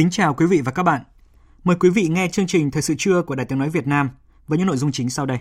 Kính 0.00 0.10
chào 0.10 0.34
quý 0.34 0.46
vị 0.46 0.60
và 0.64 0.72
các 0.72 0.82
bạn. 0.82 1.00
Mời 1.64 1.76
quý 1.80 1.90
vị 1.90 2.08
nghe 2.08 2.28
chương 2.28 2.46
trình 2.46 2.70
Thời 2.70 2.82
sự 2.82 2.94
trưa 2.98 3.22
của 3.22 3.34
Đài 3.34 3.46
Tiếng 3.46 3.58
Nói 3.58 3.70
Việt 3.70 3.86
Nam 3.86 4.10
với 4.46 4.58
những 4.58 4.66
nội 4.66 4.76
dung 4.76 4.92
chính 4.92 5.10
sau 5.10 5.26
đây. 5.26 5.38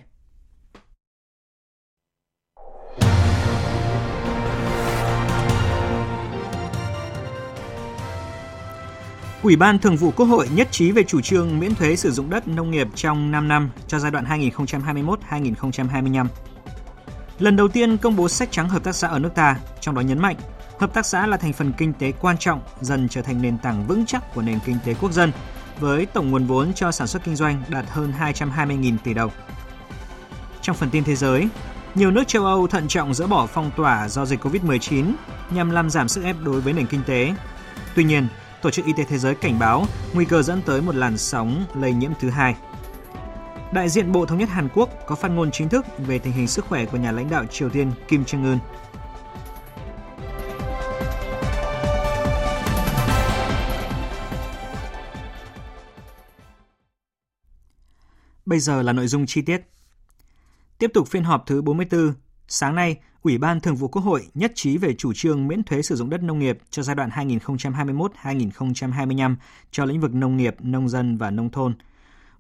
Ủy 9.44 9.56
ban 9.56 9.80
Thường 9.80 9.96
vụ 9.96 10.12
Quốc 10.12 10.26
hội 10.26 10.48
nhất 10.56 10.68
trí 10.72 10.92
về 10.92 11.04
chủ 11.04 11.22
trương 11.22 11.60
miễn 11.60 11.76
thuế 11.76 11.96
sử 11.96 12.12
dụng 12.12 12.30
đất 12.30 12.48
nông 12.48 12.72
nghiệp 12.72 12.88
trong 12.96 13.32
5 13.32 13.48
năm 13.48 13.70
cho 13.88 14.00
giai 14.00 14.12
đoạn 14.12 14.26
2021-2025. 14.26 16.28
Lần 17.40 17.56
đầu 17.56 17.68
tiên 17.68 17.98
công 17.98 18.16
bố 18.16 18.30
sách 18.30 18.52
trắng 18.52 18.70
hợp 18.70 18.84
tác 18.84 18.96
xã 18.96 19.08
ở 19.08 19.20
nước 19.20 19.32
ta, 19.36 19.60
trong 19.82 19.96
đó 19.96 20.02
nhấn 20.02 20.20
mạnh 20.20 20.36
Hợp 20.80 20.94
tác 20.94 21.06
xã 21.06 21.28
là 21.28 21.38
thành 21.38 21.54
phần 21.54 21.74
kinh 21.78 21.94
tế 21.94 22.12
quan 22.12 22.38
trọng, 22.38 22.62
dần 22.82 23.08
trở 23.10 23.22
thành 23.22 23.42
nền 23.42 23.58
tảng 23.58 23.88
vững 23.88 24.06
chắc 24.06 24.34
của 24.34 24.42
nền 24.42 24.60
kinh 24.66 24.78
tế 24.86 24.94
quốc 24.94 25.12
dân, 25.12 25.32
với 25.80 26.06
tổng 26.06 26.32
nguồn 26.32 26.46
vốn 26.46 26.74
cho 26.74 26.92
sản 26.92 27.08
xuất 27.08 27.24
kinh 27.24 27.36
doanh 27.36 27.64
đạt 27.70 27.86
hơn 27.90 28.14
220.000 28.20 28.98
tỷ 29.04 29.14
đồng. 29.14 29.32
Trong 30.62 30.76
phần 30.76 30.90
tin 30.90 31.04
thế 31.04 31.16
giới, 31.16 31.48
nhiều 31.96 32.12
nước 32.12 32.28
châu 32.28 32.46
Âu 32.46 32.68
thận 32.68 32.88
trọng 32.88 33.14
dỡ 33.14 33.28
bỏ 33.28 33.46
phong 33.46 33.72
tỏa 33.78 34.10
do 34.10 34.26
dịch 34.26 34.46
COVID-19 34.46 35.12
nhằm 35.50 35.72
làm 35.72 35.90
giảm 35.90 36.08
sức 36.08 36.24
ép 36.24 36.36
đối 36.44 36.62
với 36.62 36.74
nền 36.74 36.86
kinh 36.88 37.04
tế. 37.04 37.34
Tuy 37.96 38.04
nhiên, 38.04 38.28
Tổ 38.62 38.72
chức 38.72 38.86
Y 38.86 38.94
tế 38.94 39.04
Thế 39.04 39.18
giới 39.18 39.36
cảnh 39.36 39.60
báo 39.60 39.86
nguy 40.14 40.26
cơ 40.26 40.42
dẫn 40.42 40.62
tới 40.62 40.82
một 40.82 40.96
làn 40.96 41.18
sóng 41.18 41.66
lây 41.74 41.94
nhiễm 41.94 42.12
thứ 42.20 42.30
hai. 42.30 42.56
Đại 43.74 43.90
diện 43.90 44.12
Bộ 44.12 44.26
Thống 44.26 44.38
nhất 44.38 44.50
Hàn 44.50 44.70
Quốc 44.74 44.90
có 45.08 45.16
phát 45.16 45.32
ngôn 45.32 45.52
chính 45.52 45.70
thức 45.70 45.86
về 45.98 46.20
tình 46.20 46.34
hình 46.34 46.48
sức 46.48 46.66
khỏe 46.66 46.86
của 46.86 46.98
nhà 46.98 47.12
lãnh 47.12 47.30
đạo 47.30 47.46
Triều 47.46 47.70
Tiên 47.70 47.92
Kim 48.08 48.24
Jong-un 48.24 48.58
Bây 58.50 58.60
giờ 58.60 58.82
là 58.82 58.94
nội 58.94 59.08
dung 59.08 59.26
chi 59.26 59.42
tiết. 59.42 59.62
Tiếp 60.78 60.92
tục 60.94 61.08
phiên 61.08 61.24
họp 61.24 61.46
thứ 61.46 61.62
44, 61.62 62.14
sáng 62.48 62.76
nay, 62.76 62.98
Ủy 63.22 63.38
ban 63.38 63.60
Thường 63.60 63.76
vụ 63.76 63.88
Quốc 63.88 64.02
hội 64.02 64.28
nhất 64.34 64.52
trí 64.56 64.78
về 64.78 64.94
chủ 64.94 65.14
trương 65.14 65.48
miễn 65.48 65.64
thuế 65.64 65.82
sử 65.82 65.96
dụng 65.96 66.10
đất 66.10 66.24
nông 66.24 66.40
nghiệp 66.40 66.58
cho 66.70 66.84
giai 66.84 66.96
đoạn 66.96 67.10
2021-2025 67.10 69.36
cho 69.72 69.86
lĩnh 69.86 70.02
vực 70.02 70.14
nông 70.14 70.38
nghiệp, 70.38 70.56
nông 70.60 70.90
dân 70.90 71.18
và 71.18 71.32
nông 71.32 71.52
thôn. 71.52 71.76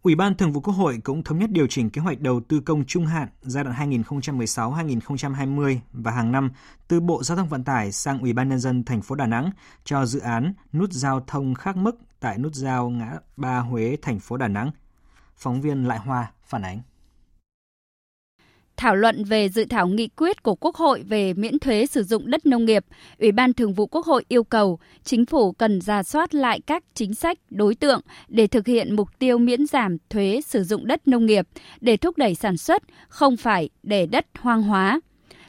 Ủy 0.01 0.15
ban 0.15 0.35
Thường 0.35 0.51
vụ 0.51 0.61
Quốc 0.61 0.73
hội 0.73 0.99
cũng 1.03 1.23
thống 1.23 1.39
nhất 1.39 1.51
điều 1.51 1.67
chỉnh 1.67 1.89
kế 1.89 2.01
hoạch 2.01 2.19
đầu 2.19 2.41
tư 2.47 2.59
công 2.59 2.85
trung 2.85 3.05
hạn 3.05 3.27
giai 3.41 3.63
đoạn 3.63 3.91
2016-2020 3.91 5.77
và 5.93 6.11
hàng 6.11 6.31
năm 6.31 6.51
từ 6.87 6.99
Bộ 6.99 7.23
Giao 7.23 7.37
thông 7.37 7.49
Vận 7.49 7.63
tải 7.63 7.91
sang 7.91 8.19
Ủy 8.19 8.33
ban 8.33 8.49
nhân 8.49 8.59
dân 8.59 8.83
thành 8.83 9.01
phố 9.01 9.15
Đà 9.15 9.25
Nẵng 9.25 9.51
cho 9.83 10.05
dự 10.05 10.19
án 10.19 10.53
nút 10.73 10.91
giao 10.91 11.23
thông 11.27 11.53
khác 11.53 11.77
mức 11.77 11.99
tại 12.19 12.37
nút 12.37 12.55
giao 12.55 12.89
ngã 12.89 13.11
ba 13.37 13.59
Huế 13.59 13.97
thành 14.01 14.19
phố 14.19 14.37
Đà 14.37 14.47
Nẵng– 14.47 14.71
Phóng 15.39 15.61
viên 15.61 15.87
Lại 15.87 15.99
Hoa 15.99 16.31
phản 16.43 16.61
ánh. 16.61 16.81
Thảo 18.77 18.95
luận 18.95 19.23
về 19.23 19.49
dự 19.49 19.65
thảo 19.65 19.87
nghị 19.87 20.07
quyết 20.07 20.43
của 20.43 20.55
Quốc 20.55 20.75
hội 20.75 21.03
về 21.03 21.33
miễn 21.33 21.59
thuế 21.59 21.85
sử 21.85 22.03
dụng 22.03 22.29
đất 22.29 22.45
nông 22.45 22.65
nghiệp, 22.65 22.85
Ủy 23.17 23.31
ban 23.31 23.53
Thường 23.53 23.73
vụ 23.73 23.87
Quốc 23.87 24.05
hội 24.05 24.25
yêu 24.27 24.43
cầu 24.43 24.79
chính 25.03 25.25
phủ 25.25 25.51
cần 25.51 25.81
ra 25.81 26.03
soát 26.03 26.35
lại 26.35 26.61
các 26.61 26.83
chính 26.93 27.13
sách, 27.13 27.37
đối 27.49 27.75
tượng 27.75 28.01
để 28.27 28.47
thực 28.47 28.67
hiện 28.67 28.95
mục 28.95 29.19
tiêu 29.19 29.37
miễn 29.37 29.65
giảm 29.65 29.97
thuế 30.09 30.41
sử 30.45 30.63
dụng 30.63 30.87
đất 30.87 31.07
nông 31.07 31.25
nghiệp 31.25 31.47
để 31.81 31.97
thúc 31.97 32.17
đẩy 32.17 32.35
sản 32.35 32.57
xuất, 32.57 32.83
không 33.07 33.37
phải 33.37 33.69
để 33.83 34.05
đất 34.05 34.25
hoang 34.39 34.63
hóa. 34.63 34.99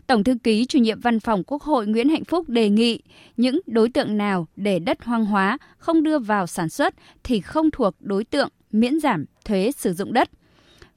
Tổng 0.06 0.24
thư 0.24 0.34
ký 0.42 0.66
chủ 0.66 0.78
nhiệm 0.78 1.00
văn 1.00 1.20
phòng 1.20 1.42
Quốc 1.46 1.62
hội 1.62 1.86
Nguyễn 1.86 2.08
Hạnh 2.08 2.24
Phúc 2.24 2.48
đề 2.48 2.68
nghị 2.68 3.02
những 3.36 3.60
đối 3.66 3.88
tượng 3.90 4.16
nào 4.16 4.46
để 4.56 4.78
đất 4.78 5.04
hoang 5.04 5.24
hóa 5.24 5.58
không 5.78 6.02
đưa 6.02 6.18
vào 6.18 6.46
sản 6.46 6.68
xuất 6.68 6.94
thì 7.24 7.40
không 7.40 7.70
thuộc 7.70 7.94
đối 8.00 8.24
tượng 8.24 8.48
miễn 8.72 9.00
giảm 9.00 9.24
thuế 9.44 9.70
sử 9.76 9.92
dụng 9.92 10.12
đất. 10.12 10.30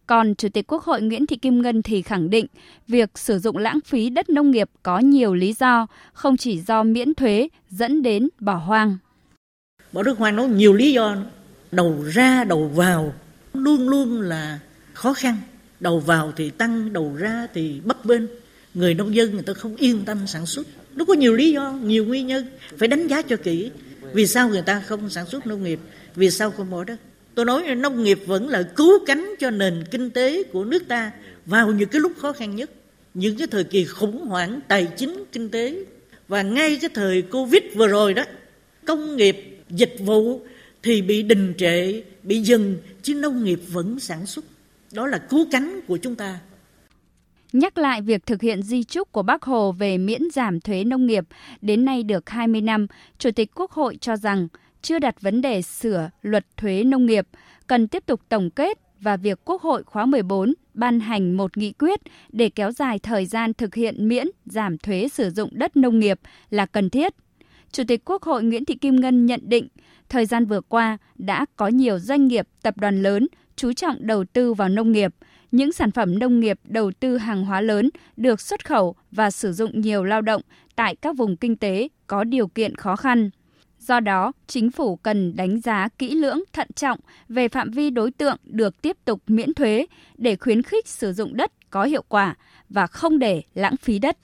Còn 0.07 0.35
Chủ 0.35 0.49
tịch 0.49 0.67
Quốc 0.67 0.83
hội 0.83 1.01
Nguyễn 1.01 1.25
Thị 1.25 1.35
Kim 1.35 1.61
Ngân 1.61 1.81
thì 1.81 2.01
khẳng 2.01 2.29
định 2.29 2.45
việc 2.87 3.09
sử 3.15 3.39
dụng 3.39 3.57
lãng 3.57 3.79
phí 3.85 4.09
đất 4.09 4.29
nông 4.29 4.51
nghiệp 4.51 4.69
có 4.83 4.99
nhiều 4.99 5.33
lý 5.33 5.53
do, 5.59 5.87
không 6.13 6.37
chỉ 6.37 6.59
do 6.59 6.83
miễn 6.83 7.13
thuế 7.13 7.47
dẫn 7.69 8.01
đến 8.01 8.29
bỏ 8.39 8.55
hoang. 8.55 8.97
Bỏ 9.91 10.03
đất 10.03 10.17
hoang 10.17 10.35
nó 10.35 10.43
nhiều 10.43 10.73
lý 10.73 10.93
do, 10.93 11.15
đầu 11.71 12.03
ra 12.13 12.43
đầu 12.43 12.67
vào 12.67 13.13
luôn 13.53 13.89
luôn 13.89 14.21
là 14.21 14.59
khó 14.93 15.13
khăn. 15.13 15.37
Đầu 15.79 15.99
vào 15.99 16.31
thì 16.35 16.49
tăng, 16.49 16.93
đầu 16.93 17.15
ra 17.15 17.47
thì 17.53 17.81
bấp 17.83 18.05
bênh. 18.05 18.21
Người 18.73 18.93
nông 18.93 19.15
dân 19.15 19.33
người 19.33 19.43
ta 19.43 19.53
không 19.53 19.75
yên 19.75 20.05
tâm 20.05 20.27
sản 20.27 20.45
xuất. 20.45 20.67
Nó 20.95 21.05
có 21.05 21.13
nhiều 21.13 21.33
lý 21.33 21.51
do, 21.51 21.71
nhiều 21.71 22.05
nguyên 22.05 22.27
nhân, 22.27 22.45
phải 22.77 22.87
đánh 22.87 23.07
giá 23.07 23.21
cho 23.21 23.37
kỹ. 23.37 23.71
Vì 24.13 24.27
sao 24.27 24.49
người 24.49 24.61
ta 24.61 24.79
không 24.79 25.09
sản 25.09 25.25
xuất 25.25 25.47
nông 25.47 25.63
nghiệp, 25.63 25.79
vì 26.15 26.29
sao 26.29 26.51
không 26.51 26.69
bỏ 26.69 26.83
đất 26.83 26.97
Tôi 27.35 27.45
nói 27.45 27.75
nông 27.75 28.03
nghiệp 28.03 28.19
vẫn 28.25 28.47
là 28.47 28.63
cứu 28.63 29.05
cánh 29.05 29.35
cho 29.39 29.49
nền 29.49 29.83
kinh 29.91 30.09
tế 30.09 30.43
của 30.43 30.63
nước 30.63 30.87
ta 30.87 31.11
vào 31.45 31.71
những 31.71 31.89
cái 31.89 31.99
lúc 31.99 32.11
khó 32.17 32.33
khăn 32.33 32.55
nhất, 32.55 32.71
những 33.13 33.37
cái 33.37 33.47
thời 33.47 33.63
kỳ 33.63 33.85
khủng 33.85 34.25
hoảng 34.25 34.59
tài 34.67 34.87
chính 34.97 35.23
kinh 35.31 35.49
tế 35.49 35.85
và 36.27 36.41
ngay 36.41 36.77
cái 36.81 36.89
thời 36.93 37.21
Covid 37.21 37.63
vừa 37.75 37.87
rồi 37.87 38.13
đó, 38.13 38.23
công 38.85 39.17
nghiệp, 39.17 39.59
dịch 39.69 39.95
vụ 39.99 40.41
thì 40.83 41.01
bị 41.01 41.23
đình 41.23 41.53
trệ, 41.57 42.01
bị 42.23 42.39
dừng 42.39 42.77
chứ 43.01 43.15
nông 43.15 43.43
nghiệp 43.43 43.59
vẫn 43.67 43.99
sản 43.99 44.25
xuất. 44.25 44.45
Đó 44.91 45.07
là 45.07 45.17
cứu 45.17 45.47
cánh 45.51 45.79
của 45.87 45.97
chúng 45.97 46.15
ta. 46.15 46.39
Nhắc 47.53 47.77
lại 47.77 48.01
việc 48.01 48.25
thực 48.25 48.41
hiện 48.41 48.63
di 48.63 48.83
trúc 48.83 49.11
của 49.11 49.23
Bác 49.23 49.43
Hồ 49.43 49.71
về 49.71 49.97
miễn 49.97 50.21
giảm 50.33 50.59
thuế 50.59 50.83
nông 50.83 51.05
nghiệp 51.05 51.23
đến 51.61 51.85
nay 51.85 52.03
được 52.03 52.29
20 52.29 52.61
năm, 52.61 52.87
Chủ 53.17 53.31
tịch 53.31 53.51
Quốc 53.55 53.71
hội 53.71 53.97
cho 54.01 54.15
rằng 54.15 54.47
chưa 54.83 54.99
đặt 54.99 55.21
vấn 55.21 55.41
đề 55.41 55.61
sửa 55.61 56.09
luật 56.21 56.45
thuế 56.57 56.83
nông 56.83 57.05
nghiệp, 57.05 57.27
cần 57.67 57.87
tiếp 57.87 58.03
tục 58.05 58.21
tổng 58.29 58.49
kết 58.49 58.79
và 58.99 59.17
việc 59.17 59.39
Quốc 59.45 59.61
hội 59.61 59.83
khóa 59.83 60.05
14 60.05 60.53
ban 60.73 60.99
hành 60.99 61.37
một 61.37 61.57
nghị 61.57 61.71
quyết 61.71 61.99
để 62.29 62.49
kéo 62.49 62.71
dài 62.71 62.99
thời 62.99 63.25
gian 63.25 63.53
thực 63.53 63.75
hiện 63.75 64.07
miễn 64.07 64.27
giảm 64.45 64.77
thuế 64.77 65.07
sử 65.07 65.29
dụng 65.29 65.49
đất 65.53 65.77
nông 65.77 65.99
nghiệp 65.99 66.19
là 66.49 66.65
cần 66.65 66.89
thiết. 66.89 67.13
Chủ 67.71 67.83
tịch 67.87 68.01
Quốc 68.05 68.23
hội 68.23 68.43
Nguyễn 68.43 68.65
Thị 68.65 68.75
Kim 68.75 68.95
Ngân 68.95 69.25
nhận 69.25 69.39
định, 69.43 69.67
thời 70.09 70.25
gian 70.25 70.45
vừa 70.45 70.61
qua 70.61 70.97
đã 71.15 71.45
có 71.55 71.67
nhiều 71.67 71.99
doanh 71.99 72.27
nghiệp, 72.27 72.47
tập 72.61 72.77
đoàn 72.77 73.01
lớn 73.01 73.27
chú 73.55 73.73
trọng 73.73 74.07
đầu 74.07 74.23
tư 74.25 74.53
vào 74.53 74.69
nông 74.69 74.91
nghiệp, 74.91 75.15
những 75.51 75.71
sản 75.71 75.91
phẩm 75.91 76.19
nông 76.19 76.39
nghiệp 76.39 76.59
đầu 76.63 76.91
tư 76.99 77.17
hàng 77.17 77.45
hóa 77.45 77.61
lớn 77.61 77.89
được 78.17 78.41
xuất 78.41 78.65
khẩu 78.65 78.95
và 79.11 79.31
sử 79.31 79.53
dụng 79.53 79.81
nhiều 79.81 80.03
lao 80.03 80.21
động 80.21 80.41
tại 80.75 80.95
các 80.95 81.17
vùng 81.17 81.37
kinh 81.37 81.55
tế 81.55 81.87
có 82.07 82.23
điều 82.23 82.47
kiện 82.47 82.75
khó 82.75 82.95
khăn. 82.95 83.29
Do 83.87 83.99
đó, 83.99 84.31
chính 84.47 84.71
phủ 84.71 84.95
cần 84.95 85.35
đánh 85.35 85.61
giá 85.61 85.89
kỹ 85.97 86.15
lưỡng, 86.15 86.43
thận 86.53 86.67
trọng 86.75 86.99
về 87.29 87.47
phạm 87.47 87.71
vi 87.71 87.89
đối 87.89 88.11
tượng 88.11 88.37
được 88.43 88.81
tiếp 88.81 88.97
tục 89.05 89.21
miễn 89.27 89.53
thuế 89.53 89.85
để 90.17 90.35
khuyến 90.35 90.61
khích 90.61 90.87
sử 90.87 91.13
dụng 91.13 91.37
đất 91.37 91.51
có 91.69 91.83
hiệu 91.83 92.03
quả 92.07 92.35
và 92.69 92.87
không 92.87 93.19
để 93.19 93.41
lãng 93.55 93.77
phí 93.77 93.99
đất. 93.99 94.17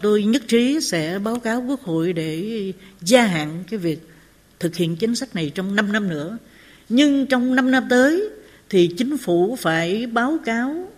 Tôi 0.00 0.24
nhất 0.24 0.42
trí 0.48 0.80
sẽ 0.80 1.18
báo 1.18 1.38
cáo 1.38 1.64
Quốc 1.68 1.82
hội 1.82 2.12
để 2.12 2.72
gia 3.00 3.26
hạn 3.26 3.64
cái 3.70 3.78
việc 3.78 4.08
thực 4.60 4.76
hiện 4.76 4.96
chính 4.96 5.14
sách 5.14 5.34
này 5.34 5.52
trong 5.54 5.76
5 5.76 5.92
năm 5.92 6.08
nữa. 6.08 6.38
Nhưng 6.88 7.26
trong 7.26 7.54
5 7.54 7.70
năm 7.70 7.84
tới 7.90 8.28
thì 8.68 8.94
chính 8.96 9.18
phủ 9.18 9.56
phải 9.56 10.06
báo 10.06 10.38
cáo 10.44 10.88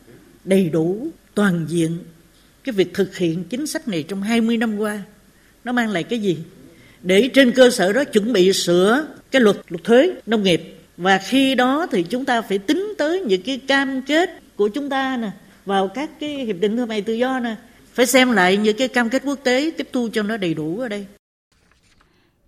đầy 0.44 0.68
đủ, 0.68 1.08
toàn 1.34 1.66
diện 1.68 1.98
cái 2.64 2.72
việc 2.72 2.94
thực 2.94 3.16
hiện 3.16 3.44
chính 3.44 3.66
sách 3.66 3.88
này 3.88 4.02
trong 4.02 4.22
20 4.22 4.56
năm 4.56 4.78
qua. 4.78 5.02
Nó 5.64 5.72
mang 5.72 5.88
lại 5.90 6.02
cái 6.02 6.18
gì? 6.18 6.38
Để 7.02 7.30
trên 7.34 7.52
cơ 7.52 7.70
sở 7.70 7.92
đó 7.92 8.04
chuẩn 8.04 8.32
bị 8.32 8.52
sửa 8.52 9.06
cái 9.30 9.42
luật 9.42 9.56
luật 9.68 9.84
thuế 9.84 10.12
nông 10.26 10.42
nghiệp 10.42 10.76
và 10.96 11.18
khi 11.18 11.54
đó 11.54 11.86
thì 11.90 12.02
chúng 12.02 12.24
ta 12.24 12.42
phải 12.42 12.58
tính 12.58 12.94
tới 12.98 13.20
những 13.20 13.42
cái 13.42 13.58
cam 13.58 14.02
kết 14.02 14.30
của 14.56 14.68
chúng 14.68 14.88
ta 14.88 15.16
nè 15.16 15.30
vào 15.66 15.88
các 15.88 16.10
cái 16.20 16.34
hiệp 16.34 16.56
định 16.60 16.76
thương 16.76 16.88
mại 16.88 17.02
tự 17.02 17.12
do 17.12 17.40
nè 17.40 17.56
phải 17.94 18.06
xem 18.06 18.32
lại 18.32 18.56
những 18.56 18.76
cái 18.76 18.88
cam 18.88 19.10
kết 19.10 19.22
quốc 19.24 19.38
tế 19.44 19.72
tiếp 19.76 19.88
thu 19.92 20.08
cho 20.12 20.22
nó 20.22 20.36
đầy 20.36 20.54
đủ 20.54 20.80
ở 20.80 20.88
đây. 20.88 21.06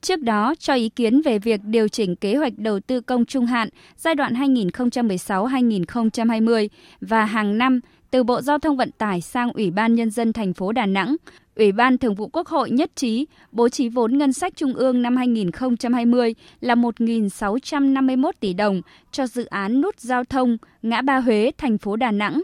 Trước 0.00 0.22
đó, 0.22 0.54
cho 0.58 0.74
ý 0.74 0.88
kiến 0.88 1.22
về 1.22 1.38
việc 1.38 1.60
điều 1.64 1.88
chỉnh 1.88 2.16
kế 2.16 2.36
hoạch 2.36 2.52
đầu 2.56 2.80
tư 2.80 3.00
công 3.00 3.24
trung 3.24 3.46
hạn 3.46 3.68
giai 3.96 4.14
đoạn 4.14 4.34
2016-2020 4.34 6.68
và 7.00 7.24
hàng 7.24 7.58
năm 7.58 7.80
từ 8.10 8.22
Bộ 8.22 8.40
Giao 8.40 8.58
thông 8.58 8.76
Vận 8.76 8.90
tải 8.98 9.20
sang 9.20 9.52
Ủy 9.52 9.70
ban 9.70 9.94
Nhân 9.94 10.10
dân 10.10 10.32
thành 10.32 10.54
phố 10.54 10.72
Đà 10.72 10.86
Nẵng, 10.86 11.16
Ủy 11.56 11.72
ban 11.72 11.98
Thường 11.98 12.14
vụ 12.14 12.28
Quốc 12.32 12.46
hội 12.48 12.70
nhất 12.70 12.90
trí 12.96 13.26
bố 13.52 13.68
trí 13.68 13.88
vốn 13.88 14.18
ngân 14.18 14.32
sách 14.32 14.56
trung 14.56 14.74
ương 14.74 15.02
năm 15.02 15.16
2020 15.16 16.34
là 16.60 16.74
1.651 16.74 18.32
tỷ 18.40 18.54
đồng 18.54 18.82
cho 19.10 19.26
dự 19.26 19.44
án 19.44 19.80
nút 19.80 20.00
giao 20.00 20.24
thông 20.24 20.56
ngã 20.82 21.02
ba 21.02 21.18
Huế, 21.18 21.50
thành 21.58 21.78
phố 21.78 21.96
Đà 21.96 22.10
Nẵng. 22.10 22.42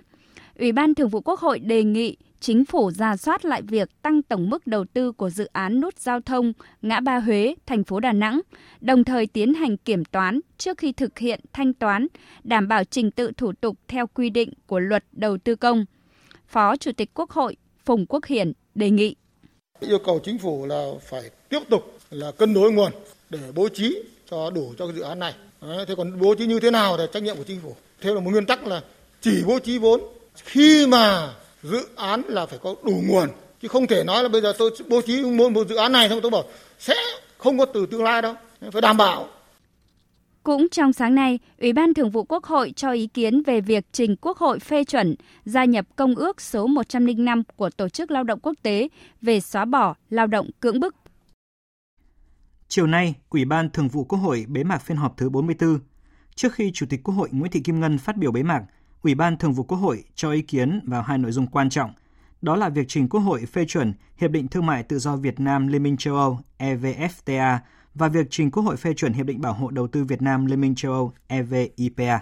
Ủy 0.58 0.72
ban 0.72 0.94
Thường 0.94 1.08
vụ 1.08 1.20
Quốc 1.20 1.40
hội 1.40 1.58
đề 1.58 1.84
nghị 1.84 2.16
chính 2.40 2.64
phủ 2.64 2.90
ra 2.90 3.16
soát 3.16 3.44
lại 3.44 3.62
việc 3.62 4.02
tăng 4.02 4.22
tổng 4.22 4.50
mức 4.50 4.66
đầu 4.66 4.84
tư 4.84 5.12
của 5.12 5.30
dự 5.30 5.44
án 5.44 5.80
nút 5.80 5.98
giao 5.98 6.20
thông 6.20 6.52
ngã 6.82 7.00
ba 7.00 7.18
Huế, 7.18 7.54
thành 7.66 7.84
phố 7.84 8.00
Đà 8.00 8.12
Nẵng, 8.12 8.40
đồng 8.80 9.04
thời 9.04 9.26
tiến 9.26 9.54
hành 9.54 9.76
kiểm 9.76 10.04
toán 10.04 10.40
trước 10.58 10.78
khi 10.78 10.92
thực 10.92 11.18
hiện 11.18 11.40
thanh 11.52 11.74
toán, 11.74 12.06
đảm 12.44 12.68
bảo 12.68 12.84
trình 12.84 13.10
tự 13.10 13.32
thủ 13.36 13.52
tục 13.52 13.78
theo 13.88 14.06
quy 14.06 14.30
định 14.30 14.52
của 14.66 14.78
luật 14.78 15.04
đầu 15.12 15.38
tư 15.38 15.54
công. 15.54 15.84
Phó 16.46 16.76
Chủ 16.76 16.92
tịch 16.92 17.10
Quốc 17.14 17.30
hội 17.30 17.56
Phùng 17.88 18.06
Quốc 18.06 18.24
Hiển 18.24 18.52
đề 18.74 18.90
nghị. 18.90 19.14
Yêu 19.80 19.98
cầu 19.98 20.20
chính 20.24 20.38
phủ 20.38 20.66
là 20.66 20.90
phải 21.02 21.22
tiếp 21.48 21.60
tục 21.70 21.98
là 22.10 22.30
cân 22.30 22.54
đối 22.54 22.72
nguồn 22.72 22.92
để 23.30 23.38
bố 23.54 23.68
trí 23.68 24.02
cho 24.30 24.50
đủ 24.50 24.74
cho 24.78 24.86
cái 24.86 24.94
dự 24.96 25.02
án 25.02 25.18
này. 25.18 25.34
Đấy, 25.60 25.84
thế 25.88 25.94
còn 25.96 26.20
bố 26.20 26.34
trí 26.34 26.46
như 26.46 26.60
thế 26.60 26.70
nào 26.70 26.96
là 26.96 27.06
trách 27.06 27.22
nhiệm 27.22 27.36
của 27.36 27.44
chính 27.44 27.60
phủ. 27.60 27.76
Theo 28.00 28.14
là 28.14 28.20
một 28.20 28.30
nguyên 28.30 28.46
tắc 28.46 28.66
là 28.66 28.80
chỉ 29.20 29.42
bố 29.46 29.58
trí 29.58 29.78
vốn 29.78 30.00
khi 30.44 30.86
mà 30.86 31.34
dự 31.62 31.88
án 31.96 32.22
là 32.28 32.46
phải 32.46 32.58
có 32.62 32.74
đủ 32.82 33.02
nguồn 33.04 33.28
chứ 33.62 33.68
không 33.68 33.86
thể 33.86 34.04
nói 34.04 34.22
là 34.22 34.28
bây 34.28 34.40
giờ 34.40 34.52
tôi 34.58 34.70
bố 34.86 35.00
trí 35.00 35.22
một, 35.22 35.48
một 35.48 35.68
dự 35.68 35.76
án 35.76 35.92
này 35.92 36.08
xong 36.08 36.20
tôi 36.20 36.30
bảo 36.30 36.44
sẽ 36.78 36.94
không 37.38 37.58
có 37.58 37.64
từ 37.64 37.86
tương 37.86 38.04
lai 38.04 38.22
đâu 38.22 38.34
phải 38.72 38.82
đảm 38.82 38.96
bảo 38.96 39.28
cũng 40.48 40.68
trong 40.68 40.92
sáng 40.92 41.14
nay, 41.14 41.38
Ủy 41.58 41.72
ban 41.72 41.94
Thường 41.94 42.10
vụ 42.10 42.24
Quốc 42.24 42.44
hội 42.44 42.72
cho 42.76 42.92
ý 42.92 43.06
kiến 43.06 43.42
về 43.42 43.60
việc 43.60 43.86
trình 43.92 44.16
Quốc 44.16 44.38
hội 44.38 44.58
phê 44.58 44.84
chuẩn 44.84 45.14
gia 45.44 45.64
nhập 45.64 45.86
Công 45.96 46.14
ước 46.14 46.40
số 46.40 46.66
105 46.66 47.42
của 47.56 47.70
Tổ 47.70 47.88
chức 47.88 48.10
Lao 48.10 48.24
động 48.24 48.40
Quốc 48.42 48.54
tế 48.62 48.88
về 49.22 49.40
xóa 49.40 49.64
bỏ 49.64 49.94
lao 50.10 50.26
động 50.26 50.50
cưỡng 50.60 50.80
bức. 50.80 50.94
Chiều 52.68 52.86
nay, 52.86 53.14
Ủy 53.28 53.44
ban 53.44 53.70
Thường 53.70 53.88
vụ 53.88 54.04
Quốc 54.04 54.18
hội 54.18 54.44
bế 54.48 54.64
mạc 54.64 54.78
phiên 54.78 54.96
họp 54.96 55.16
thứ 55.16 55.28
44. 55.28 55.78
Trước 56.34 56.52
khi 56.52 56.70
Chủ 56.74 56.86
tịch 56.90 57.00
Quốc 57.02 57.14
hội 57.14 57.28
Nguyễn 57.32 57.52
Thị 57.52 57.60
Kim 57.60 57.80
Ngân 57.80 57.98
phát 57.98 58.16
biểu 58.16 58.32
bế 58.32 58.42
mạc, 58.42 58.62
Ủy 59.02 59.14
ban 59.14 59.36
Thường 59.36 59.52
vụ 59.52 59.64
Quốc 59.64 59.78
hội 59.78 60.04
cho 60.14 60.32
ý 60.32 60.42
kiến 60.42 60.80
vào 60.84 61.02
hai 61.02 61.18
nội 61.18 61.32
dung 61.32 61.46
quan 61.46 61.70
trọng. 61.70 61.90
Đó 62.42 62.56
là 62.56 62.68
việc 62.68 62.88
trình 62.88 63.08
Quốc 63.08 63.20
hội 63.20 63.46
phê 63.46 63.64
chuẩn 63.64 63.92
Hiệp 64.16 64.30
định 64.30 64.48
Thương 64.48 64.66
mại 64.66 64.82
Tự 64.82 64.98
do 64.98 65.16
Việt 65.16 65.40
Nam 65.40 65.66
Liên 65.66 65.82
minh 65.82 65.96
châu 65.96 66.16
Âu 66.16 66.38
EVFTA 66.58 67.58
và 67.98 68.08
việc 68.08 68.26
trình 68.30 68.50
Quốc 68.50 68.62
hội 68.62 68.76
phê 68.76 68.94
chuẩn 68.94 69.12
Hiệp 69.12 69.26
định 69.26 69.40
Bảo 69.40 69.52
hộ 69.52 69.70
Đầu 69.70 69.86
tư 69.86 70.04
Việt 70.04 70.22
Nam 70.22 70.46
Liên 70.46 70.60
minh 70.60 70.74
châu 70.74 70.92
Âu 70.92 71.12
EVIPA. 71.26 72.18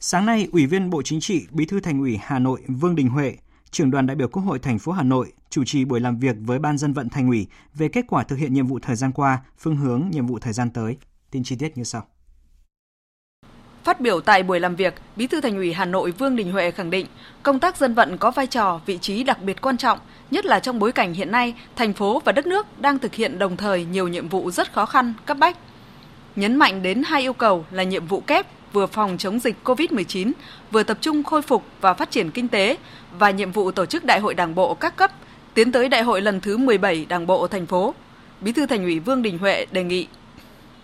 Sáng 0.00 0.26
nay, 0.26 0.48
Ủy 0.52 0.66
viên 0.66 0.90
Bộ 0.90 1.02
Chính 1.02 1.20
trị, 1.20 1.46
Bí 1.50 1.66
thư 1.66 1.80
Thành 1.80 2.00
ủy 2.00 2.18
Hà 2.22 2.38
Nội 2.38 2.60
Vương 2.68 2.96
Đình 2.96 3.08
Huệ, 3.08 3.36
trưởng 3.70 3.90
đoàn 3.90 4.06
đại 4.06 4.16
biểu 4.16 4.28
Quốc 4.28 4.42
hội 4.42 4.58
thành 4.58 4.78
phố 4.78 4.92
Hà 4.92 5.02
Nội 5.02 5.32
chủ 5.50 5.64
trì 5.64 5.84
buổi 5.84 6.00
làm 6.00 6.18
việc 6.18 6.36
với 6.40 6.58
Ban 6.58 6.78
dân 6.78 6.92
vận 6.92 7.08
Thành 7.08 7.28
ủy 7.28 7.46
về 7.74 7.88
kết 7.88 8.04
quả 8.08 8.24
thực 8.24 8.36
hiện 8.36 8.54
nhiệm 8.54 8.66
vụ 8.66 8.78
thời 8.78 8.96
gian 8.96 9.12
qua, 9.12 9.42
phương 9.58 9.76
hướng 9.76 10.08
nhiệm 10.10 10.26
vụ 10.26 10.38
thời 10.38 10.52
gian 10.52 10.70
tới. 10.70 10.96
Tin 11.30 11.44
chi 11.44 11.56
tiết 11.56 11.76
như 11.76 11.84
sau. 11.84 12.06
Phát 13.84 14.00
biểu 14.00 14.20
tại 14.20 14.42
buổi 14.42 14.60
làm 14.60 14.76
việc, 14.76 14.94
Bí 15.16 15.26
thư 15.26 15.40
Thành 15.40 15.56
ủy 15.56 15.72
Hà 15.72 15.84
Nội 15.84 16.10
Vương 16.10 16.36
Đình 16.36 16.52
Huệ 16.52 16.70
khẳng 16.70 16.90
định, 16.90 17.06
công 17.42 17.58
tác 17.58 17.76
dân 17.76 17.94
vận 17.94 18.18
có 18.18 18.30
vai 18.30 18.46
trò, 18.46 18.80
vị 18.86 18.98
trí 18.98 19.24
đặc 19.24 19.42
biệt 19.42 19.60
quan 19.60 19.76
trọng, 19.76 19.98
nhất 20.30 20.46
là 20.46 20.60
trong 20.60 20.78
bối 20.78 20.92
cảnh 20.92 21.14
hiện 21.14 21.30
nay, 21.30 21.54
thành 21.76 21.92
phố 21.92 22.22
và 22.24 22.32
đất 22.32 22.46
nước 22.46 22.66
đang 22.80 22.98
thực 22.98 23.14
hiện 23.14 23.38
đồng 23.38 23.56
thời 23.56 23.84
nhiều 23.84 24.08
nhiệm 24.08 24.28
vụ 24.28 24.50
rất 24.50 24.72
khó 24.72 24.86
khăn, 24.86 25.14
cấp 25.26 25.36
bách. 25.38 25.56
Nhấn 26.36 26.56
mạnh 26.56 26.82
đến 26.82 27.02
hai 27.06 27.22
yêu 27.22 27.32
cầu 27.32 27.64
là 27.70 27.82
nhiệm 27.82 28.06
vụ 28.06 28.20
kép 28.20 28.46
vừa 28.72 28.86
phòng 28.86 29.18
chống 29.18 29.38
dịch 29.38 29.56
COVID-19, 29.64 30.32
vừa 30.70 30.82
tập 30.82 30.98
trung 31.00 31.22
khôi 31.22 31.42
phục 31.42 31.64
và 31.80 31.94
phát 31.94 32.10
triển 32.10 32.30
kinh 32.30 32.48
tế 32.48 32.76
và 33.18 33.30
nhiệm 33.30 33.52
vụ 33.52 33.70
tổ 33.70 33.86
chức 33.86 34.04
Đại 34.04 34.20
hội 34.20 34.34
Đảng 34.34 34.54
bộ 34.54 34.74
các 34.74 34.96
cấp 34.96 35.10
tiến 35.54 35.72
tới 35.72 35.88
Đại 35.88 36.02
hội 36.02 36.20
lần 36.20 36.40
thứ 36.40 36.56
17 36.56 37.06
Đảng 37.08 37.26
bộ 37.26 37.46
thành 37.46 37.66
phố. 37.66 37.94
Bí 38.40 38.52
thư 38.52 38.66
Thành 38.66 38.84
ủy 38.84 38.98
Vương 38.98 39.22
Đình 39.22 39.38
Huệ 39.38 39.66
đề 39.72 39.84
nghị 39.84 40.06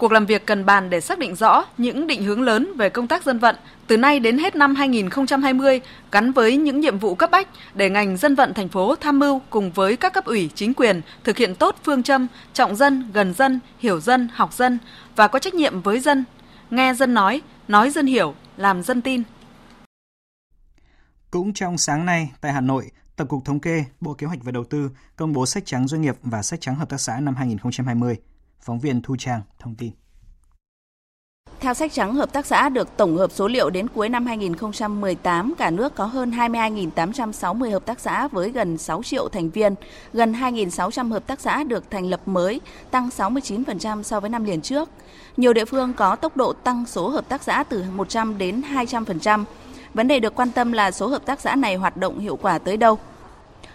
Cuộc 0.00 0.12
làm 0.12 0.26
việc 0.26 0.46
cần 0.46 0.66
bàn 0.66 0.90
để 0.90 1.00
xác 1.00 1.18
định 1.18 1.34
rõ 1.34 1.64
những 1.78 2.06
định 2.06 2.24
hướng 2.24 2.42
lớn 2.42 2.72
về 2.76 2.88
công 2.88 3.08
tác 3.08 3.24
dân 3.24 3.38
vận 3.38 3.56
từ 3.86 3.96
nay 3.96 4.20
đến 4.20 4.38
hết 4.38 4.56
năm 4.56 4.74
2020 4.74 5.80
gắn 6.12 6.32
với 6.32 6.56
những 6.56 6.80
nhiệm 6.80 6.98
vụ 6.98 7.14
cấp 7.14 7.30
bách 7.30 7.48
để 7.74 7.90
ngành 7.90 8.16
dân 8.16 8.34
vận 8.34 8.54
thành 8.54 8.68
phố 8.68 8.94
tham 8.94 9.18
mưu 9.18 9.40
cùng 9.50 9.72
với 9.72 9.96
các 9.96 10.12
cấp 10.12 10.24
ủy 10.24 10.50
chính 10.54 10.74
quyền 10.74 11.00
thực 11.24 11.36
hiện 11.36 11.54
tốt 11.54 11.76
phương 11.84 12.02
châm 12.02 12.26
trọng 12.52 12.76
dân, 12.76 13.10
gần 13.12 13.34
dân, 13.34 13.60
hiểu 13.78 14.00
dân, 14.00 14.28
học 14.34 14.52
dân 14.52 14.78
và 15.16 15.28
có 15.28 15.38
trách 15.38 15.54
nhiệm 15.54 15.82
với 15.82 16.00
dân, 16.00 16.24
nghe 16.70 16.94
dân 16.94 17.14
nói, 17.14 17.42
nói 17.68 17.90
dân 17.90 18.06
hiểu, 18.06 18.34
làm 18.56 18.82
dân 18.82 19.02
tin. 19.02 19.22
Cũng 21.30 21.52
trong 21.52 21.78
sáng 21.78 22.06
nay 22.06 22.30
tại 22.40 22.52
Hà 22.52 22.60
Nội, 22.60 22.90
Tổng 23.16 23.28
cục 23.28 23.44
Thống 23.44 23.60
kê, 23.60 23.84
Bộ 24.00 24.14
Kế 24.14 24.26
hoạch 24.26 24.44
và 24.44 24.52
Đầu 24.52 24.64
tư 24.64 24.90
công 25.16 25.32
bố 25.32 25.46
sách 25.46 25.62
trắng 25.66 25.88
doanh 25.88 26.02
nghiệp 26.02 26.16
và 26.22 26.42
sách 26.42 26.60
trắng 26.60 26.74
hợp 26.74 26.88
tác 26.88 27.00
xã 27.00 27.20
năm 27.20 27.34
2020. 27.34 28.16
Phóng 28.60 28.78
viên 28.78 29.02
Thu 29.02 29.16
Trang 29.18 29.42
thông 29.58 29.74
tin. 29.74 29.92
Theo 31.60 31.74
sách 31.74 31.92
trắng 31.92 32.14
hợp 32.14 32.32
tác 32.32 32.46
xã 32.46 32.68
được 32.68 32.96
tổng 32.96 33.16
hợp 33.16 33.32
số 33.32 33.48
liệu 33.48 33.70
đến 33.70 33.88
cuối 33.88 34.08
năm 34.08 34.26
2018, 34.26 35.54
cả 35.58 35.70
nước 35.70 35.94
có 35.94 36.04
hơn 36.04 36.30
22.860 36.30 37.70
hợp 37.70 37.86
tác 37.86 38.00
xã 38.00 38.28
với 38.28 38.50
gần 38.50 38.78
6 38.78 39.02
triệu 39.02 39.28
thành 39.28 39.50
viên, 39.50 39.74
gần 40.12 40.32
2.600 40.32 41.10
hợp 41.10 41.26
tác 41.26 41.40
xã 41.40 41.64
được 41.64 41.90
thành 41.90 42.06
lập 42.06 42.20
mới, 42.26 42.60
tăng 42.90 43.08
69% 43.08 44.02
so 44.02 44.20
với 44.20 44.30
năm 44.30 44.44
liền 44.44 44.60
trước. 44.60 44.88
Nhiều 45.36 45.52
địa 45.52 45.64
phương 45.64 45.92
có 45.92 46.16
tốc 46.16 46.36
độ 46.36 46.52
tăng 46.52 46.86
số 46.86 47.08
hợp 47.08 47.28
tác 47.28 47.42
xã 47.42 47.62
từ 47.62 47.84
100 47.94 48.38
đến 48.38 48.62
200%. 48.74 49.44
Vấn 49.94 50.08
đề 50.08 50.20
được 50.20 50.34
quan 50.34 50.50
tâm 50.50 50.72
là 50.72 50.90
số 50.90 51.06
hợp 51.06 51.26
tác 51.26 51.40
xã 51.40 51.56
này 51.56 51.76
hoạt 51.76 51.96
động 51.96 52.18
hiệu 52.18 52.36
quả 52.36 52.58
tới 52.58 52.76
đâu. 52.76 52.98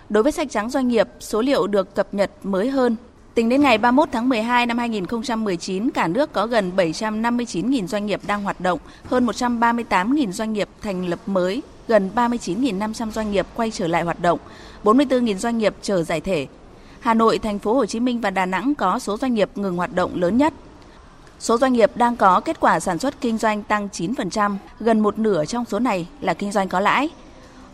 Đối 0.09 0.23
với 0.23 0.31
sách 0.31 0.47
trắng 0.51 0.69
doanh 0.69 0.87
nghiệp, 0.87 1.07
số 1.19 1.41
liệu 1.41 1.67
được 1.67 1.95
cập 1.95 2.13
nhật 2.13 2.31
mới 2.43 2.69
hơn 2.69 2.95
Tính 3.35 3.49
đến 3.49 3.61
ngày 3.61 3.77
31 3.77 4.09
tháng 4.11 4.29
12 4.29 4.65
năm 4.65 4.77
2019, 4.77 5.91
cả 5.91 6.07
nước 6.07 6.33
có 6.33 6.47
gần 6.47 6.71
759.000 6.75 7.87
doanh 7.87 8.05
nghiệp 8.05 8.21
đang 8.27 8.43
hoạt 8.43 8.61
động, 8.61 8.79
hơn 9.05 9.25
138.000 9.25 10.31
doanh 10.31 10.53
nghiệp 10.53 10.69
thành 10.81 11.05
lập 11.09 11.19
mới, 11.25 11.61
gần 11.87 12.09
39.500 12.15 13.11
doanh 13.11 13.31
nghiệp 13.31 13.47
quay 13.55 13.71
trở 13.71 13.87
lại 13.87 14.03
hoạt 14.03 14.21
động, 14.21 14.39
44.000 14.83 15.37
doanh 15.37 15.57
nghiệp 15.57 15.75
chờ 15.81 16.03
giải 16.03 16.21
thể. 16.21 16.47
Hà 16.99 17.13
Nội, 17.13 17.39
thành 17.39 17.59
phố 17.59 17.73
Hồ 17.73 17.85
Chí 17.85 17.99
Minh 17.99 18.21
và 18.21 18.29
Đà 18.29 18.45
Nẵng 18.45 18.75
có 18.75 18.99
số 18.99 19.17
doanh 19.17 19.33
nghiệp 19.33 19.49
ngừng 19.55 19.77
hoạt 19.77 19.93
động 19.95 20.11
lớn 20.21 20.37
nhất. 20.37 20.53
Số 21.39 21.57
doanh 21.57 21.73
nghiệp 21.73 21.91
đang 21.95 22.15
có 22.15 22.39
kết 22.39 22.59
quả 22.59 22.79
sản 22.79 22.99
xuất 22.99 23.21
kinh 23.21 23.37
doanh 23.37 23.63
tăng 23.63 23.87
9%, 23.87 24.55
gần 24.79 24.99
một 24.99 25.19
nửa 25.19 25.45
trong 25.45 25.65
số 25.65 25.79
này 25.79 26.07
là 26.21 26.33
kinh 26.33 26.51
doanh 26.51 26.67
có 26.67 26.79
lãi. 26.79 27.09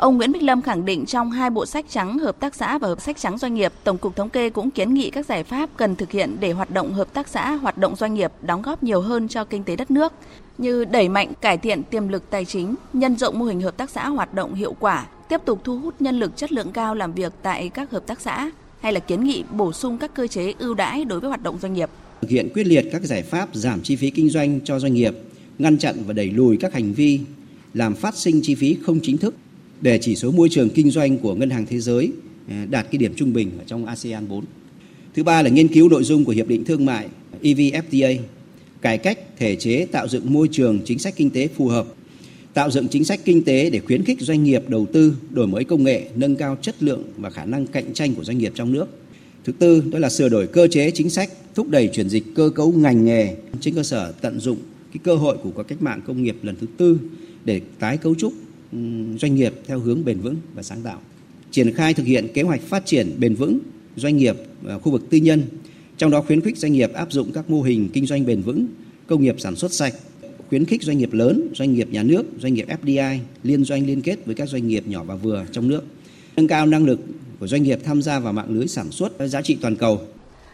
Ông 0.02 0.18
Nguyễn 0.18 0.32
Bích 0.32 0.44
Lâm 0.44 0.62
khẳng 0.62 0.86
định 0.86 1.06
trong 1.06 1.32
hai 1.32 1.50
bộ 1.50 1.66
sách 1.66 1.86
trắng 1.90 2.20
hợp 2.20 2.40
tác 2.40 2.56
xã 2.56 2.78
và 2.78 2.88
hợp 2.88 3.02
sách 3.02 3.18
trắng 3.18 3.38
doanh 3.38 3.54
nghiệp, 3.54 3.74
Tổng 3.84 3.98
cục 3.98 4.16
Thống 4.16 4.30
kê 4.30 4.50
cũng 4.50 4.72
kiến 4.72 4.94
nghị 4.94 5.10
các 5.10 5.26
giải 5.26 5.44
pháp 5.44 5.70
cần 5.78 5.96
thực 5.96 6.12
hiện 6.12 6.38
để 6.40 6.52
hoạt 6.52 6.72
động 6.72 6.94
hợp 6.94 7.14
tác 7.14 7.28
xã, 7.28 7.52
hoạt 7.52 7.78
động 7.78 7.96
doanh 7.96 8.14
nghiệp 8.14 8.32
đóng 8.42 8.62
góp 8.62 8.84
nhiều 8.84 9.02
hơn 9.02 9.28
cho 9.28 9.46
kinh 9.46 9.64
tế 9.64 9.76
đất 9.76 9.92
nước, 9.92 10.14
như 10.58 10.86
đẩy 10.86 11.10
mạnh 11.10 11.34
cải 11.42 11.58
thiện 11.58 11.84
tiềm 11.84 12.08
lực 12.08 12.30
tài 12.30 12.46
chính, 12.46 12.76
nhân 12.94 13.18
rộng 13.18 13.40
mô 13.40 13.46
hình 13.46 13.62
hợp 13.62 13.78
tác 13.78 13.90
xã 13.90 14.10
hoạt 14.10 14.34
động 14.34 14.54
hiệu 14.54 14.76
quả, 14.80 15.08
tiếp 15.30 15.42
tục 15.46 15.62
thu 15.64 15.80
hút 15.80 15.96
nhân 16.00 16.20
lực 16.20 16.38
chất 16.38 16.52
lượng 16.52 16.72
cao 16.72 16.96
làm 16.96 17.14
việc 17.14 17.34
tại 17.42 17.70
các 17.70 17.92
hợp 17.92 18.08
tác 18.08 18.22
xã, 18.22 18.52
hay 18.80 18.94
là 18.94 19.00
kiến 19.00 19.24
nghị 19.24 19.44
bổ 19.52 19.74
sung 19.74 19.98
các 19.98 20.14
cơ 20.14 20.28
chế 20.28 20.54
ưu 20.60 20.74
đãi 20.74 21.06
đối 21.06 21.20
với 21.20 21.28
hoạt 21.28 21.44
động 21.44 21.58
doanh 21.62 21.74
nghiệp. 21.74 21.90
Thực 22.22 22.30
hiện 22.30 22.50
quyết 22.54 22.68
liệt 22.68 22.86
các 22.92 23.02
giải 23.02 23.24
pháp 23.24 23.50
giảm 23.54 23.82
chi 23.82 23.96
phí 23.96 24.10
kinh 24.10 24.30
doanh 24.30 24.60
cho 24.64 24.80
doanh 24.80 24.94
nghiệp, 24.94 25.14
ngăn 25.58 25.78
chặn 25.78 25.96
và 26.06 26.14
đẩy 26.14 26.30
lùi 26.30 26.58
các 26.58 26.74
hành 26.74 26.94
vi 26.94 27.20
làm 27.74 27.96
phát 27.96 28.16
sinh 28.16 28.40
chi 28.44 28.56
phí 28.56 28.78
không 28.86 29.00
chính 29.04 29.18
thức 29.18 29.36
để 29.82 29.98
chỉ 30.02 30.16
số 30.16 30.32
môi 30.32 30.50
trường 30.50 30.70
kinh 30.70 30.92
doanh 30.92 31.18
của 31.18 31.36
Ngân 31.36 31.50
hàng 31.50 31.66
Thế 31.66 31.80
giới 31.80 32.12
à, 32.50 32.66
đạt 32.70 32.88
cái 32.92 32.98
điểm 32.98 33.14
trung 33.16 33.34
bình 33.34 33.52
ở 33.58 33.64
trong 33.68 33.86
ASEAN 33.86 34.28
4. 34.28 34.46
Thứ 35.16 35.24
ba 35.24 35.42
là 35.42 35.50
nghiên 35.50 35.68
cứu 35.68 35.90
nội 35.90 36.04
dung 36.04 36.26
của 36.26 36.32
Hiệp 36.32 36.48
định 36.48 36.66
Thương 36.66 36.86
mại 36.86 37.08
EVFTA, 37.42 38.18
cải 38.82 38.98
cách 38.98 39.20
thể 39.38 39.56
chế 39.56 39.86
tạo 39.92 40.08
dựng 40.08 40.34
môi 40.34 40.48
trường 40.52 40.80
chính 40.86 41.00
sách 41.00 41.14
kinh 41.18 41.30
tế 41.30 41.48
phù 41.48 41.68
hợp, 41.68 41.86
tạo 42.54 42.72
dựng 42.72 42.88
chính 42.88 43.06
sách 43.06 43.20
kinh 43.26 43.44
tế 43.44 43.70
để 43.70 43.80
khuyến 43.80 44.04
khích 44.04 44.22
doanh 44.22 44.44
nghiệp 44.44 44.70
đầu 44.70 44.86
tư, 44.94 45.14
đổi 45.30 45.48
mới 45.48 45.64
công 45.64 45.84
nghệ, 45.84 46.10
nâng 46.16 46.36
cao 46.36 46.58
chất 46.62 46.84
lượng 46.84 47.04
và 47.18 47.30
khả 47.30 47.46
năng 47.46 47.68
cạnh 47.68 47.94
tranh 47.94 48.16
của 48.16 48.24
doanh 48.24 48.38
nghiệp 48.38 48.52
trong 48.56 48.72
nước. 48.72 48.86
Thứ 49.44 49.52
tư, 49.52 49.84
đó 49.92 50.00
là 50.00 50.10
sửa 50.10 50.30
đổi 50.30 50.48
cơ 50.48 50.68
chế 50.68 50.92
chính 50.92 51.10
sách, 51.10 51.30
thúc 51.56 51.70
đẩy 51.70 51.88
chuyển 51.88 52.10
dịch 52.10 52.24
cơ 52.36 52.50
cấu 52.56 52.72
ngành 52.72 53.06
nghề 53.06 53.36
trên 53.60 53.76
cơ 53.76 53.84
sở 53.84 54.14
tận 54.22 54.40
dụng 54.40 54.58
cái 54.94 55.00
cơ 55.04 55.16
hội 55.16 55.38
của 55.44 55.52
cuộc 55.56 55.64
cách 55.64 55.82
mạng 55.82 56.02
công 56.08 56.24
nghiệp 56.24 56.36
lần 56.42 56.56
thứ 56.62 56.68
tư 56.78 57.00
để 57.46 57.62
tái 57.80 57.98
cấu 57.98 58.16
trúc 58.16 58.34
doanh 59.20 59.36
nghiệp 59.36 59.54
theo 59.68 59.80
hướng 59.80 60.06
bền 60.06 60.20
vững 60.20 60.36
và 60.56 60.64
sáng 60.64 60.82
tạo. 60.82 61.02
Triển 61.52 61.74
khai 61.74 61.94
thực 61.94 62.06
hiện 62.06 62.28
kế 62.34 62.42
hoạch 62.42 62.62
phát 62.62 62.86
triển 62.86 63.16
bền 63.20 63.36
vững 63.36 63.60
doanh 63.96 64.18
nghiệp 64.18 64.36
khu 64.82 64.92
vực 64.92 65.10
tư 65.10 65.18
nhân, 65.18 65.42
trong 65.98 66.12
đó 66.12 66.22
khuyến 66.22 66.42
khích 66.42 66.58
doanh 66.58 66.74
nghiệp 66.74 66.94
áp 66.94 67.12
dụng 67.12 67.32
các 67.32 67.50
mô 67.50 67.62
hình 67.62 67.90
kinh 67.94 68.06
doanh 68.06 68.26
bền 68.26 68.42
vững, 68.42 68.68
công 69.08 69.24
nghiệp 69.24 69.36
sản 69.40 69.56
xuất 69.56 69.74
sạch, 69.74 69.94
khuyến 70.50 70.66
khích 70.66 70.84
doanh 70.84 70.98
nghiệp 70.98 71.14
lớn, 71.14 71.48
doanh 71.56 71.74
nghiệp 71.74 71.88
nhà 71.92 72.04
nước, 72.04 72.24
doanh 72.40 72.54
nghiệp 72.54 72.66
FDI 72.84 73.18
liên 73.44 73.64
doanh 73.64 73.86
liên 73.86 74.02
kết 74.02 74.26
với 74.26 74.36
các 74.36 74.50
doanh 74.50 74.68
nghiệp 74.68 74.88
nhỏ 74.88 75.04
và 75.04 75.16
vừa 75.16 75.46
trong 75.52 75.68
nước. 75.68 75.84
nâng 76.36 76.48
cao 76.48 76.66
năng 76.66 76.86
lực 76.86 77.00
của 77.40 77.48
doanh 77.48 77.64
nghiệp 77.64 77.80
tham 77.84 78.02
gia 78.02 78.20
vào 78.20 78.34
mạng 78.34 78.50
lưới 78.50 78.68
sản 78.68 78.92
xuất 78.92 79.14
giá 79.28 79.42
trị 79.42 79.58
toàn 79.62 79.76
cầu. 79.76 80.02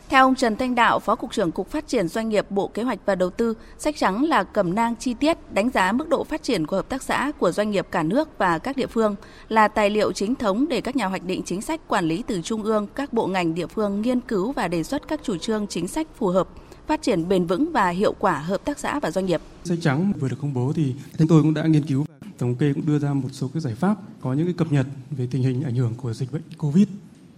Theo 0.10 0.24
ông 0.26 0.36
Trần 0.36 0.56
Thanh 0.56 0.76
Đạo, 0.76 1.00
Phó 1.00 1.16
Cục 1.16 1.34
trưởng 1.34 1.52
Cục 1.52 1.70
Phát 1.70 1.88
triển 1.88 2.08
Doanh 2.08 2.30
nghiệp 2.30 2.52
Bộ 2.52 2.68
Kế 2.68 2.84
hoạch 2.84 3.00
và 3.06 3.16
Đầu 3.16 3.30
tư, 3.30 3.54
sách 3.78 3.96
trắng 3.98 4.24
là 4.24 4.44
cẩm 4.44 4.76
nang 4.76 4.96
chi 4.96 5.14
tiết 5.14 5.38
đánh 5.54 5.70
giá 5.70 5.92
mức 5.92 6.10
độ 6.10 6.24
phát 6.24 6.44
triển 6.44 6.68
của 6.68 6.76
hợp 6.76 6.90
tác 6.90 7.04
xã 7.04 7.32
của 7.40 7.52
doanh 7.52 7.72
nghiệp 7.72 7.88
cả 7.92 8.04
nước 8.04 8.38
và 8.38 8.58
các 8.58 8.78
địa 8.78 8.88
phương, 8.88 9.16
là 9.50 9.68
tài 9.68 9.90
liệu 9.90 10.12
chính 10.12 10.36
thống 10.36 10.68
để 10.70 10.82
các 10.82 10.96
nhà 10.96 11.06
hoạch 11.06 11.24
định 11.24 11.42
chính 11.46 11.62
sách 11.62 11.88
quản 11.88 12.06
lý 12.06 12.24
từ 12.28 12.42
trung 12.42 12.64
ương, 12.64 12.88
các 12.96 13.14
bộ 13.14 13.28
ngành 13.28 13.56
địa 13.56 13.68
phương 13.68 14.02
nghiên 14.02 14.20
cứu 14.20 14.52
và 14.52 14.68
đề 14.68 14.84
xuất 14.84 15.08
các 15.08 15.20
chủ 15.24 15.38
trương 15.38 15.68
chính 15.68 15.88
sách 15.88 16.08
phù 16.16 16.28
hợp 16.28 16.48
phát 16.88 17.02
triển 17.02 17.30
bền 17.30 17.46
vững 17.46 17.72
và 17.72 17.90
hiệu 17.90 18.14
quả 18.20 18.40
hợp 18.40 18.66
tác 18.66 18.80
xã 18.80 19.00
và 19.00 19.12
doanh 19.12 19.26
nghiệp. 19.26 19.42
Sách 19.64 19.78
trắng 19.82 20.14
vừa 20.20 20.30
được 20.30 20.38
công 20.42 20.54
bố 20.54 20.74
thì 20.76 20.96
chúng 21.18 21.28
tôi 21.28 21.42
cũng 21.42 21.54
đã 21.54 21.64
nghiên 21.64 21.84
cứu 21.84 22.06
và 22.08 22.28
thống 22.38 22.56
kê 22.56 22.74
cũng 22.74 22.86
đưa 22.86 23.00
ra 23.00 23.14
một 23.14 23.30
số 23.32 23.50
cái 23.54 23.62
giải 23.62 23.76
pháp 23.76 23.96
có 24.22 24.34
những 24.34 24.46
cái 24.46 24.54
cập 24.58 24.72
nhật 24.72 24.86
về 25.12 25.28
tình 25.32 25.44
hình 25.44 25.64
ảnh 25.64 25.76
hưởng 25.76 25.94
của 25.96 26.14
dịch 26.14 26.32
bệnh 26.32 26.42
Covid 26.58 26.88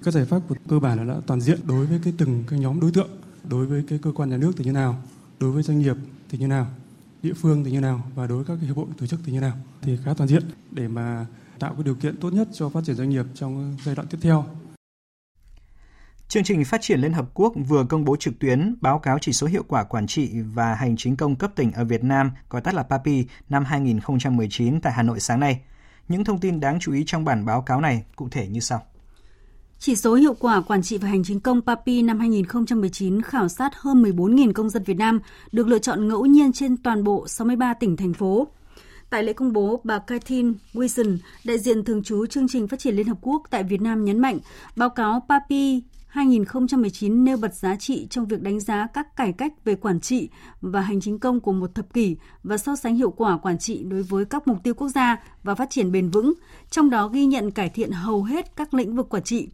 các 0.03 0.13
giải 0.13 0.25
pháp 0.25 0.39
của 0.49 0.55
cơ 0.69 0.79
bản 0.79 0.97
là 0.97 1.13
đã 1.13 1.21
toàn 1.27 1.41
diện 1.41 1.59
đối 1.67 1.85
với 1.85 1.99
cái 2.03 2.13
từng 2.17 2.43
cái 2.47 2.59
nhóm 2.59 2.79
đối 2.79 2.91
tượng, 2.91 3.09
đối 3.43 3.65
với 3.65 3.83
cái 3.87 3.99
cơ 4.01 4.11
quan 4.11 4.29
nhà 4.29 4.37
nước 4.37 4.51
thì 4.57 4.65
như 4.65 4.71
nào, 4.71 4.95
đối 5.39 5.51
với 5.51 5.63
doanh 5.63 5.79
nghiệp 5.79 5.95
thì 6.29 6.37
như 6.37 6.47
nào, 6.47 6.67
địa 7.23 7.33
phương 7.33 7.63
thì 7.63 7.71
như 7.71 7.79
nào 7.79 8.03
và 8.15 8.27
đối 8.27 8.43
với 8.43 8.45
các 8.57 8.67
hiệp 8.67 8.77
hội 8.77 8.85
tổ 8.97 9.05
chức 9.05 9.19
thì 9.25 9.31
như 9.33 9.39
nào 9.39 9.57
thì 9.81 9.97
khá 10.03 10.13
toàn 10.13 10.29
diện 10.29 10.43
để 10.71 10.87
mà 10.87 11.25
tạo 11.59 11.73
cái 11.73 11.83
điều 11.83 11.95
kiện 11.95 12.17
tốt 12.17 12.33
nhất 12.33 12.47
cho 12.53 12.69
phát 12.69 12.83
triển 12.83 12.95
doanh 12.95 13.09
nghiệp 13.09 13.25
trong 13.33 13.77
giai 13.85 13.95
đoạn 13.95 14.07
tiếp 14.07 14.17
theo. 14.21 14.45
Chương 16.27 16.43
trình 16.43 16.65
Phát 16.65 16.81
triển 16.81 16.99
Liên 16.99 17.13
Hợp 17.13 17.29
Quốc 17.33 17.53
vừa 17.67 17.85
công 17.85 18.05
bố 18.05 18.15
trực 18.15 18.39
tuyến 18.39 18.75
báo 18.81 18.99
cáo 18.99 19.17
chỉ 19.21 19.33
số 19.33 19.47
hiệu 19.47 19.63
quả 19.67 19.83
quản 19.83 20.07
trị 20.07 20.41
và 20.41 20.75
hành 20.75 20.97
chính 20.97 21.15
công 21.15 21.35
cấp 21.35 21.51
tỉnh 21.55 21.71
ở 21.71 21.85
Việt 21.85 22.03
Nam, 22.03 22.31
gọi 22.49 22.61
tắt 22.61 22.73
là 22.73 22.83
PAPI, 22.83 23.25
năm 23.49 23.65
2019 23.65 24.81
tại 24.81 24.93
Hà 24.93 25.03
Nội 25.03 25.19
sáng 25.19 25.39
nay. 25.39 25.61
Những 26.07 26.23
thông 26.23 26.39
tin 26.39 26.59
đáng 26.59 26.79
chú 26.79 26.93
ý 26.93 27.03
trong 27.07 27.25
bản 27.25 27.45
báo 27.45 27.61
cáo 27.61 27.81
này 27.81 28.03
cụ 28.15 28.29
thể 28.29 28.47
như 28.47 28.59
sau. 28.59 28.83
Chỉ 29.81 29.95
số 29.95 30.15
hiệu 30.15 30.33
quả 30.33 30.61
quản 30.61 30.81
trị 30.81 30.97
và 30.97 31.07
hành 31.07 31.23
chính 31.23 31.39
công 31.39 31.61
PAPI 31.61 32.01
năm 32.01 32.19
2019 32.19 33.21
khảo 33.21 33.47
sát 33.47 33.75
hơn 33.75 34.03
14.000 34.03 34.53
công 34.53 34.69
dân 34.69 34.83
Việt 34.83 34.97
Nam 34.97 35.19
được 35.51 35.67
lựa 35.67 35.79
chọn 35.79 36.07
ngẫu 36.07 36.25
nhiên 36.25 36.53
trên 36.53 36.77
toàn 36.77 37.03
bộ 37.03 37.27
63 37.27 37.73
tỉnh, 37.73 37.97
thành 37.97 38.13
phố. 38.13 38.47
Tại 39.09 39.23
lễ 39.23 39.33
công 39.33 39.53
bố, 39.53 39.81
bà 39.83 39.99
Kathleen 39.99 40.53
Wilson, 40.73 41.17
đại 41.43 41.59
diện 41.59 41.83
thường 41.83 42.03
trú 42.03 42.25
chương 42.25 42.47
trình 42.47 42.67
phát 42.67 42.79
triển 42.79 42.95
Liên 42.95 43.07
Hợp 43.07 43.17
Quốc 43.21 43.43
tại 43.49 43.63
Việt 43.63 43.81
Nam 43.81 44.05
nhấn 44.05 44.19
mạnh, 44.19 44.39
báo 44.75 44.89
cáo 44.89 45.25
PAPI 45.29 45.83
2019 46.07 47.23
nêu 47.23 47.37
bật 47.37 47.55
giá 47.55 47.75
trị 47.75 48.07
trong 48.09 48.25
việc 48.25 48.41
đánh 48.41 48.59
giá 48.59 48.87
các 48.93 49.15
cải 49.15 49.33
cách 49.33 49.53
về 49.65 49.75
quản 49.75 49.99
trị 49.99 50.29
và 50.61 50.81
hành 50.81 51.01
chính 51.01 51.19
công 51.19 51.39
của 51.39 51.53
một 51.53 51.75
thập 51.75 51.93
kỷ 51.93 52.15
và 52.43 52.57
so 52.57 52.75
sánh 52.75 52.95
hiệu 52.95 53.11
quả 53.11 53.37
quản 53.37 53.59
trị 53.59 53.83
đối 53.83 54.03
với 54.03 54.25
các 54.25 54.47
mục 54.47 54.57
tiêu 54.63 54.73
quốc 54.73 54.87
gia 54.87 55.23
và 55.43 55.55
phát 55.55 55.69
triển 55.69 55.91
bền 55.91 56.09
vững, 56.09 56.33
trong 56.69 56.89
đó 56.89 57.07
ghi 57.07 57.25
nhận 57.25 57.51
cải 57.51 57.69
thiện 57.69 57.91
hầu 57.91 58.23
hết 58.23 58.55
các 58.55 58.73
lĩnh 58.73 58.95
vực 58.95 59.09
quản 59.09 59.23
trị. 59.23 59.49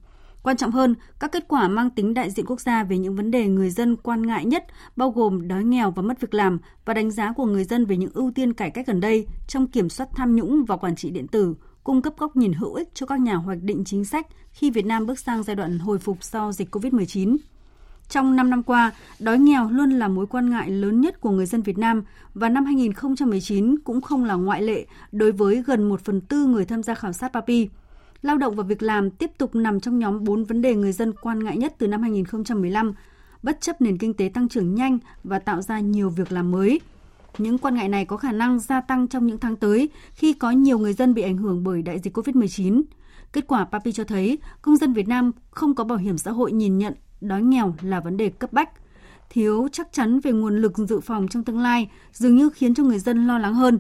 Quan 0.46 0.58
trọng 0.58 0.72
hơn, 0.72 0.96
các 1.20 1.32
kết 1.32 1.48
quả 1.48 1.68
mang 1.68 1.90
tính 1.90 2.14
đại 2.14 2.32
diện 2.32 2.46
quốc 2.46 2.62
gia 2.62 2.84
về 2.84 2.98
những 2.98 3.16
vấn 3.16 3.32
đề 3.32 3.48
người 3.48 3.70
dân 3.70 3.96
quan 3.96 4.28
ngại 4.28 4.46
nhất, 4.46 4.66
bao 4.96 5.12
gồm 5.12 5.48
đói 5.48 5.64
nghèo 5.64 5.92
và 5.92 6.02
mất 6.02 6.22
việc 6.22 6.34
làm, 6.34 6.60
và 6.86 6.94
đánh 6.94 7.12
giá 7.12 7.34
của 7.34 7.46
người 7.46 7.64
dân 7.64 7.86
về 7.86 7.98
những 7.98 8.10
ưu 8.14 8.32
tiên 8.32 8.54
cải 8.54 8.70
cách 8.70 8.88
gần 8.88 9.00
đây 9.00 9.28
trong 9.48 9.68
kiểm 9.68 9.90
soát 9.90 10.10
tham 10.16 10.36
nhũng 10.36 10.66
và 10.66 10.78
quản 10.78 10.96
trị 10.96 11.10
điện 11.10 11.28
tử, 11.28 11.56
cung 11.84 12.02
cấp 12.02 12.14
góc 12.18 12.36
nhìn 12.36 12.54
hữu 12.54 12.74
ích 12.74 12.90
cho 12.94 13.06
các 13.06 13.20
nhà 13.20 13.36
hoạch 13.36 13.58
định 13.62 13.84
chính 13.86 14.06
sách 14.06 14.28
khi 14.52 14.72
Việt 14.72 14.86
Nam 14.86 15.06
bước 15.06 15.20
sang 15.20 15.44
giai 15.44 15.56
đoạn 15.56 15.80
hồi 15.80 16.00
phục 16.00 16.18
sau 16.22 16.52
dịch 16.52 16.76
COVID-19. 16.76 17.38
Trong 18.10 18.36
5 18.36 18.50
năm 18.50 18.64
qua, 18.64 18.92
đói 19.20 19.40
nghèo 19.40 19.70
luôn 19.70 19.90
là 19.90 20.08
mối 20.08 20.28
quan 20.28 20.50
ngại 20.50 20.70
lớn 20.70 21.02
nhất 21.02 21.22
của 21.22 21.30
người 21.30 21.46
dân 21.46 21.62
Việt 21.62 21.78
Nam 21.78 22.04
và 22.34 22.50
năm 22.50 22.66
2019 22.66 23.80
cũng 23.80 24.02
không 24.02 24.26
là 24.26 24.34
ngoại 24.34 24.62
lệ 24.62 24.86
đối 25.12 25.32
với 25.32 25.64
gần 25.68 25.90
1 25.90 26.02
phần 26.02 26.22
tư 26.22 26.46
người 26.46 26.66
tham 26.66 26.84
gia 26.84 26.96
khảo 26.96 27.14
sát 27.14 27.34
PAPI 27.34 27.70
lao 28.26 28.38
động 28.38 28.56
và 28.56 28.64
việc 28.64 28.84
làm 28.84 29.10
tiếp 29.10 29.32
tục 29.38 29.56
nằm 29.56 29.80
trong 29.80 30.00
nhóm 30.00 30.24
4 30.24 30.44
vấn 30.44 30.62
đề 30.62 30.76
người 30.76 30.92
dân 30.92 31.14
quan 31.22 31.44
ngại 31.44 31.58
nhất 31.58 31.76
từ 31.78 31.88
năm 31.88 32.02
2015, 32.02 32.94
bất 33.44 33.62
chấp 33.62 33.82
nền 33.82 33.98
kinh 33.98 34.14
tế 34.14 34.30
tăng 34.34 34.50
trưởng 34.50 34.76
nhanh 34.76 35.00
và 35.24 35.40
tạo 35.40 35.62
ra 35.62 35.80
nhiều 35.80 36.10
việc 36.10 36.32
làm 36.32 36.52
mới. 36.52 36.80
Những 37.38 37.58
quan 37.58 37.76
ngại 37.76 37.90
này 37.90 38.06
có 38.06 38.18
khả 38.18 38.32
năng 38.32 38.60
gia 38.60 38.82
tăng 38.82 39.08
trong 39.08 39.28
những 39.28 39.38
tháng 39.38 39.56
tới 39.56 39.90
khi 40.12 40.34
có 40.34 40.52
nhiều 40.52 40.80
người 40.80 40.94
dân 40.94 41.14
bị 41.14 41.22
ảnh 41.22 41.38
hưởng 41.38 41.64
bởi 41.64 41.82
đại 41.82 42.00
dịch 42.00 42.18
COVID-19. 42.18 42.82
Kết 43.34 43.48
quả 43.48 43.66
PAPI 43.66 43.92
cho 43.92 44.04
thấy 44.04 44.38
công 44.62 44.78
dân 44.78 44.94
Việt 44.94 45.08
Nam 45.08 45.32
không 45.52 45.76
có 45.76 45.84
bảo 45.84 45.98
hiểm 45.98 46.18
xã 46.18 46.32
hội 46.32 46.52
nhìn 46.52 46.78
nhận 46.78 46.94
đói 47.22 47.42
nghèo 47.42 47.76
là 47.82 48.00
vấn 48.00 48.18
đề 48.18 48.30
cấp 48.30 48.54
bách. 48.54 48.70
Thiếu 49.30 49.68
chắc 49.72 49.88
chắn 49.92 50.20
về 50.20 50.32
nguồn 50.32 50.58
lực 50.58 50.78
dự 50.78 51.00
phòng 51.00 51.28
trong 51.28 51.44
tương 51.44 51.60
lai 51.60 51.90
dường 52.14 52.36
như 52.36 52.50
khiến 52.50 52.74
cho 52.74 52.84
người 52.84 53.00
dân 53.00 53.28
lo 53.28 53.38
lắng 53.38 53.54
hơn. 53.54 53.80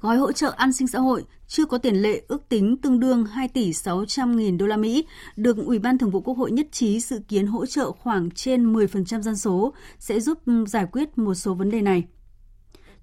Gói 0.00 0.16
hỗ 0.16 0.32
trợ 0.32 0.52
an 0.56 0.72
sinh 0.72 0.88
xã 0.88 0.98
hội 0.98 1.24
chưa 1.50 1.66
có 1.66 1.78
tiền 1.78 1.96
lệ 1.96 2.22
ước 2.28 2.48
tính 2.48 2.76
tương 2.76 3.00
đương 3.00 3.24
2 3.24 3.48
tỷ 3.48 3.72
600 3.72 4.36
nghìn 4.36 4.58
đô 4.58 4.66
la 4.66 4.76
Mỹ, 4.76 5.04
được 5.36 5.56
Ủy 5.66 5.78
ban 5.78 5.98
Thường 5.98 6.10
vụ 6.10 6.20
Quốc 6.20 6.34
hội 6.34 6.50
nhất 6.50 6.66
trí 6.72 7.00
dự 7.00 7.20
kiến 7.28 7.46
hỗ 7.46 7.66
trợ 7.66 7.92
khoảng 7.92 8.30
trên 8.30 8.72
10% 8.72 9.20
dân 9.20 9.36
số 9.36 9.72
sẽ 9.98 10.20
giúp 10.20 10.38
ừ, 10.46 10.64
giải 10.66 10.86
quyết 10.92 11.18
một 11.18 11.34
số 11.34 11.54
vấn 11.54 11.70
đề 11.70 11.82
này. 11.82 12.04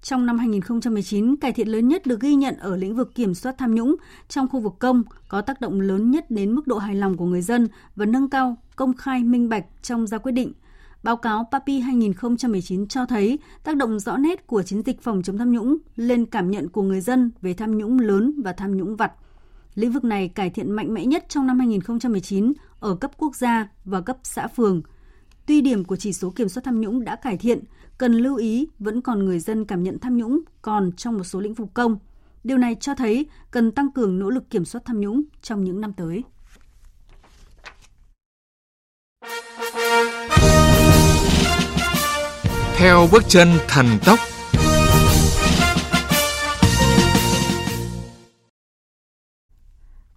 Trong 0.02 0.26
năm 0.26 0.38
2019, 0.38 1.36
cải 1.36 1.52
thiện 1.52 1.68
lớn 1.68 1.88
nhất 1.88 2.06
được 2.06 2.20
ghi 2.20 2.34
nhận 2.34 2.56
ở 2.56 2.76
lĩnh 2.76 2.96
vực 2.96 3.14
kiểm 3.14 3.34
soát 3.34 3.54
tham 3.58 3.74
nhũng 3.74 3.96
trong 4.28 4.48
khu 4.48 4.60
vực 4.60 4.72
công 4.78 5.02
có 5.28 5.40
tác 5.40 5.60
động 5.60 5.80
lớn 5.80 6.10
nhất 6.10 6.30
đến 6.30 6.52
mức 6.52 6.66
độ 6.66 6.78
hài 6.78 6.94
lòng 6.94 7.16
của 7.16 7.26
người 7.26 7.42
dân 7.42 7.68
và 7.96 8.06
nâng 8.06 8.30
cao 8.30 8.56
công 8.76 8.96
khai 8.96 9.24
minh 9.24 9.48
bạch 9.48 9.64
trong 9.82 10.06
ra 10.06 10.18
quyết 10.18 10.32
định– 10.32 10.52
Báo 11.08 11.16
cáo 11.16 11.48
PAPI 11.50 11.80
2019 11.80 12.88
cho 12.88 13.06
thấy 13.06 13.38
tác 13.64 13.76
động 13.76 13.98
rõ 13.98 14.16
nét 14.16 14.46
của 14.46 14.62
chiến 14.62 14.82
dịch 14.82 15.02
phòng 15.02 15.22
chống 15.22 15.38
tham 15.38 15.52
nhũng 15.52 15.76
lên 15.96 16.26
cảm 16.26 16.50
nhận 16.50 16.68
của 16.68 16.82
người 16.82 17.00
dân 17.00 17.30
về 17.42 17.54
tham 17.54 17.78
nhũng 17.78 17.98
lớn 17.98 18.40
và 18.44 18.52
tham 18.52 18.76
nhũng 18.76 18.96
vặt. 18.96 19.12
Lĩnh 19.74 19.92
vực 19.92 20.04
này 20.04 20.28
cải 20.28 20.50
thiện 20.50 20.72
mạnh 20.72 20.94
mẽ 20.94 21.04
nhất 21.04 21.24
trong 21.28 21.46
năm 21.46 21.58
2019 21.58 22.52
ở 22.80 22.94
cấp 22.94 23.10
quốc 23.18 23.36
gia 23.36 23.68
và 23.84 24.00
cấp 24.00 24.18
xã 24.22 24.46
phường. 24.46 24.82
Tuy 25.46 25.60
điểm 25.60 25.84
của 25.84 25.96
chỉ 25.96 26.12
số 26.12 26.30
kiểm 26.30 26.48
soát 26.48 26.62
tham 26.64 26.80
nhũng 26.80 27.04
đã 27.04 27.16
cải 27.16 27.36
thiện, 27.36 27.64
cần 27.98 28.12
lưu 28.12 28.36
ý 28.36 28.68
vẫn 28.78 29.00
còn 29.00 29.24
người 29.24 29.40
dân 29.40 29.64
cảm 29.64 29.82
nhận 29.82 29.98
tham 29.98 30.16
nhũng 30.16 30.40
còn 30.62 30.92
trong 30.92 31.16
một 31.16 31.24
số 31.24 31.40
lĩnh 31.40 31.54
vực 31.54 31.68
công. 31.74 31.98
Điều 32.44 32.58
này 32.58 32.76
cho 32.80 32.94
thấy 32.94 33.26
cần 33.50 33.72
tăng 33.72 33.92
cường 33.92 34.18
nỗ 34.18 34.30
lực 34.30 34.50
kiểm 34.50 34.64
soát 34.64 34.80
tham 34.84 35.00
nhũng 35.00 35.22
trong 35.42 35.64
những 35.64 35.80
năm 35.80 35.92
tới. 35.92 36.22
Theo 42.78 43.08
bước 43.12 43.22
chân 43.28 43.48
thần 43.68 43.86
tốc. 44.06 44.18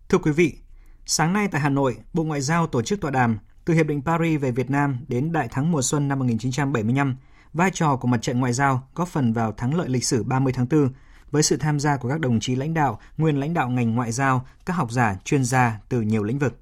Thưa 0.09 0.17
quý 0.17 0.31
vị, 0.31 0.57
sáng 1.05 1.33
nay 1.33 1.47
tại 1.51 1.61
Hà 1.61 1.69
Nội, 1.69 1.97
Bộ 2.13 2.23
Ngoại 2.23 2.41
giao 2.41 2.67
tổ 2.67 2.81
chức 2.81 3.01
tọa 3.01 3.11
đàm 3.11 3.39
từ 3.65 3.73
Hiệp 3.73 3.87
định 3.87 4.01
Paris 4.05 4.41
về 4.41 4.51
Việt 4.51 4.69
Nam 4.69 4.97
đến 5.07 5.31
Đại 5.31 5.47
thắng 5.51 5.71
mùa 5.71 5.81
xuân 5.81 6.07
năm 6.07 6.19
1975, 6.19 7.17
vai 7.53 7.71
trò 7.73 7.95
của 7.95 8.07
mặt 8.07 8.21
trận 8.21 8.39
ngoại 8.39 8.53
giao 8.53 8.87
góp 8.95 9.07
phần 9.07 9.33
vào 9.33 9.51
thắng 9.51 9.75
lợi 9.75 9.89
lịch 9.89 10.05
sử 10.05 10.23
30 10.23 10.53
tháng 10.53 10.67
4 10.69 10.89
với 11.31 11.43
sự 11.43 11.57
tham 11.57 11.79
gia 11.79 11.97
của 11.97 12.09
các 12.09 12.19
đồng 12.19 12.39
chí 12.39 12.55
lãnh 12.55 12.73
đạo, 12.73 12.99
nguyên 13.17 13.39
lãnh 13.39 13.53
đạo 13.53 13.69
ngành 13.69 13.95
ngoại 13.95 14.11
giao, 14.11 14.45
các 14.65 14.73
học 14.73 14.91
giả, 14.91 15.15
chuyên 15.23 15.43
gia 15.45 15.79
từ 15.89 16.01
nhiều 16.01 16.23
lĩnh 16.23 16.39
vực. 16.39 16.59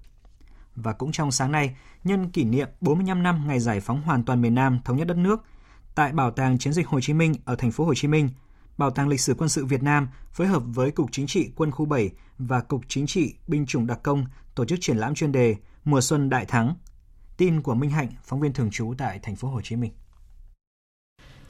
Và 0.76 0.94
cũng 0.94 1.12
trong 1.12 1.32
sáng 1.32 1.52
nay, 1.52 1.76
nhân 2.04 2.30
kỷ 2.30 2.44
niệm 2.44 2.68
45 2.82 3.24
năm 3.24 3.48
ngày 3.48 3.60
giải 3.60 3.80
phóng 3.80 4.02
hoàn 4.02 4.24
toàn 4.24 4.42
miền 4.42 4.56
Nam 4.56 4.80
thống 4.86 4.98
nhất 4.98 5.08
đất 5.08 5.18
nước– 5.18 5.44
tại 5.96 6.12
Bảo 6.12 6.32
tàng 6.32 6.58
Chiến 6.58 6.74
dịch 6.74 6.88
Hồ 6.88 7.00
Chí 7.02 7.14
Minh 7.14 7.34
ở 7.46 7.56
thành 7.56 7.72
phố 7.72 7.86
Hồ 7.86 7.94
Chí 7.96 8.08
Minh, 8.08 8.30
Bảo 8.78 8.92
tàng 8.92 9.08
Lịch 9.08 9.22
sử 9.22 9.34
Quân 9.38 9.50
sự 9.50 9.66
Việt 9.66 9.84
Nam 9.84 10.08
phối 10.32 10.48
hợp 10.48 10.64
với 10.66 10.92
Cục 10.92 11.12
Chính 11.12 11.28
trị 11.28 11.50
Quân 11.56 11.72
khu 11.72 11.86
7 11.86 12.10
và 12.38 12.62
Cục 12.62 12.82
Chính 12.88 13.08
trị 13.08 13.34
Binh 13.48 13.66
chủng 13.66 13.88
đặc 13.88 14.00
công 14.04 14.26
tổ 14.56 14.66
chức 14.66 14.80
triển 14.82 14.98
lãm 14.98 15.16
chuyên 15.16 15.32
đề 15.32 15.56
Mùa 15.86 16.02
xuân 16.02 16.30
đại 16.30 16.46
thắng. 16.46 16.76
Tin 17.38 17.62
của 17.62 17.76
Minh 17.76 17.90
Hạnh, 17.90 18.10
phóng 18.24 18.40
viên 18.40 18.54
thường 18.54 18.70
trú 18.72 18.94
tại 18.98 19.20
thành 19.24 19.36
phố 19.36 19.48
Hồ 19.48 19.62
Chí 19.62 19.76
Minh. 19.76 19.92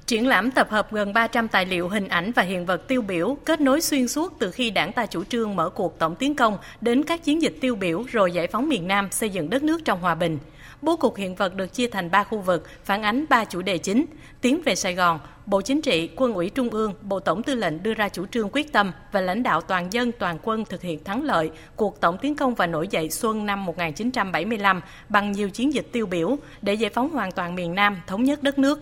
Triển 0.06 0.28
lãm 0.28 0.52
tập 0.52 0.70
hợp 0.70 0.92
gần 0.92 1.14
300 1.14 1.48
tài 1.48 1.66
liệu 1.66 1.90
hình 1.90 2.08
ảnh 2.08 2.32
và 2.36 2.44
hiện 2.44 2.66
vật 2.66 2.88
tiêu 2.88 3.02
biểu 3.02 3.38
kết 3.46 3.62
nối 3.62 3.82
xuyên 3.82 4.08
suốt 4.08 4.34
từ 4.40 4.52
khi 4.52 4.72
đảng 4.72 4.94
ta 4.94 5.06
chủ 5.06 5.24
trương 5.24 5.56
mở 5.56 5.70
cuộc 5.70 6.00
tổng 6.00 6.16
tiến 6.16 6.36
công 6.36 6.58
đến 6.82 7.04
các 7.04 7.24
chiến 7.24 7.42
dịch 7.42 7.58
tiêu 7.62 7.76
biểu 7.76 8.04
rồi 8.12 8.32
giải 8.32 8.48
phóng 8.48 8.70
miền 8.70 8.88
Nam 8.88 9.12
xây 9.12 9.30
dựng 9.30 9.50
đất 9.50 9.64
nước 9.64 9.86
trong 9.86 10.02
hòa 10.02 10.16
bình. 10.16 10.38
Bố 10.82 10.96
cục 10.96 11.16
hiện 11.16 11.36
vật 11.36 11.56
được 11.56 11.74
chia 11.74 11.88
thành 11.88 12.12
3 12.12 12.24
khu 12.24 12.40
vực, 12.40 12.68
phản 12.84 13.04
ánh 13.04 13.26
3 13.30 13.46
chủ 13.46 13.62
đề 13.62 13.78
chính. 13.78 14.06
Tiến 14.42 14.62
về 14.66 14.76
Sài 14.76 14.96
Gòn, 14.96 15.20
Bộ 15.46 15.62
Chính 15.62 15.82
trị, 15.82 16.10
Quân 16.16 16.34
ủy 16.34 16.50
Trung 16.50 16.70
ương, 16.70 16.94
Bộ 17.02 17.20
Tổng 17.20 17.44
Tư 17.44 17.56
lệnh 17.56 17.84
đưa 17.84 17.94
ra 17.94 18.10
chủ 18.10 18.26
trương 18.26 18.50
quyết 18.52 18.74
tâm 18.74 18.92
và 19.12 19.22
lãnh 19.22 19.44
đạo 19.44 19.62
toàn 19.62 19.94
dân 19.94 20.12
toàn 20.12 20.38
quân 20.44 20.66
thực 20.66 20.82
hiện 20.82 21.04
thắng 21.04 21.24
lợi 21.24 21.52
cuộc 21.76 22.02
tổng 22.02 22.18
tiến 22.18 22.36
công 22.36 22.56
và 22.56 22.68
nổi 22.68 22.88
dậy 22.88 23.10
xuân 23.10 23.46
năm 23.46 23.66
1975 23.66 24.82
bằng 25.10 25.32
nhiều 25.32 25.50
chiến 25.50 25.74
dịch 25.74 25.88
tiêu 25.92 26.06
biểu 26.06 26.38
để 26.62 26.74
giải 26.74 26.90
phóng 26.90 27.10
hoàn 27.10 27.32
toàn 27.32 27.56
miền 27.56 27.76
Nam, 27.76 28.02
thống 28.08 28.24
nhất 28.24 28.44
đất 28.44 28.60
nước. 28.60 28.82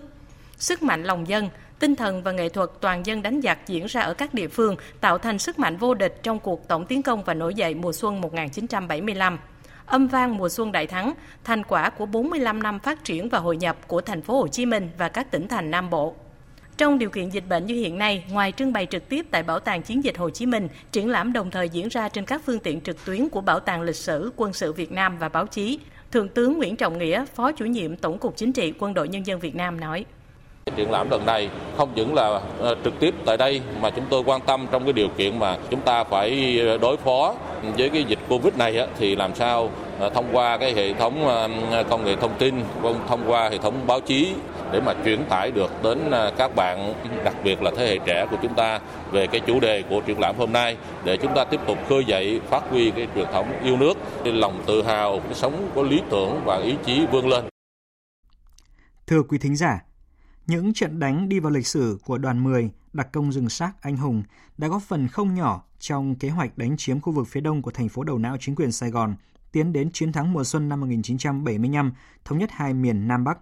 Sức 0.58 0.84
mạnh 0.84 1.04
lòng 1.04 1.28
dân, 1.28 1.50
tinh 1.80 1.96
thần 1.96 2.24
và 2.24 2.32
nghệ 2.32 2.50
thuật 2.50 2.70
toàn 2.82 3.06
dân 3.06 3.22
đánh 3.22 3.42
giặc 3.42 3.68
diễn 3.68 3.86
ra 3.86 4.02
ở 4.02 4.14
các 4.14 4.34
địa 4.34 4.48
phương 4.48 4.76
tạo 5.02 5.18
thành 5.18 5.40
sức 5.40 5.60
mạnh 5.60 5.78
vô 5.78 5.94
địch 5.94 6.20
trong 6.24 6.40
cuộc 6.40 6.68
tổng 6.68 6.86
tiến 6.86 7.04
công 7.04 7.24
và 7.24 7.34
nổi 7.34 7.56
dậy 7.56 7.74
mùa 7.74 7.94
xuân 7.94 8.22
1975 8.22 9.40
âm 9.88 10.08
vang 10.08 10.38
mùa 10.38 10.50
xuân 10.50 10.72
đại 10.72 10.88
thắng, 10.88 11.14
thành 11.44 11.64
quả 11.64 11.90
của 11.90 12.06
45 12.06 12.64
năm 12.64 12.80
phát 12.80 13.04
triển 13.04 13.30
và 13.30 13.40
hội 13.40 13.58
nhập 13.58 13.88
của 13.88 14.02
thành 14.02 14.22
phố 14.22 14.40
Hồ 14.40 14.48
Chí 14.48 14.66
Minh 14.66 14.90
và 14.98 15.10
các 15.10 15.32
tỉnh 15.32 15.48
thành 15.48 15.72
Nam 15.72 15.90
Bộ. 15.90 16.16
Trong 16.78 17.00
điều 17.00 17.10
kiện 17.10 17.30
dịch 17.30 17.44
bệnh 17.50 17.66
như 17.66 17.76
hiện 17.76 17.98
nay, 17.98 18.26
ngoài 18.32 18.52
trưng 18.52 18.74
bày 18.74 18.86
trực 18.86 19.10
tiếp 19.10 19.26
tại 19.32 19.44
Bảo 19.44 19.60
tàng 19.60 19.82
Chiến 19.82 20.04
dịch 20.04 20.18
Hồ 20.18 20.30
Chí 20.30 20.46
Minh, 20.46 20.68
triển 20.92 21.10
lãm 21.10 21.34
đồng 21.34 21.52
thời 21.52 21.70
diễn 21.70 21.88
ra 21.88 22.10
trên 22.10 22.26
các 22.26 22.42
phương 22.46 22.60
tiện 22.60 22.82
trực 22.82 23.06
tuyến 23.06 23.30
của 23.30 23.42
Bảo 23.42 23.60
tàng 23.60 23.82
Lịch 23.82 23.96
sử, 23.96 24.32
Quân 24.36 24.54
sự 24.54 24.74
Việt 24.74 24.92
Nam 24.92 25.18
và 25.20 25.30
báo 25.30 25.48
chí. 25.48 25.80
Thượng 26.12 26.30
tướng 26.30 26.58
Nguyễn 26.58 26.76
Trọng 26.76 26.98
Nghĩa, 26.98 27.26
Phó 27.36 27.52
chủ 27.52 27.66
nhiệm 27.66 27.96
Tổng 27.96 28.18
cục 28.18 28.38
Chính 28.38 28.54
trị 28.54 28.74
Quân 28.80 28.94
đội 28.94 29.08
Nhân 29.08 29.26
dân 29.26 29.40
Việt 29.40 29.56
Nam 29.56 29.80
nói. 29.80 30.06
Triển 30.76 30.92
lãm 30.92 31.10
lần 31.10 31.26
này 31.26 31.50
không 31.78 31.90
những 31.96 32.16
là 32.16 32.42
ờ, 32.60 32.76
trực 32.84 33.00
tiếp 33.00 33.14
tại 33.26 33.38
đây 33.38 33.62
mà 33.82 33.90
chúng 33.90 34.06
tôi 34.10 34.24
quan 34.26 34.42
tâm 34.42 34.68
trong 34.72 34.84
cái 34.84 34.94
điều 34.94 35.08
kiện 35.18 35.40
mà 35.40 35.58
chúng 35.70 35.82
ta 35.82 36.04
phải 36.04 36.60
ờ, 36.60 36.78
đối 36.78 36.98
phó 36.98 37.36
với 37.78 37.90
cái 37.90 38.04
dịch 38.04 38.20
Covid 38.30 38.54
này 38.54 38.88
thì 39.00 39.16
làm 39.16 39.36
sao 39.36 39.70
ờ, 40.00 40.10
thông 40.10 40.26
qua 40.32 40.58
cái 40.58 40.74
hệ 40.74 40.94
thống 40.94 41.26
công 41.90 42.06
nghệ 42.06 42.16
thông 42.16 42.38
tin, 42.38 42.64
vâng, 42.82 43.00
thông 43.08 43.32
qua 43.32 43.50
hệ 43.50 43.58
thống 43.58 43.88
báo 43.88 44.00
chí 44.00 44.34
để 44.72 44.82
mà 44.82 44.94
truyền 45.06 45.26
tải 45.26 45.52
được 45.52 45.84
đến 45.84 46.12
các 46.38 46.56
bạn, 46.56 46.94
đặc 47.24 47.36
biệt 47.44 47.64
là 47.64 47.72
thế 47.78 47.88
hệ 47.88 47.98
trẻ 48.06 48.26
của 48.32 48.38
chúng 48.42 48.54
ta 48.54 48.80
về 49.12 49.28
cái 49.28 49.42
chủ 49.48 49.60
đề 49.60 49.84
của 49.90 50.02
triển 50.02 50.20
lãm 50.20 50.36
hôm 50.38 50.54
nay 50.54 50.78
để 51.04 51.18
chúng 51.18 51.34
ta 51.36 51.44
tiếp 51.44 51.60
tục 51.68 51.78
khơi 51.90 52.04
dậy, 52.06 52.40
phát 52.50 52.64
huy 52.70 52.92
cái 52.92 53.08
truyền 53.16 53.28
thống 53.34 53.52
yêu 53.64 53.78
nước, 53.78 53.94
cái 54.24 54.34
lòng 54.34 54.64
tự 54.66 54.84
hào, 54.84 55.20
cái 55.20 55.34
sống 55.34 55.70
có 55.76 55.82
lý 55.82 56.02
tưởng 56.10 56.42
và 56.46 56.58
ý 56.58 56.76
chí 56.86 57.06
vươn 57.12 57.30
lên. 57.30 57.44
Thưa 59.08 59.24
quý 59.30 59.38
thính 59.38 59.56
giả, 59.56 59.80
những 60.48 60.74
trận 60.74 61.00
đánh 61.00 61.30
đi 61.30 61.40
vào 61.40 61.52
lịch 61.52 61.68
sử 61.68 62.00
của 62.06 62.18
đoàn 62.18 62.44
10 62.44 62.72
đặc 62.94 63.12
công 63.12 63.32
rừng 63.32 63.50
xác 63.50 63.82
anh 63.82 63.98
hùng 63.98 64.24
đã 64.58 64.68
góp 64.68 64.82
phần 64.82 65.08
không 65.08 65.36
nhỏ 65.36 65.64
trong 65.80 66.16
kế 66.16 66.30
hoạch 66.30 66.58
đánh 66.58 66.78
chiếm 66.78 67.02
khu 67.02 67.14
vực 67.14 67.28
phía 67.28 67.42
đông 67.42 67.62
của 67.62 67.72
thành 67.72 67.90
phố 67.90 68.04
đầu 68.04 68.18
não 68.18 68.38
chính 68.40 68.56
quyền 68.56 68.72
Sài 68.72 68.92
Gòn, 68.92 69.16
tiến 69.52 69.74
đến 69.74 69.92
chiến 69.92 70.12
thắng 70.12 70.34
mùa 70.34 70.44
xuân 70.44 70.70
năm 70.70 70.80
1975, 70.80 71.94
thống 72.26 72.38
nhất 72.38 72.50
hai 72.54 72.74
miền 72.74 73.08
Nam 73.08 73.24
Bắc. 73.24 73.38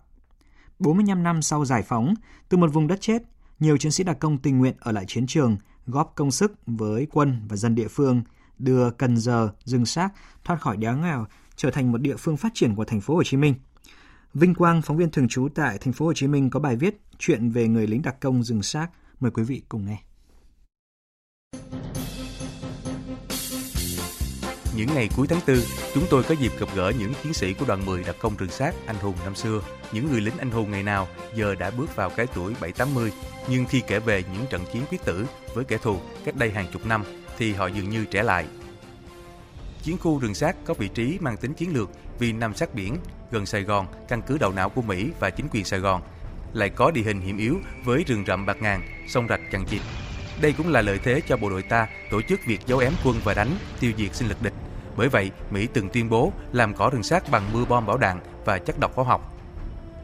45 0.80 1.24
năm 1.24 1.42
sau 1.42 1.66
giải 1.66 1.84
phóng, 1.84 2.14
từ 2.50 2.58
một 2.58 2.74
vùng 2.74 2.88
đất 2.88 3.02
chết, 3.02 3.24
nhiều 3.60 3.78
chiến 3.78 3.92
sĩ 3.92 4.04
đặc 4.04 4.20
công 4.20 4.38
tình 4.38 4.60
nguyện 4.60 4.76
ở 4.80 4.92
lại 4.92 5.06
chiến 5.08 5.28
trường, 5.28 5.58
góp 5.86 6.14
công 6.16 6.32
sức 6.32 6.54
với 6.66 7.08
quân 7.12 7.42
và 7.50 7.56
dân 7.56 7.76
địa 7.76 7.88
phương, 7.88 8.22
đưa 8.58 8.92
Cần 8.92 9.18
Giờ, 9.18 9.50
rừng 9.64 9.86
xác 9.86 10.10
thoát 10.44 10.62
khỏi 10.62 10.78
đói 10.78 10.98
nghèo, 10.98 11.26
trở 11.56 11.72
thành 11.72 11.92
một 11.92 11.98
địa 11.98 12.16
phương 12.16 12.38
phát 12.38 12.52
triển 12.54 12.76
của 12.76 12.86
thành 12.86 13.02
phố 13.02 13.16
Hồ 13.16 13.24
Chí 13.24 13.38
Minh. 13.38 13.56
Vinh 14.36 14.56
Quang, 14.56 14.82
phóng 14.82 14.98
viên 14.98 15.12
thường 15.12 15.27
trú 15.27 15.48
tại 15.56 15.77
thành 15.77 15.94
phố 15.94 16.06
Hồ 16.06 16.13
Chí 16.13 16.27
Minh 16.27 16.50
có 16.50 16.60
bài 16.60 16.75
viết 16.75 17.01
chuyện 17.20 17.50
về 17.50 17.68
người 17.68 17.88
lính 17.88 18.01
đặc 18.01 18.15
công 18.22 18.44
rừng 18.44 18.63
xác. 18.63 18.88
Mời 19.20 19.32
quý 19.32 19.44
vị 19.44 19.62
cùng 19.70 19.86
nghe. 19.86 19.98
Những 24.75 24.88
ngày 24.96 25.10
cuối 25.18 25.27
tháng 25.27 25.39
4, 25.48 25.58
chúng 25.94 26.04
tôi 26.10 26.24
có 26.24 26.36
dịp 26.39 26.51
gặp 26.60 26.65
gỡ 26.75 26.94
những 27.00 27.13
chiến 27.24 27.34
sĩ 27.34 27.54
của 27.54 27.65
đoàn 27.65 27.86
10 27.86 28.04
đặc 28.04 28.15
công 28.20 28.36
rừng 28.38 28.50
sát 28.50 28.75
anh 28.86 28.96
hùng 28.96 29.15
năm 29.24 29.36
xưa. 29.36 29.62
Những 29.92 30.12
người 30.12 30.22
lính 30.22 30.38
anh 30.38 30.51
hùng 30.51 30.72
ngày 30.72 30.84
nào 30.84 31.08
giờ 31.36 31.56
đã 31.56 31.72
bước 31.72 31.96
vào 31.96 32.10
cái 32.10 32.27
tuổi 32.36 32.54
7-80, 32.62 33.10
nhưng 33.50 33.65
khi 33.65 33.82
kể 33.88 34.00
về 34.00 34.24
những 34.34 34.46
trận 34.50 34.62
chiến 34.74 34.84
quyết 34.89 35.06
tử 35.06 35.25
với 35.54 35.65
kẻ 35.65 35.77
thù 35.77 35.98
cách 36.25 36.36
đây 36.36 36.51
hàng 36.51 36.68
chục 36.74 36.86
năm 36.86 37.04
thì 37.38 37.54
họ 37.54 37.68
dường 37.68 37.89
như 37.89 38.06
trẻ 38.06 38.24
lại. 38.24 38.46
Chiến 39.86 39.98
khu 39.98 40.20
rừng 40.20 40.34
sát 40.34 40.56
có 40.65 40.74
vị 40.74 40.88
trí 40.88 41.18
mang 41.22 41.38
tính 41.38 41.54
chiến 41.54 41.74
lược 41.74 41.89
vì 42.20 42.34
nằm 42.34 42.56
sát 42.56 42.74
biển, 42.74 42.98
gần 43.32 43.46
Sài 43.46 43.63
Gòn, 43.63 43.88
căn 44.08 44.22
cứ 44.22 44.38
đầu 44.38 44.51
não 44.51 44.70
của 44.70 44.82
Mỹ 44.82 45.12
và 45.20 45.30
chính 45.30 45.48
quyền 45.51 45.65
Sài 45.65 45.80
Gòn, 45.80 46.01
lại 46.54 46.70
có 46.70 46.92
địa 46.92 47.01
hình 47.01 47.22
hiểm 47.22 47.38
yếu 47.38 47.60
với 47.84 48.04
rừng 48.08 48.24
rậm 48.27 48.46
bạc 48.46 48.58
ngàn, 48.62 48.82
sông 49.08 49.27
rạch 49.27 49.39
chằng 49.51 49.65
chịt. 49.65 49.82
Đây 50.42 50.54
cũng 50.58 50.70
là 50.70 50.82
lợi 50.82 51.00
thế 51.04 51.22
cho 51.27 51.38
bộ 51.38 51.50
đội 51.50 51.63
ta 51.63 51.88
tổ 52.12 52.22
chức 52.22 52.39
việc 52.46 52.60
giấu 52.65 52.80
ém 52.80 52.94
quân 53.04 53.15
và 53.24 53.34
đánh, 53.34 53.58
tiêu 53.80 53.92
diệt 53.98 54.15
sinh 54.15 54.27
lực 54.27 54.42
địch. 54.42 54.54
Bởi 54.98 55.10
vậy, 55.10 55.32
Mỹ 55.51 55.68
từng 55.74 55.89
tuyên 55.89 56.10
bố 56.10 56.34
làm 56.51 56.74
cỏ 56.74 56.89
rừng 56.89 57.04
sát 57.04 57.32
bằng 57.32 57.54
mưa 57.54 57.65
bom 57.65 57.86
bão 57.86 57.98
đạn 57.98 58.20
và 58.46 58.58
chất 58.58 58.80
độc 58.80 58.96
hóa 58.96 59.06
học. 59.06 59.34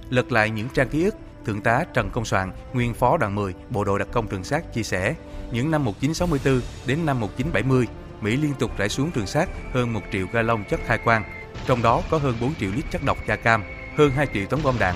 Lật 0.09 0.31
lại 0.31 0.49
những 0.49 0.69
trang 0.73 0.89
ký 0.89 1.03
ức, 1.03 1.15
Thượng 1.45 1.61
tá 1.61 1.83
Trần 1.93 2.09
Công 2.09 2.25
Soạn, 2.25 2.51
nguyên 2.73 2.93
phó 2.93 3.17
đoàn 3.17 3.35
10, 3.35 3.53
bộ 3.69 3.83
đội 3.83 3.99
đặc 3.99 4.07
công 4.11 4.27
rừng 4.27 4.43
sát 4.43 4.73
chia 4.73 4.83
sẻ, 4.83 5.15
những 5.51 5.71
năm 5.71 5.85
1964 5.85 6.61
đến 6.87 7.05
năm 7.05 7.19
1970, 7.19 7.87
Mỹ 8.21 8.37
liên 8.37 8.53
tục 8.59 8.77
rải 8.77 8.89
xuống 8.89 9.11
rừng 9.13 9.27
sát 9.27 9.49
hơn 9.73 9.93
1 9.93 10.01
triệu 10.11 10.27
galon 10.31 10.63
chất 10.63 10.79
khai 10.85 10.97
quang, 10.97 11.23
trong 11.65 11.81
đó 11.81 12.01
có 12.09 12.17
hơn 12.17 12.35
4 12.41 12.55
triệu 12.55 12.69
lít 12.75 12.85
chất 12.91 13.03
độc 13.03 13.17
da 13.27 13.35
cam, 13.35 13.63
hơn 13.97 14.11
2 14.11 14.27
triệu 14.33 14.45
tấn 14.45 14.59
bom 14.63 14.75
đạn. 14.79 14.95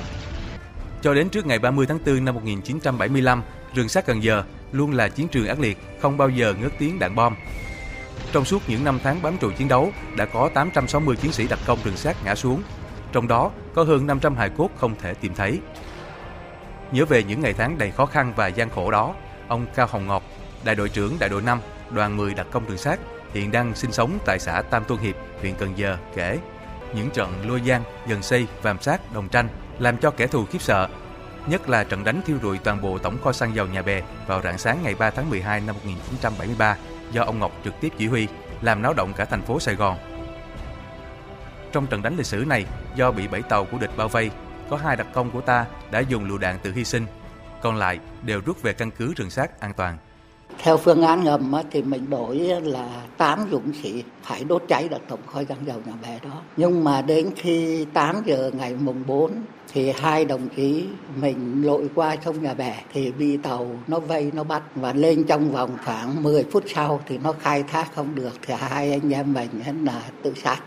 Cho 1.02 1.14
đến 1.14 1.30
trước 1.30 1.46
ngày 1.46 1.60
30 1.60 1.86
tháng 1.86 2.00
4 2.06 2.26
năm 2.26 2.36
1975, 2.36 3.44
rừng 3.74 3.90
sát 3.90 4.06
Cần 4.06 4.24
Giờ 4.24 4.44
luôn 4.72 4.94
là 4.94 5.08
chiến 5.08 5.28
trường 5.28 5.48
ác 5.48 5.60
liệt, 5.60 5.78
không 6.02 6.18
bao 6.18 6.30
giờ 6.30 6.54
ngớt 6.62 6.72
tiếng 6.80 7.00
đạn 7.00 7.16
bom. 7.16 7.36
Trong 8.32 8.46
suốt 8.46 8.62
những 8.68 8.84
năm 8.84 9.00
tháng 9.04 9.22
bám 9.22 9.38
trụ 9.38 9.52
chiến 9.52 9.68
đấu, 9.68 9.92
đã 10.18 10.26
có 10.26 10.50
860 10.54 11.16
chiến 11.16 11.32
sĩ 11.32 11.48
đặc 11.48 11.60
công 11.66 11.80
rừng 11.84 11.98
sát 11.98 12.18
ngã 12.26 12.36
xuống, 12.36 12.64
trong 13.12 13.28
đó 13.28 13.52
có 13.76 13.84
hơn 13.84 14.08
500 14.08 14.36
hài 14.36 14.50
cốt 14.50 14.70
không 14.78 14.96
thể 15.02 15.14
tìm 15.14 15.34
thấy. 15.36 15.60
Nhớ 16.92 17.06
về 17.06 17.24
những 17.24 17.42
ngày 17.42 17.54
tháng 17.54 17.78
đầy 17.78 17.92
khó 17.92 18.06
khăn 18.06 18.34
và 18.36 18.48
gian 18.48 18.70
khổ 18.70 18.92
đó, 18.92 19.16
ông 19.48 19.66
Cao 19.76 19.88
Hồng 19.92 20.08
Ngọc, 20.08 20.24
đại 20.64 20.76
đội 20.76 20.90
trưởng 20.90 21.16
đại 21.20 21.30
đội 21.30 21.42
5, 21.42 21.60
đoàn 21.92 22.18
10 22.18 22.34
đặc 22.34 22.48
công 22.52 22.66
rừng 22.66 22.78
sát, 22.78 23.00
hiện 23.36 23.52
đang 23.52 23.76
sinh 23.76 23.92
sống 23.92 24.20
tại 24.26 24.40
xã 24.40 24.62
Tam 24.62 24.84
Tuân 24.86 25.00
Hiệp, 25.00 25.16
huyện 25.42 25.56
Cần 25.56 25.78
Giờ 25.78 25.98
kể 26.16 26.40
những 26.96 27.10
trận 27.12 27.50
lôi 27.50 27.62
giang, 27.68 27.84
dần 28.08 28.22
xây, 28.22 28.48
vàm 28.62 28.82
sát, 28.82 29.14
đồng 29.14 29.30
tranh 29.30 29.48
làm 29.80 29.98
cho 29.98 30.12
kẻ 30.12 30.28
thù 30.28 30.46
khiếp 30.46 30.62
sợ. 30.62 30.88
Nhất 31.48 31.70
là 31.70 31.84
trận 31.84 32.04
đánh 32.04 32.22
thiêu 32.26 32.38
rụi 32.42 32.58
toàn 32.58 32.82
bộ 32.82 32.98
tổng 32.98 33.18
kho 33.24 33.32
xăng 33.32 33.56
dầu 33.56 33.68
nhà 33.68 33.82
bè 33.82 34.02
vào 34.28 34.42
rạng 34.42 34.58
sáng 34.58 34.80
ngày 34.84 34.96
3 35.00 35.10
tháng 35.10 35.30
12 35.30 35.62
năm 35.62 35.76
1973 35.76 36.78
do 37.12 37.24
ông 37.24 37.40
Ngọc 37.40 37.52
trực 37.64 37.74
tiếp 37.82 37.90
chỉ 37.98 38.08
huy, 38.08 38.28
làm 38.62 38.82
náo 38.82 38.94
động 38.94 39.14
cả 39.14 39.26
thành 39.26 39.42
phố 39.42 39.60
Sài 39.60 39.76
Gòn. 39.76 39.98
Trong 41.72 41.88
trận 41.88 42.02
đánh 42.02 42.18
lịch 42.18 42.26
sử 42.26 42.46
này, 42.48 42.66
do 42.96 43.12
bị 43.12 43.28
bảy 43.28 43.42
tàu 43.42 43.66
của 43.66 43.78
địch 43.78 43.92
bao 43.98 44.08
vây, 44.08 44.32
có 44.70 44.78
hai 44.78 44.96
đặc 44.96 45.08
công 45.14 45.32
của 45.32 45.42
ta 45.42 45.66
đã 45.92 46.00
dùng 46.00 46.26
lựu 46.26 46.38
đạn 46.38 46.60
tự 46.60 46.74
hy 46.74 46.84
sinh, 46.84 47.06
còn 47.62 47.76
lại 47.76 48.00
đều 48.24 48.42
rút 48.46 48.62
về 48.62 48.74
căn 48.74 48.92
cứ 48.92 49.14
rừng 49.14 49.30
sát 49.30 49.60
an 49.60 49.74
toàn. 49.74 49.98
Theo 50.60 50.78
phương 50.78 51.02
án 51.02 51.24
ngầm 51.24 51.54
thì 51.72 51.82
mình 51.82 52.10
đổi 52.10 52.38
là 52.64 53.02
8 53.18 53.48
dũng 53.52 53.74
sĩ 53.84 54.04
phải 54.24 54.44
đốt 54.44 54.64
cháy 54.68 54.88
được 54.88 55.02
tổng 55.08 55.20
kho 55.28 55.44
xăng 55.50 55.58
dầu 55.66 55.82
nhà 55.86 55.94
bè 56.04 56.20
đó. 56.24 56.42
Nhưng 56.58 56.84
mà 56.84 57.02
đến 57.02 57.30
khi 57.36 57.86
8 57.94 58.16
giờ 58.26 58.52
ngày 58.54 58.76
mùng 58.80 59.04
4 59.08 59.32
thì 59.74 59.92
hai 59.92 60.26
đồng 60.26 60.50
chí 60.56 60.88
mình 61.16 61.62
lội 61.66 61.90
qua 61.96 62.16
sông 62.26 62.44
nhà 62.44 62.54
bè 62.54 62.84
thì 62.94 63.12
bị 63.12 63.38
tàu 63.38 63.80
nó 63.88 64.00
vây 64.00 64.32
nó 64.34 64.44
bắt 64.44 64.64
và 64.76 64.94
lên 64.94 65.24
trong 65.24 65.52
vòng 65.52 65.78
khoảng 65.86 66.24
10 66.24 66.46
phút 66.52 66.64
sau 66.76 67.02
thì 67.08 67.18
nó 67.18 67.34
khai 67.42 67.64
thác 67.64 67.96
không 67.96 68.16
được 68.16 68.34
thì 68.42 68.54
hai 68.58 68.92
anh 68.92 69.14
em 69.14 69.34
mình 69.34 69.50
là 69.84 70.02
tự 70.24 70.34
sát. 70.44 70.60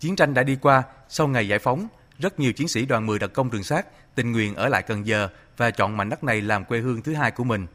Chiến 0.00 0.16
tranh 0.16 0.34
đã 0.34 0.42
đi 0.42 0.56
qua, 0.62 0.82
sau 1.08 1.28
ngày 1.28 1.48
giải 1.48 1.58
phóng, 1.58 1.88
rất 2.18 2.40
nhiều 2.40 2.52
chiến 2.52 2.68
sĩ 2.68 2.86
đoàn 2.86 3.06
10 3.06 3.18
đặc 3.18 3.30
công 3.34 3.50
đường 3.50 3.64
sát 3.64 3.86
tình 4.14 4.32
nguyện 4.32 4.54
ở 4.54 4.68
lại 4.68 4.82
Cần 4.82 5.06
Giờ 5.06 5.28
và 5.56 5.70
chọn 5.70 5.96
mảnh 5.96 6.08
đất 6.08 6.24
này 6.24 6.40
làm 6.40 6.64
quê 6.64 6.78
hương 6.78 7.02
thứ 7.02 7.14
hai 7.14 7.30
của 7.30 7.44
mình. 7.44 7.66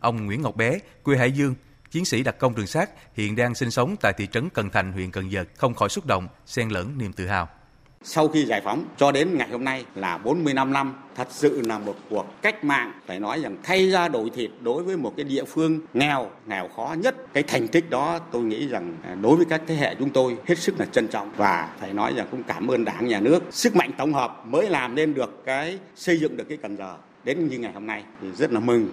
Ông 0.00 0.26
Nguyễn 0.26 0.42
Ngọc 0.42 0.56
Bé, 0.56 0.78
quê 1.02 1.16
Hải 1.16 1.32
Dương, 1.32 1.54
chiến 1.90 2.04
sĩ 2.04 2.22
đặc 2.22 2.38
công 2.38 2.54
đường 2.54 2.66
sát 2.66 2.90
hiện 3.14 3.36
đang 3.36 3.54
sinh 3.54 3.70
sống 3.70 3.96
tại 4.00 4.12
thị 4.18 4.26
trấn 4.32 4.48
Cần 4.50 4.70
Thành, 4.70 4.92
huyện 4.92 5.10
Cần 5.10 5.32
Giờ, 5.32 5.44
không 5.56 5.74
khỏi 5.74 5.88
xúc 5.88 6.06
động, 6.06 6.28
xen 6.46 6.68
lẫn 6.68 6.98
niềm 6.98 7.12
tự 7.12 7.26
hào. 7.26 7.48
Sau 8.02 8.28
khi 8.28 8.44
giải 8.44 8.60
phóng 8.64 8.84
cho 8.96 9.12
đến 9.12 9.38
ngày 9.38 9.48
hôm 9.50 9.64
nay 9.64 9.84
là 9.94 10.18
45 10.18 10.72
năm, 10.72 10.94
thật 11.14 11.28
sự 11.30 11.62
là 11.64 11.78
một 11.78 11.94
cuộc 12.10 12.26
cách 12.42 12.64
mạng 12.64 12.92
phải 13.06 13.20
nói 13.20 13.40
rằng 13.40 13.56
thay 13.62 13.90
ra 13.90 14.08
đổi 14.08 14.30
thịt 14.34 14.50
đối 14.60 14.82
với 14.82 14.96
một 14.96 15.12
cái 15.16 15.24
địa 15.24 15.44
phương 15.44 15.80
nghèo, 15.94 16.30
nghèo 16.46 16.68
khó 16.76 16.94
nhất. 16.98 17.16
Cái 17.32 17.42
thành 17.42 17.68
tích 17.68 17.90
đó 17.90 18.18
tôi 18.32 18.42
nghĩ 18.42 18.68
rằng 18.68 18.96
à, 19.04 19.14
đối 19.14 19.36
với 19.36 19.44
các 19.44 19.62
thế 19.66 19.74
hệ 19.74 19.94
chúng 19.98 20.10
tôi 20.10 20.36
hết 20.46 20.58
sức 20.58 20.80
là 20.80 20.86
trân 20.86 21.08
trọng 21.08 21.32
và 21.36 21.76
phải 21.80 21.92
nói 21.92 22.14
rằng 22.16 22.26
cũng 22.30 22.42
cảm 22.42 22.70
ơn 22.70 22.84
Đảng, 22.84 23.08
Nhà 23.08 23.20
nước. 23.20 23.42
Sức 23.50 23.76
mạnh 23.76 23.90
tổng 23.98 24.12
hợp 24.12 24.46
mới 24.46 24.70
làm 24.70 24.94
nên 24.94 25.14
được 25.14 25.42
cái 25.44 25.78
xây 25.96 26.20
dựng 26.20 26.36
được 26.36 26.44
cái 26.48 26.58
Cần 26.62 26.76
Giờ 26.76 26.96
đến 27.24 27.48
như 27.48 27.58
ngày 27.58 27.72
hôm 27.72 27.86
nay 27.86 28.04
thì 28.20 28.28
rất 28.32 28.52
là 28.52 28.60
mừng. 28.60 28.88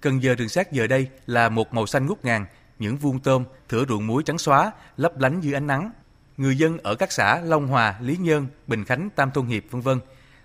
Cần 0.00 0.22
Giờ 0.22 0.34
trường 0.34 0.48
sát 0.48 0.72
giờ 0.72 0.86
đây 0.86 1.08
là 1.26 1.48
một 1.48 1.74
màu 1.74 1.86
xanh 1.86 2.06
ngút 2.06 2.24
ngàn, 2.24 2.46
những 2.78 2.96
vuông 2.96 3.20
tôm, 3.20 3.44
thửa 3.68 3.84
ruộng 3.88 4.06
muối 4.06 4.22
trắng 4.22 4.38
xóa, 4.38 4.72
lấp 4.96 5.18
lánh 5.18 5.40
dưới 5.40 5.54
ánh 5.54 5.66
nắng. 5.66 5.90
Người 6.36 6.56
dân 6.56 6.78
ở 6.78 6.94
các 6.94 7.12
xã 7.12 7.40
Long 7.40 7.66
Hòa, 7.66 7.94
Lý 8.00 8.16
Nhơn, 8.16 8.46
Bình 8.66 8.84
Khánh, 8.84 9.10
Tam 9.10 9.30
Thôn 9.30 9.46
Hiệp 9.46 9.62
vân 9.70 9.80
vân 9.80 10.00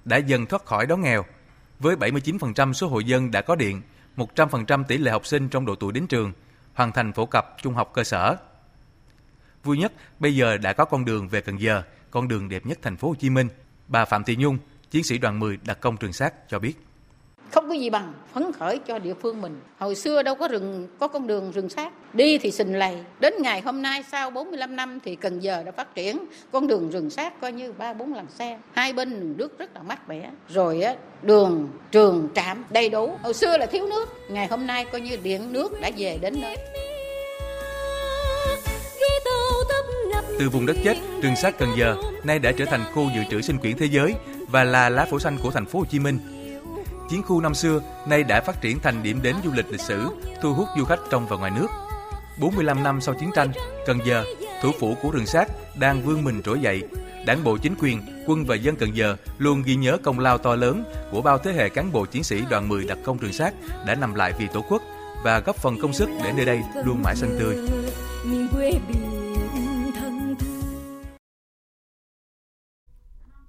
đã 0.06 0.18
dần 0.18 0.46
thoát 0.46 0.66
khỏi 0.66 0.86
đói 0.86 0.98
nghèo. 0.98 1.26
Với 1.80 1.96
79% 1.96 2.74
số 2.74 2.88
hộ 2.88 3.00
dân 3.00 3.32
đã 3.32 3.42
có 3.42 3.56
điện, 3.56 3.82
100% 4.18 4.84
tỷ 4.84 4.98
lệ 4.98 5.12
học 5.12 5.26
sinh 5.26 5.50
trong 5.50 5.66
độ 5.66 5.76
tuổi 5.76 5.94
đến 5.94 6.08
trường, 6.08 6.34
hoàn 6.74 6.92
thành 6.92 7.14
phổ 7.14 7.26
cập 7.26 7.56
trung 7.62 7.74
học 7.74 7.92
cơ 7.94 8.04
sở. 8.04 8.38
Vui 9.64 9.78
nhất, 9.78 9.94
bây 10.20 10.36
giờ 10.36 10.58
đã 10.58 10.74
có 10.74 10.86
con 10.86 11.06
đường 11.06 11.28
về 11.28 11.42
Cần 11.42 11.62
Giờ, 11.62 11.84
con 12.12 12.28
đường 12.28 12.50
đẹp 12.50 12.66
nhất 12.66 12.80
thành 12.82 12.98
phố 12.98 13.08
Hồ 13.08 13.16
Chí 13.16 13.30
Minh. 13.30 13.48
Bà 13.88 14.06
Phạm 14.06 14.24
Thị 14.24 14.36
Nhung, 14.36 14.58
chiến 14.92 15.04
sĩ 15.04 15.18
đoàn 15.18 15.40
10 15.40 15.58
đặc 15.64 15.78
công 15.82 15.98
trường 15.98 16.14
sát 16.14 16.34
cho 16.50 16.60
biết 16.60 16.85
không 17.52 17.70
có 17.70 17.74
gì 17.74 17.90
bằng 17.90 18.14
phấn 18.34 18.52
khởi 18.52 18.80
cho 18.88 19.00
địa 19.00 19.14
phương 19.14 19.42
mình. 19.42 19.60
Hồi 19.78 19.96
xưa 19.96 20.24
đâu 20.24 20.36
có 20.36 20.48
rừng 20.48 20.88
có 21.00 21.08
con 21.08 21.28
đường 21.28 21.52
rừng 21.52 21.70
sát. 21.70 21.94
Đi 22.14 22.38
thì 22.38 22.52
sình 22.52 22.76
lầy. 22.80 22.98
Đến 23.20 23.34
ngày 23.40 23.62
hôm 23.62 23.82
nay 23.82 24.04
sau 24.12 24.30
45 24.30 24.76
năm 24.76 25.00
thì 25.04 25.16
Cần 25.16 25.40
Giờ 25.40 25.64
đã 25.64 25.72
phát 25.72 25.96
triển 25.96 26.26
con 26.52 26.68
đường 26.68 26.90
rừng 26.90 27.10
sát 27.10 27.42
coi 27.42 27.52
như 27.52 27.74
ba 27.74 27.94
bốn 27.94 28.14
làn 28.14 28.26
xe. 28.30 28.60
Hai 28.74 28.94
bên 28.94 29.20
đường 29.20 29.34
nước 29.38 29.60
rất 29.60 29.76
là 29.76 29.82
mát 29.82 30.10
mẻ. 30.10 30.30
Rồi 30.50 30.82
á 30.82 30.96
đường 31.22 31.70
trường 31.92 32.28
trạm 32.36 32.66
đầy 32.70 32.90
đủ. 32.90 33.18
Hồi 33.24 33.34
xưa 33.34 33.58
là 33.58 33.66
thiếu 33.66 33.88
nước. 33.88 34.06
Ngày 34.30 34.48
hôm 34.48 34.68
nay 34.68 34.86
coi 34.92 35.02
như 35.02 35.18
điện 35.24 35.54
nước 35.54 35.82
đã 35.82 35.92
về 35.98 36.18
đến 36.22 36.34
nơi. 36.42 36.58
Từ 40.40 40.50
vùng 40.50 40.66
đất 40.66 40.76
chết, 40.84 40.98
rừng 41.22 41.36
sát 41.36 41.58
Cần 41.58 41.70
Giờ 41.78 41.96
nay 42.24 42.40
đã 42.40 42.52
trở 42.58 42.66
thành 42.66 42.84
khu 42.94 43.10
dự 43.16 43.22
trữ 43.32 43.42
sinh 43.42 43.58
quyển 43.58 43.78
thế 43.78 43.86
giới 43.86 44.14
và 44.48 44.64
là 44.64 44.90
lá 44.90 45.06
phổi 45.06 45.20
xanh 45.20 45.38
của 45.44 45.52
thành 45.52 45.66
phố 45.66 45.80
Hồ 45.80 45.86
Chí 45.86 46.00
Minh. 46.00 46.20
Chiến 47.10 47.24
khu 47.24 47.42
năm 47.42 47.54
xưa 47.54 47.82
nay 48.08 48.24
đã 48.24 48.42
phát 48.42 48.62
triển 48.62 48.80
thành 48.80 49.04
điểm 49.04 49.22
đến 49.22 49.36
du 49.44 49.52
lịch 49.52 49.72
lịch 49.72 49.82
sử, 49.82 50.08
thu 50.42 50.54
hút 50.54 50.68
du 50.78 50.86
khách 50.86 51.00
trong 51.10 51.28
và 51.28 51.38
ngoài 51.38 51.52
nước. 51.56 51.68
45 52.40 52.84
năm 52.84 53.02
sau 53.02 53.16
chiến 53.16 53.30
tranh, 53.36 53.52
Cần 53.86 54.00
Giờ, 54.06 54.24
thủ 54.62 54.72
phủ 54.80 54.96
của 55.02 55.12
rừng 55.12 55.26
sát, 55.26 55.48
đang 55.80 56.02
vươn 56.02 56.24
mình 56.24 56.42
trỗi 56.46 56.60
dậy. 56.60 56.84
Đảng 57.26 57.44
bộ 57.44 57.58
chính 57.58 57.76
quyền, 57.80 58.02
quân 58.28 58.46
và 58.46 58.56
dân 58.56 58.76
Cần 58.76 58.96
Giờ 58.96 59.16
luôn 59.38 59.64
ghi 59.66 59.76
nhớ 59.76 59.98
công 60.04 60.20
lao 60.20 60.38
to 60.38 60.56
lớn 60.56 60.84
của 61.12 61.22
bao 61.22 61.38
thế 61.38 61.54
hệ 61.54 61.70
cán 61.70 61.92
bộ 61.92 62.06
chiến 62.06 62.24
sĩ 62.24 62.42
đoàn 62.50 62.70
10 62.70 62.86
đặc 62.86 62.98
công 63.04 63.18
rừng 63.18 63.34
sát 63.34 63.54
đã 63.88 63.96
nằm 63.96 64.16
lại 64.16 64.34
vì 64.40 64.48
Tổ 64.54 64.62
quốc 64.70 64.82
và 65.24 65.40
góp 65.40 65.56
phần 65.56 65.78
công 65.82 65.94
sức 65.94 66.10
để 66.24 66.32
nơi 66.36 66.46
đây 66.46 66.62
luôn 66.86 67.02
mãi 67.04 67.16
xanh 67.16 67.38
tươi. 67.40 67.58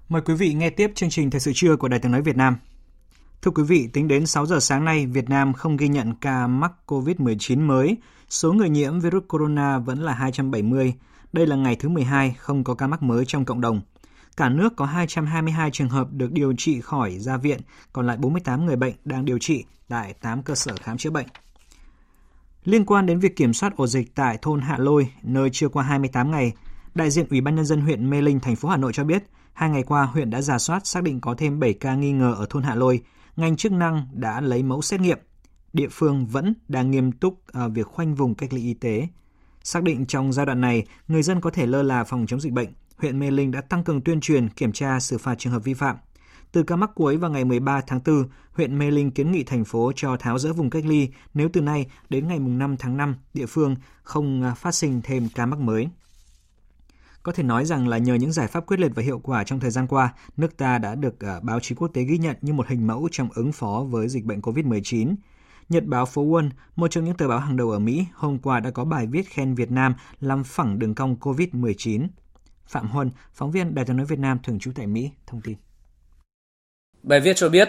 Mời 0.09 0.23
quý 0.23 0.35
vị 0.35 0.55
nghe 0.55 0.71
tiếp 0.71 0.91
chương 0.95 1.11
trình 1.11 1.31
Thời 1.31 1.41
sự 1.41 1.53
trưa 1.55 1.77
của 1.77 1.89
Đài 1.89 2.01
tiếng 2.01 2.13
nói 2.13 2.23
Việt 2.23 2.37
Nam. 2.37 2.57
Thưa 3.43 3.51
quý 3.51 3.63
vị, 3.63 3.89
tính 3.93 4.09
đến 4.09 4.27
6 4.27 4.47
giờ 4.47 4.61
sáng 4.61 4.85
nay, 4.85 5.07
Việt 5.07 5.29
Nam 5.29 5.53
không 5.53 5.77
ghi 5.77 5.89
nhận 5.89 6.15
ca 6.21 6.47
mắc 6.47 6.73
COVID-19 6.87 7.67
mới. 7.67 7.97
Số 8.29 8.53
người 8.53 8.69
nhiễm 8.69 9.01
virus 9.01 9.23
corona 9.29 9.79
vẫn 9.79 9.99
là 9.99 10.13
270. 10.13 10.95
Đây 11.33 11.47
là 11.47 11.57
ngày 11.57 11.77
thứ 11.77 11.89
12 11.89 12.35
không 12.39 12.65
có 12.65 12.75
ca 12.75 12.87
mắc 12.87 13.03
mới 13.03 13.25
trong 13.27 13.45
cộng 13.45 13.61
đồng. 13.61 13.81
Cả 14.37 14.49
nước 14.49 14.77
có 14.77 14.85
222 14.85 15.71
trường 15.71 15.89
hợp 15.89 16.09
được 16.13 16.33
điều 16.33 16.55
trị 16.59 16.81
khỏi 16.81 17.19
ra 17.19 17.37
viện, 17.37 17.61
còn 17.93 18.07
lại 18.07 18.17
48 18.17 18.67
người 18.67 18.77
bệnh 18.77 18.95
đang 19.05 19.25
điều 19.25 19.39
trị 19.39 19.65
tại 19.89 20.15
8 20.21 20.43
cơ 20.43 20.55
sở 20.55 20.75
khám 20.83 20.99
chữa 20.99 21.11
bệnh. 21.11 21.27
Liên 22.65 22.85
quan 22.85 23.07
đến 23.07 23.19
việc 23.19 23.37
kiểm 23.37 23.53
soát 23.53 23.77
ổ 23.77 23.87
dịch 23.87 24.15
tại 24.15 24.39
thôn 24.43 24.61
Hạ 24.61 24.77
Lôi, 24.79 25.13
nơi 25.23 25.49
chưa 25.53 25.69
qua 25.69 25.83
28 25.83 26.31
ngày, 26.31 26.53
đại 26.95 27.11
diện 27.11 27.27
Ủy 27.31 27.41
ban 27.41 27.55
nhân 27.55 27.65
dân 27.65 27.81
huyện 27.81 28.11
Mê 28.11 28.21
Linh, 28.21 28.41
thành 28.41 28.57
phố 28.57 28.69
Hà 28.69 28.77
Nội 28.77 28.93
cho 28.93 29.05
biết, 29.05 29.25
hai 29.53 29.71
ngày 29.71 29.83
qua 29.83 30.05
huyện 30.05 30.31
đã 30.31 30.43
giả 30.43 30.59
soát 30.59 30.87
xác 30.87 31.03
định 31.03 31.21
có 31.21 31.35
thêm 31.39 31.61
7 31.61 31.73
ca 31.73 31.95
nghi 31.95 32.13
ngờ 32.13 32.35
ở 32.39 32.47
thôn 32.51 32.63
Hạ 32.63 32.75
Lôi, 32.75 33.01
ngành 33.37 33.57
chức 33.57 33.73
năng 33.73 34.07
đã 34.13 34.41
lấy 34.41 34.63
mẫu 34.63 34.83
xét 34.83 35.01
nghiệm. 35.01 35.19
Địa 35.73 35.89
phương 35.91 36.27
vẫn 36.27 36.55
đang 36.69 36.91
nghiêm 36.91 37.13
túc 37.13 37.47
ở 37.47 37.69
việc 37.69 37.87
khoanh 37.87 38.15
vùng 38.15 38.35
cách 38.35 38.53
ly 38.53 38.61
y 38.61 38.75
tế. 38.75 39.09
Xác 39.63 39.83
định 39.83 40.07
trong 40.07 40.33
giai 40.33 40.47
đoạn 40.47 40.61
này, 40.61 40.87
người 41.09 41.23
dân 41.23 41.41
có 41.41 41.51
thể 41.51 41.67
lơ 41.67 41.83
là 41.83 42.05
phòng 42.05 42.27
chống 42.27 42.41
dịch 42.41 42.53
bệnh, 42.53 42.69
huyện 42.97 43.19
Mê 43.19 43.31
Linh 43.31 43.51
đã 43.51 43.61
tăng 43.61 43.85
cường 43.85 44.01
tuyên 44.01 44.21
truyền, 44.21 44.49
kiểm 44.49 44.73
tra 44.73 45.01
xử 45.01 45.19
phạt 45.19 45.35
trường 45.39 45.53
hợp 45.53 45.65
vi 45.65 45.75
phạm. 45.75 45.97
Từ 46.53 46.63
ca 46.63 46.77
mắc 46.77 46.91
cuối 46.95 47.17
vào 47.17 47.31
ngày 47.31 47.45
13 47.45 47.81
tháng 47.87 48.01
4, 48.07 48.29
huyện 48.53 48.79
Mê 48.79 48.91
Linh 48.91 49.11
kiến 49.11 49.33
nghị 49.33 49.45
thành 49.45 49.65
phố 49.65 49.93
cho 49.97 50.17
tháo 50.17 50.39
dỡ 50.39 50.53
vùng 50.53 50.71
cách 50.71 50.85
ly 50.87 51.09
nếu 51.35 51.49
từ 51.53 51.61
nay 51.61 51.87
đến 52.09 52.29
ngày 52.29 52.39
5 52.39 52.77
tháng 52.77 52.97
5 52.97 53.17
địa 53.35 53.47
phương 53.47 53.77
không 54.03 54.43
à, 54.43 54.55
phát 54.55 54.75
sinh 54.75 55.01
thêm 55.05 55.29
ca 55.35 55.47
mắc 55.47 55.59
mới. 55.59 55.89
Có 57.27 57.33
thể 57.33 57.43
nói 57.43 57.65
rằng 57.65 57.89
là 57.89 57.99
nhờ 57.99 58.15
những 58.15 58.33
giải 58.33 58.47
pháp 58.47 58.67
quyết 58.67 58.81
liệt 58.81 58.93
và 58.95 59.03
hiệu 59.03 59.21
quả 59.23 59.45
trong 59.45 59.61
thời 59.61 59.71
gian 59.71 59.87
qua, 59.87 60.15
nước 60.37 60.57
ta 60.57 60.79
đã 60.79 60.95
được 60.95 61.21
à, 61.21 61.41
báo 61.43 61.61
chí 61.61 61.75
quốc 61.75 61.89
tế 61.89 62.03
ghi 62.03 62.19
nhận 62.19 62.37
như 62.41 62.53
một 62.53 62.69
hình 62.69 62.87
mẫu 62.87 63.09
trong 63.13 63.29
ứng 63.35 63.53
phó 63.53 63.85
với 63.89 64.09
dịch 64.09 64.25
bệnh 64.25 64.41
COVID-19. 64.41 65.15
Nhật 65.69 65.85
báo 65.85 66.07
Phố 66.07 66.27
Wall, 66.27 66.51
một 66.77 66.91
trong 66.91 67.05
những 67.05 67.17
tờ 67.17 67.29
báo 67.29 67.39
hàng 67.39 67.57
đầu 67.57 67.71
ở 67.71 67.79
Mỹ, 67.79 68.05
hôm 68.15 68.39
qua 68.39 68.61
đã 68.61 68.71
có 68.71 68.85
bài 68.85 69.07
viết 69.07 69.27
khen 69.27 69.55
Việt 69.55 69.71
Nam 69.71 69.95
làm 70.21 70.45
phẳng 70.45 70.79
đường 70.79 70.95
cong 70.95 71.17
COVID-19. 71.21 72.09
Phạm 72.67 72.89
Huân, 72.89 73.11
phóng 73.35 73.51
viên 73.51 73.75
Đài 73.75 73.85
tiếng 73.85 73.97
nói 73.97 74.07
Việt 74.07 74.19
Nam 74.19 74.39
thường 74.43 74.59
trú 74.59 74.71
tại 74.75 74.87
Mỹ, 74.87 75.11
thông 75.27 75.41
tin. 75.41 75.57
Bài 77.03 77.21
viết 77.21 77.37
cho 77.37 77.49
biết, 77.49 77.69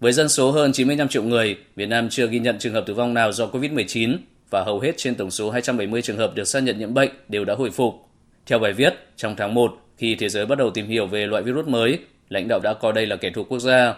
với 0.00 0.12
dân 0.12 0.28
số 0.28 0.52
hơn 0.52 0.72
95 0.72 1.08
triệu 1.08 1.22
người, 1.22 1.56
Việt 1.74 1.86
Nam 1.86 2.08
chưa 2.10 2.26
ghi 2.28 2.38
nhận 2.38 2.58
trường 2.58 2.74
hợp 2.74 2.84
tử 2.86 2.94
vong 2.94 3.14
nào 3.14 3.32
do 3.32 3.46
COVID-19 3.46 4.18
và 4.50 4.64
hầu 4.64 4.80
hết 4.80 4.92
trên 4.96 5.14
tổng 5.14 5.30
số 5.30 5.50
270 5.50 6.02
trường 6.02 6.18
hợp 6.18 6.32
được 6.34 6.44
xác 6.44 6.60
nhận 6.60 6.78
nhiễm 6.78 6.94
bệnh 6.94 7.10
đều 7.28 7.44
đã 7.44 7.54
hồi 7.54 7.70
phục. 7.70 8.05
Theo 8.46 8.58
bài 8.58 8.72
viết, 8.72 8.94
trong 9.16 9.36
tháng 9.36 9.54
1, 9.54 9.76
khi 9.96 10.14
thế 10.14 10.28
giới 10.28 10.46
bắt 10.46 10.58
đầu 10.58 10.70
tìm 10.70 10.86
hiểu 10.88 11.06
về 11.06 11.26
loại 11.26 11.42
virus 11.42 11.66
mới, 11.66 11.98
lãnh 12.28 12.48
đạo 12.48 12.60
đã 12.62 12.74
coi 12.74 12.92
đây 12.92 13.06
là 13.06 13.16
kẻ 13.16 13.30
thù 13.30 13.44
quốc 13.44 13.58
gia. 13.58 13.94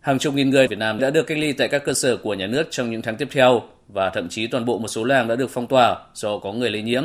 Hàng 0.00 0.18
chục 0.18 0.34
nghìn 0.34 0.50
người 0.50 0.66
Việt 0.66 0.78
Nam 0.78 0.98
đã 0.98 1.10
được 1.10 1.26
cách 1.26 1.38
ly 1.38 1.52
tại 1.52 1.68
các 1.68 1.84
cơ 1.84 1.94
sở 1.94 2.16
của 2.16 2.34
nhà 2.34 2.46
nước 2.46 2.68
trong 2.70 2.90
những 2.90 3.02
tháng 3.02 3.16
tiếp 3.16 3.28
theo 3.30 3.62
và 3.88 4.10
thậm 4.10 4.28
chí 4.28 4.46
toàn 4.46 4.64
bộ 4.64 4.78
một 4.78 4.88
số 4.88 5.04
làng 5.04 5.28
đã 5.28 5.36
được 5.36 5.50
phong 5.50 5.66
tỏa 5.66 5.96
do 6.14 6.38
có 6.38 6.52
người 6.52 6.70
lây 6.70 6.82
nhiễm. 6.82 7.04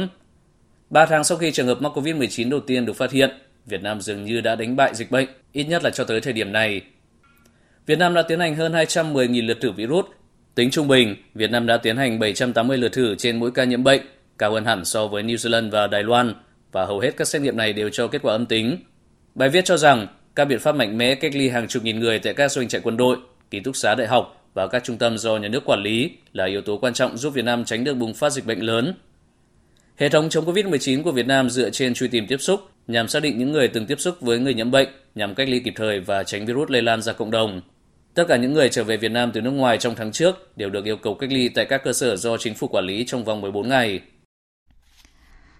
Ba 0.90 1.06
tháng 1.06 1.24
sau 1.24 1.38
khi 1.38 1.52
trường 1.52 1.68
hợp 1.68 1.82
mắc 1.82 1.98
COVID-19 1.98 2.50
đầu 2.50 2.60
tiên 2.60 2.86
được 2.86 2.94
phát 2.94 3.12
hiện, 3.12 3.30
Việt 3.66 3.82
Nam 3.82 4.02
dường 4.02 4.24
như 4.24 4.42
đã 4.42 4.56
đánh 4.56 4.76
bại 4.76 4.96
dịch 4.96 5.12
bệnh, 5.12 5.28
ít 5.52 5.63
nhất 5.63 5.84
là 5.84 5.90
cho 5.90 6.04
tới 6.04 6.22
thời 6.22 6.34
điểm 6.34 6.52
này. 6.52 6.82
Việt 7.86 8.00
Nam 8.00 8.13
đã 8.13 8.22
tiến 8.22 8.40
hành 8.40 8.56
hơn 8.56 8.74
210.000 8.74 9.46
lượt 9.46 9.58
thử 9.62 9.72
virus. 9.72 10.06
Tính 10.56 10.72
trung 10.72 10.88
bình, 10.88 11.16
Việt 11.34 11.52
Nam 11.52 11.66
đã 11.66 11.78
tiến 11.78 11.98
hành 11.98 12.20
780 12.20 12.78
lượt 12.78 12.92
thử 12.92 13.16
trên 13.16 13.40
mỗi 13.40 13.52
ca 13.52 13.63
nhiễm 13.63 13.84
bệnh, 13.84 14.02
cao 14.38 14.52
hơn 14.52 14.66
hẳn 14.66 14.86
so 14.86 15.08
với 15.08 15.24
New 15.24 15.36
Zealand 15.36 15.70
và 15.70 15.88
Đài 15.88 16.04
Loan, 16.04 16.34
và 16.78 16.86
hầu 16.86 17.00
hết 17.00 17.18
các 17.18 17.28
xét 17.28 17.42
nghiệm 17.42 17.58
này 17.58 17.74
đều 17.74 17.90
cho 17.90 18.08
kết 18.08 18.22
quả 18.22 18.34
âm 18.34 18.46
tính. 18.46 18.78
Bài 19.36 19.50
viết 19.50 19.66
cho 19.66 19.78
rằng, 19.78 20.08
các 20.36 20.46
biện 20.46 20.60
pháp 20.60 20.76
mạnh 20.76 20.98
mẽ 20.98 21.16
cách 21.16 21.36
ly 21.36 21.50
hàng 21.50 21.68
chục 21.68 21.84
nghìn 21.84 22.00
người 22.00 22.20
tại 22.20 22.34
các 22.34 22.52
doanh 22.52 22.68
trại 22.68 22.82
quân 22.82 22.98
đội, 22.98 23.18
ký 23.52 23.60
túc 23.60 23.76
xá 23.76 23.96
đại 23.96 24.08
học 24.08 24.46
và 24.54 24.68
các 24.68 24.84
trung 24.84 24.98
tâm 24.98 25.18
do 25.18 25.38
nhà 25.38 25.48
nước 25.48 25.66
quản 25.66 25.84
lý 25.84 26.12
là 26.34 26.46
yếu 26.46 26.62
tố 26.62 26.78
quan 26.78 26.94
trọng 26.94 27.18
giúp 27.18 27.34
Việt 27.34 27.46
Nam 27.46 27.66
tránh 27.66 27.84
được 27.84 27.94
bùng 27.94 28.13
phát 28.13 28.30
dịch 28.30 28.46
bệnh 28.46 28.60
lớn. 28.60 28.94
Hệ 29.96 30.10
thống 30.10 30.30
chống 30.30 30.46
COVID-19 30.46 31.04
của 31.04 31.12
Việt 31.12 31.28
Nam 31.28 31.50
dựa 31.50 31.70
trên 31.70 31.94
truy 31.94 32.08
tìm 32.08 32.28
tiếp 32.28 32.38
xúc 32.38 32.62
nhằm 32.88 33.08
xác 33.08 33.20
định 33.20 33.38
những 33.38 33.52
người 33.52 33.68
từng 33.68 33.86
tiếp 33.86 34.00
xúc 34.00 34.22
với 34.22 34.40
người 34.40 34.54
nhiễm 34.54 34.72
bệnh 34.72 34.88
nhằm 35.16 35.36
cách 35.36 35.50
ly 35.50 35.60
kịp 35.60 35.74
thời 35.76 36.00
và 36.00 36.24
tránh 36.24 36.46
virus 36.46 36.70
lây 36.70 36.82
lan 36.82 37.02
ra 37.02 37.13
cộng 37.13 37.32
đồng. 37.32 37.62
Tất 38.13 38.24
cả 38.28 38.36
những 38.38 38.54
người 38.54 38.70
trở 38.70 38.84
về 38.84 38.98
Việt 38.98 39.12
Nam 39.12 39.32
từ 39.34 39.42
nước 39.42 39.52
ngoài 39.52 39.78
trong 39.78 39.96
tháng 39.96 40.12
trước 40.12 40.58
đều 40.58 40.70
được 40.70 40.86
yêu 40.86 40.98
cầu 40.98 41.16
cách 41.16 41.32
ly 41.32 41.50
tại 41.50 41.66
các 41.66 41.84
cơ 41.84 41.94
sở 41.94 42.16
do 42.16 42.38
chính 42.38 42.54
phủ 42.54 42.68
quản 42.68 42.86
lý 42.86 43.04
trong 43.08 43.24
vòng 43.24 43.42
14 43.42 43.70
ngày. 43.70 44.02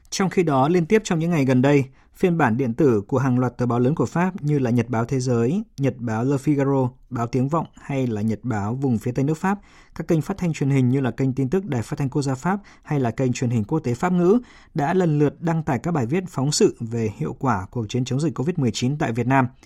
Trong 0.10 0.30
khi 0.30 0.44
đó, 0.44 0.68
liên 0.68 0.86
tiếp 0.86 1.02
trong 1.06 1.20
những 1.20 1.32
ngày 1.32 1.46
gần 1.46 1.62
đây, 1.62 1.86
phiên 2.16 2.38
bản 2.38 2.58
điện 2.58 2.74
tử 2.74 3.02
của 3.08 3.18
hàng 3.18 3.40
loạt 3.40 3.58
tờ 3.58 3.66
báo 3.66 3.80
lớn 3.80 3.96
của 3.96 4.06
Pháp 4.06 4.42
như 4.42 4.60
là 4.60 4.70
Nhật 4.70 4.90
báo 4.90 5.06
Thế 5.06 5.20
giới, 5.20 5.64
Nhật 5.78 5.94
báo 5.98 6.24
Le 6.24 6.38
Figaro, 6.38 6.90
báo 7.10 7.28
Tiếng 7.28 7.50
Vọng 7.50 7.66
hay 7.82 8.08
là 8.08 8.22
Nhật 8.22 8.40
báo 8.44 8.76
vùng 8.76 8.98
phía 8.98 9.12
Tây 9.12 9.26
nước 9.26 9.38
Pháp, 9.38 9.60
các 9.96 10.08
kênh 10.08 10.22
phát 10.22 10.38
thanh 10.38 10.54
truyền 10.54 10.70
hình 10.70 10.90
như 10.90 11.02
là 11.02 11.12
kênh 11.12 11.34
tin 11.34 11.50
tức 11.50 11.66
Đài 11.66 11.82
Phát 11.82 12.00
thanh 12.00 12.10
Quốc 12.10 12.22
gia 12.22 12.36
Pháp 12.36 12.60
hay 12.84 13.00
là 13.00 13.12
kênh 13.12 13.34
truyền 13.34 13.50
hình 13.50 13.64
quốc 13.64 13.80
tế 13.80 13.94
Pháp 13.94 14.14
ngữ 14.14 14.40
đã 14.74 14.94
lần 14.94 15.20
lượt 15.20 15.42
đăng 15.42 15.64
tải 15.64 15.80
các 15.80 15.92
bài 15.92 16.06
viết 16.06 16.24
phóng 16.30 16.52
sự 16.52 16.78
về 16.80 17.10
hiệu 17.18 17.36
quả 17.40 17.68
cuộc 17.72 17.86
chiến 17.90 18.06
chống 18.06 18.20
dịch 18.20 18.40
COVID-19 18.40 18.96
tại 19.00 19.12
Việt 19.12 19.28
Nam– 19.28 19.48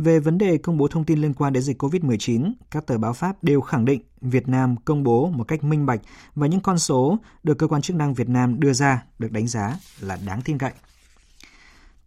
về 0.00 0.20
vấn 0.20 0.38
đề 0.38 0.58
công 0.58 0.76
bố 0.76 0.88
thông 0.88 1.04
tin 1.04 1.18
liên 1.18 1.34
quan 1.34 1.52
đến 1.52 1.62
dịch 1.62 1.82
COVID-19, 1.82 2.52
các 2.70 2.86
tờ 2.86 2.98
báo 2.98 3.12
Pháp 3.12 3.44
đều 3.44 3.60
khẳng 3.60 3.84
định 3.84 4.00
Việt 4.20 4.48
Nam 4.48 4.76
công 4.84 5.02
bố 5.02 5.30
một 5.30 5.44
cách 5.44 5.64
minh 5.64 5.86
bạch 5.86 6.00
và 6.34 6.46
những 6.46 6.60
con 6.60 6.78
số 6.78 7.18
được 7.42 7.58
cơ 7.58 7.66
quan 7.66 7.82
chức 7.82 7.96
năng 7.96 8.14
Việt 8.14 8.28
Nam 8.28 8.60
đưa 8.60 8.72
ra 8.72 9.02
được 9.18 9.32
đánh 9.32 9.46
giá 9.46 9.76
là 10.00 10.18
đáng 10.26 10.42
tin 10.42 10.58
cậy. 10.58 10.72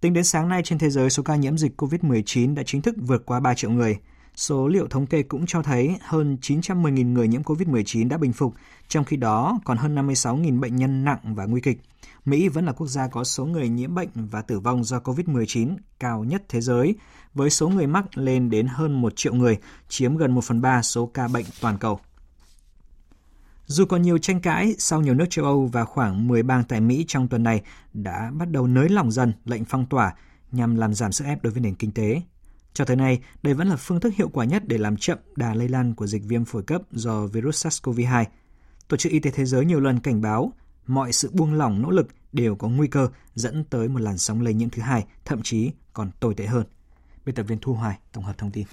Tính 0.02 0.14
đến 0.14 0.24
sáng 0.24 0.50
nay 0.50 0.62
trên 0.64 0.80
thế 0.80 0.90
giới, 0.90 1.10
số 1.10 1.24
ca 1.24 1.36
nhiễm 1.36 1.58
dịch 1.58 1.82
COVID-19 1.82 2.56
đã 2.56 2.64
chính 2.66 2.82
thức 2.82 2.96
vượt 2.98 3.26
qua 3.26 3.40
3 3.40 3.54
triệu 3.54 3.72
người. 3.72 3.98
Số 4.36 4.68
liệu 4.68 4.88
thống 4.88 5.06
kê 5.06 5.24
cũng 5.24 5.46
cho 5.46 5.62
thấy 5.62 5.96
hơn 6.02 6.38
910.000 6.42 7.14
người 7.14 7.28
nhiễm 7.28 7.42
COVID-19 7.42 8.10
đã 8.10 8.18
bình 8.18 8.34
phục, 8.34 8.54
trong 8.88 9.04
khi 9.04 9.18
đó 9.18 9.60
còn 9.66 9.78
hơn 9.78 9.96
56.000 9.96 10.60
bệnh 10.60 10.76
nhân 10.76 11.04
nặng 11.04 11.20
và 11.24 11.46
nguy 11.46 11.62
kịch. 11.62 11.82
Mỹ 12.26 12.48
vẫn 12.48 12.66
là 12.66 12.72
quốc 12.72 12.88
gia 12.88 13.08
có 13.08 13.24
số 13.24 13.46
người 13.46 13.70
nhiễm 13.70 13.96
bệnh 13.96 14.10
và 14.16 14.42
tử 14.42 14.60
vong 14.60 14.84
do 14.84 15.00
COVID-19 15.00 15.76
cao 16.00 16.24
nhất 16.24 16.44
thế 16.50 16.62
giới, 16.62 16.96
với 17.34 17.50
số 17.50 17.70
người 17.70 17.88
mắc 17.88 18.18
lên 18.18 18.50
đến 18.50 18.68
hơn 18.68 19.02
1 19.02 19.14
triệu 19.16 19.34
người, 19.34 19.58
chiếm 19.90 20.18
gần 20.18 20.32
1 20.32 20.44
phần 20.44 20.62
3 20.62 20.82
số 20.82 21.06
ca 21.06 21.28
bệnh 21.28 21.46
toàn 21.62 21.78
cầu. 21.78 22.00
Dù 23.66 23.86
còn 23.86 24.02
nhiều 24.02 24.18
tranh 24.18 24.42
cãi, 24.42 24.76
sau 24.78 25.02
nhiều 25.02 25.14
nước 25.14 25.26
châu 25.30 25.46
Âu 25.46 25.70
và 25.74 25.86
khoảng 25.86 26.28
10 26.28 26.44
bang 26.44 26.64
tại 26.64 26.82
Mỹ 26.82 27.06
trong 27.08 27.28
tuần 27.28 27.44
này 27.44 27.62
đã 27.94 28.32
bắt 28.34 28.52
đầu 28.52 28.68
nới 28.68 28.90
lỏng 28.90 29.12
dần 29.12 29.34
lệnh 29.46 29.66
phong 29.66 29.86
tỏa 29.86 30.14
nhằm 30.52 30.76
làm 30.76 30.94
giảm 30.94 31.12
sức 31.12 31.26
ép 31.26 31.44
đối 31.44 31.54
với 31.54 31.62
nền 31.62 31.76
kinh 31.76 31.92
tế. 31.92 32.22
Cho 32.74 32.86
tới 32.86 32.96
nay, 32.96 33.20
đây 33.44 33.54
vẫn 33.54 33.68
là 33.68 33.76
phương 33.76 34.00
thức 34.00 34.14
hiệu 34.16 34.30
quả 34.30 34.46
nhất 34.46 34.64
để 34.68 34.78
làm 34.78 34.98
chậm 34.98 35.18
đà 35.36 35.54
lây 35.54 35.70
lan 35.70 35.96
của 35.96 36.08
dịch 36.08 36.24
viêm 36.26 36.46
phổi 36.46 36.64
cấp 36.64 36.82
do 36.92 37.26
virus 37.26 37.68
SARS-CoV-2. 37.68 38.26
Tổ 38.88 38.98
chức 38.98 39.12
Y 39.12 39.20
tế 39.20 39.32
Thế 39.32 39.46
giới 39.46 39.66
nhiều 39.66 39.80
lần 39.80 40.00
cảnh 40.00 40.22
báo 40.22 40.54
mọi 40.88 41.12
sự 41.12 41.30
buông 41.34 41.54
lỏng 41.54 41.82
nỗ 41.82 41.90
lực 41.90 42.08
đều 42.34 42.56
có 42.56 42.70
nguy 42.70 42.88
cơ 42.88 43.08
dẫn 43.36 43.64
tới 43.64 43.88
một 43.88 44.00
làn 44.00 44.18
sóng 44.18 44.42
lây 44.42 44.54
nhiễm 44.54 44.70
thứ 44.70 44.82
hai, 44.82 45.06
thậm 45.26 45.42
chí 45.44 45.72
còn 45.94 46.12
tồi 46.20 46.34
tệ 46.36 46.46
hơn. 46.46 46.64
Biên 47.26 47.36
tập 47.36 47.44
viên 47.44 47.58
Thu 47.62 47.74
Hoài 47.74 47.98
tổng 48.12 48.24
hợp 48.24 48.38
thông 48.38 48.52
tin. 48.52 48.66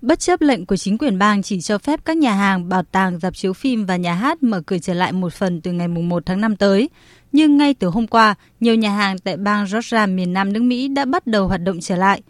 Bất 0.00 0.18
chấp 0.18 0.40
lệnh 0.40 0.66
của 0.66 0.76
chính 0.76 0.98
quyền 0.98 1.18
bang 1.18 1.42
chỉ 1.42 1.60
cho 1.60 1.78
phép 1.78 2.00
các 2.04 2.16
nhà 2.16 2.34
hàng, 2.34 2.68
bảo 2.68 2.82
tàng, 2.82 3.18
dạp 3.18 3.34
chiếu 3.36 3.52
phim 3.52 3.86
và 3.86 3.96
nhà 3.96 4.14
hát 4.14 4.42
mở 4.42 4.60
cửa 4.66 4.78
trở 4.78 4.94
lại 4.94 5.12
một 5.12 5.32
phần 5.32 5.60
từ 5.60 5.72
ngày 5.72 5.88
1 5.88 6.26
tháng 6.26 6.40
5 6.40 6.56
tới. 6.56 6.88
Nhưng 7.32 7.56
ngay 7.56 7.74
từ 7.74 7.88
hôm 7.88 8.06
qua, 8.06 8.34
nhiều 8.60 8.74
nhà 8.74 8.96
hàng 8.96 9.18
tại 9.18 9.36
bang 9.36 9.66
Georgia 9.72 10.06
miền 10.06 10.32
Nam 10.32 10.52
nước 10.52 10.62
Mỹ 10.62 10.88
đã 10.88 11.04
bắt 11.04 11.26
đầu 11.26 11.48
hoạt 11.48 11.60
động 11.62 11.80
trở 11.80 11.96
lại. 11.96 12.22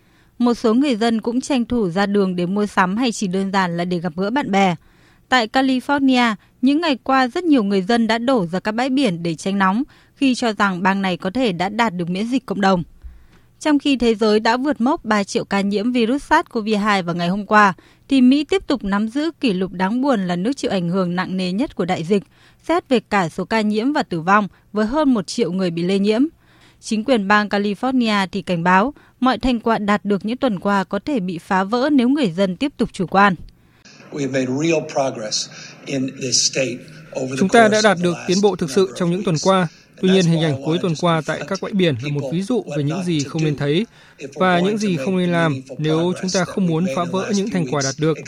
Một 0.42 0.54
số 0.54 0.74
người 0.74 0.96
dân 0.96 1.20
cũng 1.20 1.40
tranh 1.40 1.64
thủ 1.64 1.90
ra 1.90 2.06
đường 2.06 2.36
để 2.36 2.46
mua 2.46 2.66
sắm 2.66 2.96
hay 2.96 3.12
chỉ 3.12 3.26
đơn 3.26 3.52
giản 3.52 3.76
là 3.76 3.84
để 3.84 3.98
gặp 3.98 4.12
gỡ 4.16 4.30
bạn 4.30 4.50
bè. 4.50 4.74
Tại 5.28 5.46
California, 5.46 6.34
những 6.62 6.80
ngày 6.80 6.98
qua 7.02 7.28
rất 7.28 7.44
nhiều 7.44 7.62
người 7.62 7.82
dân 7.82 8.06
đã 8.06 8.18
đổ 8.18 8.46
ra 8.46 8.60
các 8.60 8.72
bãi 8.72 8.90
biển 8.90 9.22
để 9.22 9.34
tránh 9.34 9.58
nóng 9.58 9.82
khi 10.14 10.34
cho 10.34 10.52
rằng 10.52 10.82
bang 10.82 11.02
này 11.02 11.16
có 11.16 11.30
thể 11.30 11.52
đã 11.52 11.68
đạt 11.68 11.94
được 11.96 12.10
miễn 12.10 12.26
dịch 12.26 12.46
cộng 12.46 12.60
đồng. 12.60 12.82
Trong 13.60 13.78
khi 13.78 13.96
thế 13.96 14.14
giới 14.14 14.40
đã 14.40 14.56
vượt 14.56 14.80
mốc 14.80 15.04
3 15.04 15.24
triệu 15.24 15.44
ca 15.44 15.60
nhiễm 15.60 15.92
virus 15.92 16.32
SARS-CoV-2 16.32 17.02
vào 17.02 17.14
ngày 17.14 17.28
hôm 17.28 17.46
qua, 17.46 17.74
thì 18.08 18.20
Mỹ 18.20 18.44
tiếp 18.44 18.66
tục 18.66 18.84
nắm 18.84 19.08
giữ 19.08 19.30
kỷ 19.40 19.52
lục 19.52 19.72
đáng 19.72 20.00
buồn 20.00 20.26
là 20.26 20.36
nước 20.36 20.56
chịu 20.56 20.70
ảnh 20.70 20.88
hưởng 20.88 21.16
nặng 21.16 21.36
nề 21.36 21.52
nhất 21.52 21.76
của 21.76 21.84
đại 21.84 22.04
dịch, 22.04 22.22
xét 22.62 22.88
về 22.88 23.00
cả 23.00 23.28
số 23.28 23.44
ca 23.44 23.60
nhiễm 23.60 23.92
và 23.92 24.02
tử 24.02 24.20
vong 24.20 24.48
với 24.72 24.86
hơn 24.86 25.14
1 25.14 25.26
triệu 25.26 25.52
người 25.52 25.70
bị 25.70 25.82
lây 25.82 25.98
nhiễm. 25.98 26.22
Chính 26.84 27.04
quyền 27.04 27.28
bang 27.28 27.48
California 27.48 28.26
thì 28.32 28.42
cảnh 28.42 28.62
báo 28.62 28.94
mọi 29.20 29.38
thành 29.38 29.60
quả 29.60 29.78
đạt 29.78 30.04
được 30.04 30.24
những 30.24 30.36
tuần 30.36 30.58
qua 30.60 30.84
có 30.84 30.98
thể 30.98 31.20
bị 31.20 31.38
phá 31.38 31.64
vỡ 31.64 31.90
nếu 31.92 32.08
người 32.08 32.30
dân 32.30 32.56
tiếp 32.56 32.72
tục 32.76 32.88
chủ 32.92 33.06
quan. 33.06 33.34
Chúng 37.38 37.48
ta 37.52 37.68
đã 37.68 37.80
đạt 37.84 37.98
được 38.02 38.14
tiến 38.26 38.38
bộ 38.42 38.56
thực 38.56 38.70
sự 38.70 38.92
trong 38.96 39.10
những 39.10 39.24
tuần 39.24 39.36
qua. 39.42 39.68
Tuy 40.00 40.10
nhiên, 40.10 40.24
hình 40.24 40.42
ảnh 40.42 40.62
cuối 40.64 40.78
tuần 40.82 40.94
qua 41.00 41.22
tại 41.26 41.40
các 41.48 41.58
bãi 41.62 41.72
biển 41.72 41.94
là 42.02 42.08
một 42.12 42.30
ví 42.32 42.42
dụ 42.42 42.64
về 42.76 42.82
những 42.82 43.04
gì 43.04 43.22
không 43.22 43.44
nên 43.44 43.56
thấy 43.56 43.86
và 44.34 44.60
những 44.60 44.78
gì 44.78 44.96
không 44.96 45.18
nên 45.18 45.32
làm 45.32 45.54
nếu 45.78 46.12
chúng 46.20 46.30
ta 46.30 46.44
không 46.44 46.66
muốn 46.66 46.86
phá 46.96 47.04
vỡ 47.04 47.32
những 47.34 47.50
thành 47.50 47.66
quả 47.70 47.82
đạt 47.84 47.94
được. 47.98 48.18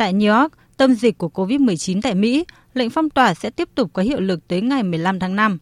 Tại 0.00 0.12
New 0.12 0.40
York, 0.40 0.52
tâm 0.76 0.94
dịch 0.94 1.18
của 1.18 1.30
COVID-19 1.34 2.00
tại 2.02 2.14
Mỹ, 2.14 2.44
lệnh 2.74 2.90
phong 2.90 3.10
tỏa 3.10 3.34
sẽ 3.34 3.50
tiếp 3.50 3.68
tục 3.74 3.90
có 3.92 4.02
hiệu 4.02 4.20
lực 4.20 4.48
tới 4.48 4.60
ngày 4.60 4.82
15 4.82 5.18
tháng 5.18 5.36
5. 5.36 5.58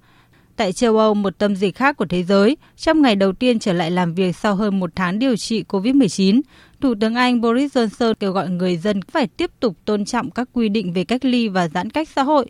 Tại 0.57 0.72
châu 0.72 0.98
Âu, 0.98 1.14
một 1.14 1.38
tâm 1.38 1.57
dịch 1.57 1.77
khác 1.77 1.96
của 1.96 2.07
thế 2.07 2.22
giới, 2.22 2.57
trong 2.77 3.03
ngày 3.03 3.16
đầu 3.16 3.33
tiên 3.33 3.59
trở 3.59 3.72
lại 3.72 3.90
làm 3.90 4.14
việc 4.14 4.37
sau 4.37 4.55
hơn 4.55 4.81
một 4.81 4.90
tháng 4.94 5.18
điều 5.18 5.37
trị 5.37 5.64
COVID-19, 5.68 6.40
Thủ 6.81 6.94
tướng 7.01 7.14
Anh 7.14 7.40
Boris 7.40 7.77
Johnson 7.77 8.14
kêu 8.14 8.33
gọi 8.33 8.48
người 8.48 8.77
dân 8.77 9.01
phải 9.03 9.27
tiếp 9.27 9.51
tục 9.61 9.77
tôn 9.85 10.05
trọng 10.05 10.31
các 10.31 10.48
quy 10.53 10.68
định 10.68 10.92
về 10.92 11.05
cách 11.05 11.24
ly 11.24 11.48
và 11.48 11.68
giãn 11.68 11.90
cách 11.90 12.09
xã 12.09 12.22
hội. 12.22 12.46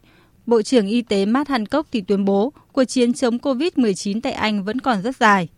Bộ 0.46 0.62
trưởng 0.62 0.86
Y 0.86 1.02
tế 1.02 1.26
Matt 1.26 1.50
Hancock 1.50 1.88
thì 1.92 2.00
tuyên 2.00 2.24
bố 2.24 2.52
cuộc 2.72 2.84
chiến 2.84 3.12
chống 3.12 3.38
COVID-19 3.38 4.20
tại 4.20 4.32
Anh 4.32 4.64
vẫn 4.64 4.80
còn 4.80 5.02
rất 5.02 5.16
dài. 5.16 5.48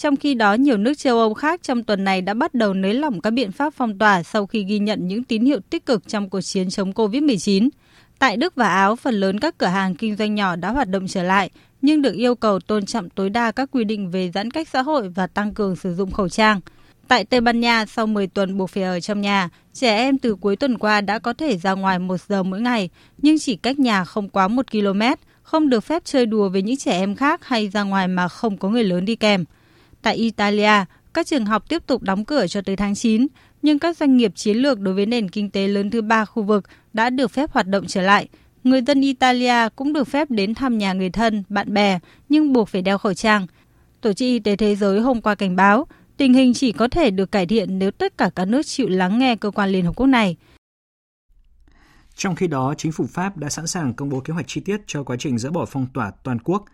Trong 0.00 0.16
khi 0.16 0.34
đó, 0.34 0.54
nhiều 0.54 0.76
nước 0.76 0.98
châu 0.98 1.18
Âu 1.18 1.34
khác 1.34 1.62
trong 1.62 1.84
tuần 1.84 2.04
này 2.04 2.22
đã 2.22 2.34
bắt 2.34 2.54
đầu 2.54 2.74
nới 2.74 2.94
lỏng 2.94 3.20
các 3.20 3.30
biện 3.30 3.52
pháp 3.52 3.74
phong 3.74 3.98
tỏa 3.98 4.22
sau 4.22 4.46
khi 4.46 4.64
ghi 4.64 4.78
nhận 4.78 5.08
những 5.08 5.24
tín 5.24 5.44
hiệu 5.44 5.60
tích 5.70 5.86
cực 5.86 6.08
trong 6.08 6.30
cuộc 6.30 6.40
chiến 6.40 6.70
chống 6.70 6.92
COVID-19. 6.92 7.68
Tại 8.18 8.36
Đức 8.36 8.54
và 8.54 8.68
Áo, 8.68 8.96
phần 8.96 9.14
lớn 9.14 9.40
các 9.40 9.58
cửa 9.58 9.66
hàng 9.66 9.94
kinh 9.94 10.16
doanh 10.16 10.34
nhỏ 10.34 10.56
đã 10.56 10.70
hoạt 10.70 10.88
động 10.88 11.08
trở 11.08 11.22
lại, 11.22 11.50
nhưng 11.82 12.02
được 12.02 12.14
yêu 12.14 12.34
cầu 12.34 12.60
tôn 12.60 12.86
trọng 12.86 13.10
tối 13.10 13.30
đa 13.30 13.52
các 13.52 13.68
quy 13.72 13.84
định 13.84 14.10
về 14.10 14.30
giãn 14.34 14.50
cách 14.50 14.68
xã 14.68 14.82
hội 14.82 15.08
và 15.08 15.26
tăng 15.26 15.54
cường 15.54 15.76
sử 15.76 15.94
dụng 15.94 16.10
khẩu 16.10 16.28
trang. 16.28 16.60
Tại 17.08 17.24
Tây 17.24 17.40
Ban 17.40 17.60
Nha, 17.60 17.86
sau 17.86 18.06
10 18.06 18.26
tuần 18.26 18.58
buộc 18.58 18.70
phải 18.70 18.82
ở 18.82 19.00
trong 19.00 19.20
nhà, 19.20 19.48
trẻ 19.72 19.96
em 19.96 20.18
từ 20.18 20.34
cuối 20.34 20.56
tuần 20.56 20.78
qua 20.78 21.00
đã 21.00 21.18
có 21.18 21.32
thể 21.32 21.56
ra 21.56 21.72
ngoài 21.72 21.98
một 21.98 22.20
giờ 22.28 22.42
mỗi 22.42 22.60
ngày, 22.60 22.90
nhưng 23.18 23.38
chỉ 23.38 23.56
cách 23.56 23.78
nhà 23.78 24.04
không 24.04 24.28
quá 24.28 24.48
1 24.48 24.70
km, 24.70 25.02
không 25.42 25.68
được 25.68 25.80
phép 25.80 26.04
chơi 26.04 26.26
đùa 26.26 26.48
với 26.48 26.62
những 26.62 26.76
trẻ 26.76 26.92
em 26.92 27.14
khác 27.16 27.44
hay 27.44 27.68
ra 27.68 27.82
ngoài 27.82 28.08
mà 28.08 28.28
không 28.28 28.56
có 28.56 28.68
người 28.68 28.84
lớn 28.84 29.04
đi 29.04 29.16
kèm. 29.16 29.44
Tại 30.02 30.14
Italia, 30.16 30.84
các 31.14 31.26
trường 31.26 31.46
học 31.46 31.68
tiếp 31.68 31.86
tục 31.86 32.02
đóng 32.02 32.24
cửa 32.24 32.46
cho 32.46 32.60
tới 32.60 32.76
tháng 32.76 32.94
9, 32.94 33.26
nhưng 33.62 33.78
các 33.78 33.96
doanh 33.96 34.16
nghiệp 34.16 34.32
chiến 34.34 34.56
lược 34.56 34.80
đối 34.80 34.94
với 34.94 35.06
nền 35.06 35.28
kinh 35.28 35.50
tế 35.50 35.68
lớn 35.68 35.90
thứ 35.90 36.02
ba 36.02 36.24
khu 36.24 36.42
vực 36.42 36.64
đã 36.92 37.10
được 37.10 37.30
phép 37.30 37.50
hoạt 37.52 37.66
động 37.66 37.86
trở 37.86 38.02
lại. 38.02 38.28
Người 38.64 38.82
dân 38.82 39.00
Italia 39.00 39.68
cũng 39.76 39.92
được 39.92 40.08
phép 40.08 40.30
đến 40.30 40.54
thăm 40.54 40.78
nhà 40.78 40.92
người 40.92 41.10
thân, 41.10 41.42
bạn 41.48 41.74
bè, 41.74 41.98
nhưng 42.28 42.52
buộc 42.52 42.68
phải 42.68 42.82
đeo 42.82 42.98
khẩu 42.98 43.14
trang. 43.14 43.46
Tổ 44.00 44.12
chức 44.12 44.26
Y 44.26 44.38
tế 44.38 44.56
Thế 44.56 44.76
giới 44.76 45.00
hôm 45.00 45.20
qua 45.20 45.34
cảnh 45.34 45.56
báo, 45.56 45.86
tình 46.16 46.34
hình 46.34 46.54
chỉ 46.54 46.72
có 46.72 46.88
thể 46.88 47.10
được 47.10 47.32
cải 47.32 47.46
thiện 47.46 47.78
nếu 47.78 47.90
tất 47.90 48.18
cả 48.18 48.30
các 48.34 48.44
nước 48.44 48.62
chịu 48.66 48.88
lắng 48.88 49.18
nghe 49.18 49.36
cơ 49.36 49.50
quan 49.50 49.70
Liên 49.70 49.84
Hợp 49.84 49.96
Quốc 49.96 50.06
này. 50.06 50.36
Trong 52.14 52.34
khi 52.34 52.46
đó, 52.46 52.74
chính 52.78 52.92
phủ 52.92 53.06
Pháp 53.06 53.36
đã 53.36 53.48
sẵn 53.48 53.66
sàng 53.66 53.94
công 53.94 54.08
bố 54.08 54.20
kế 54.20 54.34
hoạch 54.34 54.48
chi 54.48 54.60
tiết 54.60 54.80
cho 54.86 55.02
quá 55.02 55.16
trình 55.18 55.38
dỡ 55.38 55.50
bỏ 55.50 55.64
phong 55.64 55.86
tỏa 55.94 56.12
toàn 56.24 56.38
quốc. 56.38 56.64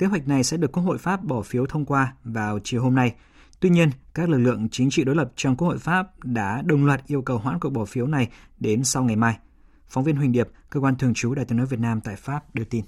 Kế 0.00 0.06
hoạch 0.06 0.28
này 0.28 0.44
sẽ 0.44 0.56
được 0.56 0.72
Quốc 0.72 0.82
hội 0.82 0.98
Pháp 0.98 1.24
bỏ 1.24 1.42
phiếu 1.42 1.66
thông 1.66 1.84
qua 1.84 2.14
vào 2.24 2.58
chiều 2.64 2.82
hôm 2.82 2.94
nay. 2.94 3.14
Tuy 3.60 3.70
nhiên, 3.70 3.90
các 4.14 4.28
lực 4.28 4.38
lượng 4.38 4.68
chính 4.72 4.90
trị 4.90 5.04
đối 5.04 5.16
lập 5.16 5.32
trong 5.36 5.56
Quốc 5.56 5.68
hội 5.68 5.78
Pháp 5.78 6.24
đã 6.24 6.62
đồng 6.64 6.86
loạt 6.86 7.06
yêu 7.06 7.22
cầu 7.22 7.38
hoãn 7.38 7.58
cuộc 7.60 7.70
bỏ 7.70 7.84
phiếu 7.84 8.06
này 8.06 8.28
đến 8.58 8.84
sau 8.84 9.04
ngày 9.04 9.16
mai. 9.16 9.38
Phóng 9.88 10.04
viên 10.04 10.16
Huỳnh 10.16 10.32
Điệp, 10.32 10.48
cơ 10.70 10.80
quan 10.80 10.96
thường 10.96 11.14
trú 11.14 11.34
Đài 11.34 11.44
tiếng 11.44 11.58
nói 11.58 11.66
Việt 11.66 11.80
Nam 11.80 12.00
tại 12.00 12.16
Pháp 12.16 12.54
đưa 12.54 12.64
tin. 12.64 12.84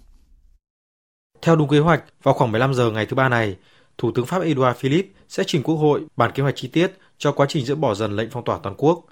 Theo 1.42 1.56
đúng 1.56 1.68
kế 1.68 1.78
hoạch, 1.78 2.04
vào 2.22 2.34
khoảng 2.34 2.52
15 2.52 2.74
giờ 2.74 2.90
ngày 2.90 3.06
thứ 3.06 3.16
ba 3.16 3.28
này, 3.28 3.56
Thủ 3.98 4.12
tướng 4.14 4.26
Pháp 4.26 4.42
Edouard 4.42 4.78
Philippe 4.78 5.08
sẽ 5.28 5.44
trình 5.46 5.62
Quốc 5.62 5.76
hội 5.76 6.00
bản 6.16 6.30
kế 6.34 6.42
hoạch 6.42 6.56
chi 6.56 6.68
tiết 6.68 6.98
cho 7.18 7.32
quá 7.32 7.46
trình 7.48 7.64
dỡ 7.64 7.74
bỏ 7.74 7.94
dần 7.94 8.16
lệnh 8.16 8.30
phong 8.30 8.44
tỏa 8.44 8.58
toàn 8.62 8.74
quốc. 8.78 9.04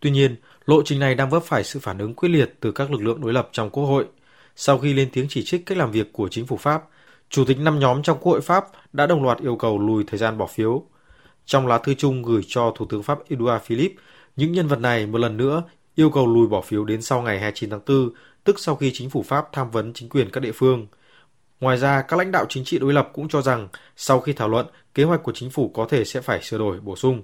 Tuy 0.00 0.10
nhiên, 0.10 0.36
lộ 0.64 0.82
trình 0.84 0.98
này 0.98 1.14
đang 1.14 1.30
vấp 1.30 1.42
phải 1.42 1.64
sự 1.64 1.80
phản 1.80 1.98
ứng 1.98 2.14
quyết 2.14 2.28
liệt 2.28 2.54
từ 2.60 2.72
các 2.72 2.90
lực 2.90 3.02
lượng 3.02 3.20
đối 3.20 3.32
lập 3.32 3.48
trong 3.52 3.70
Quốc 3.70 3.84
hội. 3.84 4.06
Sau 4.56 4.78
khi 4.78 4.92
lên 4.92 5.08
tiếng 5.12 5.26
chỉ 5.28 5.44
trích 5.44 5.66
cách 5.66 5.78
làm 5.78 5.90
việc 5.90 6.12
của 6.12 6.28
chính 6.28 6.46
phủ 6.46 6.56
Pháp, 6.56 6.82
Chủ 7.30 7.44
tịch 7.44 7.60
năm 7.60 7.78
nhóm 7.78 8.02
trong 8.02 8.18
Quốc 8.20 8.32
hội 8.32 8.40
Pháp 8.40 8.64
đã 8.92 9.06
đồng 9.06 9.22
loạt 9.22 9.38
yêu 9.38 9.56
cầu 9.56 9.78
lùi 9.78 10.04
thời 10.04 10.18
gian 10.18 10.38
bỏ 10.38 10.46
phiếu. 10.46 10.82
Trong 11.44 11.66
lá 11.66 11.78
thư 11.78 11.94
chung 11.94 12.22
gửi 12.22 12.42
cho 12.46 12.72
Thủ 12.76 12.86
tướng 12.86 13.02
Pháp 13.02 13.18
Edouard 13.28 13.64
Philippe, 13.64 14.02
những 14.36 14.52
nhân 14.52 14.68
vật 14.68 14.80
này 14.80 15.06
một 15.06 15.18
lần 15.18 15.36
nữa 15.36 15.62
yêu 15.94 16.10
cầu 16.10 16.26
lùi 16.26 16.46
bỏ 16.46 16.60
phiếu 16.60 16.84
đến 16.84 17.02
sau 17.02 17.22
ngày 17.22 17.40
29 17.40 17.70
tháng 17.70 17.80
4, 17.86 18.10
tức 18.44 18.60
sau 18.60 18.76
khi 18.76 18.90
chính 18.94 19.10
phủ 19.10 19.22
Pháp 19.22 19.44
tham 19.52 19.70
vấn 19.70 19.92
chính 19.92 20.08
quyền 20.08 20.30
các 20.30 20.40
địa 20.40 20.52
phương. 20.52 20.86
Ngoài 21.60 21.76
ra, 21.76 22.02
các 22.02 22.16
lãnh 22.16 22.32
đạo 22.32 22.46
chính 22.48 22.64
trị 22.64 22.78
đối 22.78 22.92
lập 22.92 23.10
cũng 23.12 23.28
cho 23.28 23.42
rằng 23.42 23.68
sau 23.96 24.20
khi 24.20 24.32
thảo 24.32 24.48
luận, 24.48 24.66
kế 24.94 25.04
hoạch 25.04 25.22
của 25.22 25.32
chính 25.32 25.50
phủ 25.50 25.70
có 25.74 25.86
thể 25.90 26.04
sẽ 26.04 26.20
phải 26.20 26.42
sửa 26.42 26.58
đổi 26.58 26.80
bổ 26.80 26.96
sung. 26.96 27.22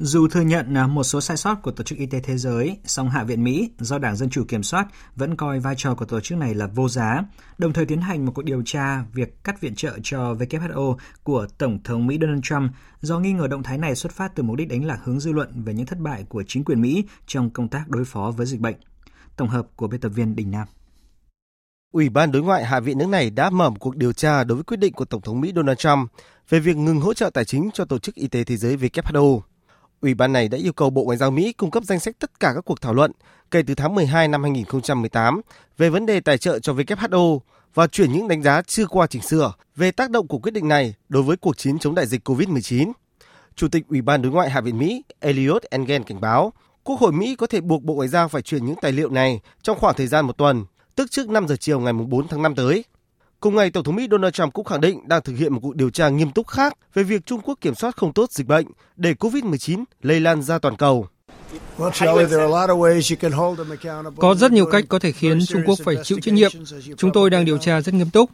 Dù 0.00 0.28
thừa 0.28 0.40
nhận 0.40 0.94
một 0.94 1.04
số 1.04 1.20
sai 1.20 1.36
sót 1.36 1.54
của 1.62 1.70
Tổ 1.70 1.84
chức 1.84 1.98
Y 1.98 2.06
tế 2.06 2.20
Thế 2.20 2.38
giới, 2.38 2.78
song 2.84 3.10
Hạ 3.10 3.24
viện 3.24 3.44
Mỹ 3.44 3.70
do 3.78 3.98
Đảng 3.98 4.16
Dân 4.16 4.30
Chủ 4.30 4.44
kiểm 4.48 4.62
soát 4.62 4.86
vẫn 5.16 5.36
coi 5.36 5.60
vai 5.60 5.74
trò 5.78 5.94
của 5.94 6.04
tổ 6.04 6.20
chức 6.20 6.38
này 6.38 6.54
là 6.54 6.66
vô 6.66 6.88
giá, 6.88 7.24
đồng 7.58 7.72
thời 7.72 7.86
tiến 7.86 8.00
hành 8.00 8.26
một 8.26 8.32
cuộc 8.34 8.42
điều 8.42 8.62
tra 8.64 9.02
việc 9.12 9.44
cắt 9.44 9.60
viện 9.60 9.74
trợ 9.74 9.98
cho 10.02 10.34
WHO 10.34 10.96
của 11.22 11.46
Tổng 11.58 11.78
thống 11.84 12.06
Mỹ 12.06 12.18
Donald 12.20 12.40
Trump 12.42 12.72
do 13.00 13.18
nghi 13.18 13.32
ngờ 13.32 13.46
động 13.46 13.62
thái 13.62 13.78
này 13.78 13.94
xuất 13.94 14.12
phát 14.12 14.32
từ 14.34 14.42
mục 14.42 14.56
đích 14.56 14.68
đánh 14.68 14.84
lạc 14.84 14.98
hướng 15.04 15.20
dư 15.20 15.32
luận 15.32 15.62
về 15.64 15.74
những 15.74 15.86
thất 15.86 15.98
bại 15.98 16.24
của 16.28 16.42
chính 16.46 16.64
quyền 16.64 16.80
Mỹ 16.80 17.04
trong 17.26 17.50
công 17.50 17.68
tác 17.68 17.88
đối 17.88 18.04
phó 18.04 18.32
với 18.36 18.46
dịch 18.46 18.60
bệnh. 18.60 18.76
Tổng 19.36 19.48
hợp 19.48 19.66
của 19.76 19.86
biên 19.86 20.00
tập 20.00 20.08
viên 20.08 20.36
Đình 20.36 20.50
Nam. 20.50 20.68
Ủy 21.92 22.08
ban 22.08 22.32
đối 22.32 22.42
ngoại 22.42 22.64
Hạ 22.64 22.80
viện 22.80 22.98
nước 22.98 23.08
này 23.08 23.30
đã 23.30 23.50
mở 23.50 23.70
một 23.70 23.76
cuộc 23.80 23.96
điều 23.96 24.12
tra 24.12 24.44
đối 24.44 24.56
với 24.56 24.64
quyết 24.64 24.76
định 24.76 24.92
của 24.92 25.04
Tổng 25.04 25.22
thống 25.22 25.40
Mỹ 25.40 25.52
Donald 25.56 25.78
Trump 25.78 26.10
về 26.48 26.60
việc 26.60 26.76
ngừng 26.76 27.00
hỗ 27.00 27.14
trợ 27.14 27.30
tài 27.30 27.44
chính 27.44 27.70
cho 27.74 27.84
Tổ 27.84 27.98
chức 27.98 28.14
Y 28.14 28.28
tế 28.28 28.44
Thế 28.44 28.56
giới 28.56 28.76
WHO. 28.76 29.40
Ủy 30.00 30.14
ban 30.14 30.32
này 30.32 30.48
đã 30.48 30.58
yêu 30.58 30.72
cầu 30.72 30.90
Bộ 30.90 31.04
Ngoại 31.04 31.18
giao 31.18 31.30
Mỹ 31.30 31.52
cung 31.52 31.70
cấp 31.70 31.84
danh 31.84 32.00
sách 32.00 32.16
tất 32.18 32.40
cả 32.40 32.52
các 32.54 32.64
cuộc 32.64 32.80
thảo 32.80 32.94
luận 32.94 33.12
kể 33.50 33.62
từ 33.66 33.74
tháng 33.74 33.94
12 33.94 34.28
năm 34.28 34.42
2018 34.42 35.40
về 35.78 35.90
vấn 35.90 36.06
đề 36.06 36.20
tài 36.20 36.38
trợ 36.38 36.58
cho 36.58 36.72
WHO 36.72 37.38
và 37.74 37.86
chuyển 37.86 38.12
những 38.12 38.28
đánh 38.28 38.42
giá 38.42 38.62
chưa 38.62 38.86
qua 38.86 39.06
chỉnh 39.06 39.22
sửa 39.22 39.52
về 39.76 39.90
tác 39.90 40.10
động 40.10 40.28
của 40.28 40.38
quyết 40.38 40.54
định 40.54 40.68
này 40.68 40.94
đối 41.08 41.22
với 41.22 41.36
cuộc 41.36 41.56
chiến 41.56 41.78
chống 41.78 41.94
đại 41.94 42.06
dịch 42.06 42.28
COVID-19. 42.28 42.92
Chủ 43.54 43.68
tịch 43.68 43.84
Ủy 43.88 44.02
ban 44.02 44.22
đối 44.22 44.32
ngoại 44.32 44.50
Hạ 44.50 44.60
viện 44.60 44.78
Mỹ 44.78 45.02
Elliot 45.20 45.62
Engel 45.62 46.02
cảnh 46.02 46.20
báo, 46.20 46.52
Quốc 46.84 47.00
hội 47.00 47.12
Mỹ 47.12 47.36
có 47.36 47.46
thể 47.46 47.60
buộc 47.60 47.82
Bộ 47.82 47.94
Ngoại 47.94 48.08
giao 48.08 48.28
phải 48.28 48.42
chuyển 48.42 48.66
những 48.66 48.76
tài 48.82 48.92
liệu 48.92 49.10
này 49.10 49.40
trong 49.62 49.78
khoảng 49.78 49.94
thời 49.94 50.06
gian 50.06 50.26
một 50.26 50.36
tuần, 50.38 50.64
tức 50.94 51.10
trước 51.10 51.28
5 51.28 51.48
giờ 51.48 51.56
chiều 51.56 51.80
ngày 51.80 51.92
4 51.92 52.28
tháng 52.28 52.42
5 52.42 52.54
tới. 52.54 52.84
Cùng 53.40 53.56
ngày, 53.56 53.70
Tổng 53.70 53.84
thống 53.84 53.96
Mỹ 53.96 54.08
Donald 54.10 54.34
Trump 54.34 54.52
cũng 54.52 54.64
khẳng 54.64 54.80
định 54.80 55.08
đang 55.08 55.22
thực 55.22 55.36
hiện 55.36 55.52
một 55.52 55.60
cuộc 55.62 55.76
điều 55.76 55.90
tra 55.90 56.08
nghiêm 56.08 56.30
túc 56.32 56.46
khác 56.46 56.76
về 56.94 57.02
việc 57.02 57.26
Trung 57.26 57.40
Quốc 57.44 57.58
kiểm 57.60 57.74
soát 57.74 57.96
không 57.96 58.12
tốt 58.12 58.32
dịch 58.32 58.46
bệnh 58.46 58.66
để 58.96 59.12
COVID-19 59.12 59.84
lây 60.02 60.20
lan 60.20 60.42
ra 60.42 60.58
toàn 60.58 60.76
cầu. 60.76 61.06
Có 64.16 64.34
rất 64.34 64.52
nhiều 64.52 64.66
cách 64.66 64.84
có 64.88 64.98
thể 64.98 65.12
khiến 65.12 65.46
Trung 65.46 65.62
Quốc 65.66 65.78
phải 65.84 65.96
chịu 66.04 66.18
trách 66.22 66.34
nhiệm. 66.34 66.50
Chúng 66.96 67.12
tôi 67.12 67.30
đang 67.30 67.44
điều 67.44 67.58
tra 67.58 67.80
rất 67.80 67.94
nghiêm 67.94 68.10
túc. 68.10 68.30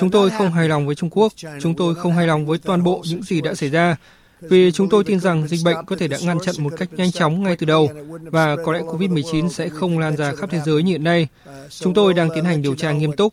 Chúng 0.00 0.10
tôi 0.10 0.30
không 0.30 0.52
hài 0.52 0.68
lòng 0.68 0.86
với 0.86 0.94
Trung 0.94 1.10
Quốc. 1.10 1.32
Chúng 1.60 1.74
tôi 1.74 1.94
không 1.94 2.12
hài 2.12 2.26
lòng 2.26 2.46
với 2.46 2.58
toàn 2.58 2.82
bộ 2.82 3.02
những 3.08 3.22
gì 3.22 3.40
đã 3.40 3.54
xảy 3.54 3.70
ra 3.70 3.96
vì 4.40 4.72
chúng 4.72 4.88
tôi 4.88 5.04
tin 5.04 5.20
rằng 5.20 5.48
dịch 5.48 5.60
bệnh 5.64 5.86
có 5.86 5.96
thể 5.96 6.08
đã 6.08 6.18
ngăn 6.22 6.38
chặn 6.40 6.54
một 6.58 6.72
cách 6.76 6.88
nhanh 6.92 7.12
chóng 7.12 7.42
ngay 7.42 7.56
từ 7.56 7.66
đầu 7.66 7.88
và 8.22 8.56
có 8.64 8.72
lẽ 8.72 8.80
COVID-19 8.80 9.48
sẽ 9.48 9.68
không 9.68 9.98
lan 9.98 10.16
ra 10.16 10.34
khắp 10.34 10.50
thế 10.52 10.60
giới 10.66 10.82
như 10.82 10.92
hiện 10.92 11.04
nay. 11.04 11.28
Chúng 11.68 11.94
tôi 11.94 12.14
đang 12.14 12.28
tiến 12.34 12.44
hành 12.44 12.62
điều 12.62 12.74
tra 12.74 12.92
nghiêm 12.92 13.12
túc. 13.12 13.32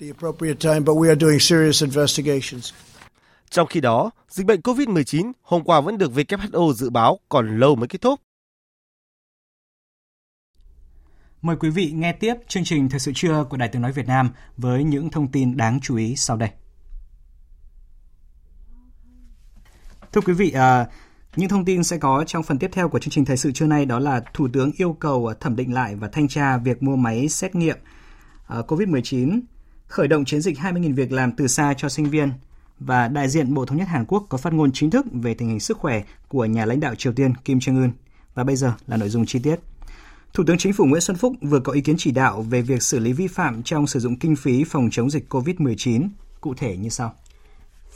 Trong 3.50 3.68
khi 3.68 3.82
đó, 3.82 4.12
dịch 4.30 4.46
bệnh 4.46 4.60
COVID-19 4.60 5.32
hôm 5.42 5.64
qua 5.64 5.82
vẫn 5.82 5.98
được 5.98 6.12
WHO 6.12 6.74
dự 6.74 6.90
báo 6.90 7.20
còn 7.30 7.60
lâu 7.60 7.76
mới 7.76 7.88
kết 7.88 8.02
thúc. 8.02 8.20
Mời 11.42 11.56
quý 11.56 11.70
vị 11.70 11.92
nghe 11.92 12.14
tiếp 12.14 12.34
chương 12.48 12.64
trình 12.64 12.90
Thời 12.90 13.00
sự 13.00 13.12
trưa 13.16 13.46
của 13.50 13.58
Đài 13.58 13.70
Tiếng 13.70 13.82
Nói 13.82 13.92
Việt 13.92 14.08
Nam 14.08 14.30
với 14.58 14.84
những 14.84 15.10
thông 15.10 15.28
tin 15.28 15.58
đáng 15.58 15.80
chú 15.82 15.96
ý 15.96 16.16
sau 16.16 16.38
đây. 16.38 16.50
Thưa 20.16 20.22
quý 20.22 20.34
vị, 20.34 20.52
à, 20.52 20.86
những 21.36 21.50
thông 21.50 21.66
tin 21.66 21.84
sẽ 21.84 21.98
có 21.98 22.24
trong 22.28 22.44
phần 22.44 22.60
tiếp 22.60 22.70
theo 22.74 22.90
của 22.90 23.00
chương 23.00 23.12
trình 23.12 23.26
thời 23.26 23.38
sự 23.38 23.52
trưa 23.52 23.66
nay 23.66 23.86
đó 23.86 24.00
là 24.00 24.22
Thủ 24.34 24.48
tướng 24.54 24.72
yêu 24.78 24.94
cầu 24.94 25.28
à, 25.28 25.36
thẩm 25.40 25.56
định 25.56 25.74
lại 25.74 25.96
và 25.96 26.08
thanh 26.08 26.28
tra 26.28 26.58
việc 26.58 26.84
mua 26.84 26.96
máy 26.96 27.30
xét 27.30 27.56
nghiệm 27.56 27.78
à, 28.48 28.58
COVID-19, 28.68 29.40
khởi 29.88 30.08
động 30.08 30.26
chiến 30.26 30.42
dịch 30.42 30.58
20.000 30.58 30.96
việc 30.96 31.12
làm 31.12 31.32
từ 31.32 31.48
xa 31.48 31.74
cho 31.78 31.90
sinh 31.90 32.10
viên 32.10 32.32
và 32.80 33.08
đại 33.08 33.30
diện 33.30 33.54
Bộ 33.54 33.66
Thống 33.66 33.78
nhất 33.78 33.88
Hàn 33.88 34.06
Quốc 34.06 34.26
có 34.30 34.38
phát 34.38 34.54
ngôn 34.54 34.72
chính 34.72 34.90
thức 34.90 35.06
về 35.12 35.34
tình 35.34 35.50
hình 35.50 35.60
sức 35.60 35.78
khỏe 35.78 36.04
của 36.28 36.46
nhà 36.46 36.66
lãnh 36.66 36.80
đạo 36.80 36.96
Triều 36.96 37.14
Tiên 37.14 37.34
Kim 37.36 37.58
Jong 37.58 37.82
Un. 37.82 37.92
Và 38.36 38.44
bây 38.44 38.56
giờ 38.56 38.74
là 38.88 38.98
nội 38.98 39.10
dung 39.10 39.26
chi 39.26 39.40
tiết. 39.40 39.60
Thủ 40.34 40.44
tướng 40.48 40.58
Chính 40.58 40.74
phủ 40.74 40.86
Nguyễn 40.86 41.02
Xuân 41.02 41.18
Phúc 41.18 41.34
vừa 41.42 41.60
có 41.60 41.74
ý 41.74 41.82
kiến 41.82 41.96
chỉ 41.98 42.12
đạo 42.12 42.42
về 42.42 42.62
việc 42.62 42.84
xử 42.84 43.00
lý 43.00 43.14
vi 43.14 43.28
phạm 43.28 43.64
trong 43.64 43.88
sử 43.88 44.00
dụng 44.00 44.20
kinh 44.20 44.36
phí 44.36 44.64
phòng 44.64 44.90
chống 44.92 45.10
dịch 45.10 45.34
COVID-19, 45.34 46.10
cụ 46.42 46.54
thể 46.58 46.78
như 46.78 46.90
sau. 46.90 47.14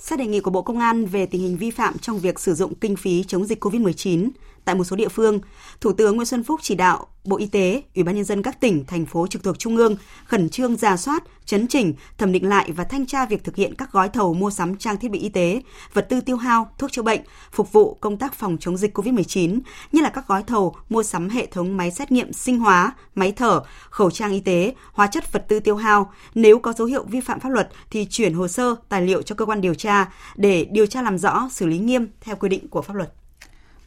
Xét 0.09 0.19
đề 0.19 0.27
nghị 0.27 0.39
của 0.39 0.51
Bộ 0.51 0.61
Công 0.61 0.79
an 0.79 1.05
về 1.05 1.25
tình 1.25 1.41
hình 1.41 1.57
vi 1.57 1.71
phạm 1.71 1.97
trong 1.97 2.19
việc 2.19 2.39
sử 2.39 2.53
dụng 2.53 2.75
kinh 2.75 2.95
phí 2.95 3.23
chống 3.23 3.45
dịch 3.45 3.65
COVID-19, 3.65 4.29
tại 4.69 4.75
một 4.75 4.83
số 4.83 4.95
địa 4.95 5.07
phương. 5.07 5.39
Thủ 5.81 5.93
tướng 5.93 6.15
Nguyễn 6.15 6.25
Xuân 6.25 6.43
Phúc 6.43 6.59
chỉ 6.63 6.75
đạo 6.75 7.07
Bộ 7.23 7.37
Y 7.37 7.45
tế, 7.45 7.83
Ủy 7.95 8.03
ban 8.03 8.15
nhân 8.15 8.23
dân 8.23 8.43
các 8.43 8.61
tỉnh, 8.61 8.85
thành 8.85 9.05
phố 9.05 9.27
trực 9.27 9.43
thuộc 9.43 9.59
trung 9.59 9.77
ương 9.77 9.95
khẩn 10.25 10.49
trương 10.49 10.75
ra 10.75 10.97
soát, 10.97 11.23
chấn 11.45 11.67
chỉnh, 11.67 11.93
thẩm 12.17 12.31
định 12.31 12.49
lại 12.49 12.71
và 12.71 12.83
thanh 12.83 13.05
tra 13.05 13.25
việc 13.25 13.43
thực 13.43 13.55
hiện 13.55 13.75
các 13.75 13.91
gói 13.91 14.09
thầu 14.09 14.33
mua 14.33 14.49
sắm 14.49 14.77
trang 14.77 14.97
thiết 14.97 15.11
bị 15.11 15.19
y 15.19 15.29
tế, 15.29 15.61
vật 15.93 16.05
tư 16.09 16.21
tiêu 16.21 16.37
hao, 16.37 16.71
thuốc 16.77 16.91
chữa 16.91 17.01
bệnh 17.01 17.21
phục 17.51 17.71
vụ 17.71 17.97
công 18.01 18.17
tác 18.17 18.33
phòng 18.33 18.57
chống 18.59 18.77
dịch 18.77 18.97
COVID-19, 18.97 19.59
như 19.91 20.01
là 20.01 20.09
các 20.09 20.27
gói 20.27 20.43
thầu 20.43 20.75
mua 20.89 21.03
sắm 21.03 21.29
hệ 21.29 21.45
thống 21.45 21.77
máy 21.77 21.91
xét 21.91 22.11
nghiệm 22.11 22.33
sinh 22.33 22.59
hóa, 22.59 22.93
máy 23.15 23.31
thở, 23.31 23.61
khẩu 23.89 24.11
trang 24.11 24.31
y 24.31 24.39
tế, 24.39 24.73
hóa 24.93 25.07
chất 25.07 25.33
vật 25.33 25.45
tư 25.47 25.59
tiêu 25.59 25.75
hao. 25.75 26.11
Nếu 26.35 26.59
có 26.59 26.73
dấu 26.73 26.87
hiệu 26.87 27.03
vi 27.03 27.21
phạm 27.21 27.39
pháp 27.39 27.49
luật 27.49 27.69
thì 27.91 28.07
chuyển 28.09 28.33
hồ 28.33 28.47
sơ, 28.47 28.75
tài 28.89 29.01
liệu 29.01 29.21
cho 29.21 29.35
cơ 29.35 29.45
quan 29.45 29.61
điều 29.61 29.73
tra 29.73 30.11
để 30.35 30.65
điều 30.71 30.85
tra 30.85 31.01
làm 31.01 31.17
rõ, 31.17 31.49
xử 31.51 31.65
lý 31.65 31.77
nghiêm 31.77 32.07
theo 32.21 32.35
quy 32.35 32.49
định 32.49 32.67
của 32.67 32.81
pháp 32.81 32.93
luật. 32.93 33.13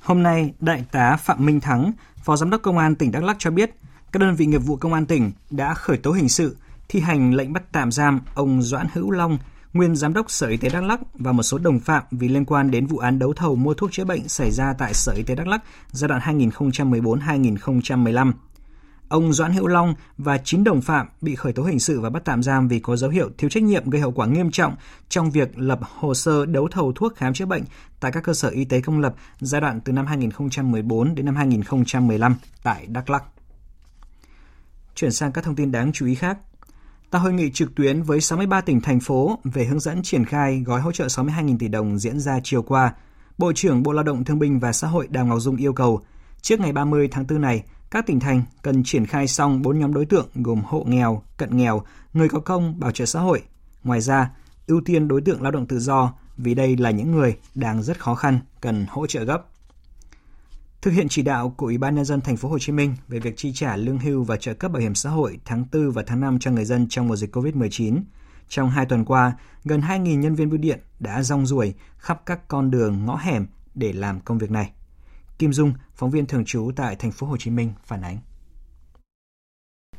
Hôm 0.02 0.22
nay, 0.22 0.52
Đại 0.60 0.84
tá 0.92 1.16
Phạm 1.16 1.46
Minh 1.46 1.60
Thắng, 1.60 1.92
Phó 2.16 2.36
Giám 2.36 2.50
đốc 2.50 2.62
Công 2.62 2.78
an 2.78 2.94
tỉnh 2.94 3.12
Đắk 3.12 3.24
Lắk 3.24 3.36
cho 3.38 3.50
biết, 3.50 3.70
các 4.12 4.18
đơn 4.20 4.34
vị 4.34 4.46
nghiệp 4.46 4.58
vụ 4.58 4.76
Công 4.76 4.92
an 4.92 5.06
tỉnh 5.06 5.32
đã 5.50 5.74
khởi 5.74 5.96
tố 5.96 6.12
hình 6.12 6.28
sự, 6.28 6.56
thi 6.88 7.00
hành 7.00 7.34
lệnh 7.34 7.52
bắt 7.52 7.62
tạm 7.72 7.92
giam 7.92 8.20
ông 8.34 8.62
Doãn 8.62 8.86
Hữu 8.92 9.10
Long, 9.10 9.38
nguyên 9.72 9.96
Giám 9.96 10.12
đốc 10.12 10.30
Sở 10.30 10.46
Y 10.46 10.56
tế 10.56 10.68
Đắk 10.68 10.82
Lắk 10.82 11.00
và 11.14 11.32
một 11.32 11.42
số 11.42 11.58
đồng 11.58 11.80
phạm 11.80 12.02
vì 12.10 12.28
liên 12.28 12.44
quan 12.44 12.70
đến 12.70 12.86
vụ 12.86 12.98
án 12.98 13.18
đấu 13.18 13.32
thầu 13.32 13.56
mua 13.56 13.74
thuốc 13.74 13.92
chữa 13.92 14.04
bệnh 14.04 14.28
xảy 14.28 14.50
ra 14.50 14.74
tại 14.78 14.94
Sở 14.94 15.12
Y 15.12 15.22
tế 15.22 15.34
Đắk 15.34 15.46
Lắk 15.46 15.62
giai 15.90 16.08
đoạn 16.08 16.20
2014-2015. 16.38 18.32
Ông 19.12 19.32
Doãn 19.32 19.52
Hữu 19.52 19.66
Long 19.66 19.94
và 20.18 20.38
9 20.38 20.64
đồng 20.64 20.80
phạm 20.80 21.08
bị 21.20 21.34
khởi 21.34 21.52
tố 21.52 21.62
hình 21.62 21.78
sự 21.78 22.00
và 22.00 22.10
bắt 22.10 22.22
tạm 22.24 22.42
giam 22.42 22.68
vì 22.68 22.80
có 22.80 22.96
dấu 22.96 23.10
hiệu 23.10 23.30
thiếu 23.38 23.50
trách 23.50 23.62
nhiệm 23.62 23.90
gây 23.90 24.02
hậu 24.02 24.10
quả 24.10 24.26
nghiêm 24.26 24.50
trọng 24.50 24.74
trong 25.08 25.30
việc 25.30 25.58
lập 25.58 25.80
hồ 25.82 26.14
sơ 26.14 26.46
đấu 26.46 26.68
thầu 26.68 26.92
thuốc 26.92 27.16
khám 27.16 27.34
chữa 27.34 27.46
bệnh 27.46 27.62
tại 28.00 28.12
các 28.12 28.24
cơ 28.24 28.34
sở 28.34 28.48
y 28.48 28.64
tế 28.64 28.80
công 28.80 29.00
lập 29.00 29.14
giai 29.40 29.60
đoạn 29.60 29.80
từ 29.80 29.92
năm 29.92 30.06
2014 30.06 31.14
đến 31.14 31.26
năm 31.26 31.36
2015 31.36 32.36
tại 32.62 32.86
Đắk 32.86 33.10
Lắk. 33.10 33.24
Chuyển 34.94 35.12
sang 35.12 35.32
các 35.32 35.44
thông 35.44 35.56
tin 35.56 35.72
đáng 35.72 35.92
chú 35.92 36.06
ý 36.06 36.14
khác. 36.14 36.38
Tại 37.10 37.20
hội 37.20 37.32
nghị 37.32 37.50
trực 37.50 37.74
tuyến 37.74 38.02
với 38.02 38.20
63 38.20 38.60
tỉnh 38.60 38.80
thành 38.80 39.00
phố 39.00 39.38
về 39.44 39.64
hướng 39.64 39.80
dẫn 39.80 40.02
triển 40.02 40.24
khai 40.24 40.62
gói 40.66 40.80
hỗ 40.80 40.92
trợ 40.92 41.06
62.000 41.06 41.58
tỷ 41.58 41.68
đồng 41.68 41.98
diễn 41.98 42.20
ra 42.20 42.40
chiều 42.44 42.62
qua, 42.62 42.94
Bộ 43.38 43.52
trưởng 43.52 43.82
Bộ 43.82 43.92
Lao 43.92 44.04
động 44.04 44.24
Thương 44.24 44.38
binh 44.38 44.58
và 44.60 44.72
Xã 44.72 44.86
hội 44.88 45.06
Đào 45.10 45.26
Ngọc 45.26 45.40
Dung 45.40 45.56
yêu 45.56 45.72
cầu 45.72 46.00
trước 46.42 46.60
ngày 46.60 46.72
30 46.72 47.08
tháng 47.08 47.26
4 47.28 47.40
này, 47.40 47.62
các 47.92 48.06
tỉnh 48.06 48.20
thành 48.20 48.42
cần 48.62 48.82
triển 48.84 49.06
khai 49.06 49.28
xong 49.28 49.62
4 49.62 49.78
nhóm 49.78 49.94
đối 49.94 50.06
tượng 50.06 50.28
gồm 50.34 50.62
hộ 50.66 50.84
nghèo, 50.88 51.22
cận 51.36 51.56
nghèo, 51.56 51.82
người 52.12 52.28
có 52.28 52.40
công, 52.40 52.80
bảo 52.80 52.92
trợ 52.92 53.04
xã 53.04 53.20
hội. 53.20 53.42
Ngoài 53.84 54.00
ra, 54.00 54.30
ưu 54.66 54.80
tiên 54.84 55.08
đối 55.08 55.20
tượng 55.20 55.42
lao 55.42 55.52
động 55.52 55.66
tự 55.66 55.78
do 55.78 56.12
vì 56.36 56.54
đây 56.54 56.76
là 56.76 56.90
những 56.90 57.12
người 57.12 57.36
đang 57.54 57.82
rất 57.82 58.00
khó 58.00 58.14
khăn, 58.14 58.38
cần 58.60 58.86
hỗ 58.88 59.06
trợ 59.06 59.24
gấp. 59.24 59.46
Thực 60.82 60.90
hiện 60.90 61.08
chỉ 61.08 61.22
đạo 61.22 61.54
của 61.56 61.66
Ủy 61.66 61.78
ban 61.78 61.94
nhân 61.94 62.04
dân 62.04 62.20
thành 62.20 62.36
phố 62.36 62.48
Hồ 62.48 62.58
Chí 62.58 62.72
Minh 62.72 62.96
về 63.08 63.18
việc 63.18 63.36
chi 63.36 63.52
trả 63.52 63.76
lương 63.76 63.98
hưu 63.98 64.24
và 64.24 64.36
trợ 64.36 64.54
cấp 64.54 64.72
bảo 64.72 64.80
hiểm 64.80 64.94
xã 64.94 65.10
hội 65.10 65.38
tháng 65.44 65.64
4 65.72 65.90
và 65.90 66.02
tháng 66.06 66.20
5 66.20 66.38
cho 66.38 66.50
người 66.50 66.64
dân 66.64 66.86
trong 66.88 67.08
mùa 67.08 67.16
dịch 67.16 67.36
Covid-19, 67.36 68.00
trong 68.48 68.70
hai 68.70 68.86
tuần 68.86 69.04
qua, 69.04 69.32
gần 69.64 69.80
2.000 69.80 70.18
nhân 70.18 70.34
viên 70.34 70.50
bưu 70.50 70.58
điện 70.58 70.80
đã 71.00 71.22
rong 71.22 71.46
ruổi 71.46 71.74
khắp 71.98 72.22
các 72.26 72.48
con 72.48 72.70
đường 72.70 73.06
ngõ 73.06 73.16
hẻm 73.16 73.46
để 73.74 73.92
làm 73.92 74.20
công 74.20 74.38
việc 74.38 74.50
này. 74.50 74.70
Kim 75.42 75.52
Dung, 75.52 75.72
phóng 75.94 76.10
viên 76.10 76.26
thường 76.26 76.44
trú 76.44 76.70
tại 76.76 76.96
thành 76.96 77.10
phố 77.10 77.26
Hồ 77.26 77.36
Chí 77.36 77.50
Minh 77.50 77.72
phản 77.86 78.02
ánh. 78.02 78.18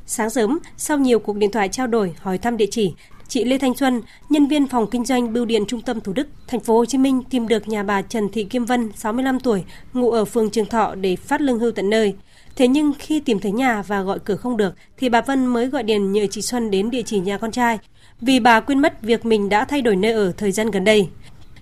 Sáng 0.06 0.30
sớm, 0.30 0.58
sau 0.76 0.98
nhiều 0.98 1.18
cuộc 1.18 1.36
điện 1.36 1.50
thoại 1.50 1.68
trao 1.68 1.86
đổi 1.86 2.14
hỏi 2.20 2.38
thăm 2.38 2.56
địa 2.56 2.66
chỉ, 2.70 2.94
chị 3.28 3.44
Lê 3.44 3.58
Thanh 3.58 3.74
Xuân, 3.74 4.02
nhân 4.30 4.46
viên 4.46 4.68
phòng 4.68 4.90
kinh 4.90 5.04
doanh 5.04 5.32
bưu 5.32 5.44
điện 5.44 5.64
trung 5.68 5.80
tâm 5.80 6.00
Thủ 6.00 6.12
Đức, 6.12 6.28
thành 6.46 6.60
phố 6.60 6.78
Hồ 6.78 6.84
Chí 6.84 6.98
Minh 6.98 7.22
tìm 7.30 7.48
được 7.48 7.68
nhà 7.68 7.82
bà 7.82 8.02
Trần 8.02 8.28
Thị 8.28 8.44
Kim 8.44 8.64
Vân, 8.64 8.92
65 8.96 9.40
tuổi, 9.40 9.64
ngụ 9.92 10.10
ở 10.10 10.24
phường 10.24 10.50
Trường 10.50 10.66
Thọ 10.66 10.94
để 10.94 11.16
phát 11.16 11.40
lương 11.40 11.58
hưu 11.58 11.72
tận 11.72 11.90
nơi. 11.90 12.14
Thế 12.56 12.68
nhưng 12.68 12.92
khi 12.98 13.20
tìm 13.20 13.38
thấy 13.38 13.52
nhà 13.52 13.82
và 13.82 14.02
gọi 14.02 14.18
cửa 14.18 14.36
không 14.36 14.56
được 14.56 14.74
thì 14.96 15.08
bà 15.08 15.20
Vân 15.20 15.46
mới 15.46 15.66
gọi 15.66 15.82
điện 15.82 16.12
nhờ 16.12 16.26
chị 16.30 16.42
Xuân 16.42 16.70
đến 16.70 16.90
địa 16.90 17.02
chỉ 17.02 17.20
nhà 17.20 17.38
con 17.38 17.52
trai 17.52 17.78
vì 18.20 18.40
bà 18.40 18.60
quên 18.60 18.78
mất 18.78 19.02
việc 19.02 19.26
mình 19.26 19.48
đã 19.48 19.64
thay 19.64 19.82
đổi 19.82 19.96
nơi 19.96 20.12
ở 20.12 20.32
thời 20.32 20.52
gian 20.52 20.70
gần 20.70 20.84
đây. 20.84 21.08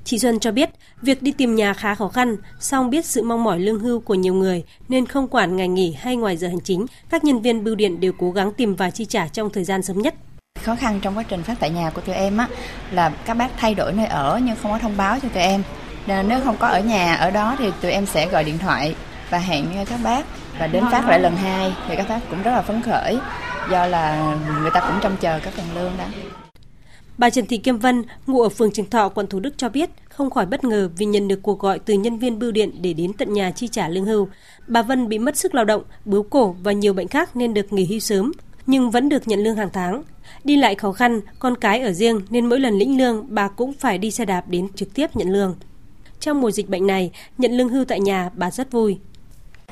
Chị 0.04 0.18
Xuân 0.18 0.40
cho 0.40 0.52
biết, 0.52 0.70
việc 1.02 1.22
đi 1.22 1.32
tìm 1.32 1.54
nhà 1.54 1.74
khá 1.74 1.94
khó 1.94 2.08
khăn, 2.08 2.36
song 2.60 2.90
biết 2.90 3.06
sự 3.06 3.22
mong 3.22 3.44
mỏi 3.44 3.60
lương 3.60 3.80
hưu 3.80 4.00
của 4.00 4.14
nhiều 4.14 4.34
người 4.34 4.64
nên 4.88 5.06
không 5.06 5.28
quản 5.30 5.56
ngày 5.56 5.68
nghỉ 5.68 5.92
hay 5.92 6.16
ngoài 6.16 6.36
giờ 6.36 6.48
hành 6.48 6.60
chính, 6.60 6.86
các 7.10 7.24
nhân 7.24 7.42
viên 7.42 7.64
bưu 7.64 7.74
điện 7.74 8.00
đều 8.00 8.12
cố 8.18 8.30
gắng 8.30 8.52
tìm 8.52 8.74
và 8.74 8.90
chi 8.90 9.04
trả 9.04 9.28
trong 9.28 9.50
thời 9.50 9.64
gian 9.64 9.82
sớm 9.82 9.98
nhất. 9.98 10.14
Khó 10.62 10.76
khăn 10.76 11.00
trong 11.02 11.18
quá 11.18 11.22
trình 11.22 11.42
phát 11.42 11.54
tại 11.60 11.70
nhà 11.70 11.90
của 11.90 12.00
tụi 12.00 12.14
em 12.14 12.36
á 12.36 12.48
là 12.90 13.08
các 13.08 13.34
bác 13.34 13.48
thay 13.56 13.74
đổi 13.74 13.92
nơi 13.92 14.06
ở 14.06 14.40
nhưng 14.44 14.56
không 14.62 14.72
có 14.72 14.78
thông 14.78 14.96
báo 14.96 15.18
cho 15.22 15.28
tụi 15.28 15.42
em. 15.42 15.62
Nếu 16.06 16.40
không 16.44 16.56
có 16.56 16.66
ở 16.66 16.80
nhà 16.80 17.14
ở 17.14 17.30
đó 17.30 17.56
thì 17.58 17.70
tụi 17.80 17.92
em 17.92 18.06
sẽ 18.06 18.28
gọi 18.28 18.44
điện 18.44 18.58
thoại 18.58 18.94
và 19.30 19.38
hẹn 19.38 19.66
các 19.88 20.00
bác 20.04 20.26
và 20.58 20.66
đến 20.66 20.84
phát 20.92 21.08
lại 21.08 21.20
lần 21.20 21.36
hai 21.36 21.74
thì 21.88 21.96
các 21.96 22.08
bác 22.08 22.20
cũng 22.30 22.42
rất 22.42 22.50
là 22.50 22.62
phấn 22.62 22.82
khởi 22.82 23.18
do 23.70 23.86
là 23.86 24.36
người 24.60 24.70
ta 24.74 24.80
cũng 24.80 24.98
trông 25.02 25.16
chờ 25.16 25.40
các 25.44 25.54
phần 25.54 25.66
lương 25.74 25.92
đó. 25.98 26.04
Bà 27.18 27.30
Trần 27.30 27.46
Thị 27.46 27.58
Kim 27.58 27.78
Vân, 27.78 28.02
ngụ 28.26 28.40
ở 28.42 28.48
phường 28.48 28.72
Trường 28.72 28.90
Thọ, 28.90 29.08
quận 29.08 29.26
Thủ 29.26 29.40
Đức 29.40 29.54
cho 29.56 29.68
biết 29.68 29.90
không 30.08 30.30
khỏi 30.30 30.46
bất 30.46 30.64
ngờ 30.64 30.90
vì 30.96 31.06
nhận 31.06 31.28
được 31.28 31.42
cuộc 31.42 31.58
gọi 31.58 31.78
từ 31.78 31.94
nhân 31.94 32.18
viên 32.18 32.38
bưu 32.38 32.50
điện 32.50 32.70
để 32.80 32.92
đến 32.92 33.12
tận 33.12 33.32
nhà 33.32 33.50
chi 33.50 33.68
trả 33.68 33.88
lương 33.88 34.04
hưu. 34.04 34.28
Bà 34.66 34.82
Vân 34.82 35.08
bị 35.08 35.18
mất 35.18 35.36
sức 35.36 35.54
lao 35.54 35.64
động, 35.64 35.82
bướu 36.04 36.22
cổ 36.22 36.56
và 36.62 36.72
nhiều 36.72 36.92
bệnh 36.92 37.08
khác 37.08 37.36
nên 37.36 37.54
được 37.54 37.72
nghỉ 37.72 37.84
hưu 37.84 37.98
sớm, 37.98 38.32
nhưng 38.66 38.90
vẫn 38.90 39.08
được 39.08 39.28
nhận 39.28 39.38
lương 39.38 39.56
hàng 39.56 39.70
tháng. 39.72 40.02
Đi 40.44 40.56
lại 40.56 40.74
khó 40.74 40.92
khăn, 40.92 41.20
con 41.38 41.56
cái 41.56 41.80
ở 41.80 41.92
riêng 41.92 42.20
nên 42.30 42.46
mỗi 42.46 42.60
lần 42.60 42.74
lĩnh 42.74 42.98
lương 42.98 43.26
bà 43.28 43.48
cũng 43.48 43.72
phải 43.72 43.98
đi 43.98 44.10
xe 44.10 44.24
đạp 44.24 44.44
đến 44.48 44.68
trực 44.74 44.94
tiếp 44.94 45.16
nhận 45.16 45.32
lương. 45.32 45.54
Trong 46.20 46.40
mùa 46.40 46.50
dịch 46.50 46.68
bệnh 46.68 46.86
này, 46.86 47.10
nhận 47.38 47.52
lương 47.52 47.68
hưu 47.68 47.84
tại 47.84 48.00
nhà 48.00 48.30
bà 48.34 48.50
rất 48.50 48.72
vui. 48.72 48.98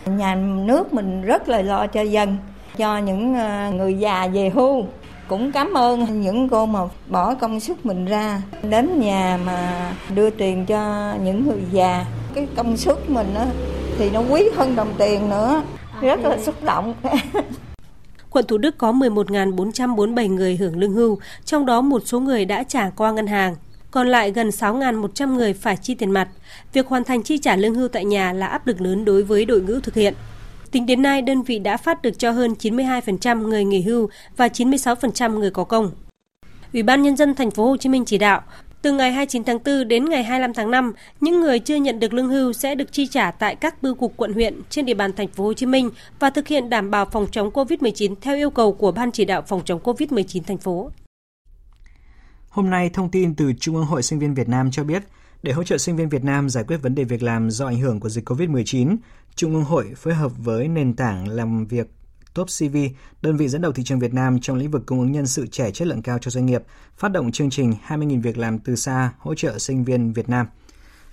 Nhà 0.07 0.35
nước 0.35 0.94
mình 0.94 1.22
rất 1.22 1.48
là 1.48 1.62
lo 1.62 1.87
cho 1.87 2.03
dân, 2.03 2.37
cho 2.76 2.98
những 2.98 3.35
ờ, 3.35 3.72
người 3.72 3.94
già 3.94 4.26
về 4.26 4.50
hưu 4.50 4.87
cũng 5.30 5.52
cảm 5.52 5.74
ơn 5.74 6.20
những 6.22 6.48
cô 6.48 6.66
mà 6.66 6.80
bỏ 7.08 7.34
công 7.34 7.60
sức 7.60 7.86
mình 7.86 8.04
ra 8.04 8.42
đến 8.62 9.00
nhà 9.00 9.38
mà 9.46 9.92
đưa 10.14 10.30
tiền 10.30 10.66
cho 10.66 11.14
những 11.24 11.46
người 11.46 11.62
già. 11.72 12.06
Cái 12.34 12.48
công 12.56 12.76
sức 12.76 13.10
mình 13.10 13.34
á 13.34 13.46
thì 13.98 14.10
nó 14.10 14.20
quý 14.20 14.48
hơn 14.56 14.76
đồng 14.76 14.94
tiền 14.98 15.28
nữa. 15.28 15.62
Rất 16.00 16.20
là 16.20 16.38
xúc 16.38 16.54
động. 16.64 16.94
Quận 18.30 18.44
Thủ 18.48 18.58
Đức 18.58 18.78
có 18.78 18.92
11.447 18.92 20.34
người 20.34 20.56
hưởng 20.56 20.78
lương 20.78 20.92
hưu, 20.92 21.18
trong 21.44 21.66
đó 21.66 21.80
một 21.80 22.02
số 22.04 22.20
người 22.20 22.44
đã 22.44 22.62
trả 22.62 22.90
qua 22.90 23.10
ngân 23.12 23.26
hàng, 23.26 23.56
còn 23.90 24.08
lại 24.08 24.30
gần 24.30 24.48
6.100 24.48 25.34
người 25.34 25.52
phải 25.54 25.76
chi 25.76 25.94
tiền 25.94 26.10
mặt. 26.10 26.28
Việc 26.72 26.86
hoàn 26.86 27.04
thành 27.04 27.22
chi 27.22 27.38
trả 27.38 27.56
lương 27.56 27.74
hưu 27.74 27.88
tại 27.88 28.04
nhà 28.04 28.32
là 28.32 28.46
áp 28.46 28.66
lực 28.66 28.80
lớn 28.80 29.04
đối 29.04 29.22
với 29.22 29.44
đội 29.44 29.60
ngũ 29.60 29.80
thực 29.80 29.94
hiện. 29.94 30.14
Tính 30.70 30.87
đến 30.87 31.02
nay, 31.02 31.22
đơn 31.22 31.42
vị 31.42 31.59
đã 31.59 31.76
phát 31.76 32.02
được 32.02 32.18
cho 32.18 32.30
hơn 32.30 32.54
92% 32.59 33.48
người 33.48 33.64
nghỉ 33.64 33.83
hưu 33.83 34.09
và 34.37 34.48
96% 34.48 35.38
người 35.38 35.50
có 35.50 35.64
công. 35.64 35.90
Ủy 36.72 36.83
ban 36.83 37.02
nhân 37.02 37.16
dân 37.16 37.35
thành 37.35 37.50
phố 37.50 37.66
Hồ 37.66 37.76
Chí 37.76 37.88
Minh 37.88 38.04
chỉ 38.04 38.18
đạo 38.18 38.42
từ 38.83 38.92
ngày 38.92 39.12
29 39.12 39.44
tháng 39.44 39.59
4 39.64 39.88
đến 39.88 40.04
ngày 40.04 40.24
25 40.24 40.54
tháng 40.54 40.70
5, 40.70 40.92
những 41.20 41.40
người 41.40 41.59
chưa 41.59 41.76
nhận 41.76 42.00
được 42.00 42.12
lương 42.12 42.28
hưu 42.28 42.52
sẽ 42.52 42.74
được 42.74 42.92
chi 42.92 43.06
trả 43.06 43.30
tại 43.30 43.56
các 43.56 43.83
bưu 43.83 43.94
cục 43.94 44.16
quận 44.16 44.33
huyện 44.33 44.61
trên 44.70 44.87
địa 44.87 44.94
bàn 44.94 45.12
thành 45.12 45.28
phố 45.28 45.44
Hồ 45.44 45.54
Chí 45.54 45.66
Minh 45.66 45.90
và 46.18 46.30
thực 46.30 46.48
hiện 46.48 46.70
đảm 46.70 46.90
bảo 46.90 47.04
phòng 47.04 47.26
chống 47.30 47.50
COVID-19 47.50 48.14
theo 48.20 48.37
yêu 48.37 48.50
cầu 48.50 48.72
của 48.72 48.92
Ban 48.92 49.12
chỉ 49.12 49.24
đạo 49.24 49.42
phòng 49.42 49.62
chống 49.64 49.80
COVID-19 49.83 50.42
thành 50.46 50.59
phố. 50.59 50.90
Hôm 52.48 52.70
nay, 52.70 52.90
thông 52.92 53.11
tin 53.11 53.35
từ 53.35 53.52
Trung 53.61 53.76
ương 53.76 53.87
Hội 53.87 54.02
Sinh 54.02 54.18
viên 54.18 54.35
Việt 54.35 54.48
Nam 54.48 54.70
cho 54.70 54.85
biết, 54.85 55.02
để 55.42 55.53
hỗ 55.53 55.64
trợ 55.64 55.79
sinh 55.79 55.96
viên 55.96 56.09
Việt 56.09 56.24
Nam 56.24 56.48
giải 56.48 56.64
quyết 56.64 56.76
vấn 56.76 56.94
đề 56.94 57.05
việc 57.05 57.22
làm 57.22 57.50
do 57.50 57.66
ảnh 57.66 57.81
hưởng 57.81 58.00
của 58.00 58.09
dịch 58.09 58.29
COVID-19, 58.29 58.96
Trung 59.35 59.55
ương 59.55 59.64
hội 59.64 59.92
phối 59.96 60.14
hợp 60.14 60.33
với 60.38 60.68
nền 60.68 60.96
tảng 60.96 61.29
làm 61.29 61.66
việc 61.66 61.87
Top 62.35 62.48
CV, 62.59 62.76
đơn 63.22 63.37
vị 63.37 63.48
dẫn 63.48 63.62
đầu 63.62 63.72
thị 63.72 63.83
trường 63.85 63.98
Việt 63.98 64.14
Nam 64.14 64.40
trong 64.40 64.57
lĩnh 64.57 64.70
vực 64.70 64.87
cung 64.87 65.00
ứng 65.00 65.12
nhân 65.12 65.26
sự 65.26 65.46
trẻ 65.46 65.70
chất 65.70 65.88
lượng 65.88 66.03
cao 66.03 66.18
cho 66.18 66.31
doanh 66.31 66.46
nghiệp, 66.46 66.62
phát 66.96 67.12
động 67.12 67.33
chương 67.33 67.50
trình 67.50 67.74
20.000 67.88 68.22
việc 68.22 68.38
làm 68.38 68.59
từ 68.59 68.76
xa 68.76 69.12
hỗ 69.18 69.35
trợ 69.35 69.59
sinh 69.59 69.85
viên 69.85 70.12
Việt 70.12 70.29
Nam. 70.29 70.46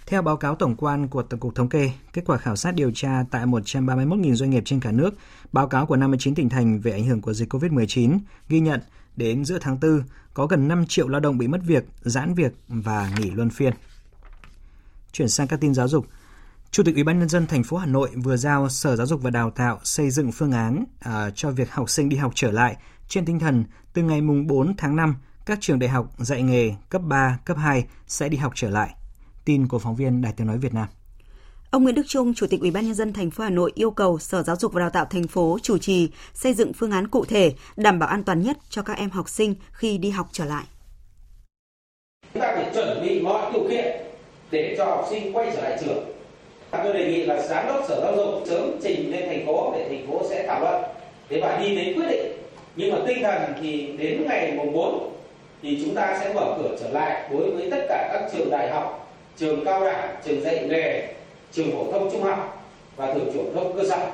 Theo 0.08 0.22
báo 0.22 0.38
cáo 0.38 0.56
tổng 0.56 0.76
quan 0.76 1.08
của 1.08 1.22
Tổng 1.24 1.40
cục 1.40 1.56
Thống 1.56 1.70
kê, 1.70 1.92
kết 2.13 2.22
quả 2.26 2.38
khảo 2.38 2.56
sát 2.56 2.76
điều 2.76 2.92
tra 2.92 3.24
tại 3.32 3.46
131.000 3.46 4.36
doanh 4.36 4.50
nghiệp 4.50 4.63
trên 4.66 4.80
cả 4.80 4.92
nước, 4.92 5.13
báo 5.52 5.68
cáo 5.68 5.86
của 5.86 5.96
59 5.96 6.36
tỉnh 6.36 6.50
thành 6.50 6.80
về 6.80 6.92
ảnh 6.92 7.06
hưởng 7.06 7.22
của 7.22 7.34
dịch 7.34 7.54
COVID-19 7.54 8.20
ghi 8.50 8.60
nhận 8.60 8.80
đến 9.16 9.46
giữa 9.46 9.58
tháng 9.62 9.80
4 9.82 10.04
có 10.34 10.48
gần 10.48 10.68
5 10.68 10.86
triệu 10.86 11.08
lao 11.08 11.20
động 11.20 11.38
bị 11.38 11.48
mất 11.48 11.62
việc, 11.66 11.84
giãn 12.02 12.34
việc 12.34 12.54
và 12.68 13.12
nghỉ 13.20 13.32
luân 13.32 13.50
phiên. 13.50 13.74
Chuyển 15.17 15.30
sang 15.30 15.47
các 15.47 15.60
tin 15.62 15.73
giáo 15.73 15.88
dục, 15.88 16.06
Chủ 16.71 16.84
tịch 16.84 16.95
Ủy 16.95 17.03
ban 17.03 17.19
nhân 17.19 17.30
dân 17.30 17.47
thành 17.47 17.63
phố 17.63 17.77
Hà 17.77 17.86
Nội 17.86 18.10
vừa 18.23 18.38
giao 18.38 18.69
Sở 18.69 18.95
Giáo 18.95 19.08
dục 19.08 19.21
và 19.21 19.30
Đào 19.30 19.51
tạo 19.51 19.80
xây 19.84 20.09
dựng 20.09 20.32
phương 20.32 20.51
án 20.51 20.84
uh, 21.09 21.11
cho 21.36 21.51
việc 21.51 21.72
học 21.72 21.89
sinh 21.89 22.09
đi 22.09 22.18
học 22.18 22.32
trở 22.36 22.51
lại 22.51 22.76
trên 23.07 23.26
tinh 23.26 23.39
thần 23.39 23.63
từ 23.93 24.01
ngày 24.01 24.22
mùng 24.22 24.47
4 24.47 24.78
tháng 24.78 24.95
5 24.95 25.15
các 25.45 25.57
trường 25.61 25.80
đại 25.80 25.89
học 25.89 26.11
dạy 26.18 26.41
nghề 26.41 26.72
cấp 26.89 27.01
3, 27.05 27.39
cấp 27.45 27.57
2 27.57 27.86
sẽ 28.07 28.30
đi 28.30 28.38
học 28.38 28.51
trở 28.55 28.70
lại. 28.70 28.89
Tin 29.45 29.68
của 29.68 29.80
phóng 29.80 29.95
viên 29.95 30.22
Đài 30.22 30.34
Tiếng 30.38 30.47
nói 30.47 30.57
Việt 30.57 30.74
Nam. 30.74 30.88
Ông 31.72 31.84
Nguyễn 31.84 31.95
Đức 31.95 32.07
Trung, 32.07 32.34
Chủ 32.34 32.47
tịch 32.47 32.61
Ủy 32.61 32.72
ban 32.72 32.86
nhân 32.86 32.95
dân 32.95 33.13
thành 33.13 33.32
phố 33.32 33.43
Hà 33.43 33.49
Nội 33.49 33.72
yêu 33.76 33.91
cầu 33.91 34.20
Sở 34.20 34.43
Giáo 34.43 34.55
dục 34.55 34.74
và 34.74 34.80
Đào 34.80 34.89
tạo 34.89 35.05
thành 35.05 35.28
phố 35.28 35.57
chủ 35.61 35.78
trì 35.78 36.09
xây 36.34 36.53
dựng 36.53 36.74
phương 36.74 36.91
án 36.91 37.07
cụ 37.07 37.26
thể 37.26 37.53
đảm 37.78 37.99
bảo 37.99 38.09
an 38.09 38.24
toàn 38.24 38.41
nhất 38.41 38.57
cho 38.70 38.82
các 38.82 38.97
em 38.97 39.09
học 39.09 39.30
sinh 39.30 39.55
khi 39.72 39.97
đi 39.97 40.09
học 40.09 40.28
trở 40.32 40.45
lại. 40.45 40.63
Chúng 42.34 42.41
ta 42.41 42.53
phải 42.55 42.72
chuẩn 42.74 43.01
bị 43.01 43.22
mọi 43.22 43.51
điều 43.53 43.70
kiện 43.70 43.97
để 44.52 44.76
cho 44.78 44.86
học 44.86 45.08
sinh 45.10 45.34
quay 45.34 45.52
trở 45.56 45.62
lại 45.62 45.78
trường 45.82 46.18
Tôi 46.72 46.93
đề 46.93 47.06
nghị 47.06 47.26
là 47.26 47.41
giám 47.41 47.68
đốc 47.68 47.86
sở 47.88 48.02
giáo 48.02 48.16
dục 48.16 48.43
sớm 48.45 48.80
trình 48.82 49.12
lên 49.12 49.30
thành 49.30 49.45
phố 49.45 49.74
để 49.76 49.86
thành 49.89 50.08
phố 50.08 50.22
sẽ 50.30 50.48
thảo 50.48 50.62
luận 50.62 50.84
để 51.30 51.39
và 51.41 51.58
đi 51.62 51.76
đến 51.76 51.95
quyết 51.95 52.06
định. 52.10 52.32
Nhưng 52.76 52.91
mà 52.91 52.98
tinh 53.08 53.24
thần 53.24 53.41
thì 53.62 53.93
đến 53.98 54.26
ngày 54.28 54.52
mùng 54.58 54.74
4 54.74 55.12
thì 55.62 55.80
chúng 55.86 55.95
ta 55.95 56.18
sẽ 56.22 56.34
mở 56.34 56.56
cửa 56.58 56.76
trở 56.80 56.89
lại 56.89 57.30
đối 57.32 57.52
với 57.52 57.68
tất 57.72 57.86
cả 57.89 58.10
các 58.14 58.30
trường 58.34 58.50
đại 58.50 58.70
học, 58.70 59.14
trường 59.38 59.66
cao 59.66 59.86
đẳng, 59.86 60.16
trường 60.26 60.41
dạy 60.41 60.66
nghề, 60.70 61.08
trường 61.52 61.72
phổ 61.72 61.91
thông 61.91 62.12
trung 62.12 62.24
học 62.24 62.64
và 62.95 63.14
trường 63.14 63.32
phổ 63.34 63.60
thông 63.60 63.78
cơ 63.78 63.84
sở. 63.89 64.08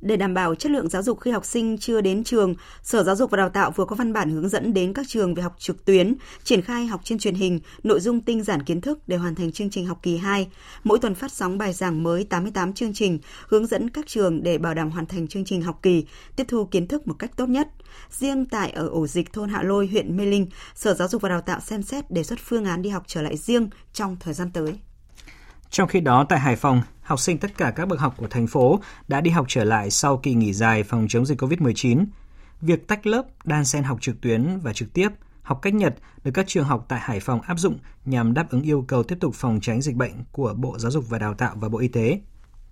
Để 0.00 0.16
đảm 0.16 0.34
bảo 0.34 0.54
chất 0.54 0.72
lượng 0.72 0.88
giáo 0.88 1.02
dục 1.02 1.20
khi 1.20 1.30
học 1.30 1.44
sinh 1.44 1.78
chưa 1.78 2.00
đến 2.00 2.24
trường, 2.24 2.54
Sở 2.82 3.02
Giáo 3.02 3.16
dục 3.16 3.30
và 3.30 3.36
Đào 3.36 3.48
tạo 3.48 3.70
vừa 3.70 3.84
có 3.84 3.96
văn 3.96 4.12
bản 4.12 4.30
hướng 4.30 4.48
dẫn 4.48 4.74
đến 4.74 4.92
các 4.92 5.06
trường 5.08 5.34
về 5.34 5.42
học 5.42 5.54
trực 5.58 5.84
tuyến, 5.84 6.14
triển 6.44 6.62
khai 6.62 6.86
học 6.86 7.00
trên 7.04 7.18
truyền 7.18 7.34
hình, 7.34 7.60
nội 7.82 8.00
dung 8.00 8.20
tinh 8.20 8.42
giản 8.42 8.62
kiến 8.62 8.80
thức 8.80 8.98
để 9.06 9.16
hoàn 9.16 9.34
thành 9.34 9.52
chương 9.52 9.70
trình 9.70 9.86
học 9.86 9.98
kỳ 10.02 10.16
2. 10.16 10.48
Mỗi 10.84 10.98
tuần 10.98 11.14
phát 11.14 11.32
sóng 11.32 11.58
bài 11.58 11.72
giảng 11.72 12.02
mới 12.02 12.24
88 12.24 12.72
chương 12.72 12.92
trình, 12.94 13.18
hướng 13.48 13.66
dẫn 13.66 13.90
các 13.90 14.06
trường 14.06 14.42
để 14.42 14.58
bảo 14.58 14.74
đảm 14.74 14.90
hoàn 14.90 15.06
thành 15.06 15.28
chương 15.28 15.44
trình 15.44 15.62
học 15.62 15.78
kỳ, 15.82 16.04
tiếp 16.36 16.44
thu 16.48 16.64
kiến 16.64 16.86
thức 16.86 17.08
một 17.08 17.14
cách 17.18 17.36
tốt 17.36 17.48
nhất. 17.48 17.68
Riêng 18.10 18.46
tại 18.46 18.70
ở 18.70 18.88
ổ 18.88 19.06
dịch 19.06 19.32
thôn 19.32 19.48
Hạ 19.48 19.62
Lôi, 19.62 19.86
huyện 19.86 20.16
Mê 20.16 20.26
Linh, 20.26 20.46
Sở 20.74 20.94
Giáo 20.94 21.08
dục 21.08 21.22
và 21.22 21.28
Đào 21.28 21.40
tạo 21.40 21.60
xem 21.60 21.82
xét 21.82 22.10
đề 22.10 22.22
xuất 22.22 22.38
phương 22.44 22.64
án 22.64 22.82
đi 22.82 22.90
học 22.90 23.02
trở 23.06 23.22
lại 23.22 23.36
riêng 23.36 23.68
trong 23.92 24.16
thời 24.20 24.34
gian 24.34 24.50
tới. 24.54 24.78
Trong 25.70 25.88
khi 25.88 26.00
đó, 26.00 26.26
tại 26.28 26.38
Hải 26.38 26.56
Phòng, 26.56 26.82
học 27.02 27.20
sinh 27.20 27.38
tất 27.38 27.56
cả 27.56 27.70
các 27.70 27.88
bậc 27.88 28.00
học 28.00 28.14
của 28.16 28.26
thành 28.28 28.46
phố 28.46 28.80
đã 29.08 29.20
đi 29.20 29.30
học 29.30 29.46
trở 29.48 29.64
lại 29.64 29.90
sau 29.90 30.16
kỳ 30.16 30.34
nghỉ 30.34 30.52
dài 30.52 30.82
phòng 30.82 31.06
chống 31.08 31.26
dịch 31.26 31.42
COVID-19. 31.42 32.04
Việc 32.60 32.88
tách 32.88 33.06
lớp, 33.06 33.22
đan 33.44 33.64
xen 33.64 33.82
học 33.82 33.98
trực 34.00 34.20
tuyến 34.20 34.58
và 34.62 34.72
trực 34.72 34.92
tiếp, 34.92 35.08
học 35.42 35.58
cách 35.62 35.74
nhật 35.74 35.94
được 36.24 36.30
các 36.34 36.46
trường 36.48 36.64
học 36.64 36.84
tại 36.88 37.00
Hải 37.02 37.20
Phòng 37.20 37.40
áp 37.40 37.58
dụng 37.58 37.78
nhằm 38.04 38.34
đáp 38.34 38.50
ứng 38.50 38.62
yêu 38.62 38.84
cầu 38.88 39.02
tiếp 39.02 39.16
tục 39.20 39.34
phòng 39.34 39.60
tránh 39.62 39.82
dịch 39.82 39.96
bệnh 39.96 40.12
của 40.32 40.54
Bộ 40.54 40.78
Giáo 40.78 40.90
dục 40.90 41.04
và 41.08 41.18
Đào 41.18 41.34
tạo 41.34 41.54
và 41.56 41.68
Bộ 41.68 41.78
Y 41.78 41.88
tế. 41.88 42.20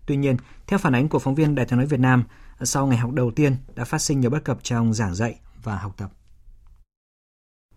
Tuy 0.06 0.16
nhiên, 0.16 0.36
theo 0.66 0.78
phản 0.78 0.94
ánh 0.94 1.08
của 1.08 1.18
phóng 1.18 1.34
viên 1.34 1.54
Đài 1.54 1.66
tiếng 1.66 1.78
nói 1.78 1.86
Việt 1.86 2.00
Nam, 2.00 2.24
sau 2.62 2.86
ngày 2.86 2.98
học 2.98 3.12
đầu 3.12 3.30
tiên 3.30 3.56
đã 3.74 3.84
phát 3.84 3.98
sinh 3.98 4.20
nhiều 4.20 4.30
bất 4.30 4.44
cập 4.44 4.58
trong 4.62 4.94
giảng 4.94 5.14
dạy 5.14 5.38
và 5.62 5.76
học 5.76 5.94
tập. 5.96 6.10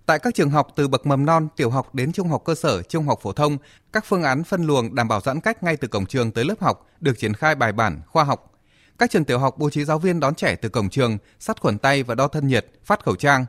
Tại 0.05 0.19
các 0.19 0.35
trường 0.35 0.49
học 0.49 0.67
từ 0.75 0.87
bậc 0.87 1.05
mầm 1.05 1.25
non, 1.25 1.47
tiểu 1.55 1.69
học 1.69 1.95
đến 1.95 2.11
trung 2.11 2.27
học 2.27 2.41
cơ 2.45 2.55
sở, 2.55 2.81
trung 2.81 3.07
học 3.07 3.19
phổ 3.21 3.33
thông, 3.33 3.57
các 3.93 4.05
phương 4.05 4.23
án 4.23 4.43
phân 4.43 4.63
luồng 4.63 4.95
đảm 4.95 5.07
bảo 5.07 5.21
giãn 5.21 5.39
cách 5.39 5.63
ngay 5.63 5.77
từ 5.77 5.87
cổng 5.87 6.05
trường 6.05 6.31
tới 6.31 6.45
lớp 6.45 6.61
học 6.61 6.87
được 6.99 7.19
triển 7.19 7.33
khai 7.33 7.55
bài 7.55 7.71
bản, 7.71 8.01
khoa 8.07 8.23
học. 8.23 8.51
Các 8.97 9.11
trường 9.11 9.25
tiểu 9.25 9.39
học 9.39 9.55
bố 9.57 9.69
trí 9.69 9.85
giáo 9.85 9.99
viên 9.99 10.19
đón 10.19 10.35
trẻ 10.35 10.55
từ 10.55 10.69
cổng 10.69 10.89
trường, 10.89 11.17
sát 11.39 11.61
khuẩn 11.61 11.77
tay 11.77 12.03
và 12.03 12.15
đo 12.15 12.27
thân 12.27 12.47
nhiệt, 12.47 12.67
phát 12.83 13.03
khẩu 13.03 13.15
trang. 13.15 13.45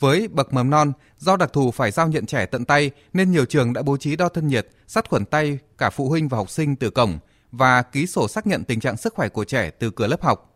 Với 0.00 0.28
bậc 0.28 0.52
mầm 0.52 0.70
non, 0.70 0.92
do 1.18 1.36
đặc 1.36 1.52
thù 1.52 1.70
phải 1.70 1.90
giao 1.90 2.08
nhận 2.08 2.26
trẻ 2.26 2.46
tận 2.46 2.64
tay 2.64 2.90
nên 3.12 3.30
nhiều 3.30 3.44
trường 3.44 3.72
đã 3.72 3.82
bố 3.82 3.96
trí 3.96 4.16
đo 4.16 4.28
thân 4.28 4.48
nhiệt, 4.48 4.68
sát 4.86 5.08
khuẩn 5.08 5.24
tay 5.24 5.58
cả 5.78 5.90
phụ 5.90 6.08
huynh 6.08 6.28
và 6.28 6.38
học 6.38 6.50
sinh 6.50 6.76
từ 6.76 6.90
cổng 6.90 7.18
và 7.52 7.82
ký 7.82 8.06
sổ 8.06 8.28
xác 8.28 8.46
nhận 8.46 8.64
tình 8.64 8.80
trạng 8.80 8.96
sức 8.96 9.14
khỏe 9.14 9.28
của 9.28 9.44
trẻ 9.44 9.70
từ 9.70 9.90
cửa 9.90 10.06
lớp 10.06 10.22
học. 10.22 10.49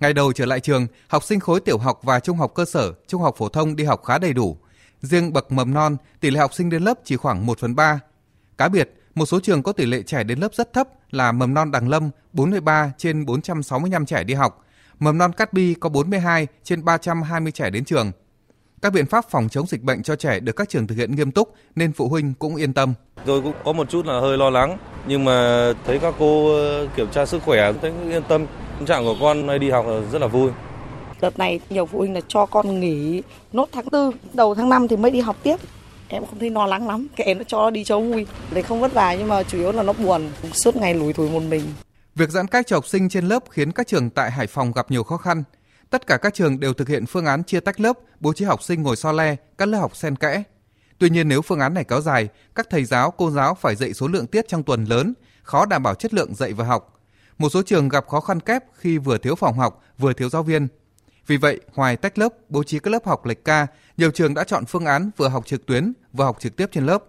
Ngày 0.00 0.12
đầu 0.12 0.32
trở 0.32 0.46
lại 0.46 0.60
trường, 0.60 0.86
học 1.08 1.24
sinh 1.24 1.40
khối 1.40 1.60
tiểu 1.60 1.78
học 1.78 2.00
và 2.02 2.20
trung 2.20 2.36
học 2.36 2.52
cơ 2.54 2.64
sở, 2.64 2.92
trung 3.06 3.22
học 3.22 3.34
phổ 3.38 3.48
thông 3.48 3.76
đi 3.76 3.84
học 3.84 4.04
khá 4.04 4.18
đầy 4.18 4.32
đủ. 4.32 4.56
Riêng 5.00 5.32
bậc 5.32 5.52
mầm 5.52 5.74
non, 5.74 5.96
tỷ 6.20 6.30
lệ 6.30 6.40
học 6.40 6.54
sinh 6.54 6.70
đến 6.70 6.82
lớp 6.82 6.98
chỉ 7.04 7.16
khoảng 7.16 7.46
1 7.46 7.58
phần 7.58 7.74
3. 7.74 8.00
Cá 8.58 8.68
biệt, 8.68 8.94
một 9.14 9.26
số 9.26 9.40
trường 9.40 9.62
có 9.62 9.72
tỷ 9.72 9.86
lệ 9.86 10.02
trẻ 10.02 10.24
đến 10.24 10.38
lớp 10.38 10.54
rất 10.54 10.72
thấp 10.72 10.88
là 11.10 11.32
mầm 11.32 11.54
non 11.54 11.70
Đằng 11.70 11.88
Lâm 11.88 12.10
43 12.32 12.92
trên 12.98 13.26
465 13.26 14.06
trẻ 14.06 14.24
đi 14.24 14.34
học, 14.34 14.64
mầm 14.98 15.18
non 15.18 15.32
Cát 15.32 15.52
Bi 15.52 15.74
có 15.80 15.88
42 15.88 16.46
trên 16.64 16.84
320 16.84 17.52
trẻ 17.52 17.70
đến 17.70 17.84
trường. 17.84 18.12
Các 18.82 18.92
biện 18.92 19.06
pháp 19.06 19.24
phòng 19.30 19.48
chống 19.48 19.66
dịch 19.66 19.82
bệnh 19.82 20.02
cho 20.02 20.16
trẻ 20.16 20.40
được 20.40 20.56
các 20.56 20.68
trường 20.68 20.86
thực 20.86 20.94
hiện 20.94 21.16
nghiêm 21.16 21.32
túc 21.32 21.54
nên 21.76 21.92
phụ 21.92 22.08
huynh 22.08 22.34
cũng 22.34 22.56
yên 22.56 22.72
tâm. 22.72 22.94
Tôi 23.24 23.42
cũng 23.42 23.54
có 23.64 23.72
một 23.72 23.90
chút 23.90 24.06
là 24.06 24.20
hơi 24.20 24.38
lo 24.38 24.50
lắng, 24.50 24.78
nhưng 25.06 25.24
mà 25.24 25.72
thấy 25.86 25.98
các 25.98 26.14
cô 26.18 26.56
ờ, 26.56 26.88
kiểm 26.96 27.06
tra 27.12 27.26
sức 27.26 27.42
khỏe 27.42 27.72
thấy 27.82 27.92
yên 28.10 28.22
tâm. 28.28 28.46
Tâm 28.76 28.86
trạng 28.86 29.04
của 29.04 29.16
con 29.20 29.46
nay 29.46 29.58
đi 29.58 29.70
học 29.70 29.86
là 29.86 30.00
rất 30.12 30.18
là 30.18 30.26
vui. 30.26 30.50
Đợt 31.20 31.38
này 31.38 31.60
nhiều 31.70 31.86
phụ 31.86 31.98
huynh 31.98 32.14
là 32.14 32.20
cho 32.28 32.46
con 32.46 32.80
nghỉ 32.80 33.22
nốt 33.52 33.68
tháng 33.72 33.84
4, 33.92 34.10
đầu 34.32 34.54
tháng 34.54 34.68
5 34.68 34.88
thì 34.88 34.96
mới 34.96 35.10
đi 35.10 35.20
học 35.20 35.36
tiếp. 35.42 35.56
Em 36.08 36.26
không 36.26 36.38
thấy 36.38 36.50
lo 36.50 36.66
lắng 36.66 36.88
lắm, 36.88 37.06
cái 37.16 37.26
em 37.26 37.38
nó 37.38 37.44
cho 37.44 37.70
đi 37.70 37.84
cho 37.84 38.00
vui. 38.00 38.26
Để 38.52 38.62
không 38.62 38.80
vất 38.80 38.92
vả 38.92 39.14
nhưng 39.14 39.28
mà 39.28 39.42
chủ 39.42 39.58
yếu 39.58 39.72
là 39.72 39.82
nó 39.82 39.92
buồn, 39.92 40.30
suốt 40.52 40.76
ngày 40.76 40.94
lủi 40.94 41.12
thủi 41.12 41.30
một 41.30 41.42
mình. 41.42 41.62
Việc 42.14 42.30
giãn 42.30 42.46
cách 42.46 42.66
cho 42.66 42.76
học 42.76 42.86
sinh 42.86 43.08
trên 43.08 43.28
lớp 43.28 43.44
khiến 43.50 43.72
các 43.72 43.86
trường 43.86 44.10
tại 44.10 44.30
Hải 44.30 44.46
Phòng 44.46 44.72
gặp 44.72 44.90
nhiều 44.90 45.02
khó 45.02 45.16
khăn. 45.16 45.42
Tất 45.90 46.06
cả 46.06 46.16
các 46.16 46.34
trường 46.34 46.60
đều 46.60 46.72
thực 46.72 46.88
hiện 46.88 47.06
phương 47.06 47.26
án 47.26 47.44
chia 47.44 47.60
tách 47.60 47.80
lớp, 47.80 47.98
bố 48.20 48.32
trí 48.32 48.44
học 48.44 48.62
sinh 48.62 48.82
ngồi 48.82 48.96
so 48.96 49.12
le, 49.12 49.36
các 49.58 49.68
lớp 49.68 49.78
học 49.78 49.96
xen 49.96 50.16
kẽ. 50.16 50.42
Tuy 50.98 51.10
nhiên 51.10 51.28
nếu 51.28 51.42
phương 51.42 51.60
án 51.60 51.74
này 51.74 51.84
kéo 51.84 52.00
dài, 52.00 52.28
các 52.54 52.66
thầy 52.70 52.84
giáo, 52.84 53.10
cô 53.10 53.30
giáo 53.30 53.54
phải 53.54 53.76
dạy 53.76 53.94
số 53.94 54.08
lượng 54.08 54.26
tiết 54.26 54.48
trong 54.48 54.62
tuần 54.62 54.84
lớn, 54.84 55.14
khó 55.42 55.66
đảm 55.66 55.82
bảo 55.82 55.94
chất 55.94 56.14
lượng 56.14 56.34
dạy 56.34 56.52
và 56.52 56.64
học. 56.64 56.95
Một 57.38 57.48
số 57.48 57.62
trường 57.62 57.88
gặp 57.88 58.06
khó 58.08 58.20
khăn 58.20 58.40
kép 58.40 58.64
khi 58.74 58.98
vừa 58.98 59.18
thiếu 59.18 59.34
phòng 59.34 59.58
học, 59.58 59.82
vừa 59.98 60.12
thiếu 60.12 60.28
giáo 60.28 60.42
viên. 60.42 60.68
Vì 61.26 61.36
vậy, 61.36 61.60
ngoài 61.74 61.96
tách 61.96 62.18
lớp, 62.18 62.28
bố 62.48 62.62
trí 62.62 62.78
các 62.78 62.90
lớp 62.90 63.06
học 63.06 63.26
lệch 63.26 63.44
ca, 63.44 63.66
nhiều 63.96 64.10
trường 64.10 64.34
đã 64.34 64.44
chọn 64.44 64.64
phương 64.64 64.84
án 64.84 65.10
vừa 65.16 65.28
học 65.28 65.46
trực 65.46 65.66
tuyến, 65.66 65.92
vừa 66.12 66.24
học 66.24 66.36
trực 66.40 66.56
tiếp 66.56 66.66
trên 66.72 66.86
lớp. 66.86 67.04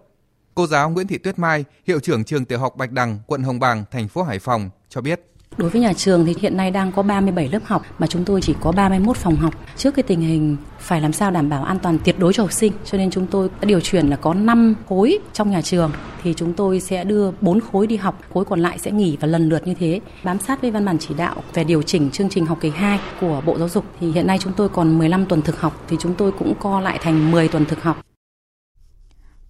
Cô 0.54 0.66
giáo 0.66 0.90
Nguyễn 0.90 1.06
Thị 1.06 1.18
Tuyết 1.18 1.38
Mai, 1.38 1.64
hiệu 1.86 2.00
trưởng 2.00 2.24
trường 2.24 2.44
tiểu 2.44 2.58
học 2.58 2.76
Bạch 2.76 2.92
Đằng, 2.92 3.18
quận 3.26 3.42
Hồng 3.42 3.60
Bàng, 3.60 3.84
thành 3.90 4.08
phố 4.08 4.22
Hải 4.22 4.38
Phòng 4.38 4.70
cho 4.88 5.00
biết. 5.00 5.20
Đối 5.58 5.70
với 5.70 5.80
nhà 5.80 5.92
trường 5.92 6.26
thì 6.26 6.34
hiện 6.40 6.56
nay 6.56 6.70
đang 6.70 6.92
có 6.92 7.02
37 7.02 7.48
lớp 7.48 7.64
học 7.64 7.82
mà 7.98 8.06
chúng 8.06 8.24
tôi 8.24 8.40
chỉ 8.40 8.54
có 8.60 8.72
31 8.72 9.16
phòng 9.16 9.36
học. 9.36 9.54
Trước 9.76 9.94
cái 9.94 10.02
tình 10.02 10.20
hình 10.20 10.56
phải 10.78 11.00
làm 11.00 11.12
sao 11.12 11.30
đảm 11.30 11.48
bảo 11.48 11.64
an 11.64 11.78
toàn 11.78 11.98
tuyệt 12.04 12.18
đối 12.18 12.32
cho 12.32 12.42
học 12.42 12.52
sinh 12.52 12.72
cho 12.84 12.98
nên 12.98 13.10
chúng 13.10 13.26
tôi 13.26 13.48
đã 13.60 13.66
điều 13.66 13.80
chuyển 13.80 14.06
là 14.06 14.16
có 14.16 14.34
5 14.34 14.74
khối 14.88 15.18
trong 15.32 15.50
nhà 15.50 15.62
trường 15.62 15.92
thì 16.22 16.34
chúng 16.34 16.52
tôi 16.52 16.80
sẽ 16.80 17.04
đưa 17.04 17.30
4 17.40 17.60
khối 17.60 17.86
đi 17.86 17.96
học, 17.96 18.20
khối 18.34 18.44
còn 18.44 18.60
lại 18.60 18.78
sẽ 18.78 18.90
nghỉ 18.90 19.16
và 19.20 19.28
lần 19.28 19.48
lượt 19.48 19.66
như 19.66 19.74
thế. 19.74 20.00
Bám 20.24 20.38
sát 20.38 20.62
với 20.62 20.70
văn 20.70 20.84
bản 20.84 20.98
chỉ 20.98 21.14
đạo 21.14 21.42
về 21.54 21.64
điều 21.64 21.82
chỉnh 21.82 22.10
chương 22.10 22.28
trình 22.28 22.46
học 22.46 22.58
kỳ 22.60 22.70
2 22.70 23.00
của 23.20 23.42
Bộ 23.46 23.58
Giáo 23.58 23.68
dục 23.68 23.84
thì 24.00 24.12
hiện 24.12 24.26
nay 24.26 24.38
chúng 24.40 24.52
tôi 24.52 24.68
còn 24.68 24.98
15 24.98 25.26
tuần 25.26 25.42
thực 25.42 25.60
học 25.60 25.84
thì 25.88 25.96
chúng 26.00 26.14
tôi 26.14 26.32
cũng 26.32 26.54
co 26.60 26.80
lại 26.80 26.98
thành 27.02 27.30
10 27.30 27.48
tuần 27.48 27.64
thực 27.64 27.82
học. 27.82 28.00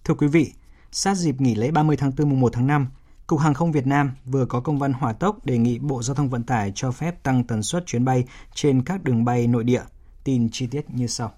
Thưa 0.03 0.13
quý 0.13 0.27
vị, 0.27 0.53
sát 0.91 1.15
dịp 1.15 1.41
nghỉ 1.41 1.55
lễ 1.55 1.71
30 1.71 1.97
tháng 1.97 2.11
4 2.17 2.29
mùng 2.29 2.39
1 2.39 2.53
tháng 2.53 2.67
5, 2.67 2.87
Cục 3.29 3.39
Hàng 3.39 3.53
không 3.53 3.71
Việt 3.71 3.87
Nam 3.87 4.11
vừa 4.25 4.45
có 4.45 4.59
công 4.59 4.79
văn 4.79 4.93
hỏa 4.93 5.13
tốc 5.13 5.45
đề 5.45 5.57
nghị 5.57 5.79
Bộ 5.79 6.03
Giao 6.03 6.15
thông 6.15 6.29
Vận 6.29 6.43
tải 6.43 6.71
cho 6.75 6.91
phép 6.91 7.23
tăng 7.23 7.43
tần 7.43 7.63
suất 7.63 7.85
chuyến 7.85 8.05
bay 8.05 8.25
trên 8.53 8.81
các 8.81 9.03
đường 9.03 9.25
bay 9.25 9.47
nội 9.47 9.63
địa. 9.63 9.81
Tin 10.23 10.49
chi 10.51 10.67
tiết 10.67 10.81
như 10.89 11.07
sau. 11.07 11.31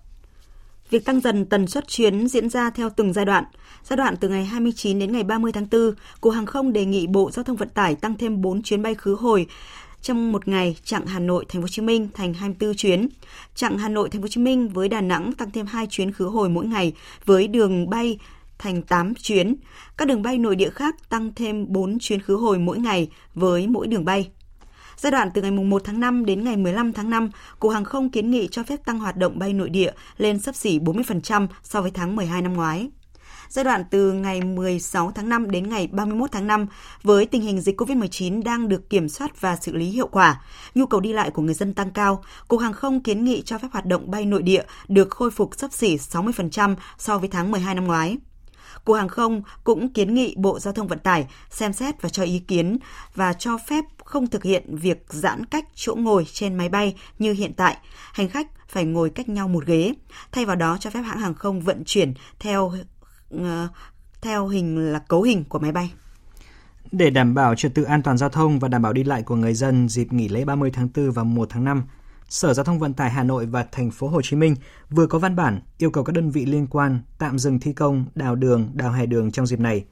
Việc 0.89 1.06
tăng 1.06 1.20
dần 1.20 1.46
tần 1.46 1.68
suất 1.68 1.88
chuyến 1.88 2.28
diễn 2.28 2.50
ra 2.50 2.70
theo 2.70 2.89
từng 2.89 3.14
giai 3.14 3.26
đoạn. 3.26 3.44
Giai 3.84 3.98
đoạn 3.98 4.16
từ 4.18 4.30
ngày 4.30 4.46
29 4.46 5.00
đến 5.00 5.12
ngày 5.12 5.24
30 5.24 5.52
tháng 5.52 5.68
4, 5.72 5.94
Cục 6.22 6.34
Hàng 6.34 6.46
không 6.46 6.74
đề 6.74 6.86
nghị 6.86 7.08
Bộ 7.08 7.32
Giao 7.32 7.44
thông 7.44 7.56
Vận 7.56 7.70
tải 7.70 7.96
tăng 7.96 8.18
thêm 8.18 8.42
4 8.42 8.62
chuyến 8.62 8.82
bay 8.82 8.96
khứ 8.96 9.16
hồi 9.16 9.48
trong 10.02 10.32
một 10.32 10.48
ngày 10.48 10.76
chặng 10.84 11.06
Hà 11.06 11.20
Nội 11.20 11.46
Thành 11.50 11.62
phố 11.62 11.64
Hồ 11.64 11.68
Chí 11.68 11.82
Minh 11.82 12.08
thành 12.14 12.34
24 12.34 12.76
chuyến. 12.76 13.10
Chặng 13.56 13.78
Hà 13.78 13.89
Nội 13.89 14.10
Thành 14.10 14.22
phố 14.22 14.24
Hồ 14.24 14.28
Chí 14.28 14.42
Minh 14.42 14.70
với 14.70 14.89
Đà 14.89 15.02
Nẵng 15.02 15.34
tăng 15.34 15.52
thêm 15.52 15.66
2 15.66 15.88
chuyến 15.88 16.12
khứ 16.12 16.26
hồi 16.26 16.50
mỗi 16.50 16.66
ngày 16.66 16.94
với 17.26 17.48
đường 17.48 17.89
bay 17.89 18.18
thành 18.62 18.82
8 18.82 19.14
chuyến. 19.16 19.55
Các 19.97 20.07
đường 20.07 20.22
bay 20.22 20.38
nội 20.38 20.55
địa 20.55 20.70
khác 20.70 21.09
tăng 21.09 21.32
thêm 21.36 21.66
4 21.70 21.99
chuyến 21.99 22.22
khứ 22.22 22.36
hồi 22.36 22.59
mỗi 22.59 22.80
ngày 22.80 23.09
với 23.36 23.68
mỗi 23.68 23.88
đường 23.88 24.05
bay. 24.05 24.32
Giai 24.97 25.12
đoạn 25.12 25.30
từ 25.34 25.41
ngày 25.41 25.51
1 25.51 25.82
tháng 25.86 25.99
5 25.99 26.26
đến 26.26 26.43
ngày 26.43 26.57
15 26.57 26.93
tháng 26.93 27.09
5, 27.09 27.30
Cục 27.59 27.72
Hàng 27.72 27.84
không 27.84 28.09
kiến 28.09 28.32
nghị 28.32 28.47
cho 28.51 28.64
phép 28.64 28.86
tăng 28.86 28.99
hoạt 28.99 29.18
động 29.18 29.39
bay 29.39 29.53
nội 29.53 29.70
địa 29.70 29.91
lên 30.18 30.39
sấp 30.39 30.55
xỉ 30.55 30.80
40% 30.80 31.47
so 31.64 31.82
với 31.82 31.91
tháng 31.91 32.16
12 32.16 32.41
năm 32.41 32.53
ngoái. 32.53 32.89
Giai 33.49 33.66
đoạn 33.66 33.84
từ 33.91 34.12
ngày 34.12 34.41
16 34.41 35.12
tháng 35.16 35.30
5 35.30 35.51
đến 35.51 35.70
ngày 35.70 35.88
31 35.91 36.32
tháng 36.32 36.47
5, 36.47 36.68
với 37.03 37.26
tình 37.26 37.41
hình 37.41 37.62
dịch 37.62 37.82
COVID-19 37.82 38.43
đang 38.43 38.70
được 38.70 38.89
kiểm 38.89 39.09
soát 39.09 39.41
và 39.41 39.55
xử 39.55 39.76
lý 39.76 39.86
hiệu 39.86 40.07
quả, 40.07 40.41
nhu 40.76 40.86
cầu 40.86 40.99
đi 40.99 41.14
lại 41.14 41.32
của 41.32 41.41
người 41.41 41.53
dân 41.53 41.74
tăng 41.74 41.91
cao, 41.91 42.24
Cục 42.47 42.62
Hàng 42.62 42.74
không 42.74 43.03
kiến 43.03 43.24
nghị 43.24 43.41
cho 43.41 43.57
phép 43.57 43.68
hoạt 43.72 43.86
động 43.86 44.12
bay 44.12 44.26
nội 44.26 44.41
địa 44.41 44.64
được 44.88 45.09
khôi 45.09 45.32
phục 45.32 45.55
sấp 45.57 45.74
xỉ 45.74 45.97
60% 45.97 46.76
so 46.97 47.18
với 47.18 47.30
tháng 47.30 47.51
12 47.51 47.76
năm 47.76 47.88
ngoái. 47.88 48.18
Cục 48.86 48.95
Hàng 48.95 49.07
không 49.07 49.41
cũng 49.63 49.93
kiến 49.93 50.13
nghị 50.13 50.36
Bộ 50.38 50.59
Giao 50.59 50.73
thông 50.73 50.88
Vận 50.88 50.99
tải 50.99 51.27
xem 51.49 51.73
xét 51.73 52.01
và 52.01 52.09
cho 52.09 52.23
ý 52.23 52.39
kiến 52.39 52.77
và 53.15 53.34
cho 53.34 53.57
phép 53.57 53.86
không 54.05 54.27
thực 54.27 54.43
hiện 54.43 54.75
việc 54.77 55.05
giãn 55.09 55.45
cách 55.45 55.65
chỗ 55.75 55.95
ngồi 55.95 56.25
trên 56.34 56.55
máy 56.55 56.69
bay 56.69 56.95
như 57.19 57.34
hiện 57.34 57.53
tại. 57.53 57.77
Hành 58.13 58.29
khách 58.29 58.47
phải 58.67 58.86
ngồi 58.86 59.09
cách 59.09 59.29
nhau 59.29 59.47
một 59.47 59.65
ghế. 59.65 59.93
Thay 60.32 60.45
vào 60.45 60.55
đó 60.55 60.77
cho 60.79 60.89
phép 60.89 61.01
hãng 61.01 61.19
hàng 61.19 61.34
không 61.34 61.61
vận 61.61 61.84
chuyển 61.86 62.13
theo 62.39 62.73
ờ, 63.29 63.67
theo 64.21 64.47
hình 64.47 64.91
là 64.91 64.99
cấu 64.99 65.21
hình 65.21 65.43
của 65.43 65.59
máy 65.59 65.71
bay. 65.71 65.91
Để 66.91 67.09
đảm 67.09 67.34
bảo 67.34 67.55
trật 67.55 67.75
tự 67.75 67.84
an 67.84 68.03
toàn 68.03 68.17
giao 68.17 68.29
thông 68.29 68.59
và 68.59 68.67
đảm 68.67 68.82
bảo 68.82 68.93
đi 68.93 69.03
lại 69.03 69.23
của 69.23 69.36
người 69.36 69.53
dân 69.53 69.89
dịp 69.89 70.13
nghỉ 70.13 70.27
lễ 70.27 70.45
30 70.45 70.71
tháng 70.73 70.89
4 70.95 71.11
và 71.11 71.23
1 71.23 71.49
tháng 71.49 71.63
5, 71.63 71.84
Sở 72.32 72.53
Giao 72.53 72.63
thông 72.63 72.79
Vận 72.79 72.93
tải 72.93 73.09
Hà 73.09 73.23
Nội 73.23 73.45
và 73.45 73.65
Thành 73.71 73.91
phố 73.91 74.07
Hồ 74.07 74.21
Chí 74.21 74.36
Minh 74.36 74.55
vừa 74.89 75.07
có 75.07 75.19
văn 75.19 75.36
bản 75.36 75.61
yêu 75.77 75.91
cầu 75.91 76.03
các 76.03 76.13
đơn 76.13 76.29
vị 76.32 76.45
liên 76.45 76.67
quan 76.67 77.01
tạm 77.17 77.39
dừng 77.39 77.59
thi 77.59 77.73
công 77.73 78.05
đào 78.15 78.36
đường, 78.36 78.71
đào 78.73 78.91
hè 78.91 79.05
đường 79.05 79.32
trong 79.32 79.45
dịp 79.45 79.59
này. 79.59 79.86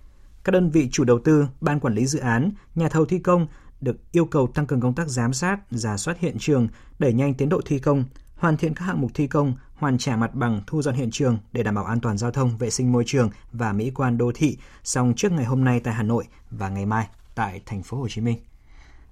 Các 0.43 0.51
đơn 0.51 0.69
vị 0.69 0.89
chủ 0.91 1.03
đầu 1.03 1.19
tư, 1.23 1.47
ban 1.61 1.79
quản 1.79 1.95
lý 1.95 2.05
dự 2.05 2.19
án, 2.19 2.51
nhà 2.75 2.89
thầu 2.89 3.05
thi 3.05 3.19
công 3.19 3.47
được 3.81 4.11
yêu 4.11 4.25
cầu 4.25 4.47
tăng 4.47 4.67
cường 4.67 4.81
công 4.81 4.93
tác 4.93 5.07
giám 5.07 5.33
sát, 5.33 5.59
giả 5.71 5.97
soát 5.97 6.19
hiện 6.19 6.35
trường, 6.39 6.67
đẩy 6.99 7.13
nhanh 7.13 7.33
tiến 7.33 7.49
độ 7.49 7.61
thi 7.65 7.79
công, 7.79 8.03
hoàn 8.35 8.57
thiện 8.57 8.73
các 8.73 8.85
hạng 8.85 9.01
mục 9.01 9.11
thi 9.13 9.27
công, 9.27 9.53
hoàn 9.75 9.97
trả 9.97 10.15
mặt 10.15 10.35
bằng, 10.35 10.61
thu 10.67 10.81
dọn 10.81 10.95
hiện 10.95 11.11
trường 11.11 11.37
để 11.51 11.63
đảm 11.63 11.75
bảo 11.75 11.85
an 11.85 11.99
toàn 11.99 12.17
giao 12.17 12.31
thông, 12.31 12.57
vệ 12.57 12.69
sinh 12.69 12.91
môi 12.91 13.03
trường 13.07 13.29
và 13.51 13.73
mỹ 13.73 13.91
quan 13.95 14.17
đô 14.17 14.31
thị, 14.35 14.57
xong 14.83 15.13
trước 15.15 15.31
ngày 15.31 15.45
hôm 15.45 15.63
nay 15.63 15.79
tại 15.79 15.93
Hà 15.93 16.03
Nội 16.03 16.25
và 16.51 16.69
ngày 16.69 16.85
mai 16.85 17.07
tại 17.35 17.61
thành 17.65 17.83
phố 17.83 17.97
Hồ 17.97 18.07
Chí 18.09 18.21
Minh. 18.21 18.37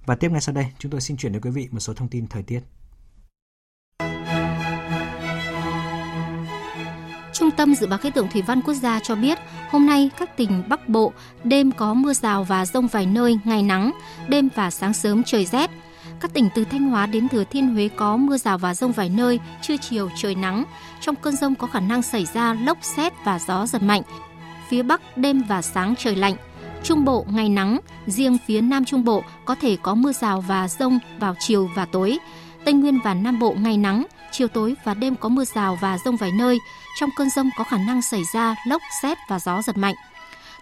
Và 0.05 0.15
tiếp 0.15 0.31
ngay 0.31 0.41
sau 0.41 0.55
đây, 0.55 0.65
chúng 0.79 0.91
tôi 0.91 1.01
xin 1.01 1.17
chuyển 1.17 1.31
đến 1.31 1.41
quý 1.41 1.49
vị 1.49 1.67
một 1.71 1.79
số 1.79 1.93
thông 1.93 2.07
tin 2.07 2.27
thời 2.27 2.43
tiết. 2.43 2.59
Trung 7.47 7.55
tâm 7.55 7.75
Dự 7.75 7.87
báo 7.87 7.99
Khí 7.99 8.09
tượng 8.09 8.27
Thủy 8.29 8.41
văn 8.41 8.61
Quốc 8.61 8.73
gia 8.73 8.99
cho 8.99 9.15
biết, 9.15 9.37
hôm 9.69 9.85
nay 9.85 10.09
các 10.19 10.37
tỉnh 10.37 10.63
Bắc 10.69 10.89
Bộ 10.89 11.13
đêm 11.43 11.71
có 11.71 11.93
mưa 11.93 12.13
rào 12.13 12.43
và 12.43 12.65
rông 12.65 12.87
vài 12.87 13.05
nơi, 13.05 13.39
ngày 13.43 13.63
nắng, 13.63 13.91
đêm 14.27 14.49
và 14.55 14.71
sáng 14.71 14.93
sớm 14.93 15.23
trời 15.23 15.45
rét. 15.45 15.71
Các 16.19 16.33
tỉnh 16.33 16.49
từ 16.55 16.65
Thanh 16.65 16.89
Hóa 16.89 17.05
đến 17.05 17.29
Thừa 17.29 17.43
Thiên 17.43 17.73
Huế 17.73 17.89
có 17.95 18.17
mưa 18.17 18.37
rào 18.37 18.57
và 18.57 18.73
rông 18.73 18.91
vài 18.91 19.09
nơi, 19.09 19.39
trưa 19.61 19.77
chiều 19.77 20.09
trời 20.15 20.35
nắng. 20.35 20.63
Trong 21.01 21.15
cơn 21.15 21.35
rông 21.35 21.55
có 21.55 21.67
khả 21.67 21.79
năng 21.79 22.01
xảy 22.01 22.25
ra 22.33 22.53
lốc 22.53 22.77
xét 22.81 23.13
và 23.23 23.39
gió 23.39 23.65
giật 23.65 23.81
mạnh. 23.83 24.01
Phía 24.69 24.83
Bắc 24.83 25.17
đêm 25.17 25.43
và 25.47 25.61
sáng 25.61 25.95
trời 25.95 26.15
lạnh. 26.15 26.35
Trung 26.83 27.05
Bộ 27.05 27.25
ngày 27.29 27.49
nắng, 27.49 27.79
riêng 28.07 28.37
phía 28.45 28.61
Nam 28.61 28.85
Trung 28.85 29.03
Bộ 29.03 29.23
có 29.45 29.55
thể 29.55 29.77
có 29.81 29.95
mưa 29.95 30.13
rào 30.13 30.41
và 30.41 30.67
rông 30.67 30.99
vào 31.19 31.35
chiều 31.39 31.69
và 31.75 31.85
tối. 31.85 32.17
Tây 32.65 32.73
Nguyên 32.73 32.99
và 33.03 33.13
Nam 33.13 33.39
Bộ 33.39 33.55
ngày 33.59 33.77
nắng, 33.77 34.05
chiều 34.31 34.47
tối 34.47 34.75
và 34.83 34.93
đêm 34.93 35.15
có 35.15 35.29
mưa 35.29 35.45
rào 35.45 35.77
và 35.81 35.97
rông 36.05 36.17
vài 36.17 36.31
nơi. 36.31 36.59
Trong 36.99 37.09
cơn 37.17 37.29
rông 37.29 37.49
có 37.57 37.63
khả 37.63 37.77
năng 37.77 38.01
xảy 38.01 38.21
ra 38.33 38.55
lốc, 38.67 38.81
xét 39.01 39.17
và 39.29 39.39
gió 39.39 39.61
giật 39.61 39.77
mạnh. 39.77 39.95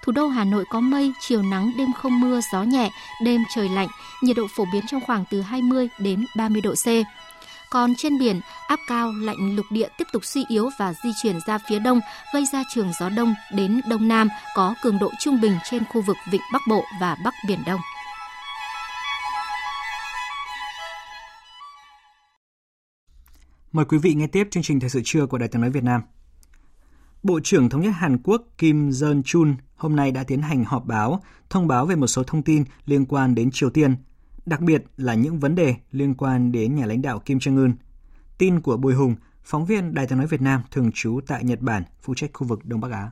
Thủ 0.01 0.11
đô 0.11 0.27
Hà 0.27 0.43
Nội 0.43 0.65
có 0.69 0.79
mây, 0.79 1.13
chiều 1.19 1.41
nắng, 1.41 1.71
đêm 1.77 1.93
không 1.93 2.19
mưa, 2.19 2.39
gió 2.51 2.63
nhẹ, 2.63 2.89
đêm 3.23 3.43
trời 3.55 3.69
lạnh, 3.69 3.87
nhiệt 4.21 4.37
độ 4.37 4.47
phổ 4.55 4.65
biến 4.73 4.87
trong 4.87 5.01
khoảng 5.01 5.25
từ 5.29 5.41
20 5.41 5.89
đến 5.99 6.25
30 6.35 6.61
độ 6.61 6.73
C. 6.73 6.87
Còn 7.69 7.95
trên 7.95 8.19
biển, 8.19 8.41
áp 8.67 8.79
cao 8.87 9.11
lạnh 9.11 9.55
lục 9.55 9.65
địa 9.69 9.87
tiếp 9.97 10.07
tục 10.13 10.25
suy 10.25 10.45
yếu 10.47 10.69
và 10.79 10.93
di 11.03 11.09
chuyển 11.21 11.39
ra 11.47 11.57
phía 11.57 11.79
đông, 11.79 11.99
gây 12.33 12.45
ra 12.53 12.63
trường 12.73 12.91
gió 12.99 13.09
đông 13.09 13.35
đến 13.51 13.81
đông 13.89 14.07
nam 14.07 14.29
có 14.55 14.75
cường 14.81 14.99
độ 14.99 15.11
trung 15.19 15.41
bình 15.41 15.57
trên 15.69 15.83
khu 15.85 16.01
vực 16.01 16.17
Vịnh 16.31 16.41
Bắc 16.53 16.61
Bộ 16.69 16.85
và 17.01 17.15
Bắc 17.23 17.33
Biển 17.47 17.59
Đông. 17.65 17.79
Mời 23.75 23.85
quý 23.85 23.97
vị 23.97 24.13
nghe 24.13 24.27
tiếp 24.27 24.47
chương 24.51 24.63
trình 24.63 24.79
Thời 24.79 24.89
sự 24.89 25.01
trưa 25.03 25.25
của 25.25 25.37
Đài 25.37 25.49
tiếng 25.49 25.61
nói 25.61 25.71
Việt 25.71 25.83
Nam. 25.83 26.01
Bộ 27.23 27.39
trưởng 27.43 27.69
Thống 27.69 27.81
nhất 27.81 27.91
Hàn 27.95 28.17
Quốc 28.23 28.41
Kim 28.57 28.89
Jong 28.89 29.21
Chun 29.25 29.55
hôm 29.75 29.95
nay 29.95 30.11
đã 30.11 30.23
tiến 30.23 30.41
hành 30.41 30.63
họp 30.63 30.85
báo 30.85 31.21
thông 31.49 31.67
báo 31.67 31.85
về 31.85 31.95
một 31.95 32.07
số 32.07 32.23
thông 32.23 32.43
tin 32.43 32.63
liên 32.85 33.05
quan 33.05 33.35
đến 33.35 33.49
Triều 33.51 33.69
Tiên, 33.69 33.95
đặc 34.45 34.61
biệt 34.61 34.83
là 34.97 35.13
những 35.13 35.39
vấn 35.39 35.55
đề 35.55 35.75
liên 35.91 36.13
quan 36.13 36.51
đến 36.51 36.75
nhà 36.75 36.85
lãnh 36.85 37.01
đạo 37.01 37.19
Kim 37.19 37.37
Jong 37.37 37.57
Un. 37.57 37.73
Tin 38.37 38.61
của 38.61 38.77
Bùi 38.77 38.93
Hùng, 38.93 39.15
phóng 39.43 39.65
viên 39.65 39.93
Đài 39.93 40.07
tiếng 40.07 40.17
nói 40.17 40.27
Việt 40.27 40.41
Nam 40.41 40.61
thường 40.71 40.91
trú 40.93 41.19
tại 41.27 41.43
Nhật 41.43 41.61
Bản, 41.61 41.83
phụ 42.01 42.13
trách 42.15 42.29
khu 42.33 42.47
vực 42.47 42.65
Đông 42.65 42.81
Bắc 42.81 42.91
Á. 42.91 43.11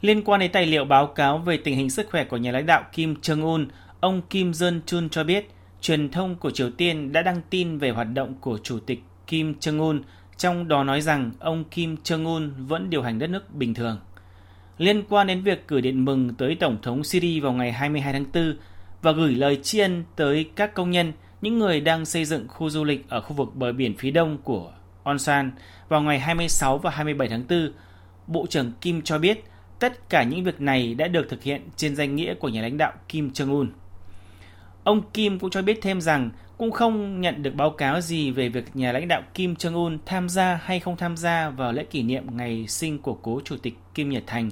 Liên 0.00 0.24
quan 0.24 0.40
đến 0.40 0.52
tài 0.52 0.66
liệu 0.66 0.84
báo 0.84 1.06
cáo 1.06 1.38
về 1.38 1.58
tình 1.64 1.76
hình 1.76 1.90
sức 1.90 2.06
khỏe 2.10 2.24
của 2.24 2.36
nhà 2.36 2.52
lãnh 2.52 2.66
đạo 2.66 2.84
Kim 2.92 3.14
Jong 3.22 3.44
Un, 3.44 3.68
ông 4.00 4.22
Kim 4.30 4.50
Jong 4.50 4.80
Chun 4.86 5.08
cho 5.08 5.24
biết 5.24 5.50
truyền 5.80 6.10
thông 6.10 6.36
của 6.36 6.50
Triều 6.50 6.70
Tiên 6.70 7.12
đã 7.12 7.22
đăng 7.22 7.40
tin 7.50 7.78
về 7.78 7.90
hoạt 7.90 8.08
động 8.14 8.34
của 8.40 8.58
Chủ 8.62 8.78
tịch 8.80 9.00
Kim 9.28 9.54
Jong 9.60 9.80
Un, 9.80 10.02
trong 10.36 10.68
đó 10.68 10.84
nói 10.84 11.00
rằng 11.00 11.30
ông 11.38 11.64
Kim 11.64 11.96
Jong 12.04 12.26
Un 12.26 12.52
vẫn 12.58 12.90
điều 12.90 13.02
hành 13.02 13.18
đất 13.18 13.26
nước 13.26 13.54
bình 13.54 13.74
thường. 13.74 13.98
Liên 14.78 15.02
quan 15.08 15.26
đến 15.26 15.42
việc 15.42 15.68
gửi 15.68 15.80
điện 15.80 16.04
mừng 16.04 16.34
tới 16.34 16.54
Tổng 16.54 16.76
thống 16.82 17.04
Syria 17.04 17.40
vào 17.40 17.52
ngày 17.52 17.72
22 17.72 18.12
tháng 18.12 18.24
4 18.34 18.56
và 19.02 19.12
gửi 19.12 19.34
lời 19.34 19.60
tri 19.62 19.78
ân 19.78 20.04
tới 20.16 20.50
các 20.56 20.74
công 20.74 20.90
nhân, 20.90 21.12
những 21.40 21.58
người 21.58 21.80
đang 21.80 22.04
xây 22.04 22.24
dựng 22.24 22.48
khu 22.48 22.70
du 22.70 22.84
lịch 22.84 23.08
ở 23.08 23.20
khu 23.20 23.34
vực 23.34 23.54
bờ 23.54 23.72
biển 23.72 23.96
phía 23.96 24.10
đông 24.10 24.38
của 24.44 24.72
Onsan 25.02 25.50
vào 25.88 26.00
ngày 26.00 26.18
26 26.18 26.78
và 26.78 26.90
27 26.90 27.28
tháng 27.28 27.44
4, 27.48 27.72
Bộ 28.26 28.46
trưởng 28.46 28.72
Kim 28.80 29.02
cho 29.02 29.18
biết 29.18 29.44
tất 29.78 30.10
cả 30.10 30.22
những 30.22 30.44
việc 30.44 30.60
này 30.60 30.94
đã 30.94 31.08
được 31.08 31.26
thực 31.28 31.42
hiện 31.42 31.68
trên 31.76 31.96
danh 31.96 32.16
nghĩa 32.16 32.34
của 32.34 32.48
nhà 32.48 32.62
lãnh 32.62 32.78
đạo 32.78 32.92
Kim 33.08 33.30
Jong 33.30 33.52
Un. 33.52 33.70
Ông 34.84 35.02
Kim 35.10 35.38
cũng 35.38 35.50
cho 35.50 35.62
biết 35.62 35.78
thêm 35.82 36.00
rằng 36.00 36.30
cũng 36.58 36.72
không 36.72 37.20
nhận 37.20 37.42
được 37.42 37.54
báo 37.54 37.70
cáo 37.70 38.00
gì 38.00 38.30
về 38.30 38.48
việc 38.48 38.76
nhà 38.76 38.92
lãnh 38.92 39.08
đạo 39.08 39.22
Kim 39.34 39.54
Jong 39.54 39.74
Un 39.74 39.98
tham 40.06 40.28
gia 40.28 40.60
hay 40.62 40.80
không 40.80 40.96
tham 40.96 41.16
gia 41.16 41.50
vào 41.50 41.72
lễ 41.72 41.84
kỷ 41.84 42.02
niệm 42.02 42.36
ngày 42.36 42.66
sinh 42.68 42.98
của 42.98 43.14
cố 43.14 43.40
chủ 43.44 43.56
tịch 43.56 43.78
Kim 43.94 44.08
Nhật 44.10 44.22
Thành. 44.26 44.50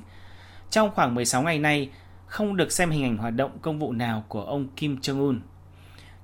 Trong 0.70 0.90
khoảng 0.94 1.14
16 1.14 1.42
ngày 1.42 1.58
nay, 1.58 1.90
không 2.26 2.56
được 2.56 2.72
xem 2.72 2.90
hình 2.90 3.04
ảnh 3.04 3.16
hoạt 3.16 3.34
động 3.34 3.50
công 3.62 3.78
vụ 3.78 3.92
nào 3.92 4.24
của 4.28 4.42
ông 4.42 4.68
Kim 4.76 4.96
Jong 4.96 5.20
Un. 5.20 5.40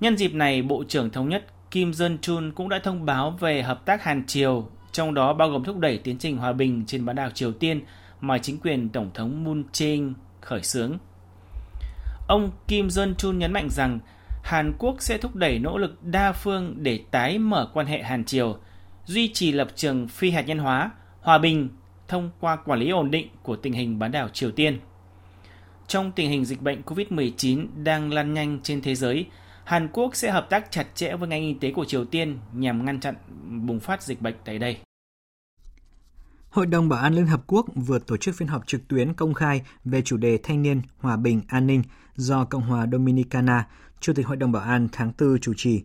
Nhân 0.01 0.17
dịp 0.17 0.35
này, 0.35 0.63
Bộ 0.63 0.85
trưởng 0.89 1.11
Thống 1.11 1.29
nhất 1.29 1.47
Kim 1.71 1.91
Jong 1.91 2.17
Chun 2.23 2.53
cũng 2.53 2.69
đã 2.69 2.79
thông 2.79 3.07
báo 3.07 3.31
về 3.31 3.63
hợp 3.63 3.87
tác 3.87 4.03
Hàn 4.03 4.27
Triều, 4.27 4.69
trong 4.93 5.15
đó 5.15 5.35
bao 5.35 5.49
gồm 5.49 5.65
thúc 5.65 5.79
đẩy 5.79 5.99
tiến 5.99 6.19
trình 6.19 6.37
hòa 6.37 6.53
bình 6.53 6.85
trên 6.87 7.07
bán 7.07 7.17
đảo 7.17 7.31
Triều 7.31 7.53
Tiên 7.53 7.81
mà 8.21 8.39
chính 8.39 8.59
quyền 8.59 8.89
Tổng 8.89 9.11
thống 9.15 9.45
Moon 9.45 9.63
Jae-in 9.73 10.13
khởi 10.41 10.63
xướng. 10.63 10.99
Ông 12.29 12.51
Kim 12.69 12.89
Jong 12.89 13.15
Chun 13.15 13.39
nhấn 13.39 13.53
mạnh 13.53 13.69
rằng 13.71 13.99
Hàn 14.43 14.73
Quốc 14.79 14.97
sẽ 15.03 15.19
thúc 15.19 15.37
đẩy 15.37 15.59
nỗ 15.59 15.79
lực 15.79 16.05
đa 16.05 16.33
phương 16.33 16.75
để 16.79 17.01
tái 17.11 17.39
mở 17.39 17.71
quan 17.75 17.87
hệ 17.87 18.03
Hàn 18.03 18.25
Triều, 18.25 18.59
duy 19.05 19.29
trì 19.33 19.53
lập 19.53 19.69
trường 19.75 20.09
phi 20.09 20.31
hạt 20.31 20.43
nhân 20.43 20.59
hóa, 20.59 20.91
hòa 21.21 21.39
bình 21.39 21.69
thông 22.09 22.31
qua 22.41 22.57
quản 22.57 22.79
lý 22.79 22.91
ổn 22.91 23.11
định 23.11 23.29
của 23.43 23.57
tình 23.57 23.73
hình 23.73 23.99
bán 23.99 24.13
đảo 24.13 24.29
Triều 24.29 24.51
Tiên. 24.51 24.81
Trong 25.87 26.13
tình 26.13 26.31
hình 26.31 26.45
dịch 26.45 26.63
bệnh 26.63 26.83
COVID-19 26.83 27.67
đang 27.83 28.13
lan 28.13 28.35
nhanh 28.35 28.61
trên 28.63 28.83
thế 28.83 28.95
giới, 28.95 29.27
Hàn 29.65 29.89
Quốc 29.93 30.17
sẽ 30.17 30.31
hợp 30.31 30.47
tác 30.51 30.71
chặt 30.71 30.87
chẽ 30.95 31.17
với 31.17 31.29
ngành 31.29 31.43
y 31.43 31.55
tế 31.55 31.71
của 31.71 31.85
Triều 31.85 32.05
Tiên 32.05 32.39
nhằm 32.53 32.85
ngăn 32.85 33.01
chặn 33.01 33.15
bùng 33.67 33.81
phát 33.81 34.03
dịch 34.03 34.21
bệnh 34.21 34.35
tại 34.45 34.59
đây. 34.59 34.77
Hội 36.51 36.67
đồng 36.67 36.89
Bảo 36.89 37.01
an 37.01 37.15
Liên 37.15 37.27
Hợp 37.27 37.43
Quốc 37.47 37.67
vừa 37.75 37.99
tổ 37.99 38.17
chức 38.17 38.35
phiên 38.35 38.49
họp 38.49 38.67
trực 38.67 38.89
tuyến 38.89 39.15
công 39.15 39.35
khai 39.35 39.63
về 39.85 40.03
chủ 40.03 40.17
đề 40.17 40.39
thanh 40.43 40.63
niên, 40.63 40.83
hòa 40.99 41.17
bình, 41.17 41.43
an 41.49 41.67
ninh 41.67 41.83
do 42.17 42.45
Cộng 42.45 42.63
hòa 42.63 42.87
Dominicana, 42.93 43.67
Chủ 44.03 44.13
tịch 44.13 44.27
Hội 44.27 44.37
đồng 44.37 44.53
Bảo 44.53 44.63
an 44.63 44.89
tháng 44.93 45.13
4 45.21 45.39
chủ 45.41 45.53
trì. 45.57 45.83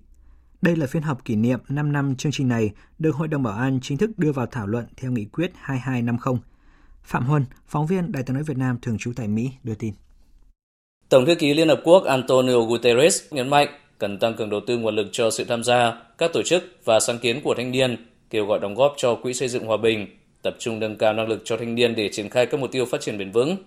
Đây 0.61 0.75
là 0.75 0.87
phiên 0.87 1.03
họp 1.03 1.25
kỷ 1.25 1.35
niệm 1.35 1.59
5 1.69 1.91
năm 1.91 2.15
chương 2.15 2.31
trình 2.31 2.47
này 2.47 2.71
được 2.99 3.15
Hội 3.15 3.27
đồng 3.27 3.43
Bảo 3.43 3.57
an 3.57 3.79
chính 3.81 3.97
thức 3.97 4.09
đưa 4.17 4.31
vào 4.31 4.45
thảo 4.45 4.67
luận 4.67 4.85
theo 4.97 5.11
nghị 5.11 5.25
quyết 5.25 5.51
2250. 5.55 6.41
Phạm 7.03 7.25
Huân, 7.25 7.45
phóng 7.67 7.87
viên 7.87 8.11
Đài 8.11 8.23
tiếng 8.23 8.33
nói 8.33 8.43
Việt 8.43 8.57
Nam 8.57 8.77
thường 8.81 8.97
trú 8.97 9.11
tại 9.15 9.27
Mỹ 9.27 9.51
đưa 9.63 9.75
tin. 9.75 9.93
Tổng 11.09 11.25
thư 11.25 11.35
ký 11.35 11.53
Liên 11.53 11.67
Hợp 11.67 11.81
Quốc 11.83 12.03
Antonio 12.03 12.59
Guterres 12.59 13.21
nhấn 13.31 13.49
mạnh 13.49 13.67
cần 13.97 14.19
tăng 14.19 14.35
cường 14.35 14.49
đầu 14.49 14.59
tư 14.67 14.77
nguồn 14.77 14.95
lực 14.95 15.07
cho 15.11 15.31
sự 15.31 15.43
tham 15.43 15.63
gia, 15.63 15.93
các 16.17 16.31
tổ 16.33 16.41
chức 16.43 16.63
và 16.85 16.99
sáng 16.99 17.19
kiến 17.19 17.41
của 17.43 17.53
thanh 17.57 17.71
niên, 17.71 18.05
kêu 18.29 18.45
gọi 18.45 18.59
đóng 18.59 18.75
góp 18.75 18.93
cho 18.97 19.15
Quỹ 19.15 19.33
xây 19.33 19.47
dựng 19.47 19.65
hòa 19.65 19.77
bình, 19.77 20.07
tập 20.41 20.55
trung 20.59 20.79
nâng 20.79 20.97
cao 20.97 21.13
năng 21.13 21.27
lực 21.27 21.41
cho 21.45 21.57
thanh 21.57 21.75
niên 21.75 21.95
để 21.95 22.09
triển 22.11 22.29
khai 22.29 22.45
các 22.45 22.59
mục 22.59 22.71
tiêu 22.71 22.85
phát 22.85 23.01
triển 23.01 23.17
bền 23.17 23.31
vững. 23.31 23.57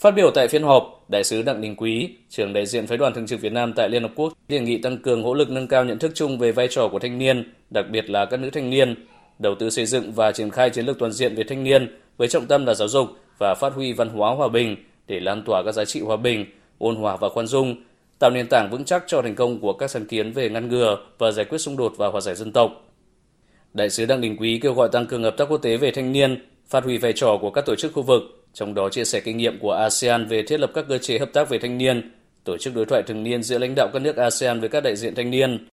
Phát 0.00 0.10
biểu 0.10 0.30
tại 0.30 0.48
phiên 0.48 0.62
họp, 0.62 1.04
Đại 1.08 1.24
sứ 1.24 1.42
Đặng 1.42 1.60
Đình 1.60 1.76
Quý, 1.76 2.10
trưởng 2.28 2.52
đại 2.52 2.66
diện 2.66 2.86
phái 2.86 2.98
đoàn 2.98 3.14
thường 3.14 3.26
trực 3.26 3.40
Việt 3.40 3.52
Nam 3.52 3.72
tại 3.76 3.88
Liên 3.88 4.02
Hợp 4.02 4.10
Quốc 4.14 4.32
đề 4.48 4.60
nghị 4.60 4.78
tăng 4.78 4.98
cường 4.98 5.22
nỗ 5.22 5.34
lực 5.34 5.50
nâng 5.50 5.68
cao 5.68 5.84
nhận 5.84 5.98
thức 5.98 6.12
chung 6.14 6.38
về 6.38 6.52
vai 6.52 6.68
trò 6.68 6.88
của 6.88 6.98
thanh 6.98 7.18
niên, 7.18 7.52
đặc 7.70 7.84
biệt 7.90 8.10
là 8.10 8.24
các 8.24 8.36
nữ 8.36 8.50
thanh 8.50 8.70
niên, 8.70 8.94
đầu 9.38 9.54
tư 9.54 9.70
xây 9.70 9.86
dựng 9.86 10.12
và 10.12 10.32
triển 10.32 10.50
khai 10.50 10.70
chiến 10.70 10.86
lược 10.86 10.98
toàn 10.98 11.12
diện 11.12 11.34
về 11.34 11.44
thanh 11.44 11.64
niên 11.64 11.98
với 12.16 12.28
trọng 12.28 12.46
tâm 12.46 12.66
là 12.66 12.74
giáo 12.74 12.88
dục 12.88 13.08
và 13.38 13.54
phát 13.54 13.72
huy 13.72 13.92
văn 13.92 14.08
hóa 14.08 14.34
hòa 14.34 14.48
bình 14.48 14.76
để 15.06 15.20
lan 15.20 15.42
tỏa 15.46 15.62
các 15.64 15.72
giá 15.72 15.84
trị 15.84 16.00
hòa 16.00 16.16
bình, 16.16 16.44
ôn 16.78 16.96
hòa 16.96 17.16
và 17.16 17.28
khoan 17.28 17.46
dung, 17.46 17.76
tạo 18.18 18.30
nền 18.30 18.46
tảng 18.50 18.68
vững 18.70 18.84
chắc 18.84 19.04
cho 19.06 19.22
thành 19.22 19.34
công 19.34 19.60
của 19.60 19.72
các 19.72 19.90
sáng 19.90 20.06
kiến 20.06 20.32
về 20.32 20.48
ngăn 20.48 20.68
ngừa 20.68 20.96
và 21.18 21.30
giải 21.30 21.44
quyết 21.44 21.58
xung 21.58 21.76
đột 21.76 21.92
và 21.96 22.08
hòa 22.08 22.20
giải 22.20 22.34
dân 22.34 22.52
tộc. 22.52 22.70
Đại 23.74 23.90
sứ 23.90 24.06
Đặng 24.06 24.20
Đình 24.20 24.36
Quý 24.36 24.58
kêu 24.62 24.74
gọi 24.74 24.88
tăng 24.92 25.06
cường 25.06 25.22
hợp 25.22 25.36
tác 25.36 25.44
quốc 25.48 25.58
tế 25.58 25.76
về 25.76 25.90
thanh 25.90 26.12
niên, 26.12 26.46
phát 26.68 26.84
huy 26.84 26.98
vai 26.98 27.12
trò 27.12 27.38
của 27.40 27.50
các 27.50 27.66
tổ 27.66 27.74
chức 27.74 27.92
khu 27.92 28.02
vực, 28.02 28.39
trong 28.52 28.74
đó 28.74 28.88
chia 28.92 29.04
sẻ 29.04 29.20
kinh 29.20 29.36
nghiệm 29.36 29.58
của 29.60 29.72
ASEAN 29.72 30.28
về 30.28 30.42
thiết 30.48 30.60
lập 30.60 30.70
các 30.74 30.84
cơ 30.88 30.98
chế 30.98 31.18
hợp 31.18 31.30
tác 31.32 31.48
về 31.48 31.58
thanh 31.62 31.78
niên, 31.78 32.12
tổ 32.44 32.56
chức 32.58 32.74
đối 32.74 32.86
thoại 32.86 33.02
thường 33.06 33.22
niên 33.22 33.42
giữa 33.42 33.58
lãnh 33.58 33.74
đạo 33.74 33.88
các 33.92 34.02
nước 34.02 34.16
ASEAN 34.16 34.60
với 34.60 34.68
các 34.68 34.82
đại 34.82 34.96
diện 34.96 35.14
thanh 35.14 35.30
niên. 35.30 35.68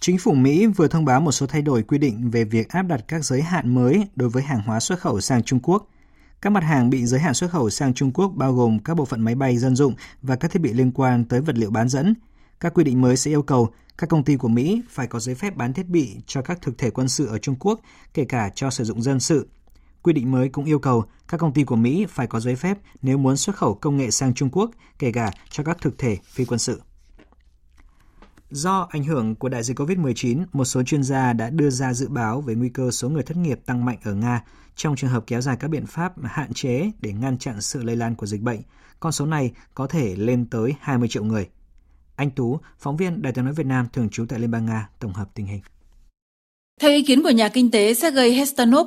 Chính 0.00 0.18
phủ 0.18 0.34
Mỹ 0.34 0.66
vừa 0.66 0.88
thông 0.88 1.04
báo 1.04 1.20
một 1.20 1.32
số 1.32 1.46
thay 1.46 1.62
đổi 1.62 1.82
quy 1.82 1.98
định 1.98 2.30
về 2.30 2.44
việc 2.44 2.68
áp 2.68 2.82
đặt 2.82 3.00
các 3.08 3.24
giới 3.24 3.42
hạn 3.42 3.74
mới 3.74 4.04
đối 4.16 4.28
với 4.28 4.42
hàng 4.42 4.62
hóa 4.66 4.80
xuất 4.80 4.98
khẩu 4.98 5.20
sang 5.20 5.42
Trung 5.42 5.60
Quốc. 5.62 5.88
Các 6.40 6.50
mặt 6.50 6.64
hàng 6.64 6.90
bị 6.90 7.06
giới 7.06 7.20
hạn 7.20 7.34
xuất 7.34 7.50
khẩu 7.50 7.70
sang 7.70 7.94
Trung 7.94 8.12
Quốc 8.12 8.32
bao 8.34 8.52
gồm 8.52 8.78
các 8.78 8.94
bộ 8.94 9.04
phận 9.04 9.20
máy 9.20 9.34
bay 9.34 9.58
dân 9.58 9.76
dụng 9.76 9.94
và 10.22 10.36
các 10.36 10.50
thiết 10.50 10.62
bị 10.62 10.72
liên 10.72 10.92
quan 10.92 11.24
tới 11.24 11.40
vật 11.40 11.58
liệu 11.58 11.70
bán 11.70 11.88
dẫn. 11.88 12.14
Các 12.60 12.74
quy 12.74 12.84
định 12.84 13.00
mới 13.00 13.16
sẽ 13.16 13.30
yêu 13.30 13.42
cầu 13.42 13.68
các 13.98 14.10
công 14.10 14.24
ty 14.24 14.36
của 14.36 14.48
Mỹ 14.48 14.82
phải 14.88 15.06
có 15.06 15.20
giấy 15.20 15.34
phép 15.34 15.56
bán 15.56 15.72
thiết 15.72 15.86
bị 15.86 16.16
cho 16.26 16.42
các 16.42 16.62
thực 16.62 16.78
thể 16.78 16.90
quân 16.90 17.08
sự 17.08 17.26
ở 17.26 17.38
Trung 17.38 17.56
Quốc, 17.60 17.80
kể 18.14 18.24
cả 18.24 18.50
cho 18.54 18.70
sử 18.70 18.84
dụng 18.84 19.02
dân 19.02 19.20
sự. 19.20 19.48
Quy 20.02 20.12
định 20.12 20.30
mới 20.30 20.48
cũng 20.48 20.64
yêu 20.64 20.78
cầu 20.78 21.04
các 21.28 21.38
công 21.38 21.52
ty 21.52 21.64
của 21.64 21.76
Mỹ 21.76 22.06
phải 22.08 22.26
có 22.26 22.40
giấy 22.40 22.56
phép 22.56 22.78
nếu 23.02 23.18
muốn 23.18 23.36
xuất 23.36 23.56
khẩu 23.56 23.74
công 23.74 23.96
nghệ 23.96 24.10
sang 24.10 24.34
Trung 24.34 24.50
Quốc, 24.52 24.70
kể 24.98 25.12
cả 25.12 25.30
cho 25.50 25.64
các 25.64 25.78
thực 25.80 25.98
thể 25.98 26.18
phi 26.24 26.44
quân 26.44 26.58
sự. 26.58 26.80
Do 28.50 28.86
ảnh 28.90 29.04
hưởng 29.04 29.34
của 29.34 29.48
đại 29.48 29.62
dịch 29.62 29.78
COVID-19, 29.78 30.44
một 30.52 30.64
số 30.64 30.82
chuyên 30.82 31.02
gia 31.02 31.32
đã 31.32 31.50
đưa 31.50 31.70
ra 31.70 31.94
dự 31.94 32.08
báo 32.08 32.40
về 32.40 32.54
nguy 32.54 32.68
cơ 32.68 32.90
số 32.90 33.08
người 33.08 33.22
thất 33.22 33.36
nghiệp 33.36 33.60
tăng 33.66 33.84
mạnh 33.84 33.98
ở 34.02 34.14
Nga 34.14 34.42
trong 34.76 34.96
trường 34.96 35.10
hợp 35.10 35.24
kéo 35.26 35.40
dài 35.40 35.56
các 35.56 35.68
biện 35.68 35.86
pháp 35.86 36.12
hạn 36.24 36.52
chế 36.52 36.90
để 37.00 37.12
ngăn 37.12 37.38
chặn 37.38 37.60
sự 37.60 37.82
lây 37.82 37.96
lan 37.96 38.14
của 38.14 38.26
dịch 38.26 38.40
bệnh. 38.40 38.60
Con 39.00 39.12
số 39.12 39.26
này 39.26 39.52
có 39.74 39.86
thể 39.86 40.16
lên 40.16 40.46
tới 40.50 40.74
20 40.80 41.08
triệu 41.08 41.24
người. 41.24 41.48
Anh 42.16 42.30
Tú, 42.30 42.60
phóng 42.78 42.96
viên 42.96 43.22
Đài 43.22 43.32
tiếng 43.32 43.44
nói 43.44 43.54
Việt 43.54 43.66
Nam 43.66 43.86
thường 43.92 44.08
trú 44.08 44.26
tại 44.28 44.38
Liên 44.38 44.50
bang 44.50 44.66
Nga, 44.66 44.88
tổng 44.98 45.12
hợp 45.12 45.28
tình 45.34 45.46
hình. 45.46 45.60
Theo 46.78 46.90
ý 46.90 47.02
kiến 47.02 47.22
của 47.22 47.30
nhà 47.30 47.48
kinh 47.48 47.70
tế 47.70 47.94
Sergei 47.94 48.30
Hestanov, 48.30 48.86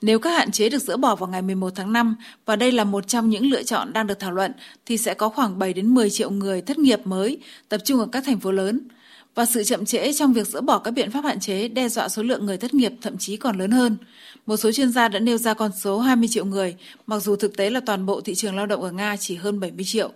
nếu 0.00 0.18
các 0.18 0.30
hạn 0.30 0.50
chế 0.50 0.68
được 0.68 0.78
dỡ 0.78 0.96
bỏ 0.96 1.14
vào 1.14 1.28
ngày 1.28 1.42
11 1.42 1.72
tháng 1.74 1.92
5 1.92 2.16
và 2.46 2.56
đây 2.56 2.72
là 2.72 2.84
một 2.84 3.08
trong 3.08 3.30
những 3.30 3.50
lựa 3.50 3.62
chọn 3.62 3.92
đang 3.92 4.06
được 4.06 4.18
thảo 4.18 4.32
luận 4.32 4.52
thì 4.86 4.96
sẽ 4.96 5.14
có 5.14 5.28
khoảng 5.28 5.58
7 5.58 5.72
đến 5.72 5.94
10 5.94 6.10
triệu 6.10 6.30
người 6.30 6.62
thất 6.62 6.78
nghiệp 6.78 7.00
mới 7.04 7.38
tập 7.68 7.80
trung 7.84 8.00
ở 8.00 8.06
các 8.12 8.24
thành 8.26 8.40
phố 8.40 8.52
lớn 8.52 8.80
và 9.34 9.44
sự 9.46 9.64
chậm 9.64 9.84
trễ 9.84 10.12
trong 10.12 10.32
việc 10.32 10.46
dỡ 10.46 10.60
bỏ 10.60 10.78
các 10.78 10.90
biện 10.90 11.10
pháp 11.10 11.24
hạn 11.24 11.40
chế 11.40 11.68
đe 11.68 11.88
dọa 11.88 12.08
số 12.08 12.22
lượng 12.22 12.46
người 12.46 12.56
thất 12.56 12.74
nghiệp 12.74 12.92
thậm 13.02 13.18
chí 13.18 13.36
còn 13.36 13.58
lớn 13.58 13.70
hơn. 13.70 13.96
Một 14.46 14.56
số 14.56 14.72
chuyên 14.72 14.92
gia 14.92 15.08
đã 15.08 15.18
nêu 15.18 15.38
ra 15.38 15.54
con 15.54 15.70
số 15.80 15.98
20 15.98 16.28
triệu 16.28 16.44
người, 16.44 16.76
mặc 17.06 17.18
dù 17.18 17.36
thực 17.36 17.56
tế 17.56 17.70
là 17.70 17.80
toàn 17.86 18.06
bộ 18.06 18.20
thị 18.20 18.34
trường 18.34 18.56
lao 18.56 18.66
động 18.66 18.82
ở 18.82 18.90
Nga 18.90 19.16
chỉ 19.16 19.36
hơn 19.36 19.60
70 19.60 19.84
triệu. 19.84 20.12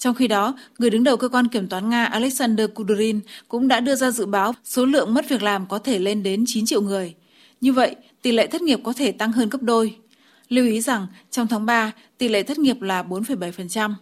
Trong 0.00 0.14
khi 0.14 0.28
đó, 0.28 0.54
người 0.78 0.90
đứng 0.90 1.04
đầu 1.04 1.16
cơ 1.16 1.28
quan 1.28 1.48
kiểm 1.48 1.68
toán 1.68 1.90
Nga 1.90 2.04
Alexander 2.04 2.70
Kudurin 2.74 3.20
cũng 3.48 3.68
đã 3.68 3.80
đưa 3.80 3.94
ra 3.94 4.10
dự 4.10 4.26
báo 4.26 4.54
số 4.64 4.84
lượng 4.84 5.14
mất 5.14 5.28
việc 5.28 5.42
làm 5.42 5.66
có 5.66 5.78
thể 5.78 5.98
lên 5.98 6.22
đến 6.22 6.44
9 6.46 6.66
triệu 6.66 6.80
người. 6.80 7.14
Như 7.60 7.72
vậy, 7.72 7.96
tỷ 8.22 8.32
lệ 8.32 8.46
thất 8.46 8.62
nghiệp 8.62 8.80
có 8.84 8.92
thể 8.92 9.12
tăng 9.12 9.32
hơn 9.32 9.48
gấp 9.48 9.62
đôi. 9.62 9.96
Lưu 10.48 10.66
ý 10.66 10.80
rằng, 10.80 11.06
trong 11.30 11.46
tháng 11.46 11.66
3, 11.66 11.92
tỷ 12.18 12.28
lệ 12.28 12.42
thất 12.42 12.58
nghiệp 12.58 12.82
là 12.82 13.02
4,7%. 13.02 13.94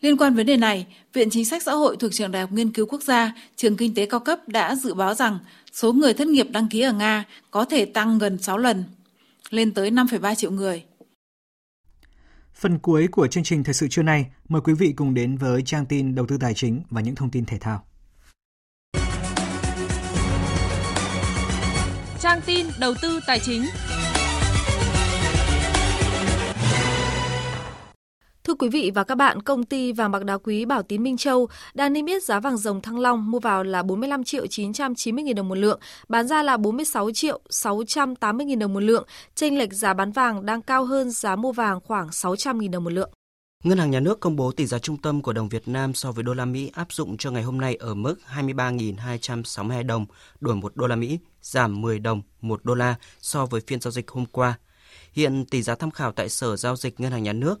Liên 0.00 0.16
quan 0.16 0.34
vấn 0.34 0.46
đề 0.46 0.56
này, 0.56 0.86
Viện 1.12 1.30
Chính 1.30 1.44
sách 1.44 1.62
Xã 1.62 1.72
hội 1.72 1.96
thuộc 1.96 2.12
Trường 2.12 2.30
Đại 2.30 2.42
học 2.42 2.52
Nghiên 2.52 2.70
cứu 2.70 2.86
Quốc 2.86 3.02
gia, 3.02 3.32
Trường 3.56 3.76
Kinh 3.76 3.94
tế 3.94 4.06
cao 4.06 4.20
cấp 4.20 4.48
đã 4.48 4.74
dự 4.74 4.94
báo 4.94 5.14
rằng 5.14 5.38
số 5.72 5.92
người 5.92 6.14
thất 6.14 6.28
nghiệp 6.28 6.46
đăng 6.50 6.68
ký 6.68 6.80
ở 6.80 6.92
Nga 6.92 7.24
có 7.50 7.64
thể 7.64 7.84
tăng 7.84 8.18
gần 8.18 8.38
6 8.38 8.58
lần, 8.58 8.84
lên 9.50 9.74
tới 9.74 9.90
5,3 9.90 10.34
triệu 10.34 10.50
người. 10.50 10.82
Phần 12.54 12.78
cuối 12.78 13.08
của 13.08 13.26
chương 13.26 13.44
trình 13.44 13.64
thời 13.64 13.74
sự 13.74 13.88
trưa 13.88 14.02
nay, 14.02 14.26
mời 14.48 14.62
quý 14.62 14.74
vị 14.74 14.92
cùng 14.96 15.14
đến 15.14 15.36
với 15.36 15.62
trang 15.62 15.86
tin 15.86 16.14
đầu 16.14 16.26
tư 16.26 16.38
tài 16.40 16.54
chính 16.54 16.82
và 16.90 17.00
những 17.00 17.14
thông 17.14 17.30
tin 17.30 17.44
thể 17.44 17.58
thao. 17.58 17.84
Trang 22.20 22.40
tin 22.46 22.66
đầu 22.80 22.94
tư 23.02 23.20
tài 23.26 23.40
chính. 23.40 23.62
Thưa 28.44 28.54
quý 28.54 28.68
vị 28.68 28.90
và 28.94 29.04
các 29.04 29.14
bạn, 29.14 29.42
công 29.42 29.64
ty 29.64 29.92
vàng 29.92 30.10
bạc 30.10 30.24
đá 30.24 30.38
quý 30.38 30.64
Bảo 30.64 30.82
Tín 30.82 31.02
Minh 31.02 31.16
Châu 31.16 31.48
đang 31.74 31.92
niêm 31.92 32.06
yết 32.06 32.22
giá 32.22 32.40
vàng 32.40 32.56
dòng 32.56 32.80
Thăng 32.80 32.98
Long 32.98 33.30
mua 33.30 33.38
vào 33.38 33.64
là 33.64 33.82
45 33.82 34.24
triệu 34.24 34.46
990 34.46 35.24
000 35.24 35.34
đồng 35.34 35.48
một 35.48 35.54
lượng, 35.54 35.80
bán 36.08 36.28
ra 36.28 36.42
là 36.42 36.56
46 36.56 37.10
triệu 37.12 37.40
680 37.50 38.46
000 38.48 38.58
đồng 38.58 38.72
một 38.72 38.80
lượng. 38.80 39.06
Chênh 39.34 39.58
lệch 39.58 39.72
giá 39.72 39.94
bán 39.94 40.12
vàng 40.12 40.46
đang 40.46 40.62
cao 40.62 40.84
hơn 40.84 41.10
giá 41.10 41.36
mua 41.36 41.52
vàng 41.52 41.80
khoảng 41.80 42.12
600 42.12 42.58
000 42.60 42.70
đồng 42.70 42.84
một 42.84 42.92
lượng. 42.92 43.10
Ngân 43.64 43.78
hàng 43.78 43.90
Nhà 43.90 44.00
nước 44.00 44.20
công 44.20 44.36
bố 44.36 44.52
tỷ 44.52 44.66
giá 44.66 44.78
trung 44.78 44.96
tâm 44.96 45.22
của 45.22 45.32
đồng 45.32 45.48
Việt 45.48 45.68
Nam 45.68 45.94
so 45.94 46.12
với 46.12 46.24
đô 46.24 46.34
la 46.34 46.44
Mỹ 46.44 46.70
áp 46.74 46.92
dụng 46.92 47.16
cho 47.16 47.30
ngày 47.30 47.42
hôm 47.42 47.58
nay 47.58 47.76
ở 47.76 47.94
mức 47.94 48.16
23.262 48.34 49.86
đồng 49.86 50.06
đổi 50.40 50.56
1 50.56 50.76
đô 50.76 50.86
la 50.86 50.96
Mỹ, 50.96 51.18
giảm 51.42 51.80
10 51.80 51.98
đồng 51.98 52.22
1 52.40 52.64
đô 52.64 52.74
la 52.74 52.94
so 53.20 53.46
với 53.46 53.60
phiên 53.66 53.80
giao 53.80 53.90
dịch 53.90 54.10
hôm 54.10 54.26
qua. 54.26 54.58
Hiện 55.12 55.44
tỷ 55.46 55.62
giá 55.62 55.74
tham 55.74 55.90
khảo 55.90 56.12
tại 56.12 56.28
Sở 56.28 56.56
Giao 56.56 56.76
dịch 56.76 57.00
Ngân 57.00 57.12
hàng 57.12 57.22
Nhà 57.22 57.32
nước 57.32 57.60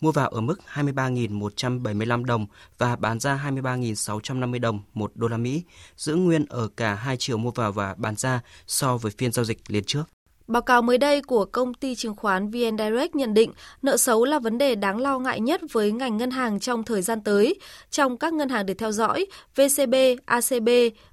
mua 0.00 0.12
vào 0.12 0.28
ở 0.28 0.40
mức 0.40 0.60
23.175 0.74 2.24
đồng 2.24 2.46
và 2.78 2.96
bán 2.96 3.20
ra 3.20 3.42
23.650 3.44 4.60
đồng 4.60 4.80
một 4.94 5.12
đô 5.14 5.28
la 5.28 5.36
Mỹ, 5.36 5.62
giữ 5.96 6.14
nguyên 6.14 6.46
ở 6.48 6.68
cả 6.76 6.94
hai 6.94 7.16
chiều 7.18 7.36
mua 7.36 7.50
vào 7.50 7.72
và 7.72 7.94
bán 7.94 8.16
ra 8.16 8.40
so 8.66 8.96
với 8.96 9.12
phiên 9.18 9.32
giao 9.32 9.44
dịch 9.44 9.58
liền 9.68 9.84
trước. 9.84 10.17
Báo 10.48 10.62
cáo 10.62 10.82
mới 10.82 10.98
đây 10.98 11.22
của 11.22 11.44
công 11.44 11.74
ty 11.74 11.94
chứng 11.94 12.14
khoán 12.16 12.50
VN 12.50 12.78
Direct 12.78 13.14
nhận 13.14 13.34
định 13.34 13.52
nợ 13.82 13.96
xấu 13.96 14.24
là 14.24 14.38
vấn 14.38 14.58
đề 14.58 14.74
đáng 14.74 15.00
lo 15.00 15.18
ngại 15.18 15.40
nhất 15.40 15.60
với 15.72 15.92
ngành 15.92 16.16
ngân 16.16 16.30
hàng 16.30 16.60
trong 16.60 16.84
thời 16.84 17.02
gian 17.02 17.20
tới. 17.20 17.54
Trong 17.90 18.16
các 18.16 18.32
ngân 18.32 18.48
hàng 18.48 18.66
được 18.66 18.74
theo 18.78 18.92
dõi, 18.92 19.26
VCB, 19.56 19.94
ACB, 20.24 20.68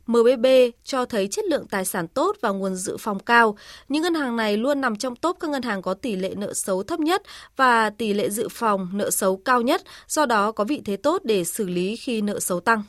MBB 0.07 0.45
cho 0.83 1.05
thấy 1.05 1.27
chất 1.27 1.45
lượng 1.45 1.67
tài 1.67 1.85
sản 1.85 2.07
tốt 2.07 2.35
và 2.41 2.49
nguồn 2.49 2.75
dự 2.75 2.97
phòng 2.97 3.19
cao. 3.19 3.57
Những 3.89 4.03
ngân 4.03 4.13
hàng 4.13 4.35
này 4.35 4.57
luôn 4.57 4.81
nằm 4.81 4.95
trong 4.95 5.15
top 5.15 5.37
các 5.39 5.49
ngân 5.49 5.61
hàng 5.61 5.81
có 5.81 5.93
tỷ 5.93 6.15
lệ 6.15 6.33
nợ 6.37 6.53
xấu 6.53 6.83
thấp 6.83 6.99
nhất 6.99 7.21
và 7.55 7.89
tỷ 7.89 8.13
lệ 8.13 8.29
dự 8.29 8.47
phòng 8.51 8.89
nợ 8.93 9.09
xấu 9.09 9.37
cao 9.37 9.61
nhất, 9.61 9.81
do 10.07 10.25
đó 10.25 10.51
có 10.51 10.63
vị 10.63 10.81
thế 10.85 10.95
tốt 10.97 11.21
để 11.23 11.43
xử 11.43 11.67
lý 11.67 11.95
khi 11.95 12.21
nợ 12.21 12.39
xấu 12.39 12.59
tăng. 12.59 12.83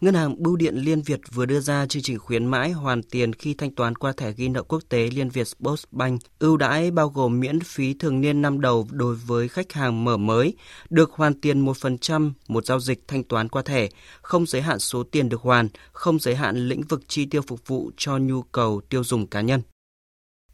Ngân 0.00 0.14
hàng 0.14 0.42
Bưu 0.42 0.56
điện 0.56 0.74
Liên 0.74 1.02
Việt 1.02 1.20
vừa 1.34 1.46
đưa 1.46 1.60
ra 1.60 1.86
chương 1.86 2.02
trình 2.02 2.18
khuyến 2.18 2.46
mãi 2.46 2.72
hoàn 2.72 3.02
tiền 3.02 3.32
khi 3.32 3.54
thanh 3.54 3.74
toán 3.74 3.94
qua 3.94 4.12
thẻ 4.16 4.32
ghi 4.32 4.48
nợ 4.48 4.62
quốc 4.62 4.82
tế 4.88 5.10
Liên 5.10 5.28
Việt 5.28 5.46
Postbank 5.60 6.20
Ưu 6.38 6.56
đãi 6.56 6.90
bao 6.90 7.08
gồm 7.08 7.40
miễn 7.40 7.60
phí 7.60 7.94
thường 7.94 8.20
niên 8.20 8.42
năm 8.42 8.60
đầu 8.60 8.86
đối 8.90 9.14
với 9.14 9.48
khách 9.48 9.72
hàng 9.72 10.04
mở 10.04 10.16
mới, 10.16 10.54
được 10.90 11.12
hoàn 11.12 11.40
tiền 11.40 11.64
1% 11.64 12.30
một 12.48 12.64
giao 12.64 12.80
dịch 12.80 13.08
thanh 13.08 13.24
toán 13.24 13.48
qua 13.48 13.62
thẻ, 13.62 13.88
không 14.22 14.46
giới 14.46 14.62
hạn 14.62 14.78
số 14.78 15.02
tiền 15.02 15.28
được 15.28 15.40
hoàn, 15.40 15.68
không 15.92 16.18
giới 16.18 16.34
hạn 16.34 16.68
lĩnh 16.68 16.82
vực 16.82 17.00
chi 17.08 17.26
tiêu 17.26 17.42
phục 17.46 17.66
vụ 17.66 17.90
cho 17.96 18.18
nhu 18.18 18.42
cầu 18.42 18.80
tiêu 18.88 19.04
dùng 19.04 19.26
cá 19.26 19.40
nhân. 19.40 19.62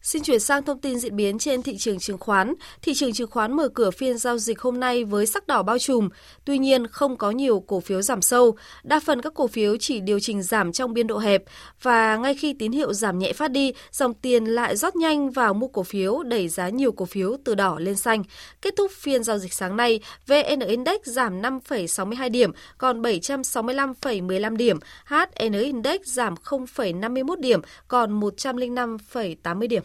Xin 0.02 0.22
chuyển 0.22 0.40
sang 0.40 0.62
thông 0.62 0.80
tin 0.80 0.98
diễn 0.98 1.16
biến 1.16 1.38
trên 1.38 1.62
thị 1.62 1.76
trường 1.76 1.98
chứng 1.98 2.18
khoán. 2.18 2.54
Thị 2.82 2.94
trường 2.94 3.12
chứng 3.12 3.30
khoán 3.30 3.52
mở 3.52 3.68
cửa 3.68 3.90
phiên 3.90 4.18
giao 4.18 4.38
dịch 4.38 4.60
hôm 4.60 4.80
nay 4.80 5.04
với 5.04 5.26
sắc 5.26 5.46
đỏ 5.46 5.62
bao 5.62 5.78
trùm, 5.78 6.08
tuy 6.44 6.58
nhiên 6.58 6.86
không 6.86 7.16
có 7.16 7.30
nhiều 7.30 7.64
cổ 7.66 7.80
phiếu 7.80 8.02
giảm 8.02 8.22
sâu. 8.22 8.56
Đa 8.82 9.00
phần 9.00 9.22
các 9.22 9.34
cổ 9.34 9.46
phiếu 9.46 9.76
chỉ 9.76 10.00
điều 10.00 10.20
chỉnh 10.20 10.42
giảm 10.42 10.72
trong 10.72 10.94
biên 10.94 11.06
độ 11.06 11.18
hẹp 11.18 11.42
và 11.82 12.16
ngay 12.16 12.34
khi 12.34 12.54
tín 12.58 12.72
hiệu 12.72 12.92
giảm 12.92 13.18
nhẹ 13.18 13.32
phát 13.32 13.50
đi, 13.50 13.72
dòng 13.92 14.14
tiền 14.14 14.44
lại 14.44 14.76
rót 14.76 14.96
nhanh 14.96 15.30
vào 15.30 15.54
mua 15.54 15.68
cổ 15.68 15.82
phiếu 15.82 16.22
đẩy 16.22 16.48
giá 16.48 16.68
nhiều 16.68 16.92
cổ 16.92 17.04
phiếu 17.04 17.36
từ 17.44 17.54
đỏ 17.54 17.78
lên 17.78 17.96
xanh. 17.96 18.22
Kết 18.62 18.74
thúc 18.76 18.90
phiên 18.92 19.24
giao 19.24 19.38
dịch 19.38 19.52
sáng 19.52 19.76
nay, 19.76 20.00
VN 20.26 20.60
Index 20.66 21.00
giảm 21.04 21.42
5,62 21.42 22.30
điểm, 22.30 22.52
còn 22.78 23.02
765,15 23.02 24.56
điểm. 24.56 24.78
HN 25.04 25.52
Index 25.52 26.00
giảm 26.04 26.34
0,51 26.44 27.40
điểm, 27.40 27.60
còn 27.88 28.20
105,80 28.20 29.68
điểm. 29.68 29.82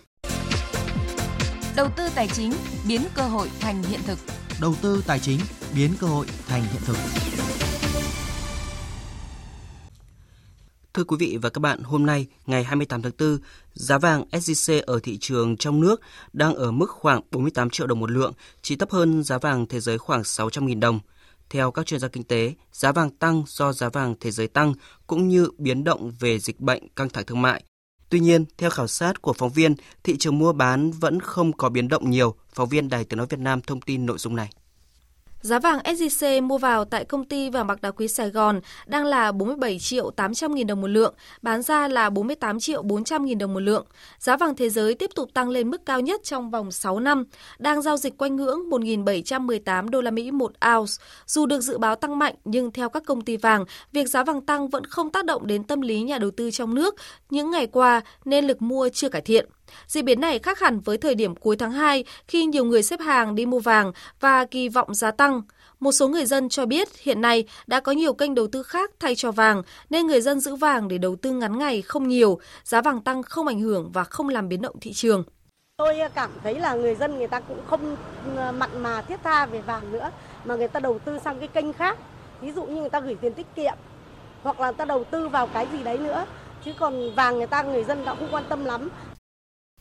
Đầu 1.78 1.89
tư 1.97 2.03
tài 2.15 2.28
chính 2.28 2.53
biến 2.88 3.01
cơ 3.15 3.21
hội 3.21 3.49
thành 3.59 3.84
hiện 3.84 3.99
thực. 4.05 4.19
Đầu 4.61 4.75
tư 4.82 5.03
tài 5.07 5.19
chính 5.19 5.39
biến 5.75 5.91
cơ 5.99 6.07
hội 6.07 6.25
thành 6.47 6.61
hiện 6.61 6.82
thực. 6.86 6.97
Thưa 10.93 11.03
quý 11.03 11.17
vị 11.19 11.38
và 11.41 11.49
các 11.49 11.59
bạn, 11.59 11.84
hôm 11.84 12.05
nay 12.05 12.28
ngày 12.45 12.63
28 12.63 13.01
tháng 13.01 13.11
4, 13.19 13.38
giá 13.73 13.97
vàng 13.97 14.25
SJC 14.32 14.82
ở 14.86 14.99
thị 15.03 15.17
trường 15.21 15.57
trong 15.57 15.82
nước 15.82 16.01
đang 16.34 16.55
ở 16.55 16.71
mức 16.71 16.89
khoảng 16.89 17.21
48 17.32 17.69
triệu 17.69 17.88
đồng 17.88 17.99
một 17.99 18.11
lượng, 18.11 18.34
chỉ 18.61 18.75
thấp 18.75 18.91
hơn 18.91 19.23
giá 19.23 19.38
vàng 19.38 19.65
thế 19.67 19.80
giới 19.80 19.97
khoảng 19.97 20.21
600.000 20.21 20.80
đồng. 20.80 20.99
Theo 21.49 21.71
các 21.71 21.86
chuyên 21.86 21.99
gia 21.99 22.07
kinh 22.07 22.23
tế, 22.23 22.53
giá 22.71 22.91
vàng 22.91 23.09
tăng 23.09 23.43
do 23.47 23.73
giá 23.73 23.89
vàng 23.89 24.15
thế 24.19 24.32
giới 24.32 24.47
tăng 24.47 24.73
cũng 25.07 25.28
như 25.28 25.47
biến 25.57 25.84
động 25.84 26.11
về 26.19 26.39
dịch 26.39 26.59
bệnh 26.59 26.89
căng 26.89 27.09
thẳng 27.09 27.25
thương 27.25 27.41
mại 27.41 27.63
Tuy 28.10 28.20
nhiên, 28.20 28.45
theo 28.58 28.70
khảo 28.70 28.88
sát 28.88 29.22
của 29.22 29.34
phóng 29.34 29.51
viên, 29.51 29.76
thị 30.03 30.18
trường 30.18 30.39
mua 30.39 30.53
bán 30.53 30.91
vẫn 30.91 31.20
không 31.20 31.53
có 31.53 31.70
biến 31.70 31.88
động 31.88 32.10
nhiều. 32.10 32.36
Phóng 32.53 32.70
viên 32.70 32.89
Đài 32.89 33.03
Tiếng 33.03 33.18
Nói 33.18 33.28
Việt 33.30 33.39
Nam 33.39 33.62
thông 33.62 33.82
tin 33.82 34.05
nội 34.05 34.18
dung 34.18 34.36
này. 34.36 34.49
Giá 35.48 35.60
vàng 35.60 35.80
SJC 35.80 36.43
mua 36.43 36.58
vào 36.58 36.86
tại 36.86 37.06
công 37.06 37.26
ty 37.26 37.50
vàng 37.50 37.68
bạc 37.68 37.82
đá 37.82 37.91
quý 37.91 38.08
Sài 38.08 38.30
Gòn 38.30 38.62
đang 38.86 39.06
là 39.06 39.32
47 39.32 39.80
triệu 39.80 40.12
800 40.12 40.56
nghìn 40.56 40.68
đồng 40.68 40.82
một 40.82 40.88
lượng, 40.88 41.14
bán 41.41 41.62
ra 41.62 41.88
là 41.88 42.10
48 42.10 42.60
triệu 42.60 42.82
400 42.82 43.26
nghìn 43.26 43.38
đồng 43.38 43.54
một 43.54 43.60
lượng. 43.60 43.86
Giá 44.20 44.38
vàng 44.38 44.56
thế 44.56 44.70
giới 44.70 44.93
tiếp 44.93 45.10
tục 45.16 45.30
tăng 45.34 45.50
lên 45.50 45.70
mức 45.70 45.86
cao 45.86 46.02
nhất 46.02 46.24
trong 46.24 46.52
vòng 46.52 46.72
6 46.72 47.00
năm, 47.00 47.24
đang 47.60 47.82
giao 47.82 47.98
dịch 47.98 48.18
quanh 48.18 48.36
ngưỡng 48.36 48.70
1.718 48.70 49.89
đô 49.89 50.02
la 50.02 50.12
Mỹ 50.12 50.32
một 50.32 50.52
ounce. 50.76 50.93
Dù 51.26 51.45
được 51.45 51.62
dự 51.62 51.78
báo 51.78 51.95
tăng 51.95 52.20
mạnh 52.20 52.36
nhưng 52.45 52.72
theo 52.72 52.89
các 52.89 53.04
công 53.06 53.22
ty 53.22 53.38
vàng, 53.38 53.66
việc 53.91 54.10
giá 54.10 54.24
vàng 54.24 54.41
tăng 54.41 54.68
vẫn 54.70 54.86
không 54.86 55.10
tác 55.10 55.26
động 55.26 55.48
đến 55.48 55.64
tâm 55.64 55.82
lý 55.82 56.02
nhà 56.02 56.18
đầu 56.18 56.32
tư 56.32 56.52
trong 56.52 56.76
nước 56.76 56.95
những 57.30 57.52
ngày 57.52 57.68
qua 57.68 58.02
nên 58.26 58.48
lực 58.48 58.62
mua 58.62 58.89
chưa 58.89 59.10
cải 59.10 59.22
thiện. 59.22 59.50
Diễn 59.88 60.05
biến 60.05 60.22
này 60.22 60.39
khác 60.39 60.59
hẳn 60.59 60.80
với 60.80 60.97
thời 60.97 61.15
điểm 61.15 61.36
cuối 61.36 61.55
tháng 61.55 61.72
2 61.72 62.03
khi 62.28 62.45
nhiều 62.45 62.65
người 62.65 62.84
xếp 62.84 62.99
hàng 62.99 63.36
đi 63.36 63.45
mua 63.45 63.59
vàng 63.59 63.91
và 64.20 64.45
kỳ 64.45 64.70
vọng 64.70 64.93
giá 64.93 65.11
tăng. 65.11 65.41
Một 65.80 65.91
số 65.91 66.07
người 66.07 66.26
dân 66.26 66.49
cho 66.49 66.65
biết 66.65 66.88
hiện 67.01 67.22
nay 67.22 67.45
đã 67.68 67.80
có 67.80 67.91
nhiều 67.91 68.13
kênh 68.13 68.36
đầu 68.36 68.47
tư 68.47 68.63
khác 68.63 68.91
thay 68.99 69.15
cho 69.15 69.32
vàng 69.32 69.63
nên 69.89 70.07
người 70.07 70.22
dân 70.22 70.39
giữ 70.39 70.55
vàng 70.55 70.88
để 70.88 70.97
đầu 70.97 71.15
tư 71.15 71.32
ngắn 71.32 71.57
ngày 71.57 71.82
không 71.82 72.07
nhiều, 72.07 72.39
giá 72.63 72.82
vàng 72.82 73.01
tăng 73.01 73.24
không 73.24 73.47
ảnh 73.47 73.59
hưởng 73.59 73.91
và 73.93 74.03
không 74.03 74.30
làm 74.30 74.49
biến 74.49 74.61
động 74.61 74.76
thị 74.82 74.93
trường. 74.93 75.24
Tôi 75.78 75.95
cảm 76.15 76.32
thấy 76.43 76.59
là 76.59 76.74
người 76.74 76.95
dân 76.95 77.18
người 77.18 77.28
ta 77.28 77.39
cũng 77.39 77.59
không 77.68 77.95
ờ, 78.36 78.51
mặn 78.51 78.84
mà 78.84 79.01
thiết 79.01 79.20
tha 79.24 79.45
về 79.45 79.61
vàng 79.61 79.91
nữa 79.91 80.11
mà 80.45 80.55
người 80.55 80.68
ta 80.68 80.80
đầu 80.80 80.99
tư 80.99 81.20
sang 81.24 81.39
cái 81.39 81.47
kênh 81.47 81.74
khác. 81.74 81.97
Ví 82.41 82.51
dụ 82.51 82.63
như 82.63 82.82
người 82.82 82.89
ta 82.89 82.99
gửi 82.99 83.15
tiền 83.15 83.34
tiết 83.34 83.45
kiệm 83.55 83.74
hoặc 84.43 84.59
là 84.59 84.68
người 84.68 84.78
ta 84.78 84.86
đầu 84.86 85.03
tư 85.03 85.28
vào 85.30 85.47
cái 85.47 85.68
gì 85.72 85.84
đấy 85.84 85.97
nữa 85.97 86.26
chứ 86.65 86.72
còn 86.80 87.15
vàng 87.15 87.38
người 87.38 87.47
ta 87.47 87.63
người 87.63 87.84
dân 87.84 88.05
đã 88.05 88.15
không 88.15 88.28
quan 88.32 88.43
tâm 88.49 88.65
lắm 88.65 88.89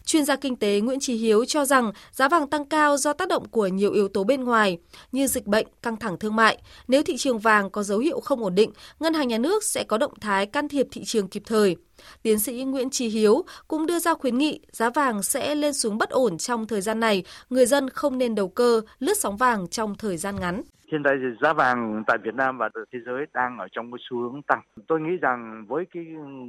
Chuyên 0.07 0.25
gia 0.25 0.37
kinh 0.37 0.57
tế 0.57 0.81
Nguyễn 0.81 1.01
Trí 1.01 1.15
Hiếu 1.15 1.45
cho 1.45 1.65
rằng 1.65 1.93
giá 2.13 2.29
vàng 2.29 2.47
tăng 2.47 2.65
cao 2.65 2.97
do 2.97 3.13
tác 3.13 3.29
động 3.29 3.49
của 3.49 3.67
nhiều 3.67 3.93
yếu 3.93 4.09
tố 4.09 4.25
bên 4.25 4.45
ngoài 4.45 4.79
như 5.13 5.27
dịch 5.27 5.47
bệnh, 5.47 5.67
căng 5.83 5.97
thẳng 5.97 6.19
thương 6.19 6.37
mại. 6.37 6.59
Nếu 6.89 7.03
thị 7.03 7.17
trường 7.17 7.39
vàng 7.39 7.71
có 7.71 7.83
dấu 7.83 7.99
hiệu 7.99 8.21
không 8.21 8.45
ổn 8.45 8.55
định, 8.55 8.73
ngân 9.01 9.15
hàng 9.15 9.29
nhà 9.29 9.39
nước 9.39 9.65
sẽ 9.65 9.85
có 9.85 9.99
động 9.99 10.13
thái 10.21 10.47
can 10.47 10.69
thiệp 10.69 10.87
thị 10.91 11.05
trường 11.05 11.29
kịp 11.29 11.43
thời. 11.47 11.77
Tiến 12.23 12.41
sĩ 12.41 12.53
Nguyễn 12.53 12.91
Trí 12.91 13.09
Hiếu 13.09 13.45
cũng 13.69 13.87
đưa 13.87 13.99
ra 13.99 14.15
khuyến 14.15 14.39
nghị 14.39 14.61
giá 14.73 14.91
vàng 14.91 15.23
sẽ 15.23 15.55
lên 15.55 15.73
xuống 15.73 15.99
bất 15.99 16.11
ổn 16.11 16.39
trong 16.39 16.67
thời 16.67 16.81
gian 16.81 17.01
này, 17.01 17.23
người 17.51 17.67
dân 17.67 17.91
không 17.91 18.19
nên 18.19 18.35
đầu 18.35 18.49
cơ 18.49 18.81
lướt 18.99 19.19
sóng 19.19 19.37
vàng 19.37 19.69
trong 19.69 19.95
thời 19.95 20.17
gian 20.17 20.41
ngắn. 20.41 20.63
Hiện 20.93 21.03
tại 21.03 21.15
thì 21.21 21.27
giá 21.43 21.53
vàng 21.53 22.05
tại 22.07 22.19
Việt 22.19 22.35
Nam 22.35 22.59
và 22.59 22.69
thế 22.93 22.99
giới 23.07 23.27
đang 23.35 23.59
ở 23.59 23.69
trong 23.73 23.93
cái 23.93 23.99
xu 24.01 24.17
hướng 24.17 24.43
tăng. 24.43 24.61
Tôi 24.87 25.01
nghĩ 25.01 25.17
rằng 25.17 25.65
với 25.69 25.85
cái 25.95 26.07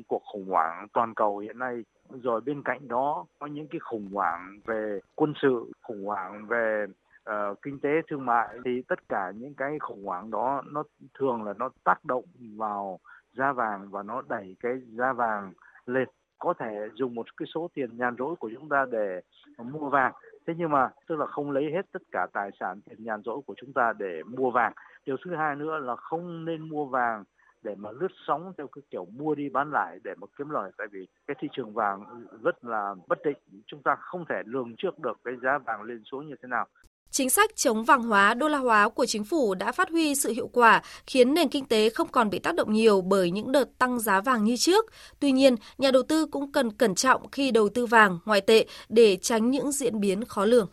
cuộc 0.07 0.23
khủng 0.33 0.47
hoảng 0.49 0.87
toàn 0.93 1.13
cầu 1.13 1.37
hiện 1.37 1.59
nay 1.59 1.83
rồi 2.23 2.41
bên 2.41 2.63
cạnh 2.63 2.87
đó 2.87 3.25
có 3.39 3.47
những 3.47 3.67
cái 3.67 3.79
khủng 3.79 4.09
hoảng 4.13 4.59
về 4.65 4.99
quân 5.15 5.33
sự, 5.41 5.71
khủng 5.81 6.05
hoảng 6.05 6.47
về 6.47 6.85
uh, 7.29 7.61
kinh 7.61 7.79
tế 7.79 7.89
thương 8.09 8.25
mại 8.25 8.47
thì 8.65 8.81
tất 8.87 9.09
cả 9.09 9.31
những 9.35 9.53
cái 9.53 9.79
khủng 9.79 10.05
hoảng 10.05 10.31
đó 10.31 10.61
nó 10.71 10.83
thường 11.19 11.43
là 11.43 11.53
nó 11.57 11.69
tác 11.83 12.05
động 12.05 12.23
vào 12.55 12.99
giá 13.33 13.51
vàng 13.51 13.89
và 13.89 14.03
nó 14.03 14.21
đẩy 14.29 14.55
cái 14.59 14.73
giá 14.87 15.13
vàng 15.13 15.53
lên 15.85 16.07
có 16.39 16.53
thể 16.59 16.89
dùng 16.93 17.15
một 17.15 17.37
cái 17.37 17.47
số 17.53 17.69
tiền 17.73 17.97
nhàn 17.97 18.15
rỗi 18.19 18.35
của 18.35 18.51
chúng 18.55 18.69
ta 18.69 18.85
để 18.91 19.21
mua 19.57 19.89
vàng 19.89 20.13
thế 20.47 20.53
nhưng 20.57 20.71
mà, 20.71 20.89
tức 21.07 21.15
là 21.15 21.25
không 21.25 21.51
lấy 21.51 21.71
hết 21.71 21.91
tất 21.91 22.01
cả 22.11 22.27
tài 22.33 22.51
sản 22.59 22.81
tiền 22.81 23.03
nhàn 23.03 23.21
rỗi 23.25 23.41
của 23.45 23.53
chúng 23.57 23.73
ta 23.73 23.93
để 23.99 24.23
mua 24.23 24.51
vàng. 24.51 24.73
Điều 25.05 25.17
thứ 25.25 25.35
hai 25.35 25.55
nữa 25.55 25.77
là 25.77 25.95
không 25.95 26.45
nên 26.45 26.69
mua 26.69 26.85
vàng 26.85 27.23
để 27.63 27.75
mà 27.75 27.91
lướt 27.91 28.11
sóng 28.27 28.53
theo 28.57 28.67
cái 28.67 28.81
kiểu 28.89 29.05
mua 29.05 29.35
đi 29.35 29.49
bán 29.49 29.71
lại 29.71 29.99
để 30.03 30.13
mà 30.21 30.27
kiếm 30.37 30.49
lời. 30.49 30.71
Tại 30.77 30.87
vì 30.91 31.07
cái 31.27 31.35
thị 31.39 31.47
trường 31.51 31.73
vàng 31.73 32.27
rất 32.43 32.65
là 32.65 32.95
bất 33.07 33.19
định. 33.23 33.37
Chúng 33.65 33.81
ta 33.81 33.95
không 33.95 34.25
thể 34.29 34.41
lường 34.45 34.75
trước 34.77 34.99
được 34.99 35.17
cái 35.23 35.35
giá 35.41 35.57
vàng 35.57 35.81
lên 35.83 36.03
xuống 36.03 36.27
như 36.27 36.35
thế 36.41 36.47
nào. 36.47 36.67
Chính 37.11 37.29
sách 37.29 37.55
chống 37.55 37.83
vàng 37.83 38.03
hóa, 38.03 38.33
đô 38.33 38.47
la 38.47 38.57
hóa 38.57 38.89
của 38.89 39.05
chính 39.05 39.23
phủ 39.23 39.55
đã 39.55 39.71
phát 39.71 39.89
huy 39.89 40.15
sự 40.15 40.31
hiệu 40.31 40.49
quả, 40.53 40.81
khiến 41.07 41.33
nền 41.33 41.49
kinh 41.49 41.65
tế 41.65 41.89
không 41.89 42.07
còn 42.07 42.29
bị 42.29 42.39
tác 42.39 42.55
động 42.55 42.73
nhiều 42.73 43.01
bởi 43.01 43.31
những 43.31 43.51
đợt 43.51 43.65
tăng 43.79 43.99
giá 43.99 44.21
vàng 44.21 44.43
như 44.43 44.57
trước. 44.57 44.85
Tuy 45.19 45.31
nhiên, 45.31 45.55
nhà 45.77 45.91
đầu 45.91 46.03
tư 46.03 46.25
cũng 46.25 46.51
cần 46.51 46.71
cẩn 46.71 46.95
trọng 46.95 47.29
khi 47.31 47.51
đầu 47.51 47.69
tư 47.69 47.85
vàng, 47.85 48.19
ngoại 48.25 48.41
tệ 48.41 48.65
để 48.89 49.17
tránh 49.21 49.51
những 49.51 49.71
diễn 49.71 49.99
biến 49.99 50.25
khó 50.25 50.45
lường. 50.45 50.69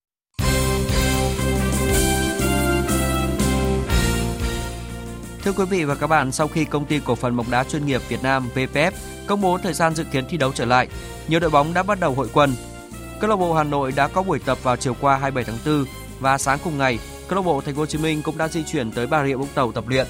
Thưa 5.45 5.53
quý 5.53 5.65
vị 5.71 5.85
và 5.85 5.95
các 5.95 6.07
bạn, 6.07 6.33
sau 6.33 6.49
khi 6.49 6.65
công 6.65 6.85
ty 6.85 7.01
cổ 7.05 7.15
phần 7.15 7.37
bóng 7.37 7.51
đá 7.51 7.65
chuyên 7.65 7.87
nghiệp 7.87 8.01
Việt 8.09 8.23
Nam 8.23 8.49
VPF 8.55 8.91
công 9.27 9.41
bố 9.41 9.59
thời 9.59 9.73
gian 9.73 9.95
dự 9.95 10.05
kiến 10.13 10.25
thi 10.29 10.37
đấu 10.37 10.53
trở 10.53 10.65
lại, 10.65 10.89
nhiều 11.29 11.41
đội 11.41 11.51
bóng 11.51 11.75
đã 11.75 11.83
bắt 11.83 12.01
đầu 12.01 12.15
hội 12.15 12.29
quân. 12.33 12.55
Câu 13.21 13.31
lạc 13.31 13.37
bộ 13.37 13.55
Hà 13.55 13.65
Nội 13.65 13.93
đã 13.97 14.09
có 14.09 14.23
buổi 14.23 14.39
tập 14.39 14.59
vào 14.63 14.77
chiều 14.77 14.97
qua 15.01 15.17
27 15.17 15.45
tháng 15.45 15.77
4 15.79 15.85
và 16.25 16.39
sáng 16.39 16.59
cùng 16.65 16.79
ngày, 16.79 16.99
câu 17.29 17.37
lạc 17.37 17.43
bộ 17.43 17.61
Thành 17.61 17.75
phố 17.75 17.81
Hồ 17.81 17.87
Chí 17.87 17.99
Minh 17.99 18.23
cũng 18.23 18.39
đã 18.39 18.49
di 18.49 18.65
chuyển 18.65 18.93
tới 18.93 19.07
Bà 19.07 19.25
Rịa 19.27 19.35
Vũng 19.35 19.49
Tàu 19.55 19.73
tập 19.73 19.85
luyện. 19.89 20.07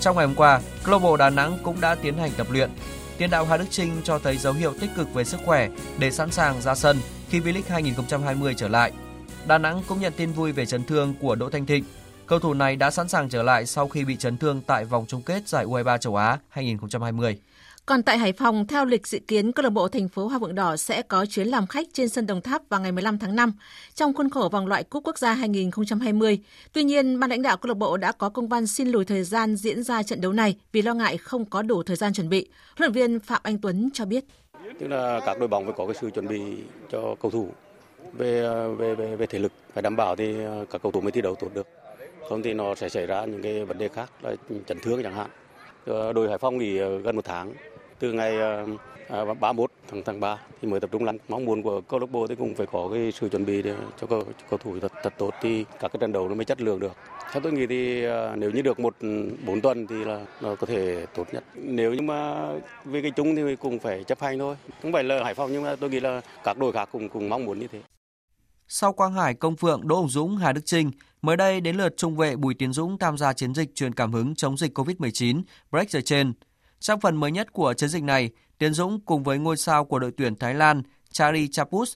Trong 0.00 0.16
ngày 0.16 0.26
hôm 0.26 0.34
qua, 0.34 0.60
câu 0.84 0.92
lạc 0.92 0.98
bộ 0.98 1.16
Đà 1.16 1.30
Nẵng 1.30 1.58
cũng 1.62 1.80
đã 1.80 1.94
tiến 1.94 2.18
hành 2.18 2.30
tập 2.36 2.46
luyện. 2.50 2.70
Tiền 3.18 3.30
đạo 3.30 3.44
Hà 3.44 3.56
Đức 3.56 3.64
Trinh 3.70 3.92
cho 4.04 4.18
thấy 4.18 4.36
dấu 4.36 4.52
hiệu 4.52 4.72
tích 4.80 4.90
cực 4.96 5.14
về 5.14 5.24
sức 5.24 5.40
khỏe 5.44 5.68
để 5.98 6.10
sẵn 6.10 6.30
sàng 6.30 6.60
ra 6.60 6.74
sân 6.74 6.98
khi 7.30 7.40
V-League 7.40 7.62
2020 7.68 8.54
trở 8.56 8.68
lại. 8.68 8.92
Đà 9.46 9.58
Nẵng 9.58 9.82
cũng 9.88 10.00
nhận 10.00 10.12
tin 10.16 10.32
vui 10.32 10.52
về 10.52 10.66
chấn 10.66 10.84
thương 10.84 11.14
của 11.20 11.34
Đỗ 11.34 11.50
Thanh 11.50 11.66
Thịnh. 11.66 11.84
Cầu 12.26 12.38
thủ 12.38 12.54
này 12.54 12.76
đã 12.76 12.90
sẵn 12.90 13.08
sàng 13.08 13.28
trở 13.28 13.42
lại 13.42 13.66
sau 13.66 13.88
khi 13.88 14.04
bị 14.04 14.16
chấn 14.16 14.38
thương 14.38 14.60
tại 14.66 14.84
vòng 14.84 15.04
chung 15.08 15.22
kết 15.22 15.48
giải 15.48 15.66
U23 15.66 15.98
châu 15.98 16.16
Á 16.16 16.38
2020. 16.48 17.38
Còn 17.88 18.02
tại 18.02 18.18
Hải 18.18 18.32
Phòng, 18.32 18.66
theo 18.66 18.84
lịch 18.84 19.06
dự 19.06 19.18
kiến, 19.18 19.52
câu 19.52 19.62
lạc 19.62 19.70
bộ 19.70 19.88
thành 19.88 20.08
phố 20.08 20.26
Hoa 20.26 20.38
vượng 20.38 20.54
Đỏ 20.54 20.76
sẽ 20.76 21.02
có 21.02 21.26
chuyến 21.26 21.48
làm 21.48 21.66
khách 21.66 21.86
trên 21.92 22.08
sân 22.08 22.26
Đồng 22.26 22.40
Tháp 22.40 22.62
vào 22.68 22.80
ngày 22.80 22.92
15 22.92 23.18
tháng 23.18 23.36
5 23.36 23.52
trong 23.94 24.14
khuôn 24.14 24.30
khổ 24.30 24.48
vòng 24.52 24.66
loại 24.66 24.84
Cúp 24.84 25.04
Quốc 25.04 25.18
gia 25.18 25.32
2020. 25.32 26.38
Tuy 26.72 26.84
nhiên, 26.84 27.20
ban 27.20 27.30
lãnh 27.30 27.42
đạo 27.42 27.56
câu 27.56 27.68
lạc 27.68 27.74
bộ 27.74 27.96
đã 27.96 28.12
có 28.12 28.28
công 28.28 28.48
văn 28.48 28.66
xin 28.66 28.88
lùi 28.88 29.04
thời 29.04 29.24
gian 29.24 29.56
diễn 29.56 29.82
ra 29.82 30.02
trận 30.02 30.20
đấu 30.20 30.32
này 30.32 30.56
vì 30.72 30.82
lo 30.82 30.94
ngại 30.94 31.16
không 31.16 31.44
có 31.44 31.62
đủ 31.62 31.82
thời 31.82 31.96
gian 31.96 32.12
chuẩn 32.12 32.28
bị. 32.28 32.48
Huấn 32.78 32.92
luyện 32.92 32.92
viên 32.92 33.20
Phạm 33.20 33.40
Anh 33.44 33.58
Tuấn 33.58 33.90
cho 33.94 34.04
biết. 34.04 34.24
Tức 34.80 34.86
là 34.88 35.20
các 35.26 35.38
đội 35.38 35.48
bóng 35.48 35.64
phải 35.64 35.74
có 35.76 35.86
cái 35.86 35.94
sự 36.00 36.10
chuẩn 36.10 36.28
bị 36.28 36.40
cho 36.92 37.14
cầu 37.22 37.30
thủ 37.30 37.48
về 38.12 38.48
về 38.78 38.94
về, 38.94 39.16
về 39.16 39.26
thể 39.26 39.38
lực 39.38 39.52
phải 39.72 39.82
đảm 39.82 39.96
bảo 39.96 40.16
thì 40.16 40.44
ờ, 40.44 40.64
các 40.70 40.82
cầu 40.82 40.92
thủ 40.92 41.00
mới 41.00 41.12
thi 41.12 41.20
đấu 41.20 41.34
tốt 41.34 41.48
được. 41.54 41.66
Không 42.28 42.42
thì 42.42 42.54
nó 42.54 42.74
sẽ 42.74 42.88
xảy 42.88 43.06
ra 43.06 43.24
những 43.24 43.42
cái 43.42 43.64
vấn 43.64 43.78
đề 43.78 43.88
khác 43.88 44.10
là 44.22 44.34
chấn 44.66 44.78
thương 44.82 45.02
chẳng 45.02 45.14
hạn. 45.14 45.30
Ờ, 45.86 46.12
đội 46.12 46.28
Hải 46.28 46.38
Phòng 46.38 46.58
nghỉ 46.58 46.76
ờ, 46.76 46.98
gần 46.98 47.16
một 47.16 47.24
tháng 47.24 47.52
từ 47.98 48.12
ngày 48.12 48.38
ờ, 48.38 48.66
à, 49.08 49.34
31 49.34 49.70
tháng 49.90 50.02
tháng 50.02 50.20
3 50.20 50.38
thì 50.62 50.68
mới 50.68 50.80
tập 50.80 50.90
trung 50.92 51.04
lắm. 51.04 51.16
Mong 51.28 51.44
muốn 51.44 51.62
của 51.62 51.80
câu 51.80 52.00
lạc 52.00 52.10
bộ 52.10 52.26
thì 52.26 52.34
cũng 52.34 52.54
phải 52.54 52.66
có 52.66 52.88
cái 52.92 53.12
sự 53.12 53.28
chuẩn 53.28 53.46
bị 53.46 53.62
để 53.62 53.74
cho 54.00 54.06
cầu, 54.06 54.22
cho 54.24 54.46
cầu 54.50 54.58
thủ 54.58 54.80
thật, 54.80 54.92
thật 55.02 55.14
tốt 55.18 55.34
thì 55.40 55.64
các 55.80 55.92
cái 55.92 55.98
trận 56.00 56.12
đấu 56.12 56.28
nó 56.28 56.34
mới 56.34 56.44
chất 56.44 56.60
lượng 56.60 56.80
được. 56.80 56.92
Theo 57.32 57.40
tôi 57.40 57.52
nghĩ 57.52 57.66
thì 57.66 58.04
ờ, 58.04 58.36
nếu 58.36 58.50
như 58.50 58.62
được 58.62 58.80
một 58.80 58.96
bốn 59.46 59.60
tuần 59.60 59.86
thì 59.86 60.04
là 60.04 60.26
nó 60.40 60.54
có 60.54 60.66
thể 60.66 61.06
tốt 61.14 61.26
nhất. 61.32 61.44
Nếu 61.54 61.94
như 61.94 62.02
mà 62.02 62.48
về 62.84 63.02
cái 63.02 63.10
chung 63.10 63.36
thì 63.36 63.56
cũng 63.56 63.78
phải 63.78 64.04
chấp 64.04 64.20
hành 64.20 64.38
thôi. 64.38 64.56
Không 64.82 64.92
phải 64.92 65.04
là 65.04 65.24
Hải 65.24 65.34
Phòng 65.34 65.52
nhưng 65.52 65.62
mà 65.62 65.76
tôi 65.76 65.90
nghĩ 65.90 66.00
là 66.00 66.20
các 66.44 66.58
đội 66.58 66.72
khác 66.72 66.88
cũng 66.92 67.08
cũng 67.08 67.28
mong 67.28 67.44
muốn 67.44 67.58
như 67.58 67.66
thế. 67.66 67.80
Sau 68.70 68.92
Quang 68.92 69.12
Hải, 69.12 69.34
Công 69.34 69.56
Phượng, 69.56 69.88
Đỗ 69.88 69.96
Hồng 69.96 70.08
Dũng, 70.08 70.36
Hà 70.36 70.52
Đức 70.52 70.60
Trinh, 70.64 70.90
mới 71.22 71.36
đây 71.36 71.60
đến 71.60 71.76
lượt 71.76 71.94
trung 71.96 72.16
vệ 72.16 72.36
Bùi 72.36 72.54
Tiến 72.54 72.72
Dũng 72.72 72.98
tham 72.98 73.18
gia 73.18 73.32
chiến 73.32 73.54
dịch 73.54 73.74
truyền 73.74 73.94
cảm 73.94 74.12
hứng 74.12 74.34
chống 74.34 74.56
dịch 74.56 74.78
COVID-19 74.78 75.42
Break 75.70 75.90
the 75.92 76.00
Chain. 76.00 76.32
Trong 76.80 77.00
phần 77.00 77.16
mới 77.16 77.30
nhất 77.32 77.52
của 77.52 77.74
chiến 77.74 77.88
dịch 77.88 78.02
này, 78.02 78.30
Tiến 78.58 78.72
Dũng 78.72 79.00
cùng 79.00 79.22
với 79.22 79.38
ngôi 79.38 79.56
sao 79.56 79.84
của 79.84 79.98
đội 79.98 80.12
tuyển 80.16 80.36
Thái 80.36 80.54
Lan 80.54 80.82
Chari 81.12 81.48
Chapus 81.48 81.94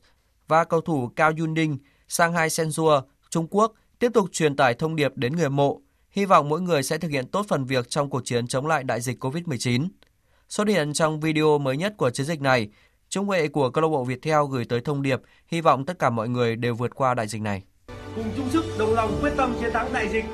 và 0.48 0.64
cầu 0.64 0.80
thủ 0.80 1.10
Cao 1.16 1.32
Yun 1.38 1.54
Ninh 1.54 1.78
sang 2.08 2.32
hai 2.32 2.48
Senzua, 2.48 3.02
Trung 3.30 3.46
Quốc 3.50 3.72
tiếp 3.98 4.10
tục 4.14 4.28
truyền 4.32 4.56
tải 4.56 4.74
thông 4.74 4.96
điệp 4.96 5.12
đến 5.16 5.36
người 5.36 5.50
mộ, 5.50 5.80
hy 6.10 6.24
vọng 6.24 6.48
mỗi 6.48 6.60
người 6.60 6.82
sẽ 6.82 6.98
thực 6.98 7.10
hiện 7.10 7.26
tốt 7.26 7.46
phần 7.48 7.64
việc 7.64 7.90
trong 7.90 8.10
cuộc 8.10 8.24
chiến 8.24 8.46
chống 8.46 8.66
lại 8.66 8.84
đại 8.84 9.00
dịch 9.00 9.24
COVID-19. 9.24 9.88
Xuất 10.48 10.68
hiện 10.68 10.92
trong 10.92 11.20
video 11.20 11.58
mới 11.58 11.76
nhất 11.76 11.94
của 11.96 12.10
chiến 12.10 12.26
dịch 12.26 12.40
này, 12.40 12.68
trung 13.08 13.28
vệ 13.28 13.48
của 13.48 13.70
câu 13.70 13.82
lạc 13.82 13.88
bộ 13.88 14.04
Viettel 14.04 14.38
gửi 14.50 14.64
tới 14.64 14.80
thông 14.80 15.02
điệp 15.02 15.20
hy 15.46 15.60
vọng 15.60 15.86
tất 15.86 15.98
cả 15.98 16.10
mọi 16.10 16.28
người 16.28 16.56
đều 16.56 16.74
vượt 16.74 16.94
qua 16.94 17.14
đại 17.14 17.28
dịch 17.28 17.42
này. 17.42 17.62
Cùng 18.16 18.30
chung 18.36 18.50
sức 18.50 18.64
đồng 18.78 18.94
lòng 18.94 19.18
quyết 19.22 19.32
tâm 19.36 19.54
chiến 19.60 19.72
thắng 19.72 19.92
đại 19.92 20.08
dịch. 20.08 20.24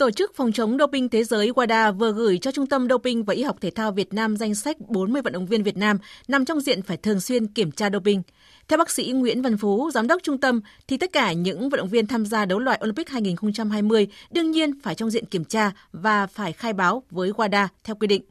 Tổ 0.00 0.10
chức 0.10 0.34
Phòng 0.34 0.52
chống 0.52 0.78
doping 0.78 1.08
thế 1.08 1.24
giới 1.24 1.50
WADA 1.50 1.92
vừa 1.92 2.12
gửi 2.12 2.38
cho 2.38 2.52
Trung 2.52 2.66
tâm 2.66 2.88
Doping 2.88 3.24
và 3.24 3.34
Y 3.34 3.42
học 3.42 3.56
Thể 3.60 3.70
thao 3.70 3.92
Việt 3.92 4.14
Nam 4.14 4.36
danh 4.36 4.54
sách 4.54 4.76
40 4.80 5.22
vận 5.22 5.32
động 5.32 5.46
viên 5.46 5.62
Việt 5.62 5.76
Nam 5.76 5.98
nằm 6.28 6.44
trong 6.44 6.60
diện 6.60 6.82
phải 6.82 6.96
thường 6.96 7.20
xuyên 7.20 7.46
kiểm 7.46 7.70
tra 7.70 7.90
doping. 7.90 8.22
Theo 8.68 8.78
bác 8.78 8.90
sĩ 8.90 9.12
Nguyễn 9.12 9.42
Văn 9.42 9.56
Phú, 9.56 9.90
giám 9.94 10.06
đốc 10.06 10.22
trung 10.22 10.38
tâm, 10.38 10.60
thì 10.88 10.96
tất 10.96 11.12
cả 11.12 11.32
những 11.32 11.70
vận 11.70 11.78
động 11.78 11.88
viên 11.88 12.06
tham 12.06 12.26
gia 12.26 12.44
đấu 12.44 12.58
loại 12.58 12.80
Olympic 12.82 13.08
2020 13.08 14.08
đương 14.30 14.50
nhiên 14.50 14.80
phải 14.80 14.94
trong 14.94 15.10
diện 15.10 15.26
kiểm 15.26 15.44
tra 15.44 15.72
và 15.92 16.26
phải 16.26 16.52
khai 16.52 16.72
báo 16.72 17.02
với 17.10 17.30
WADA 17.30 17.68
theo 17.84 17.96
quy 17.96 18.06
định. 18.06 18.22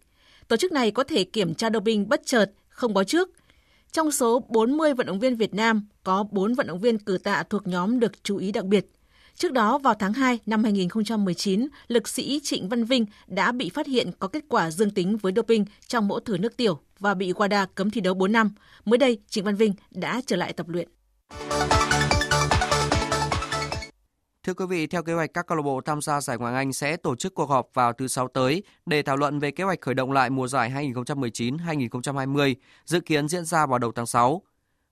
Tổ 0.48 0.58
chức 0.58 0.72
này 0.72 0.92
có 0.92 1.04
thể 1.04 1.24
kiểm 1.24 1.54
tra 1.54 1.70
doping 1.74 2.10
bất 2.10 2.22
chợt, 2.26 2.52
không 2.70 2.94
báo 2.94 3.04
trước. 3.04 3.30
Trong 3.92 4.12
số 4.12 4.44
40 4.50 4.94
vận 4.94 5.08
động 5.08 5.20
viên 5.20 5.36
Việt 5.36 5.54
Nam, 5.54 5.88
có 6.04 6.26
4 6.32 6.54
vận 6.54 6.68
động 6.68 6.80
viên 6.80 6.98
cử 6.98 7.18
tạ 7.18 7.44
thuộc 7.50 7.68
nhóm 7.68 8.00
được 8.00 8.24
chú 8.24 8.38
ý 8.38 8.52
đặc 8.52 8.66
biệt– 8.66 8.86
Trước 9.40 9.52
đó, 9.52 9.78
vào 9.78 9.94
tháng 9.94 10.14
2 10.14 10.40
năm 10.46 10.64
2019, 10.64 11.68
lực 11.88 12.08
sĩ 12.08 12.40
Trịnh 12.44 12.70
Văn 12.70 12.86
Vinh 12.86 13.06
đã 13.28 13.52
bị 13.52 13.70
phát 13.70 13.88
hiện 13.88 14.12
có 14.20 14.28
kết 14.28 14.44
quả 14.50 14.72
dương 14.72 14.92
tính 14.92 15.18
với 15.18 15.34
doping 15.36 15.66
trong 15.88 16.08
mẫu 16.08 16.20
thử 16.20 16.38
nước 16.38 16.58
tiểu 16.58 16.80
và 17.00 17.14
bị 17.14 17.34
WADA 17.34 17.68
cấm 17.76 17.92
thi 17.92 18.02
đấu 18.02 18.14
4 18.14 18.32
năm. 18.32 18.52
Mới 18.86 18.98
đây, 18.98 19.20
Trịnh 19.28 19.46
Văn 19.46 19.56
Vinh 19.56 19.74
đã 19.92 20.22
trở 20.26 20.36
lại 20.36 20.54
tập 20.54 20.68
luyện. 20.70 20.90
Thưa 24.44 24.54
quý 24.54 24.66
vị, 24.70 24.88
theo 24.88 25.04
kế 25.04 25.14
hoạch 25.14 25.34
các 25.34 25.48
câu 25.48 25.58
lạc 25.58 25.62
bộ 25.62 25.82
tham 25.82 26.02
gia 26.02 26.22
giải 26.22 26.38
Ngoại 26.38 26.54
hạng 26.54 26.62
Anh 26.62 26.74
sẽ 26.74 26.98
tổ 26.98 27.16
chức 27.16 27.34
cuộc 27.36 27.50
họp 27.50 27.70
vào 27.74 27.94
thứ 27.94 28.08
sáu 28.08 28.28
tới 28.28 28.64
để 28.86 29.02
thảo 29.02 29.18
luận 29.18 29.40
về 29.40 29.52
kế 29.52 29.64
hoạch 29.64 29.82
khởi 29.82 29.96
động 29.96 30.12
lại 30.12 30.30
mùa 30.30 30.48
giải 30.48 30.72
2019-2020, 30.72 32.56
dự 32.86 33.00
kiến 33.00 33.28
diễn 33.28 33.46
ra 33.46 33.66
vào 33.66 33.80
đầu 33.80 33.92
tháng 33.92 34.06
6. 34.06 34.42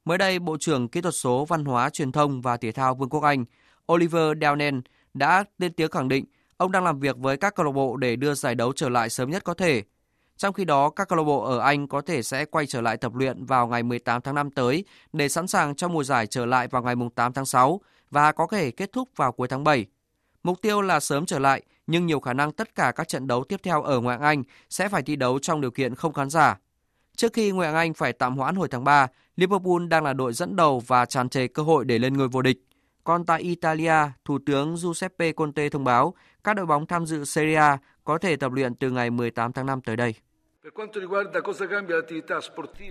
Mới 0.05 0.17
đây, 0.17 0.39
Bộ 0.39 0.57
trưởng 0.59 0.87
Kỹ 0.87 1.01
thuật 1.01 1.15
số, 1.15 1.45
Văn 1.45 1.65
hóa, 1.65 1.89
Truyền 1.89 2.11
thông 2.11 2.41
và 2.41 2.57
Thể 2.57 2.71
thao 2.71 2.95
Vương 2.95 3.09
quốc 3.09 3.23
Anh 3.23 3.45
Oliver 3.93 4.37
Downen 4.37 4.81
đã 5.13 5.43
lên 5.57 5.73
tiếng 5.73 5.91
khẳng 5.91 6.07
định 6.07 6.25
ông 6.57 6.71
đang 6.71 6.83
làm 6.83 6.99
việc 6.99 7.17
với 7.17 7.37
các 7.37 7.55
câu 7.55 7.65
lạc 7.65 7.71
bộ 7.71 7.97
để 7.97 8.15
đưa 8.15 8.33
giải 8.33 8.55
đấu 8.55 8.73
trở 8.75 8.89
lại 8.89 9.09
sớm 9.09 9.29
nhất 9.29 9.43
có 9.43 9.53
thể. 9.53 9.83
Trong 10.37 10.53
khi 10.53 10.65
đó, 10.65 10.89
các 10.89 11.07
câu 11.07 11.17
lạc 11.17 11.23
bộ 11.23 11.43
ở 11.43 11.59
Anh 11.59 11.87
có 11.87 12.01
thể 12.01 12.23
sẽ 12.23 12.45
quay 12.45 12.65
trở 12.65 12.81
lại 12.81 12.97
tập 12.97 13.15
luyện 13.15 13.45
vào 13.45 13.67
ngày 13.67 13.83
18 13.83 14.21
tháng 14.21 14.35
5 14.35 14.51
tới 14.51 14.85
để 15.13 15.29
sẵn 15.29 15.47
sàng 15.47 15.75
cho 15.75 15.87
mùa 15.87 16.03
giải 16.03 16.27
trở 16.27 16.45
lại 16.45 16.67
vào 16.67 16.83
ngày 16.83 16.95
8 17.15 17.33
tháng 17.33 17.45
6 17.45 17.81
và 18.11 18.31
có 18.31 18.47
thể 18.51 18.71
kết 18.71 18.91
thúc 18.91 19.09
vào 19.15 19.31
cuối 19.31 19.47
tháng 19.47 19.63
7. 19.63 19.85
Mục 20.43 20.61
tiêu 20.61 20.81
là 20.81 20.99
sớm 20.99 21.25
trở 21.25 21.39
lại, 21.39 21.61
nhưng 21.87 22.05
nhiều 22.05 22.19
khả 22.19 22.33
năng 22.33 22.51
tất 22.51 22.75
cả 22.75 22.91
các 22.95 23.07
trận 23.07 23.27
đấu 23.27 23.43
tiếp 23.43 23.59
theo 23.63 23.81
ở 23.81 23.99
ngoại 23.99 24.17
hạng 24.17 24.27
Anh 24.27 24.43
sẽ 24.69 24.89
phải 24.89 25.03
thi 25.03 25.15
đấu 25.15 25.39
trong 25.39 25.61
điều 25.61 25.71
kiện 25.71 25.95
không 25.95 26.13
khán 26.13 26.29
giả. 26.29 26.57
Trước 27.15 27.33
khi 27.33 27.51
ngoại 27.51 27.67
hạng 27.67 27.77
Anh 27.77 27.93
phải 27.93 28.13
tạm 28.13 28.37
hoãn 28.37 28.55
hồi 28.55 28.67
tháng 28.71 28.83
3, 28.83 29.07
Liverpool 29.35 29.87
đang 29.87 30.03
là 30.03 30.13
đội 30.13 30.33
dẫn 30.33 30.55
đầu 30.55 30.79
và 30.87 31.05
tràn 31.05 31.29
trề 31.29 31.47
cơ 31.47 31.63
hội 31.63 31.85
để 31.85 31.99
lên 31.99 32.17
ngôi 32.17 32.27
vô 32.27 32.41
địch. 32.41 32.66
Còn 33.07 33.25
tại 33.25 33.41
Italia, 33.41 33.93
Thủ 34.25 34.39
tướng 34.45 34.77
Giuseppe 34.77 35.31
Conte 35.31 35.69
thông 35.69 35.83
báo 35.83 36.13
các 36.43 36.53
đội 36.53 36.65
bóng 36.65 36.85
tham 36.85 37.05
dự 37.05 37.25
Serie 37.25 37.55
A 37.55 37.77
có 38.03 38.17
thể 38.17 38.35
tập 38.35 38.51
luyện 38.51 38.75
từ 38.75 38.91
ngày 38.91 39.09
18 39.09 39.51
tháng 39.51 39.65
5 39.65 39.81
tới 39.81 39.95
đây. 39.95 40.15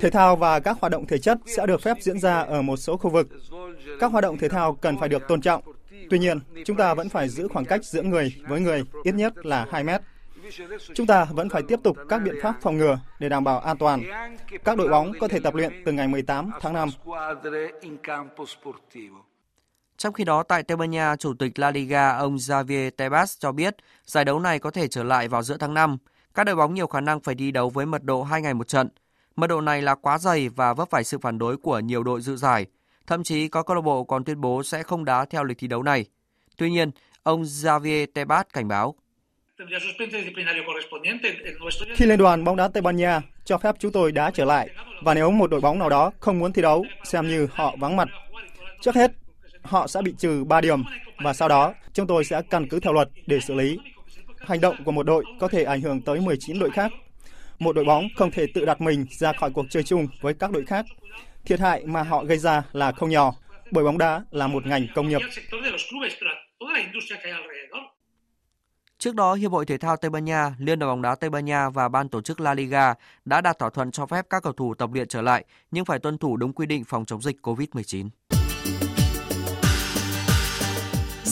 Thể 0.00 0.10
thao 0.10 0.36
và 0.36 0.60
các 0.60 0.80
hoạt 0.80 0.92
động 0.92 1.06
thể 1.06 1.18
chất 1.18 1.38
sẽ 1.46 1.66
được 1.66 1.82
phép 1.82 1.96
diễn 2.00 2.18
ra 2.18 2.40
ở 2.40 2.62
một 2.62 2.76
số 2.76 2.96
khu 2.96 3.10
vực. 3.10 3.28
Các 4.00 4.12
hoạt 4.12 4.22
động 4.22 4.38
thể 4.38 4.48
thao 4.48 4.74
cần 4.74 4.98
phải 4.98 5.08
được 5.08 5.28
tôn 5.28 5.40
trọng. 5.40 5.62
Tuy 6.10 6.18
nhiên, 6.18 6.40
chúng 6.64 6.76
ta 6.76 6.94
vẫn 6.94 7.08
phải 7.08 7.28
giữ 7.28 7.48
khoảng 7.48 7.64
cách 7.64 7.84
giữa 7.84 8.02
người 8.02 8.36
với 8.48 8.60
người 8.60 8.82
ít 9.02 9.14
nhất 9.14 9.46
là 9.46 9.66
2 9.70 9.84
mét. 9.84 10.00
Chúng 10.94 11.06
ta 11.06 11.24
vẫn 11.24 11.48
phải 11.48 11.62
tiếp 11.68 11.80
tục 11.84 11.96
các 12.08 12.18
biện 12.18 12.34
pháp 12.42 12.54
phòng 12.62 12.76
ngừa 12.76 12.98
để 13.18 13.28
đảm 13.28 13.44
bảo 13.44 13.60
an 13.60 13.78
toàn. 13.78 14.02
Các 14.64 14.76
đội 14.78 14.88
bóng 14.88 15.12
có 15.20 15.28
thể 15.28 15.40
tập 15.40 15.54
luyện 15.54 15.82
từ 15.84 15.92
ngày 15.92 16.08
18 16.08 16.50
tháng 16.60 16.72
5. 16.72 16.88
Trong 19.96 20.12
khi 20.12 20.24
đó, 20.24 20.42
tại 20.42 20.62
Tây 20.62 20.76
Ban 20.76 20.90
Nha, 20.90 21.16
Chủ 21.16 21.34
tịch 21.34 21.58
La 21.58 21.70
Liga 21.70 22.10
ông 22.10 22.36
Javier 22.36 22.90
Tebas 22.90 23.36
cho 23.38 23.52
biết 23.52 23.76
giải 24.04 24.24
đấu 24.24 24.40
này 24.40 24.58
có 24.58 24.70
thể 24.70 24.88
trở 24.88 25.02
lại 25.02 25.28
vào 25.28 25.42
giữa 25.42 25.56
tháng 25.56 25.74
5. 25.74 25.96
Các 26.34 26.44
đội 26.44 26.56
bóng 26.56 26.74
nhiều 26.74 26.86
khả 26.86 27.00
năng 27.00 27.20
phải 27.20 27.34
đi 27.34 27.50
đấu 27.50 27.70
với 27.70 27.86
mật 27.86 28.02
độ 28.04 28.22
2 28.22 28.42
ngày 28.42 28.54
một 28.54 28.68
trận. 28.68 28.88
Mật 29.36 29.46
độ 29.46 29.60
này 29.60 29.82
là 29.82 29.94
quá 29.94 30.18
dày 30.18 30.48
và 30.48 30.74
vấp 30.74 30.90
phải 30.90 31.04
sự 31.04 31.18
phản 31.18 31.38
đối 31.38 31.56
của 31.56 31.78
nhiều 31.78 32.02
đội 32.02 32.20
dự 32.20 32.36
giải. 32.36 32.66
Thậm 33.06 33.24
chí 33.24 33.48
có 33.48 33.62
câu 33.62 33.76
lạc 33.76 33.82
bộ 33.82 34.04
còn 34.04 34.24
tuyên 34.24 34.40
bố 34.40 34.62
sẽ 34.62 34.82
không 34.82 35.04
đá 35.04 35.24
theo 35.24 35.44
lịch 35.44 35.58
thi 35.58 35.66
đấu 35.66 35.82
này. 35.82 36.04
Tuy 36.56 36.70
nhiên, 36.70 36.90
ông 37.22 37.42
Javier 37.42 38.06
Tebas 38.14 38.46
cảnh 38.52 38.68
báo. 38.68 38.94
Khi 41.94 42.06
Liên 42.06 42.18
đoàn 42.18 42.44
bóng 42.44 42.56
đá 42.56 42.68
Tây 42.68 42.82
Ban 42.82 42.96
Nha 42.96 43.22
cho 43.44 43.58
phép 43.58 43.74
chúng 43.78 43.92
tôi 43.92 44.12
đá 44.12 44.30
trở 44.30 44.44
lại 44.44 44.68
và 45.02 45.14
nếu 45.14 45.30
một 45.30 45.50
đội 45.50 45.60
bóng 45.60 45.78
nào 45.78 45.88
đó 45.88 46.12
không 46.20 46.38
muốn 46.38 46.52
thi 46.52 46.62
đấu, 46.62 46.84
xem 47.04 47.28
như 47.28 47.48
họ 47.52 47.76
vắng 47.78 47.96
mặt. 47.96 48.08
Trước 48.80 48.94
hết, 48.94 49.12
họ 49.68 49.86
sẽ 49.86 50.02
bị 50.02 50.14
trừ 50.18 50.44
3 50.44 50.60
điểm 50.60 50.82
và 51.24 51.32
sau 51.32 51.48
đó 51.48 51.74
chúng 51.92 52.06
tôi 52.06 52.24
sẽ 52.24 52.42
căn 52.50 52.68
cứ 52.68 52.80
theo 52.80 52.92
luật 52.92 53.08
để 53.26 53.40
xử 53.40 53.54
lý. 53.54 53.78
Hành 54.38 54.60
động 54.60 54.76
của 54.84 54.92
một 54.92 55.02
đội 55.02 55.24
có 55.40 55.48
thể 55.48 55.64
ảnh 55.64 55.80
hưởng 55.80 56.00
tới 56.00 56.20
19 56.20 56.58
đội 56.58 56.70
khác. 56.70 56.92
Một 57.58 57.76
đội 57.76 57.84
bóng 57.84 58.08
không 58.16 58.30
thể 58.30 58.46
tự 58.54 58.64
đặt 58.64 58.80
mình 58.80 59.06
ra 59.10 59.32
khỏi 59.32 59.50
cuộc 59.50 59.66
chơi 59.70 59.82
chung 59.82 60.08
với 60.20 60.34
các 60.34 60.50
đội 60.50 60.64
khác. 60.64 60.84
Thiệt 61.44 61.60
hại 61.60 61.86
mà 61.86 62.02
họ 62.02 62.24
gây 62.24 62.38
ra 62.38 62.62
là 62.72 62.92
không 62.92 63.10
nhỏ, 63.10 63.34
bởi 63.70 63.84
bóng 63.84 63.98
đá 63.98 64.24
là 64.30 64.46
một 64.46 64.66
ngành 64.66 64.86
công 64.94 65.08
nghiệp. 65.08 65.20
Trước 68.98 69.14
đó, 69.14 69.34
Hiệp 69.34 69.52
hội 69.52 69.66
Thể 69.66 69.78
thao 69.78 69.96
Tây 69.96 70.10
Ban 70.10 70.24
Nha, 70.24 70.54
Liên 70.58 70.78
đoàn 70.78 70.92
bóng 70.92 71.02
đá 71.02 71.14
Tây 71.14 71.30
Ban 71.30 71.44
Nha 71.44 71.68
và 71.68 71.88
ban 71.88 72.08
tổ 72.08 72.20
chức 72.20 72.40
La 72.40 72.54
Liga 72.54 72.94
đã 73.24 73.40
đạt 73.40 73.58
thỏa 73.58 73.70
thuận 73.70 73.90
cho 73.90 74.06
phép 74.06 74.26
các 74.30 74.42
cầu 74.42 74.52
thủ 74.52 74.74
tập 74.74 74.90
luyện 74.92 75.08
trở 75.08 75.22
lại 75.22 75.44
nhưng 75.70 75.84
phải 75.84 75.98
tuân 75.98 76.18
thủ 76.18 76.36
đúng 76.36 76.52
quy 76.52 76.66
định 76.66 76.84
phòng 76.84 77.04
chống 77.04 77.22
dịch 77.22 77.36
COVID-19. 77.42 78.08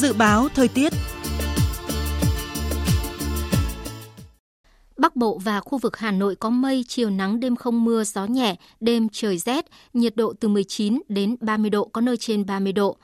Dự 0.04 0.12
báo 0.12 0.48
thời 0.54 0.68
tiết 0.68 0.92
Bắc 4.96 5.16
Bộ 5.16 5.38
và 5.38 5.60
khu 5.60 5.78
vực 5.78 5.96
Hà 5.96 6.10
Nội 6.10 6.36
có 6.36 6.50
mây, 6.50 6.84
chiều 6.88 7.10
nắng, 7.10 7.40
đêm 7.40 7.56
không 7.56 7.84
mưa, 7.84 8.04
gió 8.04 8.24
nhẹ, 8.24 8.56
đêm 8.80 9.08
trời 9.12 9.38
rét, 9.38 9.64
nhiệt 9.94 10.16
độ 10.16 10.32
từ 10.40 10.48
19 10.48 11.02
đến 11.08 11.36
30 11.40 11.70
độ, 11.70 11.84
có 11.84 12.00
nơi 12.00 12.16
trên 12.16 12.46
30 12.46 12.72
độ. 12.72 12.96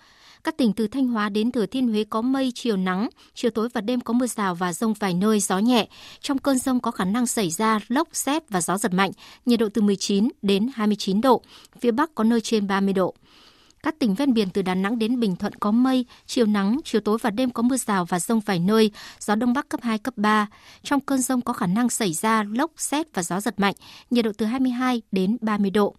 Các 0.44 0.56
tỉnh 0.56 0.72
từ 0.72 0.86
Thanh 0.86 1.08
Hóa 1.08 1.28
đến 1.28 1.52
Thừa 1.52 1.66
Thiên 1.66 1.88
Huế 1.88 2.04
có 2.04 2.22
mây, 2.22 2.52
chiều 2.54 2.76
nắng, 2.76 3.08
chiều 3.34 3.50
tối 3.50 3.68
và 3.74 3.80
đêm 3.80 4.00
có 4.00 4.12
mưa 4.12 4.26
rào 4.26 4.54
và 4.54 4.72
rông 4.72 4.94
vài 4.94 5.14
nơi, 5.14 5.40
gió 5.40 5.58
nhẹ. 5.58 5.88
Trong 6.20 6.38
cơn 6.38 6.58
rông 6.58 6.80
có 6.80 6.90
khả 6.90 7.04
năng 7.04 7.26
xảy 7.26 7.50
ra 7.50 7.78
lốc, 7.88 8.08
xét 8.12 8.50
và 8.50 8.60
gió 8.60 8.78
giật 8.78 8.92
mạnh, 8.92 9.10
nhiệt 9.46 9.60
độ 9.60 9.68
từ 9.74 9.82
19 9.82 10.28
đến 10.42 10.68
29 10.74 11.20
độ, 11.20 11.42
phía 11.80 11.90
Bắc 11.90 12.14
có 12.14 12.24
nơi 12.24 12.40
trên 12.40 12.66
30 12.66 12.94
độ. 12.94 13.14
Các 13.82 13.98
tỉnh 13.98 14.14
ven 14.14 14.34
biển 14.34 14.48
từ 14.50 14.62
Đà 14.62 14.74
Nẵng 14.74 14.98
đến 14.98 15.20
Bình 15.20 15.36
Thuận 15.36 15.52
có 15.54 15.70
mây, 15.70 16.06
chiều 16.26 16.46
nắng, 16.46 16.80
chiều 16.84 17.00
tối 17.00 17.18
và 17.22 17.30
đêm 17.30 17.50
có 17.50 17.62
mưa 17.62 17.76
rào 17.76 18.04
và 18.04 18.20
rông 18.20 18.40
vài 18.40 18.58
nơi, 18.58 18.90
gió 19.20 19.34
đông 19.34 19.52
bắc 19.52 19.68
cấp 19.68 19.80
2, 19.82 19.98
cấp 19.98 20.14
3. 20.16 20.46
Trong 20.82 21.00
cơn 21.00 21.18
rông 21.18 21.40
có 21.40 21.52
khả 21.52 21.66
năng 21.66 21.90
xảy 21.90 22.12
ra 22.12 22.44
lốc, 22.44 22.70
xét 22.76 23.14
và 23.14 23.22
gió 23.22 23.40
giật 23.40 23.60
mạnh, 23.60 23.74
nhiệt 24.10 24.24
độ 24.24 24.30
từ 24.38 24.46
22 24.46 25.02
đến 25.12 25.36
30 25.40 25.70
độ. 25.70 25.94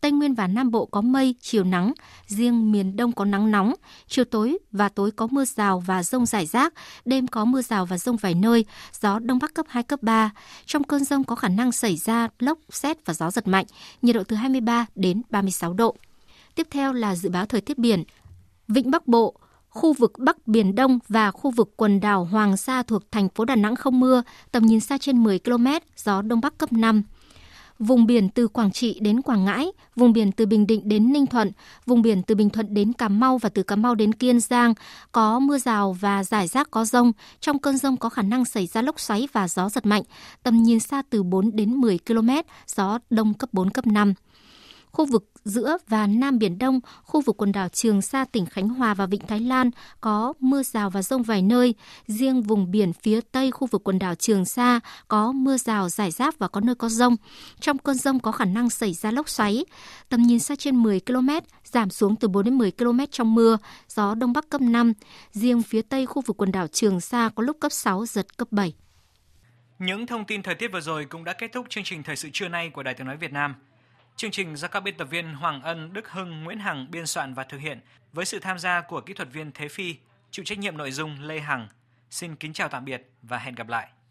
Tây 0.00 0.12
Nguyên 0.12 0.34
và 0.34 0.46
Nam 0.46 0.70
Bộ 0.70 0.86
có 0.86 1.00
mây, 1.00 1.34
chiều 1.40 1.64
nắng, 1.64 1.92
riêng 2.26 2.72
miền 2.72 2.96
Đông 2.96 3.12
có 3.12 3.24
nắng 3.24 3.50
nóng, 3.50 3.74
chiều 4.06 4.24
tối 4.24 4.58
và 4.72 4.88
tối 4.88 5.10
có 5.10 5.26
mưa 5.26 5.44
rào 5.44 5.80
và 5.80 6.02
rông 6.02 6.26
rải 6.26 6.46
rác, 6.46 6.74
đêm 7.04 7.26
có 7.26 7.44
mưa 7.44 7.62
rào 7.62 7.86
và 7.86 7.98
rông 7.98 8.16
vài 8.16 8.34
nơi, 8.34 8.64
gió 9.00 9.18
Đông 9.18 9.38
Bắc 9.38 9.54
cấp 9.54 9.66
2, 9.68 9.82
cấp 9.82 10.02
3. 10.02 10.30
Trong 10.66 10.84
cơn 10.84 11.04
rông 11.04 11.24
có 11.24 11.34
khả 11.34 11.48
năng 11.48 11.72
xảy 11.72 11.96
ra 11.96 12.28
lốc, 12.38 12.58
xét 12.70 13.06
và 13.06 13.14
gió 13.14 13.30
giật 13.30 13.48
mạnh, 13.48 13.66
nhiệt 14.02 14.16
độ 14.16 14.22
từ 14.28 14.36
23 14.36 14.86
đến 14.94 15.22
36 15.30 15.72
độ. 15.72 15.96
Tiếp 16.60 16.66
theo 16.70 16.92
là 16.92 17.16
dự 17.16 17.28
báo 17.30 17.46
thời 17.46 17.60
tiết 17.60 17.78
biển. 17.78 18.04
Vịnh 18.68 18.90
Bắc 18.90 19.06
Bộ, 19.06 19.34
khu 19.68 19.92
vực 19.92 20.12
Bắc 20.18 20.46
Biển 20.46 20.74
Đông 20.74 20.98
và 21.08 21.30
khu 21.30 21.50
vực 21.50 21.72
quần 21.76 22.00
đảo 22.00 22.24
Hoàng 22.24 22.56
Sa 22.56 22.82
thuộc 22.82 23.12
thành 23.12 23.28
phố 23.28 23.44
Đà 23.44 23.56
Nẵng 23.56 23.76
không 23.76 24.00
mưa, 24.00 24.22
tầm 24.52 24.66
nhìn 24.66 24.80
xa 24.80 24.98
trên 24.98 25.22
10 25.22 25.38
km, 25.38 25.66
gió 25.96 26.22
Đông 26.22 26.40
Bắc 26.40 26.58
cấp 26.58 26.72
5 26.72 27.02
vùng 27.78 28.06
biển 28.06 28.28
từ 28.28 28.48
Quảng 28.48 28.72
Trị 28.72 28.98
đến 29.00 29.22
Quảng 29.22 29.44
Ngãi, 29.44 29.72
vùng 29.96 30.12
biển 30.12 30.32
từ 30.32 30.46
Bình 30.46 30.66
Định 30.66 30.88
đến 30.88 31.12
Ninh 31.12 31.26
Thuận, 31.26 31.52
vùng 31.86 32.02
biển 32.02 32.22
từ 32.22 32.34
Bình 32.34 32.50
Thuận 32.50 32.74
đến 32.74 32.92
Cà 32.92 33.08
Mau 33.08 33.38
và 33.38 33.48
từ 33.48 33.62
Cà 33.62 33.76
Mau 33.76 33.94
đến 33.94 34.14
Kiên 34.14 34.40
Giang 34.40 34.74
có 35.12 35.38
mưa 35.38 35.58
rào 35.58 35.92
và 36.00 36.24
rải 36.24 36.46
rác 36.46 36.70
có 36.70 36.84
rông. 36.84 37.12
Trong 37.40 37.58
cơn 37.58 37.78
rông 37.78 37.96
có 37.96 38.08
khả 38.08 38.22
năng 38.22 38.44
xảy 38.44 38.66
ra 38.66 38.82
lốc 38.82 39.00
xoáy 39.00 39.28
và 39.32 39.48
gió 39.48 39.68
giật 39.68 39.86
mạnh, 39.86 40.02
tầm 40.42 40.62
nhìn 40.62 40.80
xa 40.80 41.02
từ 41.10 41.22
4 41.22 41.50
đến 41.56 41.74
10 41.74 41.98
km, 42.06 42.30
gió 42.66 42.98
đông 43.10 43.34
cấp 43.34 43.48
4, 43.52 43.70
cấp 43.70 43.86
5 43.86 44.14
khu 44.92 45.06
vực 45.06 45.30
giữa 45.44 45.76
và 45.88 46.06
Nam 46.06 46.38
Biển 46.38 46.58
Đông, 46.58 46.80
khu 47.02 47.20
vực 47.20 47.36
quần 47.36 47.52
đảo 47.52 47.68
Trường 47.68 48.02
Sa, 48.02 48.24
tỉnh 48.24 48.46
Khánh 48.46 48.68
Hòa 48.68 48.94
và 48.94 49.06
Vịnh 49.06 49.26
Thái 49.26 49.40
Lan 49.40 49.70
có 50.00 50.32
mưa 50.40 50.62
rào 50.62 50.90
và 50.90 51.02
rông 51.02 51.22
vài 51.22 51.42
nơi. 51.42 51.74
Riêng 52.06 52.42
vùng 52.42 52.70
biển 52.70 52.92
phía 52.92 53.20
Tây 53.32 53.50
khu 53.50 53.66
vực 53.66 53.84
quần 53.84 53.98
đảo 53.98 54.14
Trường 54.14 54.44
Sa 54.44 54.80
có 55.08 55.32
mưa 55.32 55.56
rào 55.56 55.88
rải 55.88 56.10
rác 56.10 56.38
và 56.38 56.48
có 56.48 56.60
nơi 56.60 56.74
có 56.74 56.88
rông. 56.88 57.16
Trong 57.60 57.78
cơn 57.78 57.96
rông 57.96 58.20
có 58.20 58.32
khả 58.32 58.44
năng 58.44 58.70
xảy 58.70 58.94
ra 58.94 59.10
lốc 59.10 59.28
xoáy. 59.28 59.64
Tầm 60.08 60.22
nhìn 60.22 60.38
xa 60.38 60.56
trên 60.56 60.82
10 60.82 61.00
km, 61.00 61.28
giảm 61.64 61.90
xuống 61.90 62.16
từ 62.16 62.28
4 62.28 62.44
đến 62.44 62.58
10 62.58 62.70
km 62.70 63.00
trong 63.10 63.34
mưa, 63.34 63.58
gió 63.88 64.14
Đông 64.14 64.32
Bắc 64.32 64.50
cấp 64.50 64.60
5. 64.60 64.92
Riêng 65.32 65.62
phía 65.62 65.82
Tây 65.82 66.06
khu 66.06 66.22
vực 66.26 66.36
quần 66.36 66.52
đảo 66.52 66.66
Trường 66.66 67.00
Sa 67.00 67.30
có 67.34 67.42
lúc 67.42 67.56
cấp 67.60 67.72
6, 67.72 68.06
giật 68.06 68.36
cấp 68.36 68.48
7. 68.50 68.74
Những 69.78 70.06
thông 70.06 70.24
tin 70.24 70.42
thời 70.42 70.54
tiết 70.54 70.72
vừa 70.72 70.80
rồi 70.80 71.04
cũng 71.04 71.24
đã 71.24 71.32
kết 71.32 71.52
thúc 71.52 71.66
chương 71.68 71.84
trình 71.84 72.02
Thời 72.02 72.16
sự 72.16 72.28
trưa 72.32 72.48
nay 72.48 72.70
của 72.70 72.82
Đài 72.82 72.94
Tiếng 72.94 73.06
Nói 73.06 73.16
Việt 73.16 73.32
Nam. 73.32 73.54
Chương 74.20 74.30
trình 74.30 74.56
do 74.56 74.68
các 74.68 74.80
biên 74.80 74.96
tập 74.96 75.04
viên 75.04 75.34
Hoàng 75.34 75.62
Ân, 75.62 75.92
Đức 75.92 76.10
Hưng, 76.10 76.44
Nguyễn 76.44 76.58
Hằng 76.58 76.90
biên 76.90 77.06
soạn 77.06 77.34
và 77.34 77.44
thực 77.44 77.58
hiện 77.58 77.80
với 78.12 78.24
sự 78.24 78.38
tham 78.38 78.58
gia 78.58 78.80
của 78.80 79.00
kỹ 79.00 79.14
thuật 79.14 79.32
viên 79.32 79.52
Thế 79.52 79.68
Phi, 79.68 79.96
chịu 80.30 80.44
trách 80.44 80.58
nhiệm 80.58 80.76
nội 80.76 80.92
dung 80.92 81.20
Lê 81.20 81.40
Hằng. 81.40 81.68
Xin 82.10 82.36
kính 82.36 82.52
chào 82.52 82.68
tạm 82.68 82.84
biệt 82.84 83.10
và 83.22 83.38
hẹn 83.38 83.54
gặp 83.54 83.68
lại. 83.68 83.88